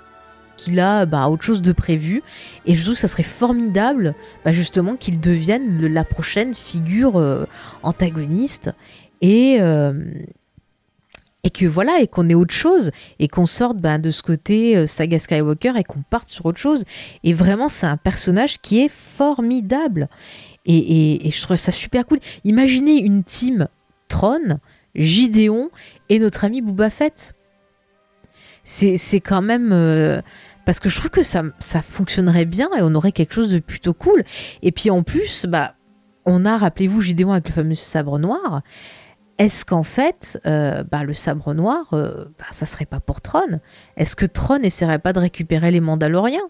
qu'il 0.57 0.80
a 0.80 1.05
bah, 1.05 1.28
autre 1.28 1.43
chose 1.43 1.62
de 1.62 1.72
prévu. 1.72 2.22
Et 2.66 2.76
je 2.76 2.82
trouve 2.82 2.95
que 2.95 2.99
ça 2.99 3.07
serait 3.07 3.24
formidable 3.24 4.14
bah, 4.45 4.51
justement 4.51 4.95
qu'il 4.95 5.20
devienne 5.20 5.88
la 5.88 6.03
prochaine 6.03 6.53
figure 6.53 7.47
antagoniste. 7.84 8.72
Et 9.22 9.59
et 11.43 11.49
que 11.49 11.66
voilà 11.66 11.99
et 11.99 12.07
qu'on 12.07 12.30
ait 12.30 12.36
autre 12.36 12.53
chose. 12.53 12.91
Et 13.18 13.28
qu'on 13.28 13.47
sorte 13.47 13.78
bah, 13.78 13.97
de 13.97 14.12
ce 14.12 14.22
côté 14.22 14.86
saga 14.86 15.18
Skywalker 15.18 15.74
et 15.78 15.84
qu'on 15.84 16.01
parte 16.01 16.28
sur 16.28 16.45
autre 16.45 16.59
chose. 16.59 16.86
Et 17.24 17.34
vraiment 17.34 17.68
c'est 17.68 17.88
un 17.88 17.97
personnage 17.97 18.59
qui 18.62 18.82
est 18.82 18.89
formidable. 18.89 20.09
Et, 20.66 21.30
je 21.32 21.41
trouve 21.41 21.57
ça 21.57 21.72
super 21.72 22.05
cool. 22.05 22.20
Imaginez 22.43 22.99
une 22.99 23.24
team 23.24 23.68
Tron, 24.07 24.59
Gideon 24.95 25.70
et 26.09 26.20
notre 26.20 26.43
ami 26.45 26.62
Boba 26.62 26.89
Fett. 26.89 27.34
C'est 28.64 29.20
quand 29.20 29.41
même. 29.41 29.72
Euh, 29.74 30.22
parce 30.66 30.80
que 30.80 30.89
je 30.89 30.97
trouve 30.97 31.09
que 31.09 31.24
ça, 31.24 31.43
ça 31.59 31.82
fonctionnerait 31.82 32.45
bien 32.45 32.70
et 32.78 32.82
on 32.82 32.93
aurait 32.93 33.12
quelque 33.12 33.34
chose 33.34 33.49
de 33.49 33.59
plutôt 33.59 33.93
cool. 33.93 34.24
Et 34.62 34.72
puis 34.72 34.89
en 34.89 35.03
plus, 35.03 35.45
bah, 35.47 35.76
on 36.26 36.45
a, 36.45 36.57
rappelez-vous, 36.57 37.01
Gideon 37.01 37.32
avec 37.32 37.49
le 37.49 37.53
fameux 37.53 37.76
sabre 37.76 38.20
noir. 38.20 38.62
Est-ce 39.39 39.66
qu'en 39.66 39.84
fait, 39.84 40.39
euh, 40.45 40.84
bah, 40.84 41.03
le 41.03 41.14
sabre 41.14 41.55
noir, 41.55 41.88
euh, 41.93 42.26
bah, 42.38 42.45
ça 42.51 42.68
serait 42.68 42.86
pas 42.86 42.99
pour 42.99 43.22
Tron? 43.22 43.59
Est-ce 43.97 44.16
que 44.16 44.28
Tron 44.28 44.59
n'essaierait 44.59 44.99
pas 44.99 45.14
de 45.14 45.20
récupérer 45.20 45.72
les 45.72 45.80
Mandaloriens? 45.80 46.47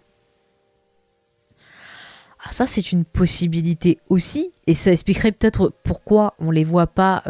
Ah, 2.44 2.52
ça, 2.52 2.66
c'est 2.68 2.92
une 2.92 3.06
possibilité 3.06 4.00
aussi, 4.10 4.52
et 4.68 4.74
ça 4.74 4.92
expliquerait 4.92 5.32
peut-être 5.32 5.72
pourquoi 5.84 6.34
on 6.40 6.50
les 6.50 6.64
voit 6.64 6.88
pas 6.88 7.24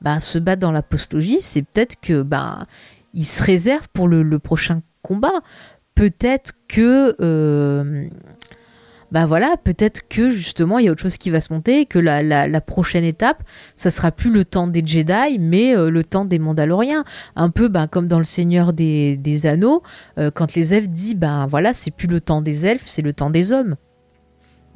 bah, 0.00 0.18
se 0.18 0.38
battre 0.38 0.60
dans 0.60 0.72
la 0.72 0.82
postologie. 0.82 1.42
C'est 1.42 1.60
peut-être 1.60 2.00
que 2.00 2.22
ben 2.22 2.66
ils 3.16 3.26
se 3.26 3.42
réservent 3.42 3.88
pour 3.92 4.06
le, 4.06 4.38
prochain 4.38 4.82
combat. 5.02 5.32
Peut-être 5.96 6.52
que 6.68 7.16
euh, 7.20 8.06
bah 9.10 9.24
voilà, 9.24 9.56
peut-être 9.56 10.06
que 10.08 10.28
justement 10.28 10.78
il 10.78 10.84
y 10.84 10.88
a 10.88 10.92
autre 10.92 11.00
chose 11.00 11.16
qui 11.16 11.30
va 11.30 11.40
se 11.40 11.50
monter, 11.52 11.86
que 11.86 11.98
la, 11.98 12.60
prochaine 12.60 13.04
étape, 13.04 13.42
ça 13.74 13.90
sera 13.90 14.12
plus 14.12 14.30
le 14.30 14.44
temps 14.44 14.66
des 14.66 14.86
Jedi, 14.86 15.38
mais 15.40 15.74
euh, 15.74 15.90
le 15.90 16.04
temps 16.04 16.26
des 16.26 16.38
Mandaloriens. 16.38 17.04
Un 17.34 17.48
peu 17.48 17.68
ben, 17.68 17.86
comme 17.86 18.06
dans 18.06 18.18
le 18.18 18.24
Seigneur 18.24 18.74
des, 18.74 19.46
Anneaux, 19.46 19.82
quand 20.34 20.54
les 20.54 20.74
elfes 20.74 20.90
disent 20.90 21.16
ben 21.16 21.46
voilà, 21.46 21.72
c'est 21.72 21.90
plus 21.90 22.08
le 22.08 22.20
temps 22.20 22.42
des 22.42 22.66
elfes, 22.66 22.86
c'est 22.86 23.02
le 23.02 23.14
temps 23.14 23.30
des 23.30 23.50
hommes. 23.52 23.76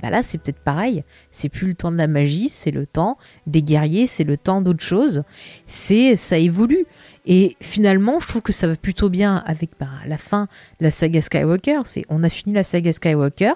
Bah 0.02 0.08
là, 0.08 0.22
c'est 0.22 0.38
peut-être 0.38 0.60
pareil. 0.60 1.04
C'est 1.30 1.48
plus 1.48 1.68
le 1.68 1.74
temps 1.74 1.92
de 1.92 1.96
la 1.96 2.06
magie, 2.06 2.48
c'est 2.48 2.70
le 2.70 2.86
temps 2.86 3.18
des 3.46 3.62
guerriers, 3.62 4.06
c'est 4.06 4.24
le 4.24 4.36
temps 4.36 4.62
d'autre 4.62 4.82
chose. 4.82 5.24
C'est 5.66 6.16
ça 6.16 6.38
évolue. 6.38 6.86
Et 7.26 7.56
finalement, 7.60 8.20
je 8.20 8.26
trouve 8.26 8.42
que 8.42 8.52
ça 8.52 8.66
va 8.66 8.76
plutôt 8.76 9.08
bien 9.08 9.42
avec 9.46 9.70
bah, 9.78 9.88
la 10.06 10.18
fin 10.18 10.48
de 10.78 10.84
la 10.84 10.90
saga 10.90 11.20
Skywalker. 11.20 11.82
C'est 11.84 12.04
on 12.08 12.22
a 12.22 12.28
fini 12.28 12.54
la 12.54 12.64
saga 12.64 12.92
Skywalker. 12.92 13.52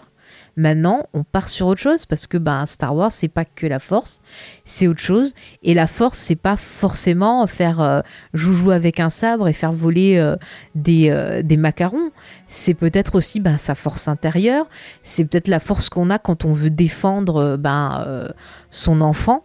Maintenant, 0.57 1.07
on 1.13 1.25
part 1.25 1.49
sur 1.49 1.67
autre 1.67 1.81
chose 1.81 2.07
parce 2.07 2.27
que 2.27 2.39
ben, 2.39 2.65
Star 2.67 2.95
Wars, 2.95 3.11
c'est 3.11 3.29
pas 3.29 3.45
que 3.45 3.67
la 3.67 3.79
force, 3.79 4.21
c'est 4.65 4.87
autre 4.87 5.01
chose. 5.01 5.35
Et 5.63 5.75
la 5.75 5.87
force, 5.87 6.19
c'est 6.19 6.37
pas 6.37 6.57
forcément 6.57 7.47
faire 7.47 7.81
euh, 7.81 8.01
joujou 8.35 8.71
avec 8.71 9.01
un 9.01 9.11
sabre 9.11 9.49
et 9.49 9.53
faire 9.53 9.73
voler 9.73 10.17
euh, 10.17 10.37
des, 10.75 11.11
euh, 11.11 11.43
des, 11.43 11.57
macarons. 11.57 12.11
C'est 12.47 12.75
peut-être 12.75 13.17
aussi 13.17 13.41
ben, 13.41 13.57
sa 13.57 13.75
force 13.75 14.07
intérieure. 14.07 14.69
C'est 15.03 15.25
peut-être 15.25 15.49
la 15.49 15.61
force 15.61 15.89
qu'on 15.89 16.11
a 16.11 16.19
quand 16.19 16.45
on 16.45 16.53
veut 16.53 16.71
défendre 16.71 17.57
ben, 17.57 18.33
son 18.71 19.01
enfant. 19.01 19.45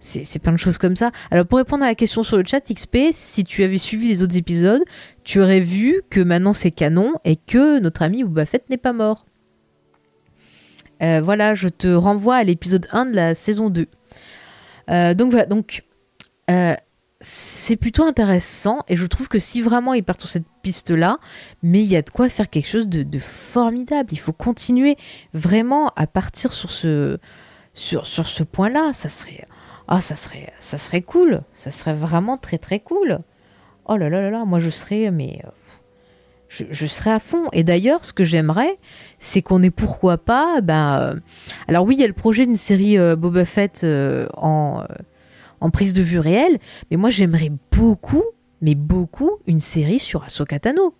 C'est 0.00 0.38
plein 0.38 0.52
de 0.52 0.58
choses 0.58 0.78
comme 0.78 0.96
ça. 0.96 1.10
Alors 1.30 1.46
pour 1.46 1.58
répondre 1.58 1.84
à 1.84 1.86
la 1.86 1.94
question 1.94 2.22
sur 2.22 2.38
le 2.38 2.44
chat 2.44 2.60
XP, 2.60 3.12
si 3.12 3.44
tu 3.44 3.62
avais 3.62 3.76
suivi 3.76 4.08
les 4.08 4.22
autres 4.22 4.36
épisodes, 4.36 4.82
tu 5.24 5.40
aurais 5.40 5.60
vu 5.60 6.02
que 6.08 6.20
maintenant 6.20 6.54
c'est 6.54 6.70
canon 6.70 7.12
et 7.24 7.36
que 7.36 7.78
notre 7.80 8.00
ami 8.00 8.24
Boba 8.24 8.46
Fett 8.46 8.68
n'est 8.70 8.78
pas 8.78 8.94
mort. 8.94 9.26
Euh, 11.02 11.20
voilà, 11.22 11.54
je 11.54 11.68
te 11.68 11.88
renvoie 11.88 12.36
à 12.36 12.44
l'épisode 12.44 12.86
1 12.92 13.06
de 13.06 13.14
la 13.14 13.34
saison 13.34 13.68
2. 13.68 13.86
Euh, 14.90 15.14
donc 15.14 15.30
voilà, 15.30 15.46
donc 15.46 15.84
euh, 16.50 16.74
c'est 17.20 17.76
plutôt 17.76 18.04
intéressant 18.04 18.78
et 18.88 18.96
je 18.96 19.04
trouve 19.04 19.28
que 19.28 19.38
si 19.38 19.60
vraiment 19.60 19.92
ils 19.92 20.02
partent 20.02 20.20
sur 20.20 20.30
cette 20.30 20.48
piste-là, 20.62 21.18
mais 21.62 21.80
il 21.82 21.88
y 21.88 21.96
a 21.96 22.02
de 22.02 22.10
quoi 22.10 22.30
faire 22.30 22.48
quelque 22.48 22.68
chose 22.68 22.88
de, 22.88 23.18
formidable. 23.18 24.08
Il 24.12 24.18
faut 24.18 24.32
continuer 24.32 24.96
vraiment 25.34 25.88
à 25.96 26.06
partir 26.06 26.54
sur 26.54 26.70
ce, 26.70 27.18
sur, 27.74 28.06
sur 28.06 28.26
ce 28.26 28.42
point-là. 28.42 28.92
Ça 28.94 29.10
serait, 29.10 29.46
ah, 29.90 30.00
ça 30.00 30.14
serait, 30.14 31.02
cool. 31.02 31.40
Ça 31.52 31.70
serait 31.72 31.94
vraiment 31.94 32.38
très 32.38 32.58
très 32.58 32.78
cool. 32.78 33.18
Oh 33.86 33.96
là 33.96 34.08
là 34.08 34.22
là 34.22 34.30
là, 34.30 34.44
moi 34.44 34.60
je 34.60 34.70
serais, 34.70 35.10
mais 35.10 35.42
je, 36.48 36.64
je 36.70 36.86
serais 36.86 37.10
à 37.10 37.18
fond. 37.18 37.48
Et 37.52 37.64
d'ailleurs, 37.64 38.04
ce 38.04 38.12
que 38.12 38.22
j'aimerais, 38.22 38.78
c'est 39.18 39.42
qu'on 39.42 39.62
ait 39.62 39.70
pourquoi 39.70 40.16
pas, 40.16 40.60
ben, 40.60 40.98
euh, 41.00 41.20
alors 41.66 41.84
oui, 41.84 41.96
il 41.96 42.00
y 42.00 42.04
a 42.04 42.06
le 42.06 42.12
projet 42.12 42.46
d'une 42.46 42.56
série 42.56 42.98
euh, 42.98 43.16
Boba 43.16 43.44
Fett 43.44 43.82
euh, 43.82 44.26
en, 44.36 44.82
euh, 44.82 44.94
en 45.60 45.70
prise 45.70 45.92
de 45.92 46.02
vue 46.02 46.20
réelle, 46.20 46.58
mais 46.90 46.96
moi 46.96 47.10
j'aimerais 47.10 47.50
beaucoup, 47.72 48.24
mais 48.60 48.76
beaucoup, 48.76 49.38
une 49.48 49.60
série 49.60 49.98
sur 49.98 50.22
Ahsoka 50.22 50.58
Tano. 50.60 50.94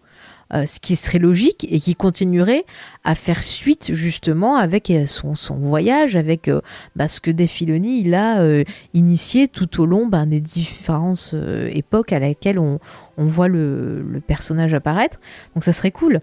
Euh, 0.53 0.67
ce 0.67 0.81
qui 0.81 0.97
serait 0.97 1.21
logique 1.21 1.65
et 1.71 1.79
qui 1.79 1.95
continuerait 1.95 2.65
à 3.05 3.15
faire 3.15 3.41
suite 3.41 3.95
justement 3.95 4.57
avec 4.57 4.91
euh, 4.91 5.07
son, 5.07 5.55
voyage, 5.55 6.17
avec 6.17 6.49
euh, 6.49 6.61
bah, 6.97 7.07
ce 7.07 7.21
que 7.21 7.31
Dave 7.31 7.47
Filoni 7.47 8.01
il 8.01 8.15
a 8.17 8.45
initié 8.93 9.47
tout 9.47 9.81
au 9.81 9.87
long 9.87 10.07
bah, 10.07 10.27
des 10.27 10.41
différentes 10.41 11.37
époques 11.71 12.13
à 12.13 12.19
laquelle 12.19 12.59
on, 12.59 12.81
on 13.17 13.27
voit 13.27 13.47
le, 13.47 14.21
personnage 14.27 14.75
apparaître. 14.75 15.21
Donc 15.55 15.63
ça 15.63 15.73
serait 15.73 15.93
cool. 15.93 16.21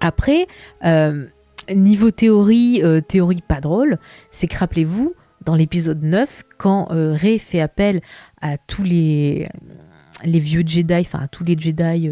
Après, 0.00 0.46
niveau 1.74 2.10
théorie, 2.10 2.82
théorie 3.08 3.42
pas 3.46 3.60
drôle, 3.60 3.98
c'est 4.30 4.46
que 4.46 4.58
rappelez-vous, 4.58 5.14
dans 5.44 5.54
l'épisode 5.54 6.02
9, 6.02 6.44
quand 6.56 6.88
Rey 6.90 7.38
fait 7.38 7.60
appel 7.60 8.00
à 8.40 8.58
tous 8.58 8.82
les, 8.82 9.48
les 10.24 10.38
vieux 10.38 10.62
Jedi, 10.64 10.94
enfin 10.94 11.20
à 11.24 11.28
tous 11.28 11.44
les 11.44 11.58
Jedi 11.58 12.10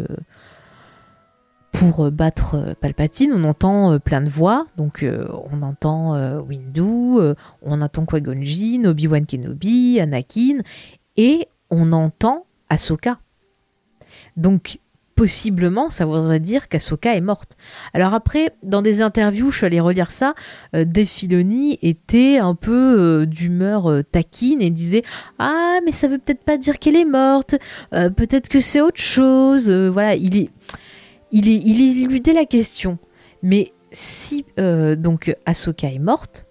pour 1.71 2.05
euh, 2.05 2.09
battre 2.09 2.55
euh, 2.55 2.73
Palpatine, 2.79 3.31
on 3.33 3.43
entend 3.43 3.93
euh, 3.93 3.99
plein 3.99 4.21
de 4.21 4.29
voix. 4.29 4.67
Donc 4.77 5.05
on 5.51 5.61
entend 5.61 6.39
Windu, 6.39 6.81
on 7.61 7.81
entend 7.81 8.05
Qui-Gon 8.05 8.43
Jinn, 8.43 8.87
Obi-Wan 8.87 9.25
Kenobi, 9.25 9.99
Anakin, 9.99 10.61
et 11.17 11.47
on 11.69 11.91
entend 11.91 12.45
Ahsoka. 12.69 13.19
Donc 14.37 14.79
possiblement, 15.15 15.89
ça 15.89 16.05
voudrait 16.05 16.39
dire 16.39 16.69
qu'Ahsoka 16.69 17.13
est 17.13 17.21
morte. 17.21 17.57
Alors 17.93 18.13
après, 18.13 18.51
dans 18.63 18.81
des 18.81 19.01
interviews, 19.01 19.51
je 19.51 19.57
suis 19.57 19.65
allée 19.65 19.81
relire 19.81 20.11
ça, 20.11 20.33
euh, 20.75 20.85
Dave 20.85 21.07
Filoni 21.07 21.77
était 21.81 22.37
un 22.37 22.55
peu 22.55 23.25
d'humeur 23.27 24.01
taquine 24.11 24.61
et 24.61 24.69
disait 24.69 25.03
ah 25.39 25.79
mais 25.85 25.91
ça 25.91 26.07
veut 26.07 26.19
peut-être 26.19 26.43
pas 26.43 26.57
dire 26.57 26.79
qu'elle 26.79 26.95
est 26.95 27.05
morte, 27.05 27.55
peut-être 27.91 28.47
que 28.49 28.59
c'est 28.59 28.81
autre 28.81 29.01
chose. 29.01 29.69
Voilà, 29.69 30.15
il 30.15 30.37
est, 30.37 30.49
il 31.31 31.47
est, 31.49 31.55
il 31.55 32.03
éludait 32.03 32.33
la 32.33 32.45
question. 32.45 32.97
Mais 33.43 33.73
si 33.91 34.45
euh, 34.59 34.95
donc 34.95 35.35
Ahsoka 35.45 35.91
est 35.91 35.99
morte, 35.99 36.45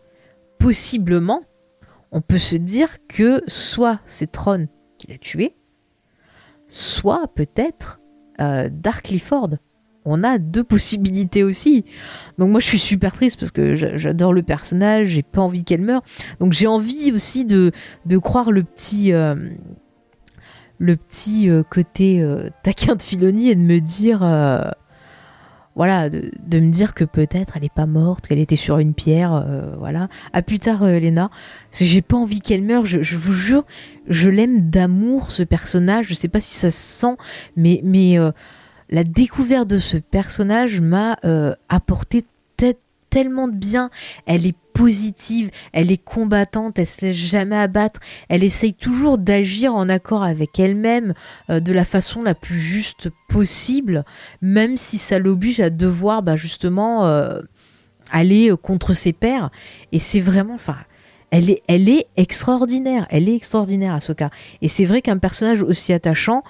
possiblement, 0.58 1.42
on 2.10 2.20
peut 2.20 2.38
se 2.38 2.56
dire 2.56 2.96
que 3.06 3.42
soit 3.46 4.00
c'est 4.06 4.32
Tron 4.32 4.66
qui 4.98 5.08
l'a 5.08 5.18
tuée, 5.18 5.54
soit 6.66 7.28
peut-être 7.34 8.00
euh. 8.40 8.68
On 10.10 10.24
a 10.24 10.38
deux 10.38 10.64
possibilités 10.64 11.42
aussi. 11.44 11.84
Donc 12.38 12.50
moi 12.50 12.60
je 12.60 12.66
suis 12.66 12.78
super 12.78 13.12
triste 13.12 13.38
parce 13.38 13.50
que 13.50 13.74
j'a- 13.74 13.98
j'adore 13.98 14.32
le 14.32 14.42
personnage, 14.42 15.08
j'ai 15.08 15.22
pas 15.22 15.42
envie 15.42 15.64
qu'elle 15.64 15.82
meure. 15.82 16.02
Donc 16.40 16.54
j'ai 16.54 16.66
envie 16.66 17.12
aussi 17.12 17.44
de, 17.44 17.72
de 18.06 18.16
croire 18.16 18.50
le 18.50 18.62
petit 18.62 19.12
euh, 19.12 19.34
le 20.78 20.96
petit 20.96 21.50
euh, 21.50 21.62
côté 21.62 22.20
euh, 22.20 22.50
taquin 22.62 22.96
de 22.96 23.02
Filoni 23.02 23.50
et 23.50 23.54
de 23.54 23.60
me 23.60 23.80
dire 23.80 24.22
euh, 24.22 24.62
voilà 25.74 26.08
de, 26.08 26.30
me 26.58 26.70
dire 26.70 26.94
que 26.94 27.04
peut-être 27.04 27.56
elle 27.56 27.64
est 27.64 27.72
pas 27.72 27.86
morte, 27.86 28.26
qu'elle 28.26 28.40
était 28.40 28.56
sur 28.56 28.78
une 28.78 28.94
pierre, 28.94 29.46
voilà. 29.78 30.08
À 30.32 30.42
plus 30.42 30.58
tard, 30.58 30.82
euh, 30.82 30.94
Elena. 30.94 31.30
J'ai 31.72 32.02
pas 32.02 32.16
envie 32.16 32.40
qu'elle 32.40 32.62
meure. 32.62 32.84
Je, 32.84 33.16
vous 33.16 33.32
jure, 33.32 33.64
je 34.08 34.28
l'aime 34.28 34.70
d'amour 34.70 35.30
ce 35.30 35.44
personnage. 35.44 36.06
Je 36.08 36.14
sais 36.14 36.26
pas 36.26 36.40
si 36.40 36.56
ça 36.56 36.72
se 36.72 36.78
sent, 36.78 37.16
mais 37.54 37.80
mais 37.84 38.16
la 38.90 39.04
découverte 39.04 39.68
de 39.68 39.78
ce 39.78 39.98
personnage 39.98 40.80
m'a 40.80 41.16
apporté 41.68 42.24
te- 42.56 42.74
tellement 43.08 43.46
de 43.46 43.54
bien. 43.54 43.90
Elle 44.26 44.46
est 44.46 44.56
positive, 44.78 45.50
elle 45.72 45.90
est 45.90 46.02
combattante, 46.02 46.78
elle 46.78 46.86
se 46.86 47.04
laisse 47.04 47.16
jamais 47.16 47.56
abattre, 47.56 47.98
elle 48.28 48.44
essaye 48.44 48.74
toujours 48.74 49.18
d'agir 49.18 49.74
en 49.74 49.88
accord 49.88 50.22
avec 50.22 50.60
elle-même 50.60 51.14
euh, 51.50 51.58
de 51.58 51.72
la 51.72 51.84
façon 51.84 52.22
la 52.22 52.36
plus 52.36 52.60
juste 52.60 53.10
possible, 53.28 54.04
même 54.40 54.76
si 54.76 54.96
ça 54.96 55.18
l'oblige 55.18 55.58
à 55.58 55.70
devoir 55.70 56.22
bah, 56.22 56.36
justement 56.36 57.06
euh, 57.06 57.40
aller 58.12 58.52
euh, 58.52 58.56
contre 58.56 58.94
ses 58.94 59.12
pairs. 59.12 59.50
Et 59.90 59.98
c'est 59.98 60.20
vraiment, 60.20 60.54
enfin, 60.54 60.76
elle 61.32 61.50
est, 61.50 61.64
elle 61.66 61.88
est 61.88 62.06
extraordinaire, 62.16 63.08
elle 63.10 63.28
est 63.28 63.34
extraordinaire, 63.34 63.96
Ahsoka. 63.96 64.30
Et 64.62 64.68
c'est 64.68 64.84
vrai 64.84 65.02
qu'un 65.02 65.18
personnage 65.18 65.60
aussi 65.60 65.92
attachant, 65.92 66.44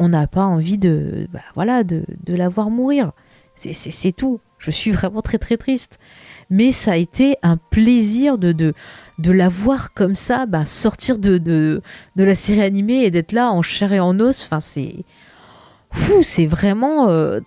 on 0.00 0.08
n'a 0.08 0.26
pas 0.26 0.44
envie 0.44 0.78
de, 0.78 1.28
bah, 1.32 1.42
voilà, 1.54 1.84
de, 1.84 2.02
de 2.26 2.34
la 2.34 2.48
voir 2.48 2.70
mourir. 2.70 3.12
C'est 3.54 4.12
tout. 4.12 4.40
Je 4.58 4.70
suis 4.70 4.90
vraiment 4.90 5.22
très 5.22 5.38
très 5.38 5.56
triste. 5.56 5.98
Mais 6.50 6.72
ça 6.72 6.92
a 6.92 6.96
été 6.96 7.36
un 7.42 7.56
plaisir 7.56 8.38
de, 8.38 8.52
de, 8.52 9.32
la 9.32 9.48
voir 9.48 9.92
comme 9.92 10.14
ça, 10.14 10.46
bah, 10.46 10.64
sortir 10.64 11.18
de, 11.18 11.36
de, 11.38 11.82
la 12.16 12.34
série 12.34 12.62
animée 12.62 13.04
et 13.04 13.10
d'être 13.10 13.32
là 13.32 13.50
en 13.50 13.62
chair 13.62 13.92
et 13.92 14.00
en 14.00 14.18
os. 14.20 14.42
Enfin, 14.44 14.60
c'est. 14.60 15.04
C'est 16.22 16.46
vraiment. 16.46 17.08
euh, 17.08 17.40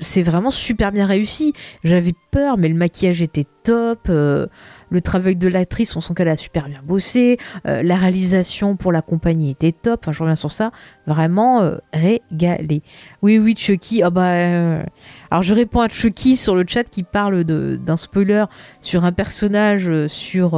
c'est 0.00 0.22
vraiment 0.22 0.50
super 0.50 0.90
bien 0.90 1.06
réussi. 1.06 1.52
J'avais 1.84 2.14
peur, 2.32 2.58
mais 2.58 2.68
le 2.68 2.74
maquillage 2.74 3.22
était 3.22 3.46
top. 3.62 4.08
euh, 4.08 4.46
le 4.94 5.00
travail 5.02 5.36
de 5.36 5.48
l'actrice, 5.48 5.94
on 5.96 6.00
sent 6.00 6.14
qu'elle 6.14 6.28
a 6.28 6.36
super 6.36 6.68
bien 6.68 6.80
bossé. 6.82 7.36
euh, 7.66 7.82
la 7.82 7.96
réalisation 7.96 8.76
pour 8.76 8.92
la 8.92 9.02
compagnie 9.02 9.50
était 9.50 9.72
top. 9.72 10.00
Enfin, 10.02 10.12
je 10.12 10.20
reviens 10.20 10.36
sur 10.36 10.50
ça. 10.52 10.70
Vraiment 11.06 11.60
euh, 11.60 11.76
régalé. 11.92 12.82
Oui, 13.20 13.38
oui, 13.38 13.54
Chucky. 13.56 14.02
Ah 14.02 14.10
bah. 14.10 14.28
euh, 14.28 14.82
Alors, 15.30 15.42
je 15.42 15.54
réponds 15.54 15.80
à 15.80 15.88
Chucky 15.88 16.36
sur 16.36 16.54
le 16.54 16.64
chat 16.66 16.84
qui 16.84 17.02
parle 17.02 17.44
d'un 17.44 17.96
spoiler 17.96 18.44
sur 18.80 19.04
un 19.04 19.12
personnage 19.12 19.90
sur. 20.06 20.54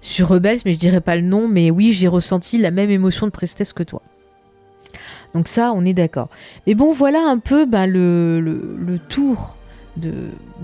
sur 0.00 0.28
Rebels, 0.28 0.58
mais 0.64 0.74
je 0.74 0.78
dirais 0.80 1.00
pas 1.00 1.14
le 1.16 1.22
nom, 1.22 1.46
mais 1.48 1.70
oui, 1.70 1.92
j'ai 1.92 2.08
ressenti 2.08 2.58
la 2.58 2.70
même 2.72 2.90
émotion 2.90 3.26
de 3.26 3.30
tristesse 3.32 3.72
que 3.72 3.84
toi. 3.84 4.02
Donc 5.32 5.48
ça, 5.48 5.72
on 5.74 5.84
est 5.84 5.94
d'accord. 5.94 6.28
Mais 6.66 6.74
bon, 6.74 6.92
voilà 6.92 7.20
un 7.26 7.38
peu 7.38 7.64
le- 7.64 8.40
le 8.40 8.98
tour 8.98 9.56
de, 9.96 10.12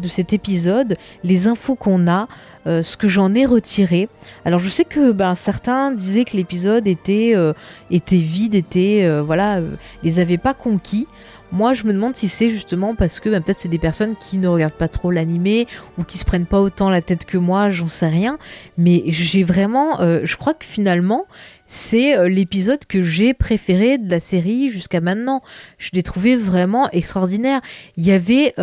de 0.00 0.08
cet 0.08 0.32
épisode, 0.32 0.96
les 1.24 1.46
infos 1.46 1.74
qu'on 1.74 2.08
a, 2.08 2.28
euh, 2.66 2.82
ce 2.82 2.96
que 2.96 3.08
j'en 3.08 3.34
ai 3.34 3.46
retiré. 3.46 4.08
Alors 4.44 4.58
je 4.58 4.68
sais 4.68 4.84
que 4.84 5.12
ben, 5.12 5.34
certains 5.34 5.92
disaient 5.92 6.24
que 6.24 6.36
l'épisode 6.36 6.86
était, 6.86 7.32
euh, 7.34 7.52
était 7.90 8.16
vide, 8.16 8.54
était, 8.54 9.04
euh, 9.04 9.22
voilà, 9.22 9.58
euh, 9.58 9.70
les 10.02 10.18
avait 10.18 10.38
pas 10.38 10.54
conquis. 10.54 11.06
Moi, 11.50 11.72
je 11.72 11.84
me 11.84 11.94
demande 11.94 12.14
si 12.14 12.28
c'est 12.28 12.50
justement 12.50 12.94
parce 12.94 13.20
que 13.20 13.30
ben, 13.30 13.40
peut-être 13.40 13.58
c'est 13.58 13.70
des 13.70 13.78
personnes 13.78 14.16
qui 14.20 14.36
ne 14.36 14.48
regardent 14.48 14.74
pas 14.74 14.88
trop 14.88 15.10
l'animé 15.10 15.66
ou 15.96 16.04
qui 16.04 16.18
se 16.18 16.26
prennent 16.26 16.44
pas 16.44 16.60
autant 16.60 16.90
la 16.90 17.00
tête 17.00 17.24
que 17.24 17.38
moi, 17.38 17.70
j'en 17.70 17.86
sais 17.86 18.08
rien. 18.08 18.36
Mais 18.76 19.04
j'ai 19.06 19.44
vraiment, 19.44 19.96
je 19.98 20.36
crois 20.36 20.52
que 20.52 20.66
finalement, 20.66 21.24
c'est 21.66 22.28
l'épisode 22.28 22.84
que 22.84 23.00
j'ai 23.00 23.32
préféré 23.32 23.96
de 23.96 24.10
la 24.10 24.20
série 24.20 24.68
jusqu'à 24.68 25.00
maintenant. 25.00 25.40
Je 25.78 25.88
l'ai 25.94 26.02
trouvé 26.02 26.36
vraiment 26.36 26.90
extraordinaire. 26.90 27.62
Il 27.96 28.04
y 28.04 28.12
avait 28.12 28.54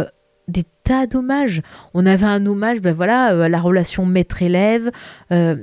des 0.48 0.66
tas 0.84 1.08
d'hommages. 1.08 1.62
On 1.94 2.06
avait 2.06 2.26
un 2.26 2.46
hommage, 2.46 2.80
ben 2.80 2.94
voilà, 2.94 3.34
euh, 3.34 3.44
à 3.44 3.50
la 3.50 3.60
relation 3.60 4.06
maître-élève. 4.06 4.92
euh, 5.32 5.56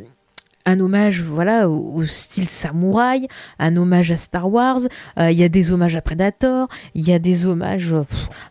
un 0.65 0.79
hommage 0.79 1.23
voilà 1.23 1.69
au, 1.69 2.05
style 2.05 2.47
samouraï, 2.47 3.27
un 3.59 3.77
hommage 3.77 4.13
à 4.13 4.17
Star 4.17 4.49
Wars, 4.49 4.79
euh, 5.19 5.29
il 5.33 5.37
y 5.37 5.43
a 5.43 5.49
des 5.49 5.73
hommages 5.73 5.97
à 5.97 6.01
Predator, 6.01 6.69
il 6.95 7.05
y 7.05 7.13
a 7.13 7.19
des 7.19 7.47
hommages 7.47 7.93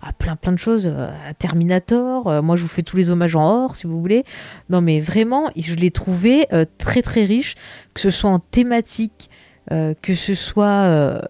à 0.02 0.12
plein 0.12 0.36
plein 0.36 0.52
de 0.52 0.60
choses, 0.60 0.88
à 0.88 1.34
Terminator, 1.34 2.44
moi 2.44 2.58
je 2.58 2.64
vous 2.64 2.68
fais 2.68 2.82
tous 2.82 2.98
les 2.98 3.12
hommages 3.12 3.38
en 3.38 3.64
or 3.64 3.78
si 3.78 3.88
vous 3.88 4.02
voulez. 4.02 4.26
Non 4.70 4.82
mais 4.82 5.00
vraiment, 5.00 5.52
je 5.56 5.74
l'ai 5.76 5.90
trouvé 5.90 6.48
très 6.78 7.02
très 7.02 7.24
riche, 7.24 7.56
que 7.94 8.02
ce 8.02 8.10
soit 8.10 8.30
en 8.30 8.40
thématique, 8.40 9.30
que 9.70 10.14
ce 10.14 10.36
soit 10.36 11.22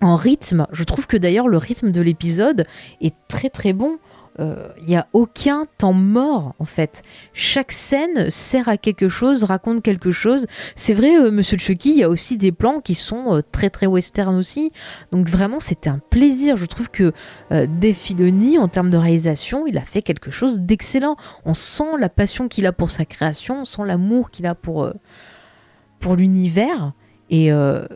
en 0.00 0.16
rythme. 0.16 0.66
Je 0.72 0.84
trouve 0.84 1.06
que 1.06 1.16
d'ailleurs 1.16 1.48
le 1.48 1.58
rythme 1.58 1.90
de 1.90 2.00
l'épisode 2.00 2.66
est 3.00 3.14
très 3.28 3.50
très 3.50 3.72
bon. 3.72 3.98
Il 4.40 4.86
n'y 4.86 4.96
a 4.96 5.08
aucun 5.14 5.66
temps 5.78 5.92
mort 5.92 6.54
en 6.60 6.64
fait. 6.64 7.02
Chaque 7.32 7.72
scène 7.72 8.30
sert 8.30 8.68
à 8.68 8.76
quelque 8.76 9.08
chose, 9.08 9.42
raconte 9.42 9.82
quelque 9.82 10.12
chose. 10.12 10.46
C'est 10.76 10.94
vrai, 10.94 11.18
euh, 11.18 11.32
Monsieur 11.32 11.58
Chucky, 11.58 11.90
il 11.90 11.96
y 11.96 12.04
a 12.04 12.08
aussi 12.08 12.36
des 12.36 12.52
plans 12.52 12.78
qui 12.80 12.94
sont 12.94 13.34
euh, 13.34 13.40
très 13.42 13.68
très 13.68 13.86
western 13.86 14.36
aussi. 14.36 14.70
Donc 15.10 15.28
vraiment, 15.28 15.58
c'était 15.58 15.90
un 15.90 15.98
plaisir. 16.10 16.56
Je 16.56 16.66
trouve 16.66 16.88
que 16.88 17.12
euh, 17.50 17.66
Dave 17.66 17.94
Filoni, 17.94 18.58
en 18.58 18.68
termes 18.68 18.90
de 18.90 18.96
réalisation, 18.96 19.66
il 19.66 19.76
a 19.76 19.84
fait 19.84 20.02
quelque 20.02 20.30
chose 20.30 20.60
d'excellent. 20.60 21.16
On 21.44 21.54
sent 21.54 21.98
la 21.98 22.08
passion 22.08 22.46
qu'il 22.46 22.66
a 22.66 22.72
pour 22.72 22.90
sa 22.90 23.04
création, 23.04 23.62
on 23.62 23.64
sent 23.64 23.82
l'amour 23.86 24.30
qu'il 24.30 24.46
a 24.46 24.54
pour, 24.54 24.84
euh, 24.84 24.92
pour 25.98 26.14
l'univers. 26.14 26.92
Et 27.30 27.52
euh, 27.52 27.86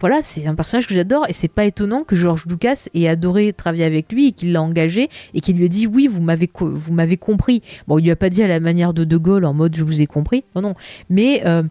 voilà, 0.00 0.20
c'est 0.22 0.46
un 0.46 0.54
personnage 0.54 0.86
que 0.86 0.94
j'adore 0.94 1.26
et 1.28 1.32
c'est 1.32 1.48
pas 1.48 1.64
étonnant 1.64 2.04
que 2.04 2.16
George 2.16 2.44
Lucas 2.46 2.88
ait 2.94 3.08
adoré 3.08 3.52
travailler 3.52 3.84
avec 3.84 4.12
lui 4.12 4.28
et 4.28 4.32
qu'il 4.32 4.52
l'a 4.52 4.62
engagé 4.62 5.08
et 5.34 5.40
qu'il 5.40 5.56
lui 5.56 5.66
a 5.66 5.68
dit 5.68 5.86
oui, 5.86 6.06
vous 6.06 6.22
m'avez 6.22 6.50
vous 6.58 6.92
m'avez 6.92 7.16
compris. 7.16 7.62
Bon, 7.86 7.98
il 7.98 8.04
lui 8.04 8.10
a 8.10 8.16
pas 8.16 8.30
dit 8.30 8.42
à 8.42 8.48
la 8.48 8.60
manière 8.60 8.94
de 8.94 9.04
De 9.04 9.16
Gaulle 9.16 9.44
en 9.44 9.54
mode 9.54 9.74
je 9.76 9.84
vous 9.84 10.00
ai 10.00 10.06
compris. 10.06 10.44
Non 10.54 10.62
non, 10.62 10.74
mais 11.08 11.42
euh, 11.46 11.62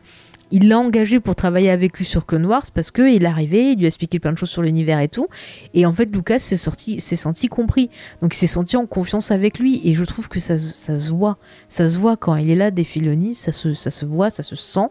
il 0.51 0.67
l'a 0.67 0.77
engagé 0.77 1.19
pour 1.19 1.35
travailler 1.35 1.69
avec 1.69 1.97
lui 1.97 2.05
sur 2.05 2.25
Clone 2.25 2.45
Wars 2.45 2.63
parce 2.73 2.91
que 2.91 3.09
il 3.09 3.23
est 3.23 3.27
arrivé, 3.27 3.71
il 3.71 3.79
lui 3.79 3.85
a 3.85 3.87
expliqué 3.87 4.19
plein 4.19 4.31
de 4.31 4.37
choses 4.37 4.49
sur 4.49 4.61
l'univers 4.61 4.99
et 4.99 5.07
tout. 5.07 5.27
Et 5.73 5.85
en 5.85 5.93
fait, 5.93 6.05
Lucas 6.05 6.39
s'est 6.39 6.55
sorti, 6.55 7.01
s'est 7.01 7.15
senti 7.15 7.47
compris. 7.47 7.89
Donc, 8.21 8.35
il 8.35 8.37
s'est 8.37 8.47
senti 8.47 8.77
en 8.77 8.85
confiance 8.85 9.31
avec 9.31 9.59
lui. 9.59 9.81
Et 9.83 9.95
je 9.95 10.03
trouve 10.03 10.29
que 10.29 10.39
ça, 10.39 10.57
ça 10.57 10.97
se 10.97 11.11
voit. 11.11 11.37
Ça 11.67 11.89
se 11.89 11.97
voit 11.97 12.15
quand 12.15 12.35
il 12.35 12.49
est 12.49 12.55
là 12.55 12.71
des 12.71 12.83
Filoni, 12.83 13.33
ça 13.33 13.51
se, 13.51 13.73
ça 13.73 13.91
se 13.91 14.05
voit, 14.05 14.29
ça 14.29 14.43
se 14.43 14.55
sent. 14.55 14.87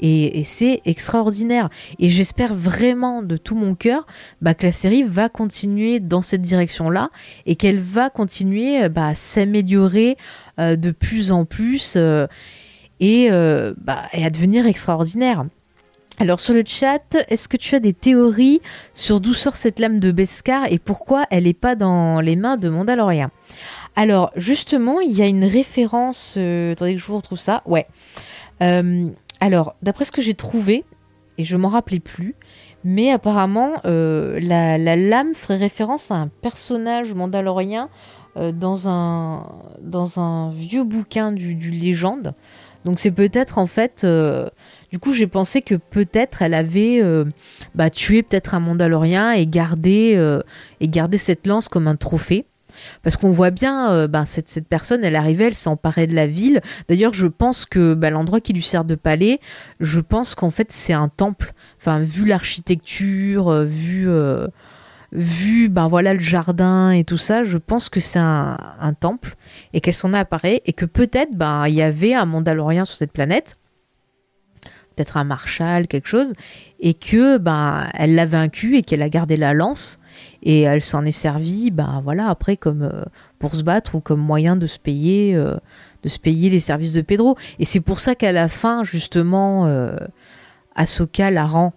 Et, 0.00 0.38
et 0.38 0.44
c'est 0.44 0.80
extraordinaire. 0.84 1.68
Et 1.98 2.08
j'espère 2.10 2.54
vraiment 2.54 3.22
de 3.22 3.36
tout 3.36 3.54
mon 3.54 3.74
cœur 3.74 4.06
bah, 4.40 4.54
que 4.54 4.66
la 4.66 4.72
série 4.72 5.02
va 5.02 5.28
continuer 5.28 6.00
dans 6.00 6.22
cette 6.22 6.42
direction-là 6.42 7.10
et 7.46 7.56
qu'elle 7.56 7.78
va 7.78 8.10
continuer 8.10 8.88
bah, 8.88 9.08
à 9.08 9.14
s'améliorer 9.14 10.16
euh, 10.58 10.76
de 10.76 10.90
plus 10.90 11.32
en 11.32 11.44
plus. 11.44 11.94
Euh, 11.96 12.26
euh, 13.02 13.74
bah, 13.78 14.02
et, 14.12 14.24
à 14.24 14.30
devenir 14.30 14.66
extraordinaire. 14.66 15.44
Alors 16.20 16.38
sur 16.38 16.54
le 16.54 16.62
chat, 16.64 17.16
est-ce 17.28 17.48
que 17.48 17.56
tu 17.56 17.74
as 17.74 17.80
des 17.80 17.92
théories 17.92 18.60
sur 18.94 19.20
d'où 19.20 19.34
sort 19.34 19.56
cette 19.56 19.80
lame 19.80 19.98
de 19.98 20.12
Beskar 20.12 20.66
et 20.70 20.78
pourquoi 20.78 21.24
elle 21.30 21.44
n'est 21.44 21.54
pas 21.54 21.74
dans 21.74 22.20
les 22.20 22.36
mains 22.36 22.56
de 22.56 22.68
Mandalorian? 22.68 23.30
Alors 23.96 24.30
justement, 24.36 25.00
il 25.00 25.10
y 25.10 25.22
a 25.22 25.26
une 25.26 25.44
référence. 25.44 26.36
Euh, 26.38 26.72
attendez 26.72 26.94
que 26.94 27.00
je 27.00 27.06
vous 27.06 27.16
retrouve 27.16 27.38
ça. 27.38 27.62
Ouais. 27.66 27.86
Euh, 28.62 29.08
alors 29.40 29.74
d'après 29.82 30.04
ce 30.04 30.12
que 30.12 30.22
j'ai 30.22 30.34
trouvé, 30.34 30.84
et 31.36 31.44
je 31.44 31.56
m'en 31.56 31.68
rappelais 31.68 32.00
plus, 32.00 32.36
mais 32.84 33.10
apparemment 33.10 33.72
la, 33.84 34.78
lame 34.78 35.34
ferait 35.34 35.56
référence 35.56 36.12
à 36.12 36.14
un 36.14 36.28
personnage 36.28 37.12
mandalorien 37.12 37.88
dans, 38.36 38.88
un, 38.88 39.48
dans 39.80 40.20
un 40.20 40.50
vieux 40.52 40.84
bouquin 40.84 41.32
du, 41.32 41.56
du 41.56 41.70
légende. 41.70 42.34
Donc 42.84 42.98
c'est 42.98 43.10
peut-être 43.10 43.58
en 43.58 43.66
fait, 43.66 44.02
euh, 44.04 44.48
du 44.90 44.98
coup 44.98 45.12
j'ai 45.12 45.26
pensé 45.26 45.62
que 45.62 45.74
peut-être 45.74 46.42
elle 46.42 46.54
avait 46.54 47.00
euh, 47.02 47.24
bah, 47.74 47.90
tué 47.90 48.22
peut-être 48.22 48.54
un 48.54 48.60
Mandalorien 48.60 49.32
et 49.32 49.46
gardé 49.46 50.14
euh, 50.16 50.40
et 50.80 50.88
gardé 50.88 51.18
cette 51.18 51.46
lance 51.46 51.68
comme 51.68 51.88
un 51.88 51.96
trophée. 51.96 52.46
Parce 53.04 53.16
qu'on 53.16 53.30
voit 53.30 53.52
bien, 53.52 54.08
bah, 54.08 54.26
cette, 54.26 54.66
personne, 54.68 55.04
elle 55.04 55.14
arrivait, 55.14 55.44
elle 55.44 55.54
s'emparait 55.54 56.08
de 56.08 56.14
la 56.14 56.26
ville. 56.26 56.60
D'ailleurs, 56.88 57.14
je 57.14 57.28
pense 57.28 57.66
que 57.66 57.94
bah, 57.94 58.10
l'endroit 58.10 58.40
qui 58.40 58.52
lui 58.52 58.62
sert 58.62 58.84
de 58.84 58.96
palais, 58.96 59.38
je 59.78 60.00
pense 60.00 60.34
qu'en 60.34 60.50
fait 60.50 60.72
c'est 60.72 60.92
un 60.92 61.08
temple. 61.08 61.54
Enfin, 61.78 62.00
vu 62.00 62.26
l'architecture, 62.26 63.62
vu 63.62 64.08
vu 65.14 65.68
ben 65.68 65.86
voilà 65.86 66.12
le 66.12 66.20
jardin 66.20 66.90
et 66.90 67.04
tout 67.04 67.16
ça, 67.16 67.44
je 67.44 67.56
pense 67.56 67.88
que 67.88 68.00
c'est 68.00 68.18
un, 68.18 68.56
temple 68.98 69.36
et 69.72 69.80
qu'elle 69.80 69.94
s'en 69.94 70.12
a 70.12 70.20
appareillé 70.20 70.62
et 70.66 70.72
que 70.72 70.84
peut-être 70.84 71.34
ben 71.34 71.66
il 71.66 71.74
y 71.74 71.82
avait 71.82 72.14
un 72.14 72.24
Mandalorien 72.24 72.84
sur 72.84 72.96
cette 72.96 73.12
planète, 73.12 73.56
peut-être 74.94 75.16
un 75.16 75.24
marshal, 75.24 75.86
quelque 75.86 76.08
chose, 76.08 76.32
et 76.80 76.94
que 76.94 77.38
ben 77.38 77.86
elle 77.94 78.14
l'a 78.14 78.26
vaincu 78.26 78.76
et 78.76 78.82
qu'elle 78.82 79.02
a 79.02 79.08
gardé 79.08 79.36
la 79.36 79.54
lance 79.54 80.00
et 80.42 80.62
elle 80.62 80.82
s'en 80.82 81.04
est 81.04 81.12
servie 81.12 81.70
ben 81.70 82.00
voilà 82.04 82.28
après 82.28 82.56
comme 82.56 82.82
euh, 82.82 83.04
pour 83.38 83.54
se 83.54 83.62
battre 83.62 83.94
ou 83.94 84.00
comme 84.00 84.20
moyen 84.20 84.56
de 84.56 84.66
se 84.66 84.78
payer 84.78 85.34
euh, 85.34 85.56
de 86.02 86.08
se 86.08 86.18
payer 86.18 86.50
les 86.50 86.60
services 86.60 86.92
de 86.92 87.00
Pedro. 87.00 87.36
Et 87.58 87.64
c'est 87.64 87.80
pour 87.80 87.98
ça 87.98 88.14
qu'à 88.14 88.32
la 88.32 88.48
fin 88.48 88.84
justement 88.84 89.66
euh, 89.66 89.96
Ahsoka 90.74 91.30
la 91.30 91.46
rend 91.46 91.72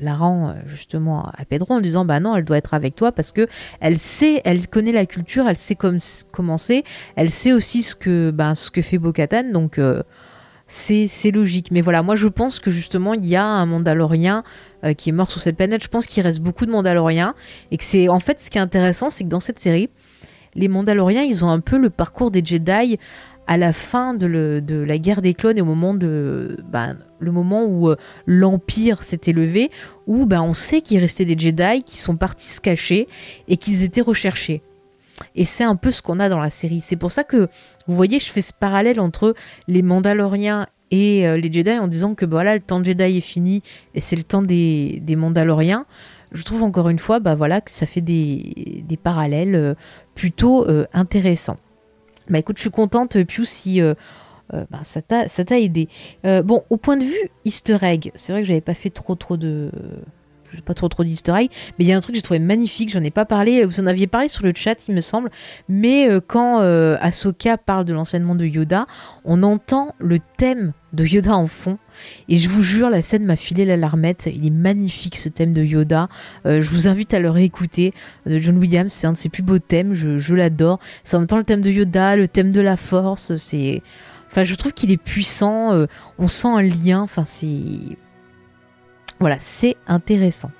la 0.00 0.14
rend 0.14 0.50
euh, 0.50 0.52
justement 0.66 1.22
à 1.36 1.44
Pedro 1.44 1.74
en 1.74 1.80
disant 1.80 2.04
bah 2.04 2.20
non 2.20 2.36
elle 2.36 2.44
doit 2.44 2.58
être 2.58 2.74
avec 2.74 2.96
toi 2.96 3.12
parce 3.12 3.32
que 3.32 3.46
elle 3.80 3.98
sait 3.98 4.40
elle 4.44 4.66
connaît 4.68 4.92
la 4.92 5.06
culture 5.06 5.48
elle 5.48 5.56
sait 5.56 5.74
comme 5.74 5.98
comment 6.32 6.58
c'est. 6.58 6.84
Elle 7.16 7.30
sait 7.30 7.52
aussi 7.52 7.82
ce 7.82 7.94
que 7.94 8.30
ben 8.30 8.54
ce 8.54 8.70
que 8.70 8.82
fait 8.82 8.98
Bo-Katan 8.98 9.52
donc 9.52 9.78
euh, 9.78 10.02
c'est 10.66 11.30
logique. 11.30 11.70
Mais 11.70 11.80
voilà 11.80 12.02
moi 12.02 12.16
je 12.16 12.28
pense 12.28 12.58
que 12.58 12.70
justement 12.70 13.14
il 13.14 13.26
y 13.26 13.36
a 13.36 13.44
un 13.44 13.66
Mandalorien 13.66 14.44
euh, 14.84 14.94
qui 14.94 15.10
est 15.10 15.12
mort 15.12 15.30
sur 15.30 15.40
cette 15.40 15.56
planète. 15.56 15.82
Je 15.82 15.88
pense 15.88 16.06
qu'il 16.06 16.22
reste 16.22 16.40
beaucoup 16.40 16.66
de 16.66 16.70
Mandaloriens 16.70 17.34
et 17.70 17.76
que 17.76 17.84
c'est 17.84 18.08
en 18.08 18.20
fait 18.20 18.40
ce 18.40 18.50
qui 18.50 18.58
est 18.58 18.62
intéressant 18.62 19.10
c'est 19.10 19.24
que 19.24 19.28
dans 19.28 19.40
cette 19.40 19.58
série 19.58 19.90
les 20.54 20.68
Mandaloriens 20.68 21.22
ils 21.22 21.44
ont 21.44 21.50
un 21.50 21.60
peu 21.60 21.78
le 21.78 21.90
parcours 21.90 22.30
des 22.30 22.44
Jedi 22.44 22.98
à 23.46 23.56
la 23.56 23.72
fin 23.72 24.14
de, 24.14 24.26
la 24.26 24.98
guerre 24.98 25.22
des 25.22 25.34
clones 25.34 25.58
et 25.58 25.62
au 25.62 25.66
moment 25.66 25.94
moment 27.20 27.64
où 27.64 27.88
euh, 27.88 27.96
l'empire 28.26 29.02
s'est 29.02 29.20
élevé, 29.26 29.70
où 30.06 30.26
ben, 30.26 30.42
on 30.42 30.54
sait 30.54 30.80
qu'il 30.80 30.98
restait 30.98 31.24
des 31.24 31.38
Jedi 31.38 31.82
qui 31.84 31.98
sont 31.98 32.16
partis 32.16 32.48
se 32.48 32.60
cacher 32.60 33.08
et 33.48 33.56
qu'ils 33.56 33.84
étaient 33.84 34.00
recherchés. 34.00 34.62
Et 35.34 35.44
c'est 35.44 35.64
un 35.64 35.76
peu 35.76 35.90
ce 35.90 36.02
qu'on 36.02 36.20
a 36.20 36.28
dans 36.28 36.40
la 36.40 36.50
série. 36.50 36.80
C'est 36.82 36.96
pour 36.96 37.12
ça 37.12 37.24
que 37.24 37.48
vous 37.86 37.96
voyez, 37.96 38.18
je 38.18 38.30
fais 38.30 38.42
ce 38.42 38.52
parallèle 38.52 39.00
entre 39.00 39.34
les 39.66 39.82
Mandaloriens 39.82 40.66
et 40.90 41.26
euh, 41.26 41.36
les 41.36 41.52
Jedi 41.52 41.72
en 41.72 41.88
disant 41.88 42.14
que 42.14 42.26
voilà, 42.26 42.54
le 42.54 42.60
temps 42.60 42.80
de 42.80 42.84
Jedi 42.84 43.18
est 43.18 43.20
fini 43.20 43.62
et 43.94 44.00
c'est 44.00 44.16
le 44.16 44.24
temps 44.24 44.42
des, 44.42 45.02
Mandaloriens. 45.16 45.86
Je 46.32 46.42
trouve 46.42 46.64
encore 46.64 46.88
une 46.88 46.98
fois, 46.98 47.20
bah 47.20 47.36
que 47.60 47.70
ça 47.70 47.86
fait 47.86 48.00
des, 48.00 48.84
parallèles 49.02 49.54
euh, 49.54 49.74
plutôt 50.14 50.66
intéressants. 50.92 51.58
Bah 52.28 52.38
écoute, 52.38 52.56
je 52.56 52.62
suis 52.62 52.70
contente, 52.70 53.22
Piu, 53.24 53.44
si 53.44 53.80
euh, 53.80 53.94
euh, 54.52 54.64
bah, 54.70 54.80
ça 54.82 55.02
t'a 55.02 55.60
aidé. 55.60 55.88
Euh, 56.24 56.42
bon, 56.42 56.64
au 56.70 56.76
point 56.76 56.96
de 56.96 57.04
vue 57.04 57.30
easter 57.44 57.78
egg, 57.82 58.10
c'est 58.14 58.32
vrai 58.32 58.42
que 58.42 58.48
j'avais 58.48 58.60
pas 58.60 58.74
fait 58.74 58.90
trop 58.90 59.14
trop 59.14 59.36
de 59.36 59.70
pas 60.64 60.74
trop 60.74 60.88
trop 60.88 61.04
d'easter 61.04 61.32
egg, 61.32 61.50
mais 61.78 61.84
il 61.84 61.88
y 61.88 61.92
a 61.92 61.96
un 61.96 62.00
truc 62.00 62.14
que 62.14 62.18
j'ai 62.18 62.22
trouvé 62.22 62.38
magnifique, 62.38 62.88
j'en 62.88 63.02
ai 63.02 63.10
pas 63.10 63.26
parlé, 63.26 63.64
vous 63.64 63.80
en 63.80 63.86
aviez 63.86 64.06
parlé 64.06 64.28
sur 64.28 64.44
le 64.44 64.52
chat 64.54 64.88
il 64.88 64.94
me 64.94 65.00
semble, 65.00 65.30
mais 65.68 66.08
quand 66.28 66.60
Ahsoka 66.60 67.58
parle 67.58 67.84
de 67.84 67.92
l'enseignement 67.92 68.36
de 68.36 68.46
Yoda, 68.46 68.86
on 69.24 69.42
entend 69.42 69.94
le 69.98 70.18
thème 70.38 70.72
de 70.96 71.04
Yoda 71.04 71.36
en 71.36 71.46
fond. 71.46 71.78
Et 72.28 72.38
je 72.38 72.48
vous 72.48 72.62
jure, 72.62 72.90
la 72.90 73.02
scène 73.02 73.24
m'a 73.24 73.36
filé 73.36 73.64
la 73.64 73.76
larmette. 73.76 74.28
Il 74.34 74.46
est 74.46 74.50
magnifique 74.50 75.16
ce 75.16 75.28
thème 75.28 75.52
de 75.52 75.62
Yoda. 75.62 76.08
Euh, 76.46 76.62
je 76.62 76.70
vous 76.70 76.88
invite 76.88 77.14
à 77.14 77.20
le 77.20 77.30
réécouter. 77.30 77.92
De 78.24 78.38
John 78.38 78.56
Williams, 78.56 78.92
c'est 78.92 79.06
un 79.06 79.12
de 79.12 79.16
ses 79.16 79.28
plus 79.28 79.42
beaux 79.42 79.58
thèmes. 79.58 79.94
Je, 79.94 80.34
l'adore. 80.34 80.80
C'est 81.04 81.16
en 81.16 81.20
même 81.20 81.28
temps 81.28 81.36
le 81.36 81.44
thème 81.44 81.62
de 81.62 81.70
Yoda, 81.70 82.16
le 82.16 82.26
thème 82.26 82.50
de 82.50 82.60
la 82.60 82.76
force. 82.76 83.36
C'est, 83.36 83.82
enfin, 84.28 84.42
je 84.42 84.54
trouve 84.54 84.72
qu'il 84.72 84.90
est 84.90 84.96
puissant. 84.96 85.72
Euh, 85.72 85.86
on 86.18 86.28
sent 86.28 86.48
un 86.48 86.62
lien. 86.62 87.02
Enfin, 87.02 87.24
c'est, 87.24 87.96
voilà, 89.20 89.36
c'est 89.38 89.76
intéressant. 89.86 90.50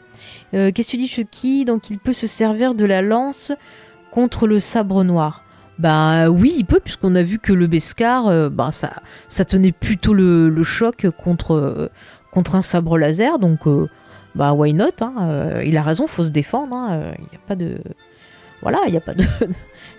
Euh, 0.55 0.71
qu'est-ce 0.71 0.89
que 0.89 0.93
tu 0.93 0.99
dis, 0.99 1.09
Chucky? 1.09 1.65
Donc, 1.65 1.91
il 1.91 1.99
peut 1.99 2.13
se 2.13 2.27
servir 2.27 2.75
de 2.75 2.85
la 2.85 3.03
lance 3.03 3.53
contre 4.11 4.47
le 4.47 4.61
sabre 4.61 5.03
noir. 5.03 5.46
Bah 5.79 6.31
oui, 6.31 6.55
il 6.57 6.65
peut, 6.65 6.81
puisqu'on 6.81 7.15
a 7.15 7.23
vu 7.23 7.39
que 7.39 7.53
le 7.53 7.67
Beskar, 7.67 8.27
euh, 8.27 8.49
bah, 8.49 8.71
ça, 8.73 8.95
ça 9.29 9.45
tenait 9.45 9.73
plutôt 9.73 10.15
le, 10.15 10.63
choc 10.63 11.07
contre, 11.11 11.55
euh, 11.55 11.91
contre 12.31 12.55
un 12.55 12.63
sabre 12.63 12.97
laser, 12.97 13.39
donc 13.39 13.67
euh, 13.67 13.89
bah 14.35 14.53
why 14.53 14.73
not 14.73 14.91
hein, 15.01 15.61
Il 15.65 15.77
a 15.77 15.83
raison, 15.83 16.07
faut 16.07 16.23
se 16.23 16.31
défendre. 16.31 16.75
Hein, 16.75 17.13
il 17.19 17.25
n'y 17.25 17.37
a 17.37 17.47
pas 17.47 17.57
de. 17.57 17.79
Voilà, 18.63 18.81
il 18.87 18.91
n'y 18.91 18.97
a 18.97 19.03
pas 19.03 19.13
de. 19.13 19.23
de 19.41 19.47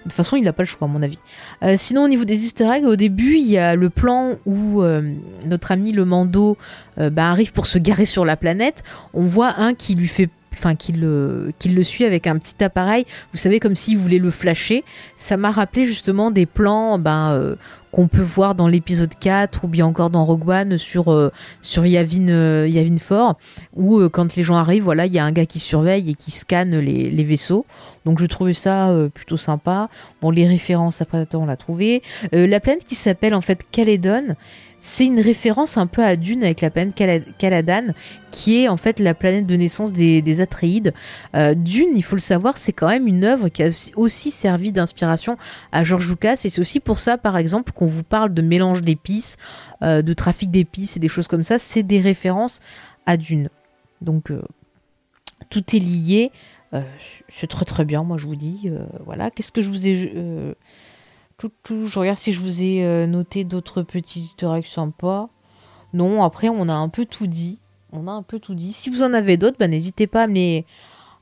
toute 0.03 0.13
façon, 0.13 0.35
il 0.35 0.43
n'a 0.43 0.53
pas 0.53 0.63
le 0.63 0.67
choix, 0.67 0.87
à 0.87 0.91
mon 0.91 1.03
avis. 1.03 1.19
sinon, 1.75 2.03
au 2.03 2.07
niveau 2.07 2.25
des 2.25 2.43
easter 2.43 2.67
eggs, 2.71 2.85
au 2.85 2.95
début, 2.95 3.35
il 3.35 3.47
y 3.47 3.59
a 3.59 3.75
le 3.75 3.89
plan 3.91 4.33
où 4.47 4.81
notre 5.45 5.71
ami 5.71 5.91
le 5.91 6.05
Mando 6.05 6.57
bah, 6.97 7.29
arrive 7.29 7.51
pour 7.51 7.67
se 7.67 7.77
garer 7.77 8.05
sur 8.05 8.25
la 8.25 8.35
planète. 8.35 8.83
On 9.13 9.23
voit 9.23 9.59
un 9.59 9.73
qui 9.75 9.95
lui 9.95 10.07
fait 10.07 10.29
enfin 10.57 10.75
qu'il 10.75 10.99
le, 10.99 11.53
le 11.65 11.83
suit 11.83 12.05
avec 12.05 12.27
un 12.27 12.37
petit 12.37 12.63
appareil, 12.63 13.05
vous 13.31 13.37
savez, 13.37 13.59
comme 13.59 13.75
s'il 13.75 13.97
voulait 13.97 14.17
le 14.17 14.31
flasher. 14.31 14.83
Ça 15.15 15.37
m'a 15.37 15.51
rappelé 15.51 15.85
justement 15.85 16.31
des 16.31 16.45
plans 16.45 16.97
ben, 16.99 17.31
euh, 17.31 17.55
qu'on 17.91 18.07
peut 18.07 18.21
voir 18.21 18.55
dans 18.55 18.67
l'épisode 18.67 19.13
4 19.19 19.63
ou 19.63 19.67
bien 19.67 19.85
encore 19.85 20.09
dans 20.09 20.25
Rogue 20.25 20.49
One 20.49 20.77
sur, 20.77 21.11
euh, 21.11 21.31
sur 21.61 21.85
Yavin, 21.85 22.29
euh, 22.29 22.67
Yavin 22.69 22.97
Fort, 22.97 23.37
où 23.75 24.07
quand 24.09 24.35
les 24.35 24.43
gens 24.43 24.55
arrivent, 24.55 24.83
voilà, 24.83 25.05
il 25.05 25.13
y 25.13 25.19
a 25.19 25.25
un 25.25 25.31
gars 25.31 25.45
qui 25.45 25.59
surveille 25.59 26.09
et 26.09 26.13
qui 26.13 26.31
scanne 26.31 26.77
les, 26.77 27.09
les 27.09 27.23
vaisseaux. 27.23 27.65
Donc 28.05 28.19
je 28.19 28.25
trouvais 28.25 28.53
ça 28.53 28.93
plutôt 29.13 29.37
sympa. 29.37 29.89
Bon, 30.21 30.31
les 30.31 30.47
références 30.47 31.01
après 31.01 31.27
on 31.33 31.45
l'a 31.45 31.57
trouvé. 31.57 32.01
la 32.31 32.59
planète 32.61 32.85
qui 32.85 32.95
s'appelle 32.95 33.33
en 33.33 33.41
fait 33.41 33.65
Caledon, 33.69 34.35
c'est 34.79 35.05
une 35.05 35.19
référence 35.19 35.77
un 35.77 35.87
peu 35.87 36.03
à 36.03 36.15
Dune 36.15 36.43
avec 36.43 36.61
la 36.61 36.69
planète 36.69 36.95
Caladan, 37.37 37.93
qui 38.31 38.61
est 38.61 38.67
en 38.67 38.77
fait 38.77 38.99
la 38.99 39.13
planète 39.13 39.47
de 39.47 39.55
naissance 39.55 39.91
des, 39.91 40.41
Atreides. 40.41 40.93
Euh, 41.35 41.55
Dune, 41.55 41.89
il 41.95 42.03
faut 42.03 42.15
le 42.15 42.21
savoir, 42.21 42.57
c'est 42.57 42.73
quand 42.73 42.87
même 42.87 43.07
une 43.07 43.23
œuvre 43.23 43.49
qui 43.49 43.63
a 43.63 43.69
aussi 43.95 44.29
servi 44.29 44.71
d'inspiration 44.71 45.37
à 45.71 45.83
George 45.83 46.07
Lucas, 46.09 46.41
et 46.45 46.49
c'est 46.49 46.61
aussi 46.61 46.79
pour 46.79 46.99
ça, 46.99 47.17
par 47.17 47.37
exemple, 47.37 47.71
qu'on 47.71 47.87
vous 47.87 48.03
parle 48.03 48.33
de 48.33 48.41
mélange 48.41 48.83
d'épices, 48.83 49.37
euh, 49.81 50.01
de 50.01 50.13
trafic 50.13 50.51
d'épices 50.51 50.95
et 50.97 50.99
des 50.99 51.09
choses 51.09 51.27
comme 51.27 51.43
ça. 51.43 51.57
C'est 51.57 51.83
des 51.83 51.99
références 51.99 52.59
à 53.05 53.17
Dune. 53.17 53.49
Donc 54.01 54.29
euh, 54.29 54.41
tout 55.49 55.75
est 55.75 55.79
lié. 55.79 56.31
c'est 57.29 57.47
très 57.47 57.65
très 57.65 57.83
bien, 57.83 58.03
moi 58.03 58.17
je 58.17 58.27
vous 58.27 58.35
dis. 58.35 58.69
voilà. 59.05 59.31
Qu'est-ce 59.31 59.51
que 59.51 59.61
je 59.61 59.69
vous 59.69 59.87
ai 59.87 60.55
je 61.63 61.99
regarde 61.99 62.17
si 62.17 62.33
je 62.33 62.39
vous 62.39 62.63
ai 62.63 62.83
euh, 62.83 63.05
noté 63.05 63.43
d'autres 63.43 63.83
petits 63.83 64.19
easter 64.19 64.59
sympas. 64.63 65.29
Non, 65.93 66.23
après, 66.23 66.49
on 66.49 66.67
a 66.67 66.73
un 66.73 66.89
peu 66.89 67.05
tout 67.05 67.27
dit. 67.27 67.59
On 67.91 68.07
a 68.07 68.11
un 68.11 68.23
peu 68.23 68.39
tout 68.39 68.55
dit. 68.55 68.73
Si 68.73 68.89
vous 68.89 69.03
en 69.03 69.13
avez 69.13 69.37
d'autres, 69.37 69.57
bah, 69.59 69.67
n'hésitez 69.67 70.07
pas 70.07 70.23
à 70.23 70.27
me 70.27 70.33
les, 70.33 70.65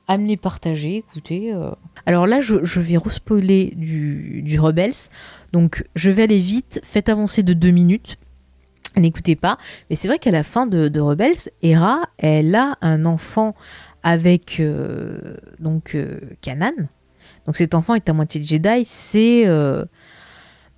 à 0.08 0.16
partager. 0.40 0.96
Écoutez. 0.96 1.52
Euh. 1.52 1.70
Alors 2.06 2.26
là, 2.26 2.40
je, 2.40 2.80
vais 2.80 2.96
respoiler 2.96 3.74
du, 3.76 4.40
du 4.42 4.58
Rebels. 4.58 5.10
Donc, 5.52 5.86
je 5.94 6.10
vais 6.10 6.22
aller 6.22 6.40
vite. 6.40 6.80
Faites 6.82 7.10
avancer 7.10 7.42
de 7.42 7.52
deux 7.52 7.70
minutes. 7.70 8.16
n'écoutez 8.96 9.36
pas. 9.36 9.58
Mais 9.90 9.96
c'est 9.96 10.08
vrai 10.08 10.18
qu'à 10.18 10.30
la 10.30 10.44
fin 10.44 10.66
de, 10.66 10.98
Rebels, 10.98 11.50
Hera, 11.62 12.08
elle 12.16 12.54
a 12.54 12.78
un 12.80 13.04
enfant 13.04 13.54
avec 14.02 14.60
euh, 14.60 15.36
donc 15.58 15.94
Kanan. 16.40 16.88
Donc 17.44 17.56
cet 17.56 17.74
enfant 17.74 17.94
est 17.94 18.08
à 18.08 18.12
moitié 18.12 18.42
Jedi. 18.42 18.84
C'est 18.84 19.44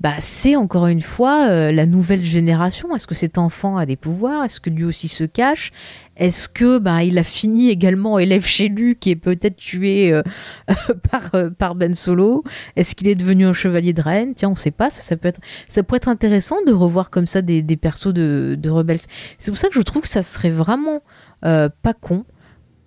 bah, 0.01 0.15
c'est 0.21 0.55
encore 0.55 0.87
une 0.87 1.01
fois 1.01 1.49
euh, 1.49 1.73
la 1.73 1.85
nouvelle 1.85 2.23
génération. 2.23 2.95
Est-ce 2.95 3.07
que 3.07 3.17
cet 3.17 3.37
enfant 3.37 3.77
a 3.77 3.85
des 3.85 3.97
pouvoirs? 3.97 4.45
Est-ce 4.45 4.61
que 4.61 4.71
lui 4.71 4.85
aussi 4.85 5.09
se 5.09 5.25
cache? 5.25 5.73
Est-ce 6.17 6.49
que 6.49 6.79
bah, 6.79 7.03
il 7.03 7.19
a 7.19 7.25
fini 7.25 7.71
également 7.71 8.19
élève 8.19 8.45
chez 8.45 8.69
lui 8.69 8.95
qui 8.95 9.11
est 9.11 9.17
peut-être 9.17 9.57
tué 9.57 10.13
euh, 10.13 10.23
par, 11.11 11.35
euh, 11.35 11.51
par 11.51 11.75
Ben 11.75 11.95
Solo? 11.95 12.45
Est-ce 12.77 12.95
qu'il 12.95 13.09
est 13.09 13.17
devenu 13.17 13.47
un 13.47 13.53
chevalier 13.53 13.93
de 13.93 14.03
reine? 14.03 14.35
Tiens, 14.35 14.51
on 14.51 14.57
sait 14.57 14.71
pas. 14.71 14.89
Ça, 14.91 15.03
ça, 15.03 15.17
peut 15.17 15.29
être, 15.29 15.41
ça 15.67 15.83
être 15.93 16.09
intéressant 16.09 16.57
de 16.65 16.73
revoir 16.73 17.11
comme 17.11 17.27
ça 17.27 17.43
des, 17.43 17.63
des 17.63 17.77
persos 17.77 18.13
de, 18.13 18.57
de 18.57 18.71
Rebels. 18.71 19.01
C'est 19.39 19.51
pour 19.51 19.59
ça 19.59 19.69
que 19.69 19.75
je 19.75 19.83
trouve 19.83 20.03
que 20.03 20.09
ça 20.09 20.23
serait 20.23 20.51
vraiment 20.51 21.03
pas 21.41 21.95
con 21.95 22.25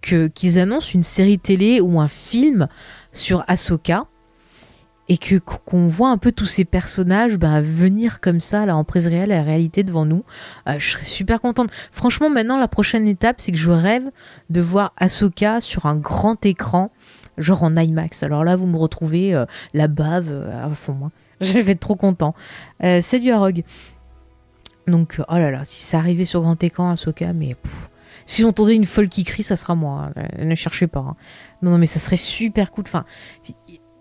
qu'ils 0.01 0.59
annoncent 0.59 0.89
une 0.93 1.03
série 1.03 1.39
télé 1.39 1.79
ou 1.79 2.01
un 2.01 2.07
film 2.07 2.67
sur 3.13 3.45
Ahsoka 3.47 4.07
et 5.09 5.17
que 5.17 5.35
qu'on 5.37 5.87
voit 5.87 6.09
un 6.09 6.17
peu 6.17 6.31
tous 6.31 6.45
ces 6.45 6.65
personnages 6.65 7.37
bah, 7.37 7.61
venir 7.61 8.21
comme 8.21 8.39
ça 8.39 8.65
là 8.65 8.75
en 8.75 8.83
prise 8.83 9.07
réelle 9.07 9.29
la 9.29 9.43
réalité 9.43 9.83
devant 9.83 10.05
nous 10.05 10.23
euh, 10.67 10.75
je 10.77 10.91
serais 10.91 11.05
super 11.05 11.41
contente. 11.41 11.69
Franchement 11.91 12.29
maintenant 12.29 12.57
la 12.57 12.67
prochaine 12.67 13.07
étape 13.07 13.41
c'est 13.41 13.51
que 13.51 13.57
je 13.57 13.71
rêve 13.71 14.09
de 14.49 14.61
voir 14.61 14.93
Ahsoka 14.97 15.59
sur 15.59 15.85
un 15.85 15.97
grand 15.97 16.45
écran 16.45 16.91
genre 17.37 17.63
en 17.63 17.75
IMAX. 17.75 18.23
Alors 18.23 18.43
là 18.43 18.55
vous 18.55 18.67
me 18.67 18.77
retrouvez 18.77 19.33
euh, 19.33 19.45
la 19.73 19.87
bave 19.87 20.29
euh, 20.29 20.65
à 20.65 20.69
fond 20.69 20.93
moi 20.93 21.11
je 21.41 21.57
vais 21.57 21.71
être 21.71 21.79
trop 21.79 21.95
content. 21.95 22.35
Euh, 22.83 23.01
salut 23.01 23.31
Arog. 23.31 23.63
Donc 24.87 25.19
oh 25.27 25.35
là 25.35 25.51
là 25.51 25.65
si 25.65 25.81
ça 25.81 25.97
arrivait 25.97 26.25
sur 26.25 26.41
grand 26.41 26.61
écran 26.63 26.91
Ahsoka 26.91 27.33
mais 27.33 27.55
pff, 27.55 27.89
si 28.25 28.41
j'entendais 28.41 28.75
une 28.75 28.85
folle 28.85 29.09
qui 29.09 29.23
crie 29.23 29.43
ça 29.43 29.55
sera 29.55 29.75
moi 29.75 30.09
hein. 30.15 30.23
ne 30.39 30.55
cherchez 30.55 30.87
pas 30.87 30.99
hein. 30.99 31.15
non 31.61 31.71
non 31.71 31.77
mais 31.77 31.87
ça 31.87 31.99
serait 31.99 32.15
super 32.15 32.71
cool. 32.71 32.85
Enfin 32.87 33.05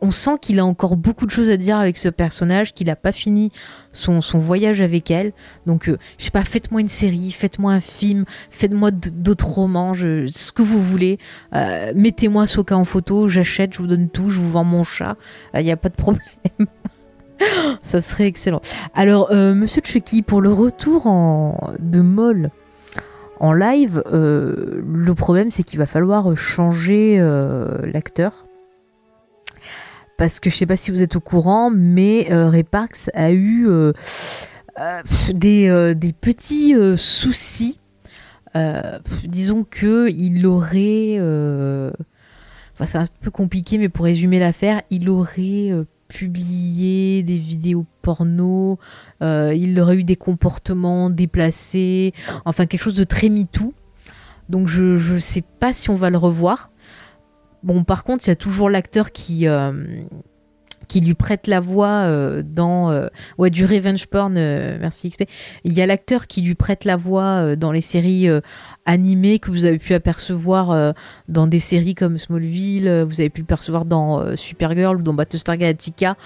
on 0.00 0.10
sent 0.10 0.38
qu'il 0.40 0.58
a 0.58 0.64
encore 0.64 0.96
beaucoup 0.96 1.26
de 1.26 1.30
choses 1.30 1.50
à 1.50 1.56
dire 1.56 1.78
avec 1.78 1.96
ce 1.96 2.08
personnage, 2.08 2.72
qu'il 2.72 2.86
n'a 2.86 2.96
pas 2.96 3.12
fini 3.12 3.50
son, 3.92 4.20
voyage 4.34 4.80
avec 4.80 5.10
elle. 5.10 5.32
Donc, 5.66 5.88
euh, 5.88 5.98
je 6.18 6.24
sais 6.24 6.30
pas, 6.30 6.44
faites-moi 6.44 6.80
une 6.80 6.88
série, 6.88 7.30
faites-moi 7.30 7.72
un 7.72 7.80
film, 7.80 8.24
faites-moi 8.50 8.90
d'autres 8.90 9.48
romans, 9.48 9.94
ce 9.94 10.52
que 10.52 10.62
vous 10.62 10.78
voulez. 10.78 11.18
Euh, 11.54 11.92
Mettez-moi 11.94 12.46
Soka 12.46 12.76
en 12.76 12.84
photo, 12.84 13.28
j'achète, 13.28 13.74
je 13.74 13.78
vous 13.78 13.86
donne 13.86 14.08
tout, 14.08 14.30
je 14.30 14.40
vous 14.40 14.50
vends 14.50 14.64
mon 14.64 14.84
chat, 14.84 15.16
il 15.54 15.60
euh, 15.60 15.62
n'y 15.62 15.72
a 15.72 15.76
pas 15.76 15.88
de 15.88 15.96
problème. 15.96 16.22
Ça 17.82 18.00
serait 18.00 18.26
excellent. 18.26 18.60
Alors, 18.94 19.30
euh, 19.30 19.54
Monsieur 19.54 19.80
Chucky, 19.82 20.22
pour 20.22 20.40
le 20.40 20.52
retour 20.52 21.04
de 21.78 22.00
Moll 22.00 22.50
en 23.38 23.54
live, 23.54 24.02
le 24.12 25.12
problème 25.14 25.50
c'est 25.50 25.62
qu'il 25.62 25.78
va 25.78 25.86
falloir 25.86 26.36
changer 26.36 27.18
l'acteur 27.82 28.44
parce 30.20 30.38
que 30.38 30.50
je 30.50 30.56
sais 30.56 30.66
pas 30.66 30.76
si 30.76 30.90
vous 30.90 31.00
êtes 31.00 31.16
au 31.16 31.20
courant, 31.20 31.70
mais 31.70 32.30
euh, 32.30 32.50
Reparks 32.50 33.08
a 33.14 33.30
eu 33.30 33.66
euh, 33.66 33.94
euh, 34.78 35.94
des, 35.94 36.12
petits 36.12 36.74
soucis. 36.98 37.78
disons 39.24 39.64
que 39.64 40.10
il 40.10 40.44
aurait, 40.44 41.16
c'est 42.84 42.98
un 42.98 43.06
peu 43.22 43.30
compliqué, 43.30 43.78
mais 43.78 43.88
pour 43.88 44.04
résumer 44.04 44.38
l'affaire, 44.38 44.82
il 44.90 45.08
aurait 45.08 45.70
publié 46.08 47.22
des 47.22 47.38
vidéos 47.38 47.86
porno, 48.02 48.78
il 49.22 49.80
aurait 49.80 49.96
eu 49.96 50.04
des 50.04 50.16
comportements 50.16 51.08
déplacés, 51.08 52.12
enfin 52.44 52.66
quelque 52.66 52.82
chose 52.82 52.96
de 52.96 53.04
très 53.04 53.30
MeToo. 53.30 53.72
Donc 54.50 54.68
je 54.68 54.98
je 54.98 55.16
sais 55.16 55.44
pas 55.60 55.72
si 55.72 55.88
on 55.88 55.94
va 55.94 56.10
le 56.10 56.18
revoir. 56.18 56.69
Bon, 57.62 57.84
par 57.84 58.04
contre, 58.04 58.24
il 58.26 58.28
y 58.28 58.32
a 58.32 58.36
toujours 58.36 58.70
l'acteur 58.70 59.12
qui, 59.12 59.46
euh, 59.46 59.72
qui 60.88 61.00
lui 61.00 61.14
prête 61.14 61.46
la 61.46 61.60
voix 61.60 62.04
euh, 62.04 62.42
dans 62.44 62.90
euh, 62.90 63.08
ouais 63.36 63.50
du 63.50 63.66
revenge 63.66 64.06
porn. 64.06 64.34
Merci 64.34 65.10
XP. 65.10 65.24
Il 65.64 65.72
y 65.74 65.82
a 65.82 65.86
l'acteur 65.86 66.26
qui 66.26 66.40
lui 66.40 66.54
prête 66.54 66.84
la 66.84 66.96
voix 66.96 67.54
dans 67.56 67.70
les 67.70 67.82
séries 67.82 68.28
animées 68.86 69.38
que 69.38 69.50
vous 69.50 69.66
avez 69.66 69.78
pu 69.78 69.92
apercevoir 69.94 70.94
dans 71.28 71.46
des 71.46 71.60
séries 71.60 71.94
comme 71.94 72.16
Smallville. 72.16 73.04
vous 73.06 73.20
avez 73.20 73.30
pu 73.30 73.42
le 73.42 73.46
percevoir 73.46 73.84
dans 73.84 74.36
Supergirl 74.36 74.96
ou 74.96 75.02
dans 75.02 75.14
Battlestar 75.14 75.58
Galactica. 75.58 76.16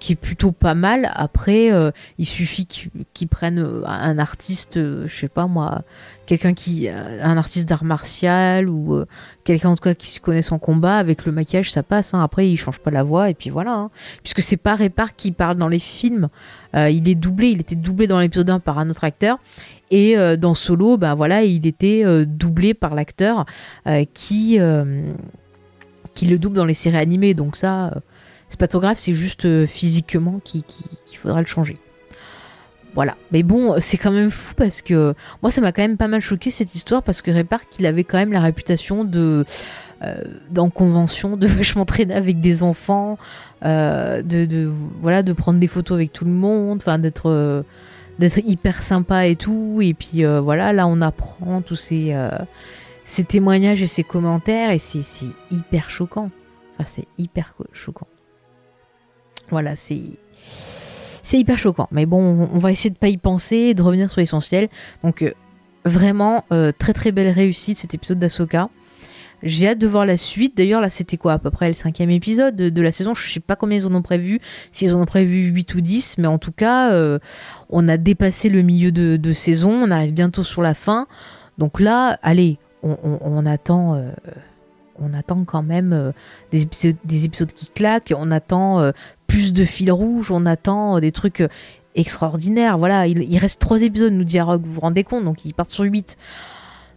Qui 0.00 0.12
est 0.12 0.16
plutôt 0.16 0.52
pas 0.52 0.74
mal. 0.74 1.10
Après, 1.14 1.70
il 2.18 2.26
suffit 2.26 2.66
qu'ils 2.66 2.90
qu 3.12 3.26
prennent 3.26 3.82
un 3.86 4.18
artiste, 4.18 4.74
je 4.76 5.14
sais 5.14 5.28
pas 5.28 5.46
moi, 5.46 5.82
quelqu'un 6.26 6.54
qui 6.54 6.88
un 6.88 7.36
artiste 7.36 7.68
d'art 7.68 7.84
martial 7.84 8.68
ou 8.68 8.94
euh, 8.94 9.06
quelqu'un 9.44 9.70
en 9.70 9.76
tout 9.76 9.82
cas 9.82 9.94
qui 9.94 10.08
se 10.08 10.20
connaît 10.20 10.42
son 10.42 10.58
combat 10.58 10.98
avec 10.98 11.24
le 11.26 11.32
maquillage 11.32 11.70
ça 11.70 11.82
passe 11.82 12.14
hein. 12.14 12.22
après 12.22 12.48
il 12.48 12.56
change 12.56 12.78
pas 12.80 12.90
la 12.90 13.02
voix 13.02 13.30
et 13.30 13.34
puis 13.34 13.50
voilà 13.50 13.74
hein. 13.74 13.90
puisque 14.22 14.40
c'est 14.40 14.56
pas 14.56 14.74
Répar 14.74 15.16
qui 15.16 15.32
parle 15.32 15.56
dans 15.56 15.68
les 15.68 15.78
films 15.78 16.28
euh, 16.74 16.90
il 16.90 17.08
est 17.08 17.14
doublé 17.14 17.48
il 17.48 17.60
était 17.60 17.76
doublé 17.76 18.06
dans 18.06 18.20
l'épisode 18.20 18.50
1 18.50 18.60
par 18.60 18.78
un 18.78 18.90
autre 18.90 19.04
acteur 19.04 19.38
et 19.90 20.16
euh, 20.16 20.36
dans 20.36 20.54
Solo 20.54 20.96
ben 20.96 21.14
voilà 21.14 21.42
il 21.44 21.66
était 21.66 22.02
euh, 22.04 22.24
doublé 22.26 22.74
par 22.74 22.94
l'acteur 22.94 23.44
euh, 23.86 24.04
qui 24.12 24.58
qui 26.14 26.26
le 26.26 26.38
double 26.38 26.56
dans 26.56 26.64
les 26.64 26.74
séries 26.74 26.98
animées 26.98 27.34
donc 27.34 27.56
ça 27.56 27.92
c'est 28.48 28.58
pas 28.58 28.68
trop 28.68 28.80
grave 28.80 28.96
c'est 28.98 29.14
juste 29.14 29.66
physiquement 29.66 30.40
qu'il 30.44 30.62
qui, 30.62 30.84
qui 31.06 31.16
faudra 31.16 31.40
le 31.40 31.46
changer 31.46 31.78
voilà. 32.94 33.16
Mais 33.32 33.42
bon, 33.42 33.74
c'est 33.80 33.98
quand 33.98 34.12
même 34.12 34.30
fou 34.30 34.54
parce 34.56 34.80
que 34.80 35.14
moi, 35.42 35.50
ça 35.50 35.60
m'a 35.60 35.72
quand 35.72 35.82
même 35.82 35.96
pas 35.96 36.06
mal 36.06 36.20
choqué 36.20 36.50
cette 36.50 36.74
histoire 36.74 37.02
parce 37.02 37.22
que 37.22 37.30
Repark, 37.32 37.66
il 37.78 37.86
avait 37.86 38.04
quand 38.04 38.18
même 38.18 38.32
la 38.32 38.40
réputation 38.40 39.04
de 39.04 39.44
euh, 40.02 40.68
convention 40.72 41.36
de 41.36 41.46
vachement 41.48 41.84
traîner 41.84 42.14
avec 42.14 42.40
des 42.40 42.62
enfants, 42.62 43.18
euh, 43.64 44.22
de, 44.22 44.44
de, 44.46 44.70
voilà, 45.00 45.22
de 45.22 45.32
prendre 45.32 45.58
des 45.58 45.66
photos 45.66 45.96
avec 45.96 46.12
tout 46.12 46.24
le 46.24 46.30
monde, 46.30 46.82
d'être 46.98 47.30
euh, 47.30 47.62
d'être 48.20 48.38
hyper 48.38 48.82
sympa 48.82 49.26
et 49.26 49.34
tout. 49.34 49.80
Et 49.82 49.92
puis 49.92 50.24
euh, 50.24 50.40
voilà, 50.40 50.72
là, 50.72 50.86
on 50.86 51.00
apprend 51.00 51.62
tous 51.62 51.76
ces 51.76 52.12
euh, 52.12 52.30
ces 53.04 53.24
témoignages 53.24 53.82
et 53.82 53.88
ces 53.88 54.04
commentaires 54.04 54.70
et 54.70 54.78
c'est 54.78 55.02
hyper 55.50 55.90
choquant. 55.90 56.30
Enfin, 56.78 56.84
c'est 56.86 57.06
hyper 57.18 57.54
choquant. 57.72 58.06
Voilà, 59.50 59.76
c'est 59.76 60.02
c'est 61.24 61.40
hyper 61.40 61.58
choquant. 61.58 61.88
Mais 61.90 62.06
bon, 62.06 62.48
on 62.52 62.58
va 62.58 62.70
essayer 62.70 62.90
de 62.90 62.96
pas 62.96 63.08
y 63.08 63.16
penser 63.16 63.74
de 63.74 63.82
revenir 63.82 64.10
sur 64.10 64.20
l'essentiel. 64.20 64.68
Donc 65.02 65.22
euh, 65.22 65.32
vraiment 65.84 66.44
euh, 66.52 66.70
très 66.78 66.92
très 66.92 67.12
belle 67.12 67.30
réussite 67.30 67.78
cet 67.78 67.94
épisode 67.94 68.18
d'Asoka. 68.18 68.68
J'ai 69.42 69.68
hâte 69.68 69.78
de 69.78 69.86
voir 69.86 70.06
la 70.06 70.16
suite. 70.16 70.56
D'ailleurs, 70.56 70.80
là, 70.80 70.88
c'était 70.88 71.16
quoi 71.16 71.32
À 71.32 71.38
peu 71.38 71.50
près 71.50 71.66
le 71.66 71.74
cinquième 71.74 72.10
épisode 72.10 72.56
de, 72.56 72.82
la 72.82 72.92
saison? 72.92 73.14
Je 73.14 73.30
sais 73.30 73.40
pas 73.40 73.56
combien 73.56 73.78
ils 73.78 73.86
en 73.86 73.94
ont 73.94 74.02
prévu. 74.02 74.40
S'ils 74.70 74.94
en 74.94 75.00
ont 75.00 75.06
prévu 75.06 75.48
8 75.48 75.74
ou 75.74 75.80
10. 75.80 76.18
Mais 76.18 76.28
en 76.28 76.38
tout 76.38 76.52
cas, 76.52 76.92
euh, 76.92 77.18
on 77.68 77.88
a 77.88 77.96
dépassé 77.96 78.48
le 78.48 78.62
milieu 78.62 78.92
de, 78.92 79.32
saison. 79.32 79.70
On 79.70 79.90
arrive 79.90 80.12
bientôt 80.12 80.44
sur 80.44 80.62
la 80.62 80.72
fin. 80.72 81.06
Donc 81.58 81.80
là, 81.80 82.18
allez, 82.22 82.58
on, 82.82 83.44
attend. 83.44 84.02
On 84.98 85.12
attend 85.12 85.44
quand 85.44 85.62
même 85.62 86.12
des, 86.50 86.62
épisodes, 86.62 86.96
des, 87.04 87.24
épisodes, 87.26 87.52
qui 87.52 87.66
claquent, 87.68 88.14
on 88.16 88.30
attend 88.30 88.92
plus 89.34 89.52
de 89.52 89.64
fil 89.64 89.90
rouge, 89.90 90.30
on 90.30 90.46
attend 90.46 90.96
euh, 90.96 91.00
des 91.00 91.10
trucs 91.10 91.42
extraordinaires. 91.96 92.78
Voilà, 92.78 93.08
il, 93.08 93.24
il, 93.24 93.38
reste 93.38 93.60
trois 93.60 93.82
épisodes, 93.82 94.12
nous 94.12 94.22
dit 94.22 94.38
Arog, 94.38 94.62
vous 94.64 94.74
vous 94.74 94.80
rendez 94.80 95.02
compte, 95.02 95.24
donc 95.24 95.44
ils 95.44 95.52
partent 95.52 95.70
sur 95.70 95.82
8. 95.82 96.16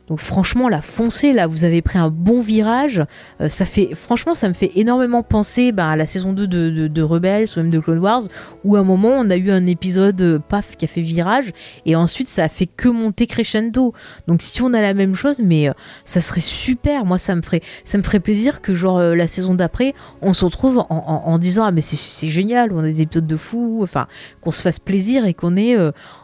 Donc 0.08 0.22
franchement, 0.22 0.70
la 0.70 0.82
foncée, 0.82 1.34
là, 1.34 1.48
vous 1.48 1.66
avez 1.66 1.82
pris 1.82 2.00
un 2.00 2.10
bon 2.10 2.40
virage. 2.40 3.04
Euh, 3.42 3.50
ça 3.50 3.66
fait, 3.66 3.94
franchement, 3.94 4.34
ça 4.34 4.48
me 4.48 4.54
fait 4.54 4.72
énormément 4.76 5.22
penser 5.22 5.74
bah, 5.74 5.90
à 5.90 5.96
la 5.98 6.06
saison 6.06 6.32
2 6.32 6.48
de, 6.48 6.70
de, 6.70 6.88
de 6.88 7.02
Rebels 7.02 7.48
ou 7.56 7.60
même 7.60 7.72
de 7.72 7.80
Clone 7.80 8.00
Wars, 8.00 8.24
où 8.64 8.78
à 8.78 8.80
un 8.80 8.84
moment, 8.84 9.10
on 9.10 9.30
a 9.30 9.36
eu 9.36 9.52
un 9.52 9.66
épisode, 9.68 10.22
euh, 10.22 10.40
paf, 10.40 10.78
qui 10.78 10.86
a 10.86 10.88
fait 10.88 11.02
virage, 11.02 11.52
et 11.86 11.96
ensuite, 11.98 12.30
ça 12.30 12.46
a 12.46 12.50
fait 12.50 12.68
que 12.68 12.88
monter 12.88 13.28
crescendo. 13.28 13.94
Donc 14.28 14.42
si 14.42 14.62
on 14.62 14.74
a 14.74 14.82
la 14.82 14.94
même 14.94 15.16
chose, 15.16 15.42
mais 15.44 15.68
euh, 15.68 15.74
ça 16.06 16.22
serait 16.22 16.40
super. 16.40 17.04
Moi, 17.04 17.18
ça 17.18 17.36
me 17.36 17.42
ferait, 17.42 17.62
ça 17.84 17.98
me 17.98 18.04
ferait 18.04 18.22
plaisir 18.22 18.62
que, 18.62 18.74
genre, 18.74 19.00
la 19.00 19.28
saison 19.28 19.56
d'après, 19.56 19.94
on 20.22 20.34
se 20.34 20.46
retrouve 20.46 20.80
en, 20.90 21.24
en, 21.26 21.38
disant, 21.38 21.66
ah, 21.66 21.72
mais 21.72 21.82
c'est 21.82 22.30
génial, 22.30 22.72
on 22.72 22.80
a 22.80 22.84
des 22.84 23.02
épisodes 23.02 23.28
de 23.28 23.36
fou, 23.36 23.80
enfin, 23.84 24.08
qu'on 24.42 24.52
se 24.52 24.62
fasse 24.62 24.80
plaisir 24.80 25.26
et 25.26 25.34
qu'on 25.34 25.58
ait 25.58 25.76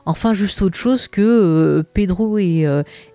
enfin 0.06 0.34
juste 0.34 0.62
autre 0.62 0.78
chose 0.78 1.08
que 1.08 1.84
Pedro 1.94 2.38
et, 2.38 2.66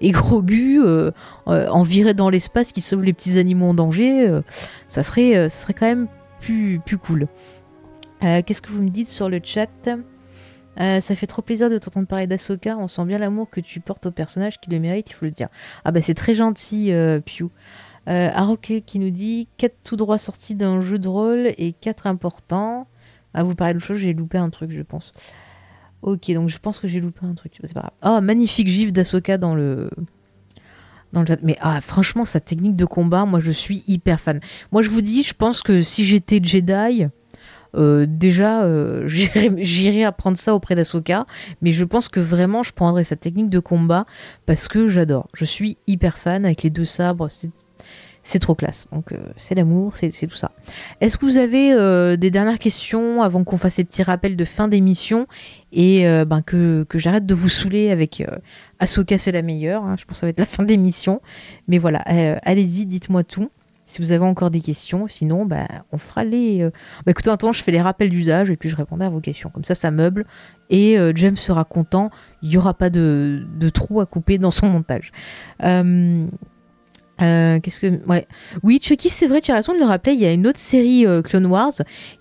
et 0.00 0.10
Grogu 0.10 0.57
euh, 0.60 1.10
euh, 1.46 1.68
en 1.68 1.82
virer 1.82 2.14
dans 2.14 2.30
l'espace 2.30 2.72
qui 2.72 2.80
sauve 2.80 3.04
les 3.04 3.12
petits 3.12 3.38
animaux 3.38 3.66
en 3.66 3.74
danger, 3.74 4.28
euh, 4.28 4.42
ça, 4.88 5.02
serait, 5.02 5.48
ça 5.48 5.62
serait 5.62 5.74
quand 5.74 5.86
même 5.86 6.08
plus, 6.40 6.80
plus 6.84 6.98
cool. 6.98 7.28
Qu'est-ce 8.20 8.62
que 8.62 8.70
vous 8.70 8.82
me 8.82 8.90
dites 8.90 9.08
sur 9.08 9.28
le 9.28 9.40
chat? 9.42 9.68
Ça 10.76 11.14
fait 11.14 11.26
trop 11.26 11.42
plaisir 11.42 11.70
de 11.70 11.78
t'entendre 11.78 12.06
parler 12.06 12.26
d'Asoka. 12.26 12.76
On 12.78 12.88
sent 12.88 13.04
bien 13.04 13.18
l'amour 13.18 13.48
que 13.48 13.60
tu 13.60 13.80
portes 13.80 14.06
au 14.06 14.10
personnage 14.10 14.60
qui 14.60 14.70
le 14.70 14.80
mérite, 14.80 15.10
il 15.10 15.14
faut 15.14 15.24
le 15.24 15.30
dire. 15.30 15.48
Ah 15.84 15.92
bah 15.92 16.02
c'est 16.02 16.14
très 16.14 16.34
gentil, 16.34 16.92
euh, 18.08 18.30
Aroke 18.32 18.82
qui 18.86 18.98
nous 18.98 19.10
dit 19.10 19.48
4 19.58 19.74
tout 19.84 19.96
droit 19.96 20.16
sortis 20.18 20.54
d'un 20.54 20.80
jeu 20.80 20.98
de 20.98 21.08
rôle 21.08 21.52
et 21.58 21.72
4 21.72 22.06
importants. 22.06 22.86
Ah, 23.34 23.42
vous 23.42 23.54
parlez 23.54 23.74
de 23.74 23.78
chose, 23.78 23.98
j'ai 23.98 24.14
loupé 24.14 24.38
un 24.38 24.48
truc, 24.48 24.70
je 24.70 24.82
pense. 24.82 25.12
Ok, 26.00 26.30
donc 26.32 26.48
je 26.48 26.58
pense 26.58 26.78
que 26.78 26.88
j'ai 26.88 27.00
loupé 27.00 27.26
un 27.26 27.34
truc. 27.34 27.58
C'est 27.62 27.74
pas 27.74 27.80
grave. 27.80 27.92
Ah, 28.00 28.20
magnifique 28.20 28.68
gif 28.68 28.92
d'Asoka 28.92 29.36
dans 29.36 29.54
le. 29.54 29.90
Mais 31.42 31.56
ah, 31.60 31.80
franchement, 31.80 32.24
sa 32.24 32.40
technique 32.40 32.76
de 32.76 32.84
combat, 32.84 33.24
moi 33.24 33.40
je 33.40 33.50
suis 33.50 33.82
hyper 33.88 34.20
fan. 34.20 34.40
Moi 34.72 34.82
je 34.82 34.90
vous 34.90 35.00
dis, 35.00 35.22
je 35.22 35.34
pense 35.34 35.62
que 35.62 35.80
si 35.80 36.04
j'étais 36.04 36.40
Jedi, 36.42 37.06
euh, 37.76 38.06
déjà 38.08 38.62
euh, 38.64 39.06
j'irais- 39.06 39.52
j'irais 39.58 40.04
apprendre 40.04 40.36
ça 40.38 40.54
auprès 40.54 40.74
d'Asoka. 40.74 41.26
Mais 41.62 41.72
je 41.72 41.84
pense 41.84 42.08
que 42.08 42.20
vraiment 42.20 42.62
je 42.62 42.72
prendrais 42.72 43.04
sa 43.04 43.16
technique 43.16 43.50
de 43.50 43.58
combat 43.58 44.04
parce 44.46 44.68
que 44.68 44.88
j'adore. 44.88 45.28
Je 45.34 45.44
suis 45.44 45.76
hyper 45.86 46.18
fan 46.18 46.44
avec 46.44 46.62
les 46.62 46.70
deux 46.70 46.84
sabres. 46.84 47.28
C'est 48.28 48.40
trop 48.40 48.54
classe. 48.54 48.88
Donc, 48.92 49.12
euh, 49.12 49.16
c'est 49.38 49.54
l'amour, 49.54 49.96
c'est 49.96 50.10
tout 50.10 50.36
ça. 50.36 50.50
Est-ce 51.00 51.16
que 51.16 51.24
vous 51.24 51.38
avez 51.38 51.72
euh, 51.72 52.16
des 52.16 52.30
dernières 52.30 52.58
questions 52.58 53.22
avant 53.22 53.42
qu'on 53.42 53.56
fasse 53.56 53.76
ces 53.76 53.84
petits 53.84 54.02
rappels 54.02 54.36
de 54.36 54.44
fin 54.44 54.68
d'émission 54.68 55.26
et 55.72 56.06
euh, 56.06 56.26
ben, 56.26 56.42
que, 56.42 56.84
j'arrête 56.92 57.24
de 57.24 57.32
vous 57.32 57.48
saouler 57.48 57.90
avec 57.90 58.22
Ahsoka, 58.80 59.16
c'est 59.16 59.32
la 59.32 59.40
meilleure. 59.40 59.82
hein. 59.82 59.96
je 59.98 60.04
pense 60.04 60.16
que 60.16 60.20
ça 60.20 60.26
va 60.26 60.30
être 60.30 60.40
la 60.40 60.44
fin 60.44 60.64
d'émission. 60.64 61.22
Mais 61.68 61.78
voilà, 61.78 62.00
allez-y, 62.42 62.84
dites-moi 62.84 63.24
tout. 63.24 63.50
Si 63.86 64.02
vous 64.02 64.12
avez 64.12 64.26
encore 64.26 64.50
des 64.50 64.60
questions, 64.60 65.08
sinon, 65.08 65.46
bah, 65.46 65.66
on 65.92 65.96
fera 65.96 66.22
les. 66.22 66.68
Bah, 67.06 67.12
écoutez, 67.12 67.30
attends, 67.30 67.52
je 67.52 67.64
fais 67.64 67.72
les 67.72 67.80
rappels 67.80 68.10
d'usage 68.10 68.50
et 68.50 68.56
puis 68.58 68.68
je 68.68 68.76
répondrai 68.76 69.06
à 69.06 69.08
vos 69.08 69.20
questions. 69.20 69.48
Comme 69.48 69.64
ça, 69.64 69.74
ça 69.74 69.90
meuble 69.90 70.26
et 70.68 70.98
James 71.14 71.36
sera 71.36 71.64
content. 71.64 72.10
Il 72.42 72.50
n'y 72.50 72.58
aura 72.58 72.74
pas 72.74 72.90
de, 72.90 73.46
de 73.58 73.70
trou 73.70 74.02
à 74.02 74.06
couper 74.06 74.36
dans 74.36 74.50
son 74.50 74.68
montage. 74.68 75.12
Euh. 77.20 77.58
Ouais. 78.06 78.26
Oui, 78.62 78.80
Chucky, 78.82 79.08
c'est 79.08 79.26
vrai, 79.26 79.40
tu 79.40 79.50
as 79.50 79.54
raison 79.54 79.74
de 79.74 79.78
le 79.78 79.84
rappeler. 79.84 80.12
Il 80.12 80.20
y 80.20 80.26
a 80.26 80.32
une 80.32 80.46
autre 80.46 80.58
série 80.58 81.06
euh, 81.06 81.22
Clone 81.22 81.46
Wars 81.46 81.72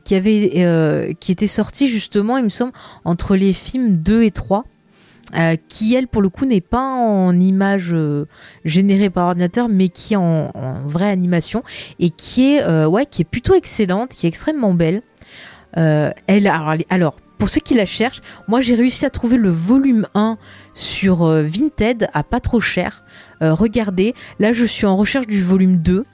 qui, 0.04 0.16
avait, 0.16 0.54
euh, 0.58 1.14
qui 1.20 1.32
était 1.32 1.48
sortie 1.48 1.88
justement, 1.88 2.38
il 2.38 2.46
me 2.46 2.50
semble, 2.50 2.74
entre 3.06 3.36
les 3.36 3.54
films 3.54 3.98
2 3.98 4.24
et 4.24 4.32
3. 4.32 4.66
euh, 5.36 5.58
qui 5.68 5.94
elle 5.94 6.08
pour 6.08 6.22
le 6.22 6.30
coup 6.30 6.46
n'est 6.46 6.62
pas 6.62 6.82
en 6.82 7.38
image 7.38 7.94
générée 8.64 9.10
par 9.10 9.28
ordinateur 9.28 9.68
mais 9.68 9.90
qui 9.90 10.14
est 10.14 10.18
en, 10.18 10.52
vraie 10.86 11.10
animation 11.10 11.64
et 12.00 12.12
qui 12.12 12.56
est 12.56 12.86
ouais 12.86 13.06
qui 13.06 13.24
est 13.24 13.30
plutôt 13.30 13.54
excellente 13.54 14.12
qui 14.12 14.26
est 14.26 14.30
extrêmement 14.30 14.74
belle 14.74 15.02
elle 15.74 16.48
alors, 16.48 16.76
alors 16.90 17.16
pour 17.38 17.50
ceux 17.50 17.60
qui 17.60 17.74
la 17.74 17.86
cherchent 17.86 18.22
moi 18.48 18.62
j'ai 18.62 18.76
réussi 18.76 19.06
à 19.06 19.10
trouver 19.10 19.36
le 19.36 19.50
volume 19.50 20.08
1 20.16 20.38
sur 20.74 21.26
Vinted 21.26 22.08
à 22.14 22.24
pas 22.24 22.40
trop 22.40 22.62
cher 22.62 23.04
regardez 23.42 24.14
là 24.40 24.54
je 24.54 24.66
suis 24.66 24.86
en 24.86 24.96
recherche 24.96 25.28
du 25.28 25.42
volume 25.42 25.78
2 25.80 26.06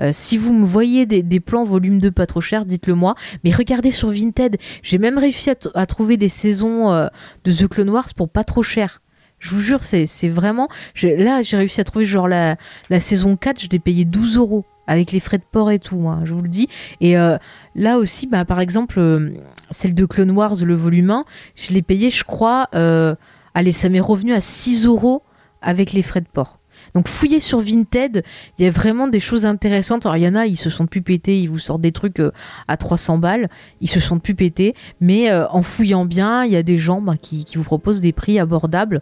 euh, 0.00 0.10
si 0.12 0.38
vous 0.38 0.52
me 0.52 0.64
voyez 0.64 1.06
des, 1.06 1.40
plans 1.40 1.64
volume 1.64 2.00
2 2.00 2.10
pas 2.10 2.26
trop 2.26 2.40
cher, 2.40 2.64
dites-le 2.64 2.94
moi. 2.94 3.14
Mais 3.44 3.50
regardez 3.52 3.90
sur 3.90 4.10
Vinted, 4.10 4.56
j'ai 4.82 4.98
même 4.98 5.18
réussi 5.18 5.50
à, 5.50 5.86
trouver 5.86 6.16
des 6.16 6.28
saisons 6.28 6.90
euh, 6.90 7.08
de 7.44 7.52
The 7.52 7.68
Clone 7.68 7.90
Wars 7.90 8.08
pour 8.14 8.28
pas 8.28 8.44
trop 8.44 8.62
cher. 8.62 9.02
Je 9.38 9.50
vous 9.56 9.60
jure, 9.60 9.82
c'est 9.82 10.28
vraiment. 10.28 10.68
là, 11.02 11.42
j'ai 11.42 11.56
réussi 11.56 11.80
à 11.80 11.84
trouver 11.84 12.04
genre 12.04 12.28
la, 12.28 12.56
saison 13.00 13.36
4, 13.36 13.60
je 13.60 13.68
l'ai 13.70 13.80
payé 13.80 14.04
12 14.04 14.36
euros 14.36 14.64
avec 14.86 15.10
les 15.10 15.18
frais 15.18 15.38
de 15.38 15.44
port 15.50 15.70
et 15.72 15.80
tout, 15.80 16.08
hein, 16.08 16.20
je 16.24 16.32
vous 16.32 16.42
le 16.42 16.48
dis. 16.48 16.68
Et 17.00 17.18
euh, 17.18 17.38
là 17.74 17.98
aussi, 17.98 18.28
bah, 18.28 18.44
par 18.44 18.60
exemple, 18.60 19.00
euh, 19.00 19.30
celle 19.72 19.94
de 19.94 20.04
Clone 20.04 20.30
Wars, 20.30 20.54
le 20.62 20.74
volume 20.74 21.10
1, 21.10 21.24
je 21.56 21.72
l'ai 21.72 21.82
payé, 21.82 22.10
je 22.10 22.22
crois. 22.22 22.68
euh, 22.76 23.16
allez, 23.54 23.72
ça 23.72 23.88
m'est 23.88 24.00
revenu 24.00 24.32
à 24.32 24.40
6 24.40 24.86
euros 24.86 25.22
avec 25.60 25.92
les 25.92 26.02
frais 26.02 26.20
de 26.20 26.28
port. 26.32 26.60
Donc 26.94 27.08
fouillez 27.08 27.40
sur 27.40 27.60
Vinted, 27.60 28.22
il 28.58 28.64
y 28.64 28.68
a 28.68 28.70
vraiment 28.70 29.08
des 29.08 29.20
choses 29.20 29.46
intéressantes. 29.46 30.04
Alors 30.04 30.16
il 30.16 30.24
y 30.24 30.28
en 30.28 30.34
a, 30.34 30.46
ils 30.46 30.56
se 30.56 30.70
sont 30.70 30.86
plus 30.86 31.02
pétés, 31.02 31.40
ils 31.40 31.48
vous 31.48 31.58
sortent 31.58 31.80
des 31.80 31.92
trucs 31.92 32.20
euh, 32.20 32.32
à 32.68 32.76
300 32.76 33.18
balles, 33.18 33.48
ils 33.80 33.88
se 33.88 34.00
sont 34.00 34.18
plus 34.18 34.34
pétés. 34.34 34.74
Mais 35.00 35.30
euh, 35.30 35.46
en 35.48 35.62
fouillant 35.62 36.04
bien, 36.04 36.44
il 36.44 36.52
y 36.52 36.56
a 36.56 36.62
des 36.62 36.78
gens 36.78 37.00
bah, 37.00 37.16
qui, 37.20 37.46
vous 37.54 37.64
proposent 37.64 38.02
des 38.02 38.12
prix 38.12 38.38
abordables. 38.38 39.00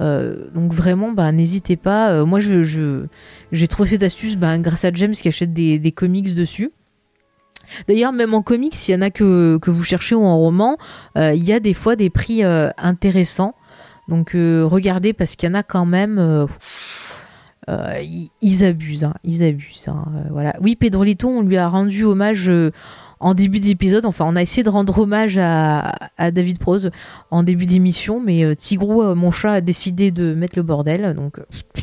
Euh, 0.00 0.50
donc 0.54 0.74
vraiment, 0.74 1.12
bah, 1.12 1.32
n'hésitez 1.32 1.76
pas. 1.76 2.24
Moi, 2.24 2.40
j'ai 2.40 3.68
trouvé 3.68 3.88
cette 3.88 4.02
astuce 4.02 4.36
bah, 4.36 4.58
grâce 4.58 4.84
à 4.84 4.92
James 4.92 5.12
qui 5.12 5.28
achète 5.28 5.54
des, 5.54 5.92
comics 5.92 6.34
dessus. 6.34 6.70
D'ailleurs, 7.88 8.12
même 8.12 8.34
en 8.34 8.42
comics, 8.42 8.74
s'il 8.74 8.94
y 8.94 8.98
en 8.98 9.02
a 9.02 9.10
que, 9.10 9.58
vous 9.64 9.84
cherchez 9.84 10.14
ou 10.14 10.24
en 10.24 10.36
roman, 10.36 10.76
il 11.16 11.42
y 11.42 11.52
a 11.52 11.60
des 11.60 11.74
fois 11.74 11.96
des 11.96 12.10
prix 12.10 12.42
intéressants. 12.42 13.54
Donc 14.08 14.32
regardez 14.32 15.12
parce 15.12 15.36
qu'il 15.36 15.48
y 15.48 15.52
en 15.52 15.54
a 15.54 15.62
quand 15.62 15.86
même. 15.86 16.48
Euh, 17.68 18.02
ils, 18.40 18.64
abusent, 18.64 19.04
hein, 19.04 19.14
ils 19.22 19.44
abusent. 19.44 19.88
hein, 19.88 20.04
euh, 20.16 20.22
voilà. 20.30 20.56
Oui, 20.60 20.74
Pedrolito, 20.74 21.28
on 21.28 21.42
lui 21.42 21.56
a 21.56 21.68
rendu 21.68 22.02
hommage 22.02 22.48
euh, 22.48 22.72
en 23.20 23.34
début 23.34 23.60
d'épisode. 23.60 24.04
Enfin, 24.04 24.24
on 24.28 24.34
a 24.34 24.42
essayé 24.42 24.64
de 24.64 24.68
rendre 24.68 24.98
hommage 24.98 25.38
à, 25.38 25.92
David 26.32 26.58
Prose 26.58 26.90
en 27.30 27.44
début 27.44 27.66
d'émission, 27.66 28.20
mais 28.20 28.56
Tigrou, 28.56 29.14
mon 29.14 29.30
chat, 29.30 29.52
a 29.52 29.60
décidé 29.60 30.10
de 30.10 30.34
mettre 30.34 30.58
le 30.58 30.64
bordel. 30.64 31.14
Donc 31.14 31.38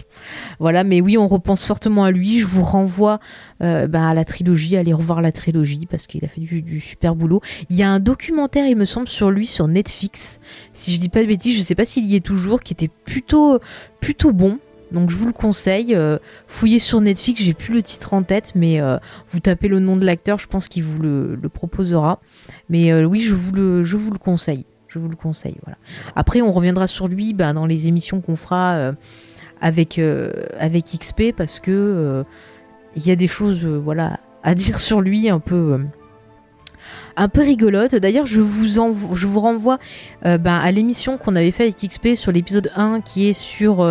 voilà, 0.60 0.84
mais 0.84 1.00
oui, 1.00 1.18
on 1.18 1.30
repense 1.30 1.64
fortement 1.64 2.04
à 2.04 2.12
lui. 2.12 2.40
Je 2.40 2.46
vous 2.46 2.64
renvoie 2.64 3.22
bah, 3.62 4.10
à 4.10 4.14
la 4.14 4.26
trilogie, 4.26 4.76
allez 4.76 4.92
revoir 4.92 5.22
la 5.22 5.32
trilogie 5.32 5.88
parce 5.90 6.08
qu'il 6.08 6.26
a 6.26 6.28
fait 6.28 6.42
du, 6.42 6.62
du 6.62 6.82
super 6.82 7.16
boulot. 7.16 7.40
Il 7.70 7.78
y 7.78 7.84
a 7.84 7.90
un 7.90 8.02
documentaire, 8.02 8.68
il 8.68 8.76
me 8.76 8.84
semble, 8.84 9.08
sur 9.08 9.32
lui 9.32 9.48
sur 9.48 9.70
Netflix. 9.70 10.42
Si 10.74 10.92
je 10.92 11.00
dis 11.00 11.08
pas 11.08 11.22
de 11.22 11.28
bêtises, 11.28 11.58
je 11.58 11.64
sais 11.64 11.76
pas 11.76 11.86
s'il 11.86 12.06
y 12.06 12.18
est 12.18 12.26
toujours, 12.26 12.60
qui 12.60 12.74
était 12.74 12.90
plutôt 13.06 13.60
plutôt 14.02 14.34
bon. 14.34 14.60
Donc 14.92 15.10
je 15.10 15.16
vous 15.16 15.28
le 15.28 15.34
conseille. 15.34 15.96
euh, 15.96 16.18
fouillez 16.48 16.80
sur 16.80 17.02
Netflix, 17.02 17.42
j'ai 17.42 17.54
plus 17.54 17.74
le 17.74 17.84
titre 17.84 18.14
en 18.14 18.24
tête, 18.24 18.54
mais 18.56 18.82
euh, 18.82 18.98
vous 19.30 19.40
tapez 19.40 19.68
le 19.68 19.80
nom 19.80 19.98
de 19.98 20.06
l'acteur, 20.06 20.40
je 20.40 20.48
pense 20.48 20.68
qu'il 20.68 20.84
vous 20.84 21.02
le, 21.02 21.40
proposera. 21.54 22.20
Mais 22.70 22.92
euh, 22.92 23.04
oui, 23.04 23.22
je 23.22 23.36
vous 23.36 23.52
le, 23.52 24.18
conseille. 24.18 24.66
Je 24.88 25.00
vous 25.00 25.10
le 25.10 25.16
conseille. 25.16 25.58
Voilà. 25.64 25.78
Après, 26.16 26.42
on 26.42 26.52
reviendra 26.52 26.88
sur 26.88 27.08
lui 27.08 27.34
bah, 27.34 27.54
dans 27.54 27.66
les 27.66 27.88
émissions 27.88 28.22
qu'on 28.22 28.36
fera 28.36 28.94
avec 29.62 30.00
XP 30.00 31.34
parce 31.36 31.60
que 31.60 32.26
il 32.96 33.06
y 33.06 33.12
a 33.12 33.16
des 33.16 33.28
choses, 33.28 33.66
voilà, 33.66 34.20
à 34.42 34.56
dire 34.56 34.80
sur 34.80 35.02
lui 35.02 35.30
un 35.30 35.40
peu. 35.40 35.80
un 37.16 37.30
peu 37.30 37.42
rigolote. 37.42 37.94
D'ailleurs, 37.94 38.26
je 38.26 38.42
vous 38.42 39.40
renvoie 39.40 39.78
ben, 40.24 40.40
à 40.46 40.72
l'émission 40.72 41.20
qu'on 41.20 41.36
avait 41.36 41.52
fait 41.52 41.64
avec 41.64 41.78
XP 41.78 42.16
sur 42.16 42.32
l'épisode 42.32 42.72
1 42.76 43.02
qui 43.02 43.28
est 43.30 43.34
sur 43.34 43.84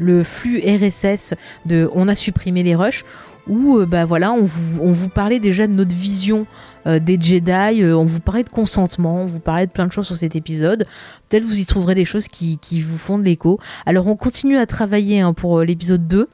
le 0.00 0.24
flux 0.24 0.60
RSS 0.60 1.34
de 1.66 1.88
On 1.94 2.08
a 2.08 2.14
supprimé 2.16 2.62
les 2.64 2.74
rushs 2.74 3.04
où 3.48 3.78
euh, 3.78 3.86
bah 3.86 4.04
voilà, 4.04 4.32
on 4.32 4.42
vous, 4.44 5.08
parlait 5.08 5.40
déjà 5.40 5.66
de 5.66 5.72
notre 5.72 5.94
vision 5.94 6.46
euh, 6.86 6.98
des 6.98 7.18
Jedi, 7.20 7.82
euh, 7.82 7.96
on 7.96 8.04
vous 8.04 8.20
parlait 8.20 8.44
de 8.44 8.48
consentement, 8.50 9.22
on 9.22 9.26
vous 9.26 9.40
parlait 9.40 9.66
de 9.66 9.72
plein 9.72 9.86
de 9.86 9.92
choses 9.92 10.06
sur 10.06 10.16
cet 10.16 10.36
épisode. 10.36 10.86
Peut-être 11.28 11.44
vous 11.44 11.58
y 11.58 11.66
trouverez 11.66 11.94
des 11.94 12.04
choses 12.04 12.28
qui, 12.28 12.58
vous 12.80 12.98
font 12.98 13.18
de 13.18 13.24
l'écho. 13.24 13.58
Alors 13.86 14.06
on 14.06 14.14
continue 14.16 14.56
à 14.56 14.66
travailler 14.66 15.20
hein, 15.20 15.32
pour 15.32 15.62
l'épisode 15.62 16.06
2. 16.06 16.28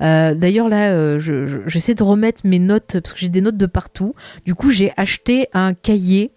Euh, 0.00 0.34
D'ailleurs 0.34 0.68
là, 0.68 1.18
je- 1.18 1.46
je- 1.46 1.58
j'essaie 1.66 1.94
de 1.94 2.02
remettre 2.02 2.42
mes 2.44 2.58
notes 2.58 2.98
parce 3.00 3.12
que 3.14 3.18
j'ai 3.20 3.28
des 3.28 3.40
notes 3.40 3.56
de 3.56 3.66
partout. 3.66 4.14
Du 4.44 4.54
coup, 4.54 4.70
j'ai 4.70 4.92
acheté 4.96 5.48
un 5.54 5.74
cahier 5.74 6.32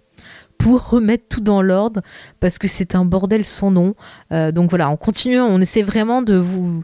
pour 0.62 0.90
remettre 0.90 1.26
tout 1.28 1.42
dans 1.42 1.62
l'ordre 1.62 2.02
parce 2.40 2.60
que 2.60 2.68
c'est 2.68 2.94
un 2.96 3.04
bordel 3.04 3.46
sans 3.46 3.72
nom. 3.72 3.96
Euh, 4.32 4.52
donc 4.52 4.70
voilà, 4.70 4.90
on 4.90 4.98
continue, 4.98 5.40
on 5.40 5.60
essaie 5.60 5.82
vraiment 5.82 6.22
de 6.22 6.36
vous 6.36 6.84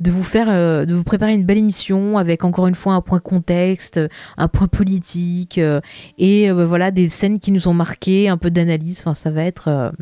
de 0.00 0.10
vous 0.10 0.22
faire 0.22 0.46
euh, 0.48 0.84
de 0.84 0.94
vous 0.94 1.04
préparer 1.04 1.34
une 1.34 1.44
belle 1.44 1.58
émission 1.58 2.18
avec 2.18 2.44
encore 2.44 2.68
une 2.68 2.74
fois 2.74 2.94
un 2.94 3.00
point 3.00 3.20
contexte, 3.20 4.00
un 4.36 4.48
point 4.48 4.68
politique 4.68 5.58
euh, 5.58 5.80
et 6.18 6.50
euh, 6.50 6.66
voilà 6.66 6.90
des 6.90 7.08
scènes 7.08 7.40
qui 7.40 7.50
nous 7.50 7.68
ont 7.68 7.74
marqué, 7.74 8.28
un 8.28 8.36
peu 8.36 8.50
d'analyse. 8.50 9.00
Enfin, 9.00 9.14
ça 9.14 9.30
va 9.30 9.42
être 9.42 9.92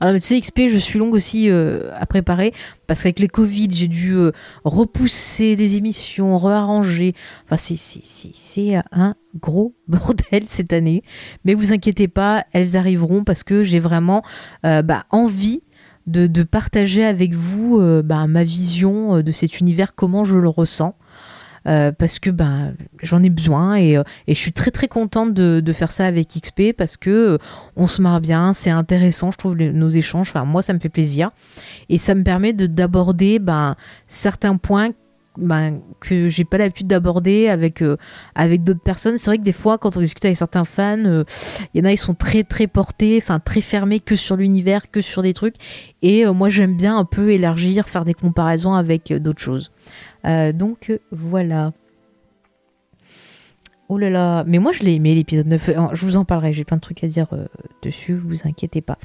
ah, 0.00 0.14
XP, 0.14 0.68
je 0.68 0.78
suis 0.78 0.98
longue 0.98 1.14
aussi 1.14 1.50
euh, 1.50 1.90
à 1.98 2.06
préparer 2.06 2.52
parce 2.86 3.02
qu'avec 3.02 3.18
les 3.18 3.28
Covid, 3.28 3.68
j'ai 3.70 3.88
dû 3.88 4.14
euh, 4.14 4.32
repousser 4.64 5.56
des 5.56 5.76
émissions, 5.76 6.38
rearranger. 6.38 7.14
Enfin, 7.44 7.56
c'est- 7.56 8.74
un 8.92 9.14
gros 9.40 9.74
bordel 9.88 10.44
cette 10.46 10.72
année. 10.72 11.02
Mais 11.44 11.54
vous 11.54 11.72
inquiétez 11.72 12.08
pas, 12.08 12.44
elles 12.52 12.76
arriveront 12.76 13.24
parce 13.24 13.42
que 13.42 13.62
j'ai 13.62 13.78
vraiment 13.78 14.22
euh, 14.64 14.82
bah, 14.82 15.04
envie 15.10 15.62
de, 16.06 16.42
partager 16.42 17.04
avec 17.04 17.34
vous 17.34 17.78
bah, 18.02 18.26
ma 18.26 18.42
vision 18.42 19.20
de 19.20 19.30
cet 19.30 19.60
univers, 19.60 19.94
comment 19.94 20.24
je 20.24 20.38
le 20.38 20.48
ressens. 20.48 20.94
Euh, 21.68 21.92
parce 21.92 22.18
que 22.18 22.30
ben 22.30 22.74
j'en 23.02 23.22
ai 23.22 23.28
besoin 23.28 23.74
et, 23.74 23.98
euh, 23.98 24.02
et 24.26 24.34
je 24.34 24.40
suis 24.40 24.52
très 24.52 24.70
très 24.70 24.88
contente 24.88 25.34
de, 25.34 25.60
de 25.60 25.72
faire 25.74 25.90
ça 25.90 26.06
avec 26.06 26.28
XP 26.28 26.72
parce 26.74 26.96
que 26.96 27.10
euh, 27.10 27.38
on 27.76 27.86
se 27.86 28.00
marre 28.00 28.22
bien, 28.22 28.54
c'est 28.54 28.70
intéressant, 28.70 29.30
je 29.30 29.36
trouve 29.36 29.54
nos 29.54 29.90
échanges. 29.90 30.30
Enfin 30.30 30.46
moi 30.46 30.62
ça 30.62 30.72
me 30.72 30.78
fait 30.78 30.88
plaisir 30.88 31.30
et 31.90 31.98
ça 31.98 32.14
me 32.14 32.22
permet 32.22 32.54
de 32.54 32.66
d'aborder 32.66 33.38
ben 33.38 33.76
certains 34.06 34.56
points 34.56 34.92
ben, 35.38 35.80
que 36.00 36.28
j'ai 36.28 36.44
pas 36.44 36.58
l'habitude 36.58 36.88
d'aborder 36.88 37.48
avec 37.48 37.82
euh, 37.82 37.96
avec 38.34 38.64
d'autres 38.64 38.80
personnes. 38.80 39.16
C'est 39.18 39.26
vrai 39.30 39.38
que 39.38 39.42
des 39.42 39.52
fois, 39.52 39.78
quand 39.78 39.96
on 39.96 40.00
discute 40.00 40.24
avec 40.24 40.36
certains 40.36 40.64
fans, 40.64 40.98
euh, 41.04 41.24
il 41.72 41.78
y 41.78 41.82
en 41.82 41.88
a 41.88 41.92
ils 41.92 41.96
sont 41.98 42.14
très 42.14 42.44
très 42.44 42.66
portés, 42.66 43.18
enfin 43.22 43.38
très 43.40 43.60
fermés 43.60 44.00
que 44.00 44.16
sur 44.16 44.36
l'univers, 44.36 44.90
que 44.90 45.00
sur 45.00 45.22
des 45.22 45.32
trucs. 45.32 45.56
Et 46.02 46.26
euh, 46.26 46.32
moi, 46.32 46.48
j'aime 46.48 46.76
bien 46.76 46.96
un 46.96 47.04
peu 47.04 47.30
élargir, 47.30 47.88
faire 47.88 48.04
des 48.04 48.14
comparaisons 48.14 48.74
avec 48.74 49.10
euh, 49.10 49.18
d'autres 49.18 49.40
choses. 49.40 49.70
Euh, 50.24 50.52
donc 50.52 50.90
euh, 50.90 50.98
voilà. 51.10 51.72
Oh 53.90 53.96
là 53.96 54.10
là, 54.10 54.44
mais 54.46 54.58
moi 54.58 54.72
je 54.72 54.82
l'ai 54.82 54.94
aimé 54.94 55.14
l'épisode 55.14 55.46
9. 55.46 55.68
Euh, 55.70 55.72
Je 55.94 56.04
vous 56.04 56.16
en 56.18 56.24
parlerai, 56.24 56.52
j'ai 56.52 56.64
plein 56.64 56.76
de 56.76 56.82
trucs 56.82 57.02
à 57.04 57.08
dire 57.08 57.28
euh, 57.32 57.46
dessus, 57.82 58.14
vous 58.14 58.46
inquiétez 58.46 58.82
pas. 58.82 58.98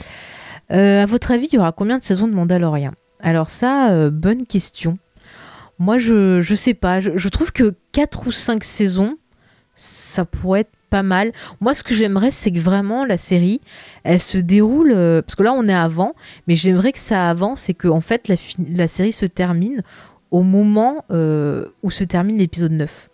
Euh, 0.71 1.03
à 1.03 1.05
votre 1.05 1.31
avis, 1.31 1.47
il 1.51 1.55
y 1.55 1.57
aura 1.57 1.71
combien 1.71 1.97
de 1.97 2.03
saisons 2.03 2.27
de 2.27 2.33
Mandalorian? 2.33 2.91
Alors 3.21 3.49
ça, 3.49 3.91
euh, 3.91 4.09
bonne 4.09 4.45
question. 4.45 4.97
Moi 5.83 5.97
je, 5.97 6.39
je 6.39 6.55
sais 6.55 6.73
pas, 6.73 7.01
je, 7.01 7.27
trouve 7.27 7.51
que 7.51 7.75
4 7.91 8.27
ou 8.27 8.31
5 8.31 8.63
saisons, 8.63 9.17
ça 9.75 10.23
pourrait 10.23 10.61
être 10.61 10.71
pas 10.89 11.03
mal. 11.03 11.33
Moi 11.59 11.73
ce 11.73 11.83
que 11.83 11.93
j'aimerais 11.93 12.31
c'est 12.31 12.53
que 12.53 12.59
vraiment 12.59 13.03
la 13.03 13.17
série, 13.17 13.59
elle 14.05 14.21
se 14.21 14.37
déroule, 14.37 14.93
euh, 14.95 15.21
parce 15.21 15.35
que 15.35 15.43
là 15.43 15.51
on 15.51 15.67
est 15.67 15.73
avant, 15.73 16.15
mais 16.47 16.55
j'aimerais 16.55 16.93
que 16.93 16.99
ça 16.99 17.29
avance 17.29 17.67
et 17.67 17.73
que 17.73 17.89
en 17.89 17.99
fait 17.99 18.29
la, 18.29 18.35
la 18.73 18.87
série 18.87 19.11
se 19.11 19.25
termine 19.25 19.83
au 20.31 20.41
moment 20.41 21.03
euh, 21.11 21.65
où 21.83 21.91
se 21.91 22.05
termine 22.05 22.37
l'épisode 22.37 22.71
9 22.71 23.09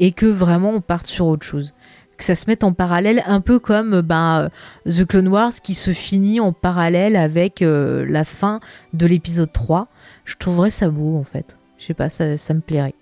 et 0.00 0.10
que 0.10 0.26
vraiment 0.26 0.70
on 0.70 0.80
parte 0.80 1.06
sur 1.06 1.26
autre 1.26 1.46
chose. 1.46 1.74
Que 2.16 2.24
ça 2.24 2.34
se 2.34 2.46
mette 2.48 2.64
en 2.64 2.72
parallèle, 2.72 3.22
un 3.28 3.40
peu 3.40 3.60
comme 3.60 3.94
euh, 3.94 4.02
ben, 4.02 4.50
The 4.84 5.04
Clone 5.04 5.28
Wars 5.28 5.52
qui 5.62 5.76
se 5.76 5.92
finit 5.92 6.40
en 6.40 6.52
parallèle 6.52 7.14
avec 7.14 7.60
la 7.62 8.24
fin 8.24 8.58
de 8.94 9.06
l'épisode 9.06 9.52
3. 9.52 9.86
Je 10.24 10.34
trouverais 10.34 10.70
ça 10.70 10.90
beau 10.90 11.16
en 11.16 11.22
fait. 11.22 11.57
Je 11.78 11.86
sais 11.86 11.94
pas, 11.94 12.08
ça, 12.08 12.36
ça 12.36 12.54
me 12.54 12.60
plairait. 12.60 12.94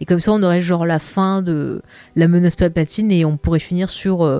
Et 0.00 0.04
comme 0.04 0.20
ça, 0.20 0.32
on 0.32 0.42
aurait 0.42 0.60
genre 0.60 0.86
la 0.86 0.98
fin 0.98 1.42
de 1.42 1.82
la 2.16 2.28
menace 2.28 2.56
Palpatine 2.56 3.10
et 3.12 3.24
on 3.24 3.36
pourrait 3.36 3.58
finir 3.58 3.90
sur 3.90 4.22
euh, 4.24 4.38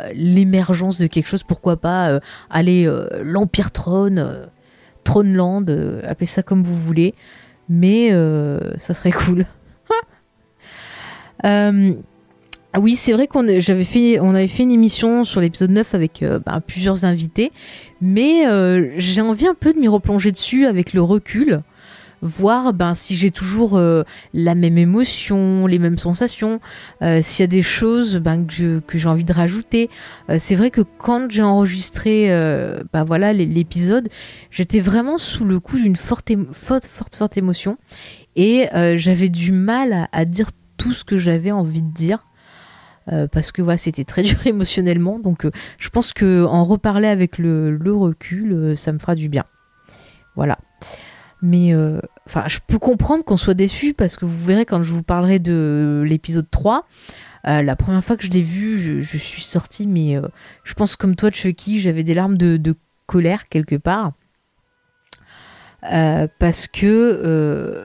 euh, 0.00 0.10
l'émergence 0.14 0.98
de 0.98 1.06
quelque 1.06 1.26
chose. 1.26 1.42
Pourquoi 1.42 1.76
pas 1.76 2.10
euh, 2.10 2.20
aller 2.50 2.86
euh, 2.86 3.08
l'Empire 3.22 3.72
Trône, 3.72 4.48
Troneland, 5.04 5.64
euh, 5.68 6.00
appelez 6.06 6.26
ça 6.26 6.42
comme 6.42 6.62
vous 6.62 6.76
voulez. 6.76 7.14
Mais 7.68 8.10
ça 8.78 8.94
serait 8.94 9.12
cool. 9.24 9.46
Oui, 12.74 12.96
c'est 12.96 13.12
vrai 13.12 13.26
qu'on 13.26 13.44
j'avais 13.60 13.84
fait, 13.84 14.18
on 14.18 14.34
avait 14.34 14.48
fait 14.48 14.62
une 14.62 14.72
émission 14.72 15.24
sur 15.24 15.40
l'épisode 15.42 15.70
9 15.70 15.94
avec 15.94 16.24
bah, 16.44 16.60
plusieurs 16.66 17.04
invités, 17.04 17.52
mais 18.00 18.44
j'ai 18.96 19.20
envie 19.20 19.46
un 19.46 19.54
peu 19.54 19.72
de 19.72 19.78
m'y 19.78 19.88
replonger 19.88 20.32
dessus 20.32 20.66
avec 20.66 20.92
le 20.92 21.02
recul, 21.02 21.62
voir 22.22 22.72
ben, 22.72 22.94
si 22.94 23.16
j'ai 23.16 23.30
toujours 23.30 23.76
euh, 23.76 24.04
la 24.32 24.54
même 24.54 24.78
émotion, 24.78 25.66
les 25.66 25.78
mêmes 25.78 25.98
sensations, 25.98 26.60
euh, 27.02 27.20
s'il 27.20 27.42
y 27.42 27.44
a 27.44 27.48
des 27.48 27.62
choses 27.62 28.16
ben, 28.16 28.46
que, 28.46 28.80
j'ai 28.94 29.08
envie 29.08 29.24
de 29.24 29.32
rajouter. 29.32 29.90
Euh, 30.30 30.36
c'est 30.38 30.54
vrai 30.54 30.70
que 30.70 30.80
quand 30.80 31.30
j'ai 31.30 31.42
enregistré 31.42 32.30
bah, 32.92 33.04
voilà, 33.04 33.32
l'é- 33.32 33.46
l'épisode, 33.46 34.08
j'étais 34.50 34.80
vraiment 34.80 35.18
sous 35.18 35.44
le 35.44 35.58
coup 35.58 35.76
d'une 35.76 35.96
forte, 35.96 36.30
forte, 36.52 36.86
forte, 36.86 37.16
forte 37.16 37.36
émotion 37.36 37.76
et 38.36 38.68
j'avais 38.96 39.28
du 39.28 39.52
mal 39.52 40.08
à, 40.12 40.24
dire 40.24 40.50
tout 40.76 40.92
ce 40.92 41.04
que 41.04 41.18
j'avais 41.18 41.50
envie 41.50 41.82
de 41.82 41.92
dire. 41.92 42.26
parce 43.32 43.50
que 43.50 43.62
voilà, 43.62 43.78
c'était 43.78 44.04
très 44.04 44.22
dur 44.22 44.46
émotionnellement, 44.46 45.18
donc 45.18 45.46
je 45.78 45.88
pense 45.88 46.12
que 46.12 46.44
en 46.44 46.64
reparler 46.64 47.08
avec 47.08 47.38
le, 47.38 47.78
recul, 47.92 48.74
ça 48.76 48.92
me 48.92 48.98
fera 48.98 49.14
du 49.14 49.28
bien. 49.28 49.44
Voilà. 50.36 50.58
Mais 51.42 51.74
euh, 51.74 52.00
enfin, 52.26 52.44
je 52.46 52.60
peux 52.64 52.78
comprendre 52.78 53.24
qu'on 53.24 53.36
soit 53.36 53.54
déçu 53.54 53.94
parce 53.94 54.16
que 54.16 54.24
vous 54.24 54.38
verrez 54.44 54.64
quand 54.64 54.84
je 54.84 54.92
vous 54.92 55.02
parlerai 55.02 55.40
de 55.40 56.04
l'épisode 56.06 56.48
3, 56.48 56.86
euh, 57.48 57.62
la 57.62 57.74
première 57.74 58.04
fois 58.04 58.16
que 58.16 58.24
je 58.24 58.30
l'ai 58.30 58.42
vu, 58.42 58.78
je, 59.02 59.16
suis 59.18 59.42
sortie, 59.42 59.88
mais 59.88 60.16
euh, 60.16 60.28
je 60.62 60.74
pense 60.74 60.94
comme 60.94 61.16
toi, 61.16 61.32
Chucky, 61.32 61.80
j'avais 61.80 62.04
des 62.04 62.14
larmes 62.14 62.36
de, 62.38 62.76
colère 63.06 63.48
quelque 63.48 63.74
part. 63.74 64.12
Parce 65.82 66.68
que, 66.68 67.84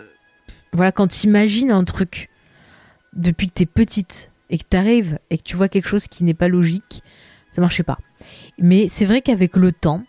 voilà, 0.71 0.91
quand 0.91 1.07
tu 1.07 1.25
imagines 1.25 1.71
un 1.71 1.83
truc 1.83 2.29
depuis 3.13 3.47
que 3.47 3.53
t'es 3.53 3.65
petite 3.65 4.31
et 4.51 4.59
que 4.59 4.63
t'arrives 4.63 5.17
et 5.31 5.39
que 5.39 5.43
tu 5.43 5.55
vois 5.55 5.67
quelque 5.67 5.89
chose 5.89 6.07
qui 6.07 6.23
n'est 6.23 6.35
pas 6.35 6.47
logique, 6.47 7.01
ça 7.49 7.59
marchait 7.59 7.81
pas. 7.81 7.97
Mais 8.59 8.87
c'est 8.87 9.05
vrai 9.05 9.21
qu'avec 9.21 9.55
le 9.55 9.71
temps, 9.71 10.03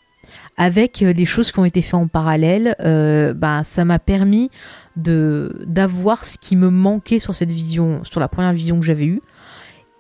avec 0.58 1.02
euh, 1.02 1.12
les 1.12 1.24
choses 1.24 1.52
qui 1.52 1.60
ont 1.60 1.64
été 1.64 1.80
faites 1.80 1.94
en 1.94 2.08
parallèle, 2.08 2.74
euh, 2.80 3.32
ben, 3.32 3.62
ça 3.62 3.84
m'a 3.84 4.00
permis 4.00 4.50
d'avoir 4.96 6.24
ce 6.24 6.36
qui 6.36 6.56
me 6.56 6.70
manquait 6.70 7.20
sur 7.20 7.32
cette 7.32 7.52
vision, 7.52 8.02
sur 8.02 8.18
la 8.18 8.26
première 8.26 8.52
vision 8.52 8.80
que 8.80 8.84
j'avais 8.84 9.06
eue. 9.06 9.22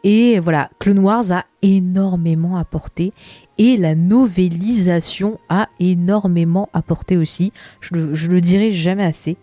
Et 0.02 0.40
voilà, 0.40 0.70
Clone 0.80 0.98
Wars 0.98 1.30
a 1.30 1.44
énormément 1.62 2.56
apporté 2.56 3.12
et 3.58 3.76
la 3.76 3.94
novélisation 3.94 5.38
a 5.48 5.68
énormément 5.78 6.68
apporté 6.72 7.16
aussi. 7.16 7.52
Je 7.80 7.94
le, 7.94 8.12
le 8.12 8.40
dirai 8.40 8.72
jamais 8.72 9.04
assez. 9.04 9.36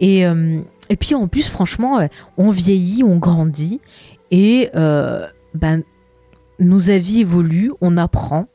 Et, 0.00 0.26
euh, 0.26 0.60
puis 0.98 1.14
en 1.14 1.28
plus, 1.28 1.48
franchement, 1.48 2.00
on 2.36 2.50
vieillit, 2.50 3.04
on 3.04 3.18
grandit 3.18 3.80
et 4.32 4.68
ben, 4.74 5.82
nos 6.58 6.90
avis 6.90 7.20
évoluent, 7.20 7.72
on 7.80 7.96
apprend. 7.96 8.46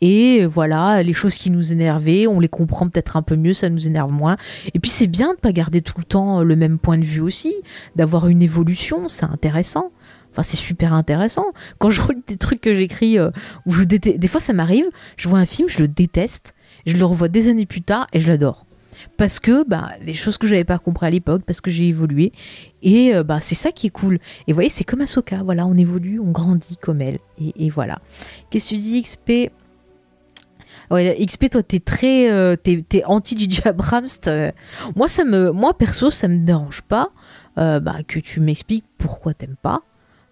Et 0.00 0.44
voilà, 0.44 1.02
les 1.02 1.14
choses 1.14 1.36
qui 1.36 1.50
nous 1.50 1.72
énervaient, 1.72 2.26
on 2.26 2.38
les 2.38 2.48
comprend 2.48 2.88
peut-être 2.88 3.16
un 3.16 3.22
peu 3.22 3.36
mieux, 3.36 3.54
ça 3.54 3.70
nous 3.70 3.86
énerve 3.86 4.12
moins. 4.12 4.36
Et 4.74 4.78
puis 4.78 4.90
c'est 4.90 5.06
bien 5.06 5.34
de 5.34 5.38
pas 5.38 5.52
garder 5.52 5.80
tout 5.80 5.94
le 5.98 6.04
temps 6.04 6.42
le 6.42 6.56
même 6.56 6.78
point 6.78 6.98
de 6.98 7.04
vue 7.04 7.20
aussi, 7.20 7.54
d'avoir 7.94 8.28
une 8.28 8.42
évolution, 8.42 9.08
c'est 9.08 9.24
intéressant. 9.24 9.90
Enfin, 10.32 10.42
c'est 10.42 10.58
super 10.58 10.92
intéressant. 10.92 11.46
Quand 11.78 11.88
je 11.88 12.02
relis 12.02 12.22
des 12.26 12.36
trucs 12.36 12.60
que 12.60 12.74
j'écris, 12.74 13.18
euh, 13.18 13.30
je 13.66 13.84
des 13.84 14.28
fois 14.28 14.40
ça 14.40 14.52
m'arrive, 14.52 14.84
je 15.16 15.30
vois 15.30 15.38
un 15.38 15.46
film, 15.46 15.66
je 15.66 15.78
le 15.78 15.88
déteste, 15.88 16.54
je 16.84 16.94
le 16.98 17.04
revois 17.06 17.28
des 17.28 17.48
années 17.48 17.64
plus 17.64 17.80
tard 17.80 18.06
et 18.12 18.20
je 18.20 18.28
l'adore. 18.28 18.66
Parce 19.16 19.40
que 19.40 19.66
bah, 19.66 19.92
les 20.02 20.12
choses 20.12 20.36
que 20.36 20.46
j'avais 20.46 20.64
pas 20.64 20.78
compris 20.78 21.06
à 21.06 21.10
l'époque, 21.10 21.42
parce 21.46 21.62
que 21.62 21.70
j'ai 21.70 21.88
évolué, 21.88 22.32
et 22.82 23.14
euh, 23.14 23.22
bah, 23.22 23.38
c'est 23.40 23.54
ça 23.54 23.72
qui 23.72 23.86
est 23.86 23.90
cool. 23.90 24.18
Et 24.46 24.52
vous 24.52 24.56
voyez, 24.56 24.68
c'est 24.68 24.84
comme 24.84 25.00
Ahsoka, 25.00 25.42
voilà, 25.42 25.66
on 25.66 25.76
évolue, 25.76 26.20
on 26.20 26.32
grandit 26.32 26.76
comme 26.76 27.00
elle, 27.00 27.18
et, 27.40 27.66
et 27.66 27.70
voilà. 27.70 27.98
Qu'est-ce 28.50 28.70
que 28.70 28.74
tu 28.74 28.80
dis, 28.80 29.02
XP 29.02 29.50
Ouais, 30.90 31.16
XP, 31.24 31.50
toi, 31.50 31.62
t'es 31.62 31.80
très, 31.80 32.30
euh, 32.30 32.56
t'es, 32.56 32.84
t'es 32.88 33.04
anti 33.04 33.36
J.J. 33.38 33.62
Abrams. 33.64 34.08
Moi, 34.94 35.08
ça 35.08 35.24
moi 35.24 35.76
perso, 35.76 36.10
ça 36.10 36.28
me 36.28 36.44
dérange 36.44 36.82
pas 36.82 37.10
euh, 37.58 37.80
bah, 37.80 37.96
que 38.06 38.18
tu 38.18 38.40
m'expliques 38.40 38.86
pourquoi 38.98 39.34
t'aimes 39.34 39.56
pas. 39.60 39.82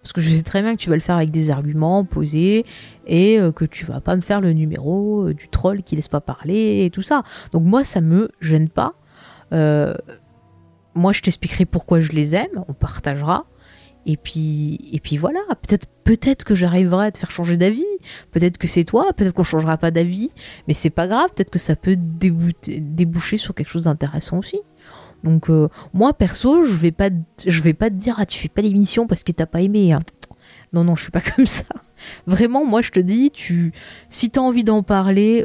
Parce 0.01 0.13
que 0.13 0.21
je 0.21 0.29
sais 0.35 0.43
très 0.43 0.61
bien 0.61 0.75
que 0.75 0.79
tu 0.79 0.89
vas 0.89 0.95
le 0.95 1.01
faire 1.01 1.15
avec 1.15 1.31
des 1.31 1.49
arguments 1.49 2.05
posés 2.05 2.63
et 3.07 3.39
euh, 3.39 3.51
que 3.51 3.65
tu 3.65 3.85
vas 3.85 4.01
pas 4.01 4.15
me 4.15 4.21
faire 4.21 4.39
le 4.39 4.53
numéro 4.53 5.33
du 5.33 5.47
troll 5.47 5.81
qui 5.81 5.95
laisse 5.95 6.07
pas 6.07 6.21
parler 6.21 6.85
et 6.85 6.91
tout 6.91 7.01
ça. 7.01 7.23
Donc 7.51 7.63
moi, 7.63 7.83
ça 7.83 8.01
me 8.01 8.29
gêne 8.39 8.69
pas. 8.69 8.93
Moi, 9.51 11.11
je 11.11 11.21
t'expliquerai 11.21 11.65
pourquoi 11.65 11.99
je 11.99 12.11
les 12.11 12.35
aime. 12.35 12.63
On 12.69 12.73
partagera. 12.73 13.45
Et 14.05 14.17
puis, 14.17 14.89
et 14.91 14.99
puis 14.99 15.17
voilà. 15.17 15.39
Peut-être, 15.49 15.87
peut-être 16.03 16.43
que 16.43 16.53
j'arriverai 16.55 17.07
à 17.07 17.11
te 17.11 17.17
faire 17.17 17.31
changer 17.31 17.57
d'avis. 17.57 17.85
Peut-être 18.31 18.57
que 18.57 18.67
c'est 18.67 18.83
toi. 18.83 19.07
Peut-être 19.15 19.33
qu'on 19.33 19.43
changera 19.43 19.77
pas 19.77 19.91
d'avis. 19.91 20.29
Mais 20.67 20.73
c'est 20.73 20.89
pas 20.89 21.07
grave. 21.07 21.29
Peut-être 21.35 21.49
que 21.51 21.59
ça 21.59 21.75
peut 21.75 21.97
déboucher 21.97 23.37
sur 23.37 23.55
quelque 23.55 23.69
chose 23.69 23.83
d'intéressant 23.83 24.39
aussi. 24.39 24.59
Donc 25.23 25.49
euh, 25.49 25.69
moi 25.93 26.13
perso, 26.13 26.65
je 26.65 26.75
vais 26.77 26.91
pas, 26.91 27.09
je 27.47 27.61
vais 27.61 27.73
pas 27.73 27.89
te 27.89 27.95
dire 27.95 28.15
ah 28.19 28.27
tu 28.27 28.37
fais 28.37 28.47
pas 28.47 28.61
l'émission 28.61 29.07
parce 29.07 29.23
que 29.23 29.31
t'as 29.31 29.47
pas 29.47 29.61
aimé. 29.61 29.91
hein. 29.91 29.99
Non 30.71 30.83
non, 30.83 30.95
je 30.95 31.03
suis 31.03 31.11
pas 31.11 31.21
comme 31.35 31.47
ça. 31.47 31.63
Vraiment, 32.27 32.63
moi 32.63 32.81
je 32.83 32.91
te 32.91 32.99
dis, 32.99 33.31
tu, 33.31 33.73
si 34.09 34.29
t'as 34.29 34.41
envie 34.41 34.63
d'en 34.63 34.83
parler, 34.83 35.43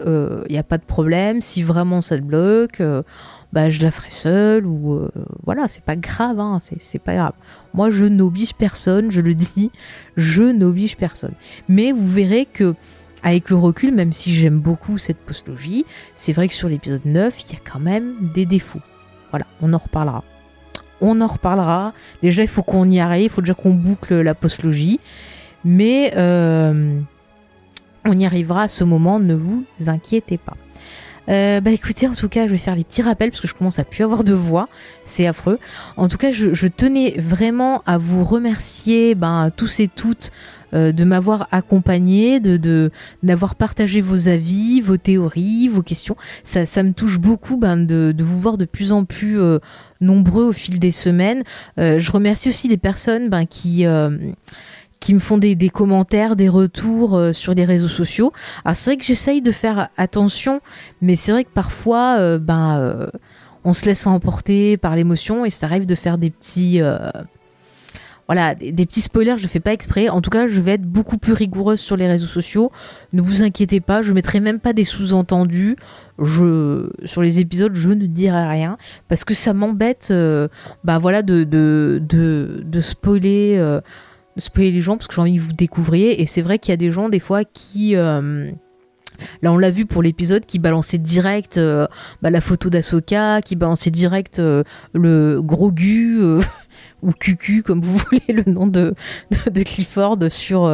il 0.48 0.54
y 0.54 0.58
a 0.58 0.62
pas 0.62 0.76
de 0.76 0.84
problème. 0.84 1.40
Si 1.40 1.62
vraiment 1.62 2.02
ça 2.02 2.18
te 2.18 2.22
bloque, 2.22 2.80
euh, 2.80 3.02
bah 3.52 3.70
je 3.70 3.82
la 3.82 3.90
ferai 3.90 4.10
seule 4.10 4.66
ou 4.66 4.94
euh, 4.94 5.10
voilà, 5.44 5.66
c'est 5.68 5.82
pas 5.82 5.96
grave, 5.96 6.38
hein, 6.38 6.58
c'est 6.60 6.98
pas 6.98 7.14
grave. 7.14 7.32
Moi 7.74 7.90
je 7.90 8.04
n'oblige 8.04 8.54
personne, 8.54 9.10
je 9.10 9.20
le 9.20 9.34
dis, 9.54 9.70
je 10.16 10.42
n'oblige 10.42 10.96
personne. 10.96 11.34
Mais 11.68 11.92
vous 11.92 12.08
verrez 12.08 12.46
que 12.46 12.74
avec 13.22 13.50
le 13.50 13.56
recul, 13.56 13.94
même 13.94 14.12
si 14.12 14.32
j'aime 14.32 14.60
beaucoup 14.60 14.98
cette 14.98 15.18
postlogie, 15.18 15.84
c'est 16.14 16.32
vrai 16.32 16.48
que 16.48 16.54
sur 16.54 16.68
l'épisode 16.68 17.04
9, 17.04 17.36
il 17.42 17.52
y 17.52 17.56
a 17.56 17.60
quand 17.62 17.80
même 17.80 18.14
des 18.32 18.46
défauts. 18.46 18.80
Voilà, 19.30 19.46
on 19.60 19.72
en 19.72 19.78
reparlera. 19.78 20.24
On 21.02 21.20
en 21.20 21.26
reparlera. 21.26 21.92
Déjà, 22.22 22.42
il 22.42 22.48
faut 22.48 22.62
qu'on 22.62 22.90
y 22.90 22.98
arrive, 22.98 23.24
il 23.24 23.30
faut 23.30 23.42
déjà 23.42 23.54
qu'on 23.54 23.74
boucle 23.74 24.20
la 24.20 24.34
postlogie. 24.34 25.00
Mais 25.64 26.12
euh, 26.16 26.98
on 28.06 28.18
y 28.18 28.24
arrivera 28.24 28.62
à 28.62 28.68
ce 28.68 28.84
moment, 28.84 29.20
ne 29.20 29.34
vous 29.34 29.64
inquiétez 29.86 30.38
pas. 30.38 30.56
Euh, 31.30 31.60
bah 31.60 31.70
écoutez, 31.70 32.08
en 32.08 32.14
tout 32.14 32.28
cas, 32.28 32.46
je 32.46 32.52
vais 32.52 32.58
faire 32.58 32.74
les 32.74 32.84
petits 32.84 33.02
rappels 33.02 33.30
parce 33.30 33.40
que 33.40 33.48
je 33.48 33.54
commence 33.54 33.78
à 33.78 33.84
plus 33.84 34.02
avoir 34.02 34.24
de 34.24 34.34
voix, 34.34 34.68
c'est 35.04 35.26
affreux. 35.26 35.58
En 35.96 36.08
tout 36.08 36.16
cas, 36.16 36.32
je, 36.32 36.66
tenais 36.66 37.14
vraiment 37.18 37.82
à 37.86 37.98
vous 37.98 38.24
remercier, 38.24 39.14
ben, 39.14 39.50
tous 39.54 39.80
et 39.80 39.88
toutes, 39.88 40.30
euh, 40.72 40.92
de 40.92 41.04
m'avoir 41.04 41.48
accompagné, 41.52 42.40
de 42.40 42.90
d'avoir 43.22 43.54
partagé 43.54 44.00
vos 44.00 44.28
avis, 44.28 44.80
vos 44.80 44.96
théories, 44.96 45.68
vos 45.68 45.82
questions. 45.82 46.16
Ça, 46.42 46.66
ça 46.66 46.82
me 46.82 46.92
touche 46.92 47.18
beaucoup 47.20 47.56
ben, 47.56 47.76
de, 47.76 48.12
de 48.16 48.24
vous 48.24 48.40
voir 48.40 48.58
de 48.58 48.64
plus 48.64 48.90
en 48.90 49.04
plus 49.04 49.40
euh, 49.40 49.58
nombreux 50.00 50.44
au 50.44 50.52
fil 50.52 50.78
des 50.80 50.92
semaines. 50.92 51.44
Je 51.76 52.10
remercie 52.10 52.48
aussi 52.48 52.68
les 52.68 52.76
personnes 52.76 53.28
ben, 53.28 53.46
qui 53.46 53.84
qui 55.00 55.14
me 55.14 55.18
font 55.18 55.38
des, 55.38 55.56
commentaires, 55.70 56.36
des 56.36 56.48
retours 56.48 57.16
euh, 57.16 57.32
sur 57.32 57.54
les 57.54 57.64
réseaux 57.64 57.88
sociaux. 57.88 58.32
Alors 58.64 58.76
c'est 58.76 58.90
vrai 58.90 58.96
que 58.98 59.04
j'essaye 59.04 59.40
de 59.40 59.50
faire 59.50 59.88
attention, 59.96 60.60
mais 61.00 61.16
c'est 61.16 61.32
vrai 61.32 61.44
que 61.44 61.50
parfois, 61.50 62.16
euh, 62.18 62.38
ben, 62.38 62.78
euh, 62.78 63.06
on 63.64 63.72
se 63.72 63.86
laisse 63.86 64.06
emporter 64.06 64.76
par 64.76 64.94
l'émotion 64.94 65.44
et 65.46 65.50
ça 65.50 65.66
arrive 65.66 65.86
de 65.86 65.94
faire 65.94 66.18
des 66.18 66.30
petits, 66.30 66.80
voilà, 68.26 68.54
des, 68.54 68.86
petits 68.86 69.00
spoilers, 69.00 69.36
je 69.36 69.42
ne 69.42 69.48
fais 69.48 69.60
pas 69.60 69.72
exprès. 69.72 70.08
En 70.08 70.22
tout 70.22 70.30
cas, 70.30 70.46
je 70.46 70.60
vais 70.60 70.72
être 70.72 70.86
beaucoup 70.86 71.18
plus 71.18 71.34
rigoureuse 71.34 71.80
sur 71.80 71.96
les 71.96 72.06
réseaux 72.06 72.26
sociaux. 72.26 72.70
Ne 73.12 73.20
vous 73.20 73.42
inquiétez 73.42 73.80
pas, 73.80 74.00
je 74.00 74.14
mettrai 74.14 74.40
même 74.40 74.60
pas 74.60 74.72
des 74.72 74.84
sous-entendus. 74.84 75.76
Sur 76.18 77.22
les 77.22 77.40
épisodes, 77.40 77.74
je 77.74 77.90
ne 77.90 78.06
dirai 78.06 78.48
rien 78.48 78.78
parce 79.08 79.24
que 79.24 79.34
ça 79.34 79.52
m'embête, 79.52 80.12
bah 80.84 80.98
voilà, 80.98 81.22
de, 81.22 81.44
de, 81.44 82.00
de, 82.00 82.80
spoiler, 82.80 83.80
spoiler 84.36 84.70
les 84.70 84.80
gens 84.80 84.96
parce 84.96 85.06
que 85.08 85.14
j'ai 85.14 85.20
envie 85.20 85.36
que 85.36 85.42
vous 85.42 85.52
découvriez. 85.52 86.20
Et 86.22 86.26
c'est 86.26 86.42
vrai 86.42 86.58
qu'il 86.58 86.72
y 86.72 86.74
a 86.74 86.76
des 86.76 86.90
gens, 86.90 87.08
des 87.08 87.20
fois, 87.20 87.44
qui. 87.44 87.96
euh, 87.96 88.50
Là, 89.42 89.52
on 89.52 89.58
l'a 89.58 89.70
vu 89.70 89.84
pour 89.84 90.02
l'épisode 90.02 90.46
qui 90.46 90.58
balançait 90.58 90.96
direct 90.96 91.58
euh, 91.58 91.86
bah, 92.22 92.30
la 92.30 92.40
photo 92.40 92.70
d'Asoka, 92.70 93.42
qui 93.42 93.54
balançait 93.54 93.90
direct 93.90 94.38
euh, 94.38 94.62
le 94.94 95.42
gros 95.42 95.70
gu 95.70 96.18
ou 97.02 97.12
cucu, 97.12 97.62
comme 97.62 97.82
vous 97.82 97.98
voulez 98.10 98.42
le 98.42 98.50
nom 98.50 98.66
de, 98.66 98.94
Clifford 99.64 100.18
sur, 100.30 100.66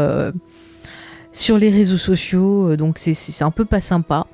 les 1.59 1.70
réseaux 1.70 1.97
sociaux. 1.97 2.77
Donc, 2.77 2.99
c'est- 2.99 3.43
un 3.43 3.51
peu 3.51 3.65
pas 3.65 3.81
sympa. 3.81 4.27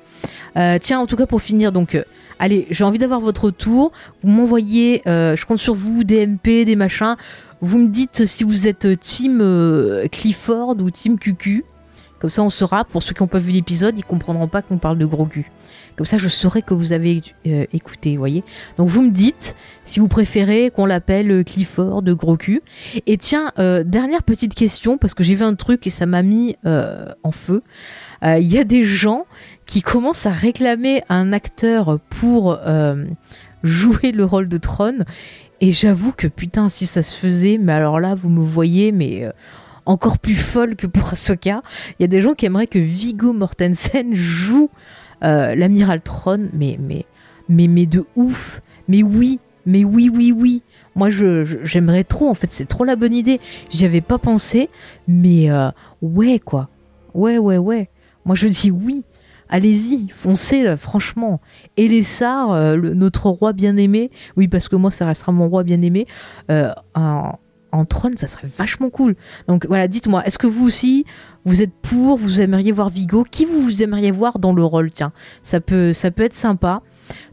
Tiens, 0.81 0.99
en 0.99 1.07
tout 1.07 1.15
cas, 1.15 1.25
pour 1.25 1.41
finir, 1.41 1.71
donc, 1.71 1.97
allez, 2.37 2.67
j'ai 2.69 2.83
envie 2.83 2.99
d'avoir 2.99 3.19
votre 3.19 3.45
retour. 3.45 3.91
Vous 4.23 4.29
m'envoyez, 4.31 5.01
je 5.05 5.45
compte 5.45 5.59
sur 5.59 5.73
vous, 5.73 6.03
des 6.03 6.27
MP, 6.27 6.65
des 6.65 6.75
machins. 6.75 7.15
Vous 7.63 7.77
me 7.77 7.87
dites 7.87 8.25
si 8.25 8.43
vous 8.43 8.67
êtes 8.67 8.99
team 8.99 9.39
euh, 9.41 10.09
Clifford 10.09 10.75
ou 10.81 10.91
team 10.91 11.17
Cucu. 11.17 11.63
Comme 12.19 12.29
ça, 12.29 12.43
on 12.43 12.49
saura. 12.49 12.83
Pour 12.83 13.01
ceux 13.01 13.13
qui 13.13 13.23
n'ont 13.23 13.27
pas 13.27 13.39
vu 13.39 13.51
l'épisode, 13.51 13.97
ils 13.97 14.03
comprendront 14.03 14.49
pas 14.49 14.61
qu'on 14.61 14.77
parle 14.77 14.97
de 14.97 15.05
gros 15.05 15.25
cul. 15.25 15.49
Comme 15.95 16.05
ça, 16.05 16.17
je 16.17 16.27
saurai 16.27 16.61
que 16.61 16.73
vous 16.73 16.91
avez 16.91 17.21
euh, 17.47 17.65
écouté, 17.71 18.17
voyez. 18.17 18.43
Donc, 18.75 18.89
vous 18.89 19.01
me 19.01 19.11
dites 19.11 19.55
si 19.85 20.01
vous 20.01 20.09
préférez 20.09 20.71
qu'on 20.71 20.85
l'appelle 20.85 21.31
euh, 21.31 21.43
Clifford 21.43 22.01
de 22.01 22.11
gros 22.11 22.35
cul. 22.35 22.61
Et 23.07 23.17
tiens, 23.17 23.53
euh, 23.59 23.85
dernière 23.85 24.23
petite 24.23 24.55
question, 24.55 24.97
parce 24.97 25.13
que 25.13 25.23
j'ai 25.23 25.35
vu 25.35 25.43
un 25.43 25.55
truc 25.55 25.87
et 25.87 25.89
ça 25.89 26.05
m'a 26.05 26.21
mis 26.21 26.57
en 26.65 27.31
feu. 27.31 27.61
Il 28.23 28.51
y 28.51 28.57
a 28.57 28.65
des 28.65 28.83
gens 28.83 29.25
qui 29.65 29.81
commencent 29.81 30.25
à 30.25 30.31
réclamer 30.31 31.03
un 31.07 31.31
acteur 31.31 31.99
pour 32.09 32.57
jouer 33.63 34.11
le 34.11 34.25
rôle 34.25 34.47
de 34.47 34.57
Tron. 34.57 34.99
Et 35.63 35.71
j'avoue 35.71 36.11
que 36.11 36.27
putain, 36.27 36.67
si 36.67 36.85
ça 36.85 37.01
se 37.01 37.17
faisait, 37.17 37.57
mais 37.57 37.71
alors 37.71 38.01
là, 38.01 38.15
vous 38.15 38.27
me 38.27 38.43
voyez, 38.43 38.91
mais 38.91 39.23
euh, 39.23 39.31
encore 39.85 40.19
plus 40.19 40.35
folle 40.35 40.75
que 40.75 40.87
pour 40.87 41.13
Ahsoka. 41.13 41.61
Il 41.97 42.01
y 42.01 42.03
a 42.03 42.07
des 42.09 42.19
gens 42.19 42.33
qui 42.33 42.45
aimeraient 42.45 42.67
que 42.67 42.79
Vigo 42.79 43.31
Mortensen 43.31 44.13
joue 44.13 44.69
euh, 45.23 45.55
l'amiral 45.55 46.01
Tron, 46.01 46.49
mais, 46.51 46.75
mais, 46.81 47.05
mais, 47.47 47.69
mais 47.69 47.85
de 47.85 48.03
ouf. 48.17 48.61
Mais 48.89 49.03
oui, 49.03 49.39
mais 49.65 49.85
oui, 49.85 50.11
oui, 50.13 50.33
oui. 50.33 50.63
Moi, 50.95 51.09
je, 51.09 51.45
j'aimerais 51.63 52.03
trop, 52.03 52.27
en 52.27 52.33
fait, 52.33 52.51
c'est 52.51 52.67
trop 52.67 52.83
la 52.83 52.97
bonne 52.97 53.13
idée. 53.13 53.39
J'y 53.69 53.85
avais 53.85 54.01
pas 54.01 54.17
pensé, 54.17 54.69
mais 55.07 55.49
euh, 55.49 55.69
ouais, 56.01 56.39
quoi. 56.39 56.67
Ouais, 57.13 57.37
ouais, 57.37 57.57
ouais. 57.57 57.89
Moi, 58.25 58.35
je 58.35 58.49
dis 58.49 58.69
oui. 58.69 59.05
Allez-y, 59.53 60.09
foncez, 60.09 60.75
franchement. 60.77 61.39
Et 61.77 61.87
les 61.87 62.01
Sars, 62.01 62.51
euh, 62.53 62.75
notre 62.75 63.29
roi 63.29 63.53
bien-aimé, 63.53 64.09
oui, 64.35 64.47
parce 64.47 64.67
que 64.67 64.75
moi, 64.75 64.89
ça 64.89 65.05
restera 65.05 65.31
mon 65.31 65.47
roi 65.47 65.61
bien-aimé, 65.61 66.07
euh, 66.49 66.73
en, 66.95 67.37
trône, 67.85 68.17
ça 68.17 68.25
serait 68.25 68.47
vachement 68.47 68.89
cool. 68.89 69.15
Donc 69.47 69.67
voilà, 69.67 69.87
dites-moi, 69.87 70.25
est-ce 70.25 70.39
que 70.39 70.47
vous 70.47 70.65
aussi, 70.65 71.05
vous 71.45 71.61
êtes 71.61 71.69
pour, 71.83 72.17
vous 72.17 72.41
aimeriez 72.41 72.71
voir 72.71 72.89
Vigo? 72.89 73.23
Qui 73.29 73.45
vous, 73.45 73.61
vous 73.61 73.83
aimeriez 73.83 74.09
voir 74.09 74.39
dans 74.39 74.53
le 74.53 74.63
rôle? 74.63 74.89
Tiens, 74.89 75.11
ça 75.43 75.59
peut, 75.59 75.93
ça 75.93 76.09
peut 76.09 76.23
être 76.23 76.33
sympa. 76.33 76.81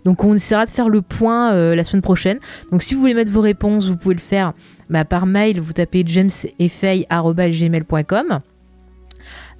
Donc 0.04 0.22
on 0.22 0.34
essaiera 0.34 0.66
de 0.66 0.70
faire 0.70 0.90
le 0.90 1.00
point 1.00 1.54
euh, 1.54 1.74
la 1.74 1.84
semaine 1.84 2.02
prochaine. 2.02 2.38
Donc 2.70 2.82
si 2.82 2.92
vous 2.92 3.00
voulez 3.00 3.14
mettre 3.14 3.30
vos 3.30 3.40
réponses, 3.40 3.88
vous 3.88 3.96
pouvez 3.96 4.14
le 4.14 4.20
faire 4.20 4.52
bah, 4.90 5.06
par 5.06 5.24
mail, 5.24 5.58
vous 5.58 5.72
tapez 5.72 6.04
jameseffay.gmail.com. 6.06 8.40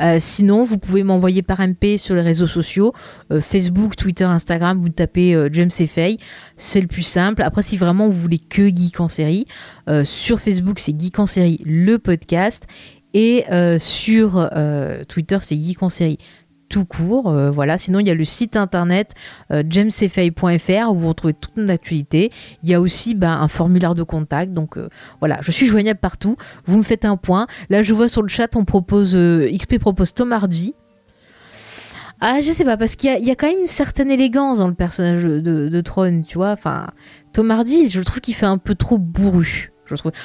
Euh, 0.00 0.16
sinon, 0.18 0.64
vous 0.64 0.78
pouvez 0.78 1.02
m'envoyer 1.02 1.42
par 1.42 1.60
MP 1.60 1.96
sur 1.98 2.14
les 2.14 2.22
réseaux 2.22 2.46
sociaux, 2.46 2.92
euh, 3.30 3.40
Facebook, 3.40 3.96
Twitter, 3.96 4.24
Instagram, 4.24 4.80
vous 4.80 4.88
tapez 4.88 5.34
euh, 5.34 5.48
James 5.52 5.70
Effay, 5.78 6.16
c'est 6.56 6.80
le 6.80 6.86
plus 6.86 7.02
simple. 7.02 7.42
Après, 7.42 7.62
si 7.62 7.76
vraiment 7.76 8.06
vous 8.06 8.20
voulez 8.20 8.38
que 8.38 8.68
Geek 8.68 9.00
en 9.00 9.08
série, 9.08 9.46
sur 10.04 10.38
Facebook, 10.38 10.78
c'est 10.78 10.98
Geek 10.98 11.18
en 11.18 11.26
série, 11.26 11.60
le 11.64 11.98
podcast, 11.98 12.66
et 13.12 13.44
sur 13.80 14.48
Twitter, 15.08 15.38
c'est 15.40 15.56
Geek 15.56 15.82
en 15.82 15.88
série 15.88 16.18
tout 16.70 16.86
court. 16.86 17.28
euh, 17.28 17.50
voilà. 17.50 17.76
Sinon, 17.76 17.98
il 17.98 18.06
y 18.06 18.10
a 18.10 18.14
le 18.14 18.24
site 18.24 18.56
internet 18.56 19.12
euh, 19.52 19.62
où 19.62 20.94
vous 20.94 21.08
retrouvez 21.08 21.34
toute 21.34 21.54
mon 21.58 21.68
actualité. 21.68 22.32
Il 22.62 22.70
y 22.70 22.74
a 22.74 22.80
aussi 22.80 23.14
bah, 23.14 23.32
un 23.34 23.48
formulaire 23.48 23.94
de 23.94 24.02
contact. 24.02 24.54
Donc 24.54 24.78
euh, 24.78 24.88
voilà, 25.18 25.38
je 25.42 25.50
suis 25.50 25.66
joignable 25.66 26.00
partout. 26.00 26.36
Vous 26.64 26.78
me 26.78 26.82
faites 26.82 27.04
un 27.04 27.18
point. 27.18 27.46
Là, 27.68 27.82
je 27.82 27.92
vois 27.92 28.08
sur 28.08 28.22
le 28.22 28.28
chat, 28.28 28.56
on 28.56 28.64
propose 28.64 29.14
euh, 29.14 29.50
XP 29.52 29.78
propose 29.78 30.14
Tom 30.14 30.32
Hardy. 30.32 30.74
Ah, 32.22 32.40
je 32.42 32.50
sais 32.52 32.64
pas, 32.64 32.76
parce 32.76 32.96
qu'il 32.96 33.10
y, 33.24 33.30
a- 33.30 33.34
quand 33.34 33.46
même 33.46 33.60
une 33.60 33.66
certaine 33.66 34.10
élégance 34.10 34.58
dans 34.58 34.68
le 34.68 34.74
personnage 34.74 35.22
de, 35.22 35.40
de 35.40 35.80
tu 36.22 36.36
vois. 36.36 36.50
Enfin, 36.50 36.88
Tom 37.32 37.50
Hardy, 37.50 37.88
je 37.88 38.00
trouve 38.02 38.20
qu'il 38.20 38.34
fait 38.34 38.46
un 38.46 38.58
peu 38.58 38.74
trop 38.74 38.98
bourru. 38.98 39.72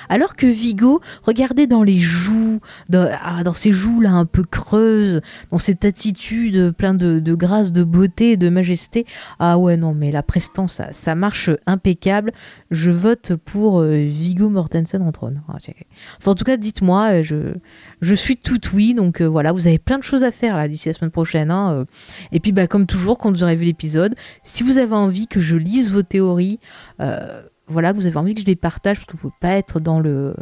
Alors 0.09 0.35
que 0.35 0.47
Vigo, 0.47 1.01
regardez 1.23 1.67
dans 1.67 1.83
les 1.83 1.99
joues, 1.99 2.59
dans, 2.89 3.09
ah, 3.23 3.43
dans 3.43 3.53
ses 3.53 3.71
joues 3.71 4.01
là 4.01 4.11
un 4.11 4.25
peu 4.25 4.43
creuses, 4.43 5.21
dans 5.51 5.57
cette 5.57 5.85
attitude 5.85 6.71
pleine 6.71 6.97
de, 6.97 7.35
grâce, 7.35 7.71
de 7.71 7.83
beauté, 7.83 8.37
de 8.37 8.49
majesté. 8.49 9.05
Ah 9.39 9.57
ouais, 9.57 9.77
non, 9.77 9.93
mais 9.93 10.11
la 10.11 10.23
prestance, 10.23 10.81
ça, 10.91 11.15
marche 11.15 11.49
impeccable. 11.65 12.31
Je 12.71 12.91
vote 12.91 13.35
pour 13.35 13.79
euh, 13.79 13.95
Vigo 13.95 14.49
Mortensen 14.49 15.01
en 15.01 15.11
trône. 15.11 15.41
Ah, 15.47 15.57
enfin, 16.19 16.31
en 16.31 16.35
tout 16.35 16.43
cas, 16.43 16.57
dites-moi, 16.57 17.21
euh, 17.21 17.55
je, 18.01 18.15
suis 18.15 18.37
tout 18.37 18.59
oui, 18.73 18.93
donc 18.93 19.21
euh, 19.21 19.25
voilà, 19.25 19.51
vous 19.51 19.67
avez 19.67 19.79
plein 19.79 19.97
de 19.97 20.03
choses 20.03 20.23
à 20.23 20.31
faire 20.31 20.67
d'ici 20.67 20.89
la 20.89 20.93
semaine 20.93 21.11
prochaine. 21.11 21.51
hein. 21.51 21.85
Et 22.31 22.39
puis, 22.39 22.51
bah, 22.51 22.67
comme 22.67 22.85
toujours, 22.85 23.17
quand 23.17 23.31
vous 23.31 23.43
aurez 23.43 23.55
vu 23.55 23.65
l'épisode, 23.65 24.15
si 24.43 24.63
vous 24.63 24.77
avez 24.77 24.95
envie 24.95 25.27
que 25.27 25.39
je 25.39 25.57
lise 25.57 25.91
vos 25.91 26.03
théories, 26.03 26.59
voilà, 27.67 27.93
vous 27.93 28.05
avez 28.07 28.17
envie 28.17 28.35
que 28.35 28.41
je 28.41 28.45
les 28.45 28.55
partage, 28.55 28.97
parce 28.97 29.05
que 29.07 29.13
vous 29.13 29.29
pouvez 29.29 29.33
pas 29.39 29.55
être 29.55 29.79
dans 29.79 29.99
le 29.99 30.35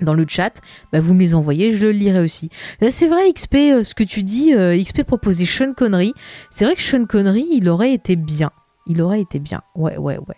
dans 0.00 0.14
le 0.14 0.24
chat, 0.26 0.60
bah 0.92 1.00
vous 1.00 1.12
me 1.14 1.20
les 1.20 1.34
envoyez, 1.34 1.72
je 1.72 1.82
le 1.82 1.92
lirai 1.92 2.20
aussi. 2.20 2.48
Euh, 2.82 2.88
C'est 2.90 3.06
vrai, 3.06 3.30
XP, 3.32 3.54
euh, 3.56 3.84
ce 3.84 3.94
que 3.94 4.04
tu 4.04 4.22
dis, 4.22 4.54
euh, 4.54 4.76
XP 4.82 5.02
proposait 5.02 5.44
Sean 5.44 5.74
Connery. 5.74 6.14
C'est 6.50 6.64
vrai 6.64 6.74
que 6.74 6.82
Sean 6.82 7.04
Connery, 7.04 7.46
il 7.52 7.68
aurait 7.68 7.92
été 7.92 8.16
bien. 8.16 8.50
Il 8.86 9.02
aurait 9.02 9.20
été 9.20 9.38
bien. 9.38 9.60
Ouais, 9.74 9.98
ouais, 9.98 10.18
ouais. 10.18 10.36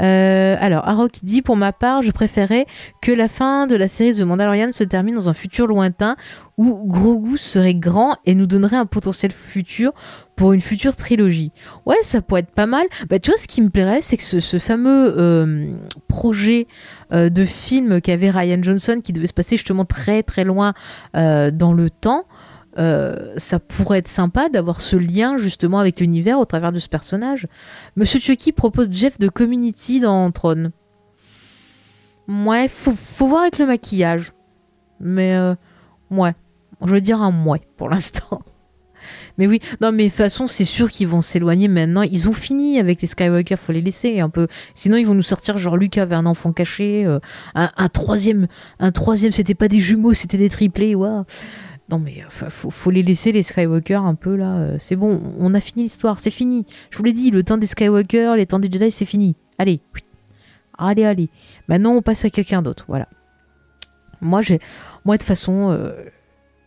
Euh, 0.00 0.56
alors, 0.58 0.86
Arok 0.88 1.18
dit 1.22 1.42
Pour 1.42 1.56
ma 1.56 1.72
part, 1.72 2.02
je 2.02 2.10
préférais 2.10 2.66
que 3.00 3.12
la 3.12 3.28
fin 3.28 3.66
de 3.66 3.76
la 3.76 3.88
série 3.88 4.14
The 4.14 4.22
Mandalorian 4.22 4.72
se 4.72 4.84
termine 4.84 5.14
dans 5.14 5.28
un 5.28 5.34
futur 5.34 5.66
lointain 5.66 6.16
où 6.58 6.86
Grogu 6.86 7.38
serait 7.38 7.74
grand 7.74 8.16
et 8.24 8.34
nous 8.34 8.46
donnerait 8.46 8.76
un 8.76 8.86
potentiel 8.86 9.32
futur 9.32 9.92
pour 10.36 10.52
une 10.52 10.60
future 10.60 10.96
trilogie. 10.96 11.52
Ouais, 11.86 11.96
ça 12.02 12.20
pourrait 12.20 12.40
être 12.40 12.50
pas 12.50 12.66
mal. 12.66 12.86
Bah, 13.08 13.18
tu 13.18 13.30
vois, 13.30 13.38
ce 13.38 13.48
qui 13.48 13.62
me 13.62 13.70
plairait, 13.70 14.02
c'est 14.02 14.16
que 14.16 14.22
ce, 14.22 14.58
fameux 14.58 15.14
euh, 15.18 15.72
projet 16.08 16.66
euh, 17.12 17.28
de 17.28 17.44
film 17.44 18.00
qu'avait 18.00 18.30
Ryan 18.30 18.62
Johnson, 18.62 19.00
qui 19.02 19.12
devait 19.12 19.26
se 19.26 19.34
passer 19.34 19.56
justement 19.56 19.84
très 19.84 20.22
très 20.22 20.44
loin 20.44 20.74
dans 21.14 21.72
le 21.72 21.90
temps, 21.90 22.24
euh, 22.78 23.34
ça 23.36 23.58
pourrait 23.58 23.98
être 23.98 24.08
sympa 24.08 24.48
d'avoir 24.48 24.80
ce 24.80 24.96
lien 24.96 25.36
justement 25.36 25.78
avec 25.78 26.00
l'univers 26.00 26.38
au 26.38 26.44
travers 26.44 26.72
de 26.72 26.78
ce 26.78 26.88
personnage. 26.88 27.46
Monsieur 27.96 28.18
Chucky 28.18 28.52
propose 28.52 28.90
Jeff 28.90 29.18
de 29.18 29.28
Community 29.28 30.00
dans 30.00 30.30
Tron. 30.30 30.72
Ouais, 32.28 32.68
faut, 32.68 33.26
voir 33.26 33.42
avec 33.42 33.58
le 33.58 33.66
maquillage. 33.66 34.32
Mais 35.00 35.34
euh, 35.34 35.54
ouais, 36.10 36.32
je 36.84 36.92
veux 36.92 37.00
dire 37.00 37.20
un 37.20 37.44
ouais 37.44 37.60
pour 37.76 37.90
l'instant. 37.90 38.42
Mais 39.38 39.48
oui, 39.48 39.60
non 39.80 39.90
mais 39.90 40.04
de 40.04 40.08
toute 40.10 40.18
façon 40.18 40.46
c'est 40.46 40.64
sûr 40.64 40.88
qu'ils 40.88 41.08
vont 41.08 41.22
s'éloigner 41.22 41.66
maintenant. 41.66 42.02
Ils 42.02 42.28
ont 42.28 42.32
fini 42.32 42.78
avec 42.78 43.02
les 43.02 43.08
Skywalker, 43.08 43.56
faut 43.56 43.72
les 43.72 43.80
laisser 43.80 44.20
un 44.20 44.28
peu. 44.28 44.46
Sinon 44.76 44.96
ils 44.96 45.06
vont 45.06 45.14
nous 45.14 45.24
sortir 45.24 45.56
genre 45.56 45.76
Lucas 45.76 46.02
avait 46.02 46.14
un 46.14 46.26
enfant 46.26 46.52
caché, 46.52 47.04
euh, 47.04 47.18
un, 47.56 47.72
un 47.76 47.88
troisième, 47.88 48.46
un 48.78 48.92
troisième 48.92 49.32
c'était 49.32 49.56
pas 49.56 49.66
des 49.66 49.80
jumeaux, 49.80 50.12
c'était 50.12 50.38
des 50.38 50.48
triplés, 50.48 50.94
waouh. 50.94 51.24
Non 51.90 51.98
mais 51.98 52.22
euh, 52.24 52.48
faut, 52.48 52.90
les 52.90 53.02
laisser 53.02 53.32
les 53.32 53.42
Skywalker 53.42 53.96
un 53.96 54.14
peu 54.14 54.34
là. 54.36 54.56
euh, 54.56 54.76
C'est 54.78 54.96
bon, 54.96 55.20
on 55.38 55.52
a 55.54 55.60
fini 55.60 55.84
l'histoire, 55.84 56.18
c'est 56.18 56.30
fini. 56.30 56.64
Je 56.90 56.98
vous 56.98 57.04
l'ai 57.04 57.12
dit, 57.12 57.30
le 57.30 57.42
temps 57.42 57.58
des 57.58 57.66
Skywalker, 57.66 58.34
les 58.36 58.46
temps 58.46 58.58
des 58.58 58.70
Jedi, 58.70 58.90
c'est 58.90 59.04
fini. 59.04 59.36
Allez, 59.58 59.80
allez, 60.78 61.04
allez. 61.04 61.28
Maintenant 61.68 61.92
on 61.92 62.02
passe 62.02 62.24
à 62.24 62.30
quelqu'un 62.30 62.62
d'autre, 62.62 62.84
voilà. 62.88 63.08
Moi 64.20 64.40
j'ai, 64.40 64.60
moi 65.04 65.16
de 65.16 65.22
toute 65.22 65.28
façon. 65.28 65.70
euh, 65.70 65.92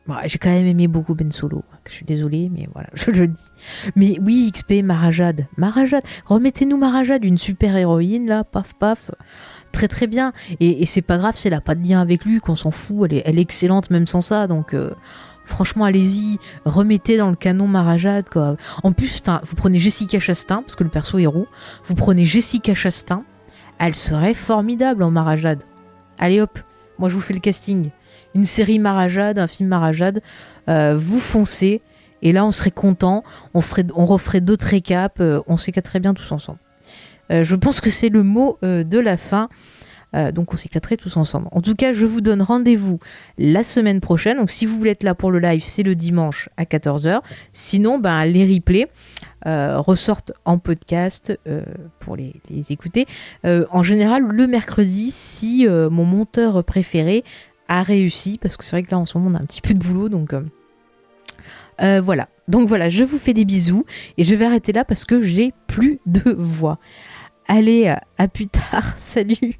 Ouais, 0.08 0.18
j'ai 0.28 0.38
quand 0.38 0.52
même 0.52 0.68
aimé 0.68 0.88
beaucoup 0.88 1.16
Ben 1.16 1.32
Solo. 1.32 1.64
Je 1.88 1.92
suis 1.94 2.06
désolée, 2.06 2.48
mais 2.54 2.70
voilà, 2.72 2.90
je 2.94 3.10
le 3.10 3.28
dis. 3.28 3.48
Mais 3.96 4.20
oui, 4.22 4.52
XP, 4.54 4.84
Marajade. 4.84 5.48
Marajade. 5.58 6.04
Remettez-nous 6.28 6.78
Marajade, 6.78 7.26
une 7.26 7.40
super 7.40 7.76
héroïne, 7.76 8.28
là, 8.28 8.44
paf, 8.44 8.76
paf. 8.76 9.10
Très, 9.76 9.89
très 9.89 10.07
bien. 10.07 10.31
Et, 10.61 10.85
c'est 10.85 11.02
pas 11.02 11.18
grave 11.18 11.35
si 11.35 11.49
elle 11.49 11.53
a 11.53 11.60
pas 11.60 11.76
de 11.76 11.85
lien 11.85 11.99
avec 11.99 12.23
lui, 12.23 12.39
qu'on 12.39 12.56
s'en 12.56 12.72
fout. 12.72 13.11
Elle 13.11 13.18
est, 13.18 13.23
elle 13.26 13.38
est 13.38 13.41
excellente 13.41 13.89
même 13.89 14.07
sans 14.07 14.22
ça. 14.22 14.47
Donc, 14.47 14.73
euh, 14.73 14.91
franchement, 15.43 15.84
allez-y. 15.84 16.39
Remettez 16.64 17.18
dans 17.18 17.30
le 17.30 17.35
canon 17.35 17.68
Marajade, 17.68 18.30
quoi. 18.30 18.56
En 18.84 18.93
plus, 18.93 19.22
vous 19.43 19.56
prenez 19.57 19.77
Jessica 19.77 20.18
Chastain, 20.18 20.61
parce 20.61 20.77
que 20.77 20.85
le 20.85 20.89
perso 20.89 21.18
est 21.18 21.26
roux. 21.26 21.47
Vous 21.84 21.93
prenez 21.93 22.23
Jessica 22.23 22.73
Chastain. 22.73 23.26
Elle 23.77 23.95
serait 23.95 24.34
formidable 24.34 25.03
en 25.03 25.11
Marajade. 25.11 25.64
Allez 26.19 26.39
hop. 26.39 26.57
moi 26.97 27.10
je 27.10 27.15
vous 27.15 27.22
fais 27.22 27.34
le 27.34 27.41
casting. 27.41 27.89
Une 28.34 28.45
série 28.45 28.80
Marajade, 28.80 29.38
un 29.39 29.47
film 29.47 29.68
Marajade, 29.68 30.22
euh, 30.69 30.95
vous 30.97 31.19
foncez, 31.19 31.81
et 32.22 32.31
là 32.31 32.45
on 32.45 32.53
serait 32.53 32.72
content, 32.72 33.26
on, 33.53 33.60
ferait, 33.60 33.85
on 33.93 34.06
referait 34.06 34.39
d'autres 34.39 34.68
récaps, 34.68 35.19
euh, 35.19 35.41
on 35.47 35.57
s'éclaterait 35.57 35.99
bien 35.99 36.14
tous 36.14 36.31
ensemble. 36.31 36.60
Euh, 37.31 37.43
je 37.43 37.56
pense 37.56 37.81
que 37.81 37.89
c'est 37.89 38.10
le 38.10 38.23
mot 38.23 38.57
de 38.61 38.99
la 38.99 39.18
fin. 39.18 39.49
donc 40.34 40.53
on 40.53 40.57
s'éclaterait 40.57 40.95
tous 40.95 41.18
ensemble. 41.18 41.49
En 41.52 41.61
tout 41.61 41.76
cas, 41.76 41.91
je 41.91 42.06
vous 42.06 42.22
donne 42.22 42.41
rendez-vous 42.41 42.99
la 43.38 43.64
semaine 43.64 43.99
prochaine. 43.99 44.38
Donc 44.38 44.49
si 44.49 44.65
vous 44.65 44.77
voulez 44.77 44.91
être 44.91 45.03
là 45.03 45.14
pour 45.14 45.30
le 45.30 45.39
live, 45.39 45.61
c'est 45.64 45.84
le 45.84 45.93
dimanche 45.93 46.47
à 46.56 46.64
14h. 46.64 47.19
Sinon, 47.52 47.99
ben, 47.99 48.23
les 48.26 48.45
replays 48.45 48.88
ressortent 49.45 50.31
en 50.45 50.57
podcast 50.57 51.38
pour 51.99 52.15
les, 52.15 52.34
écouter. 52.69 53.07
en 53.43 53.84
général, 53.84 54.23
le 54.23 54.47
mercredi, 54.47 55.11
si 55.11 55.68
mon 55.68 56.06
monteur 56.06 56.64
préféré 56.64 57.23
a 57.68 57.84
réussi, 57.84 58.38
parce 58.38 58.57
que 58.57 58.64
c'est 58.64 58.72
vrai 58.72 58.84
que 58.84 58.91
là 58.91 58.99
en 58.99 59.06
ce 59.06 59.18
moment 59.18 59.31
on 59.31 59.39
a 59.39 59.43
un 59.43 59.45
petit 59.45 59.61
peu 59.61 59.73
de 59.73 59.80
boulot, 59.80 60.10
donc 60.10 60.34
euh, 60.34 60.41
euh, 61.81 62.02
voilà. 62.02 62.30
Donc 62.47 62.68
voilà, 62.68 62.89
je 62.89 63.03
vous 63.03 63.18
fais 63.18 63.34
des 63.34 63.45
bisous 63.45 63.85
et 64.18 64.23
je 64.23 64.35
vais 64.35 64.45
arrêter 64.45 64.72
là 64.72 64.85
parce 64.85 65.03
que 65.03 65.22
j'ai 65.22 65.53
plus 65.68 65.99
de 66.06 66.31
voix. 66.38 66.77
Allez, 67.48 67.94
à 68.18 68.28
plus 68.28 68.48
tard, 68.48 68.94
salut 68.98 69.60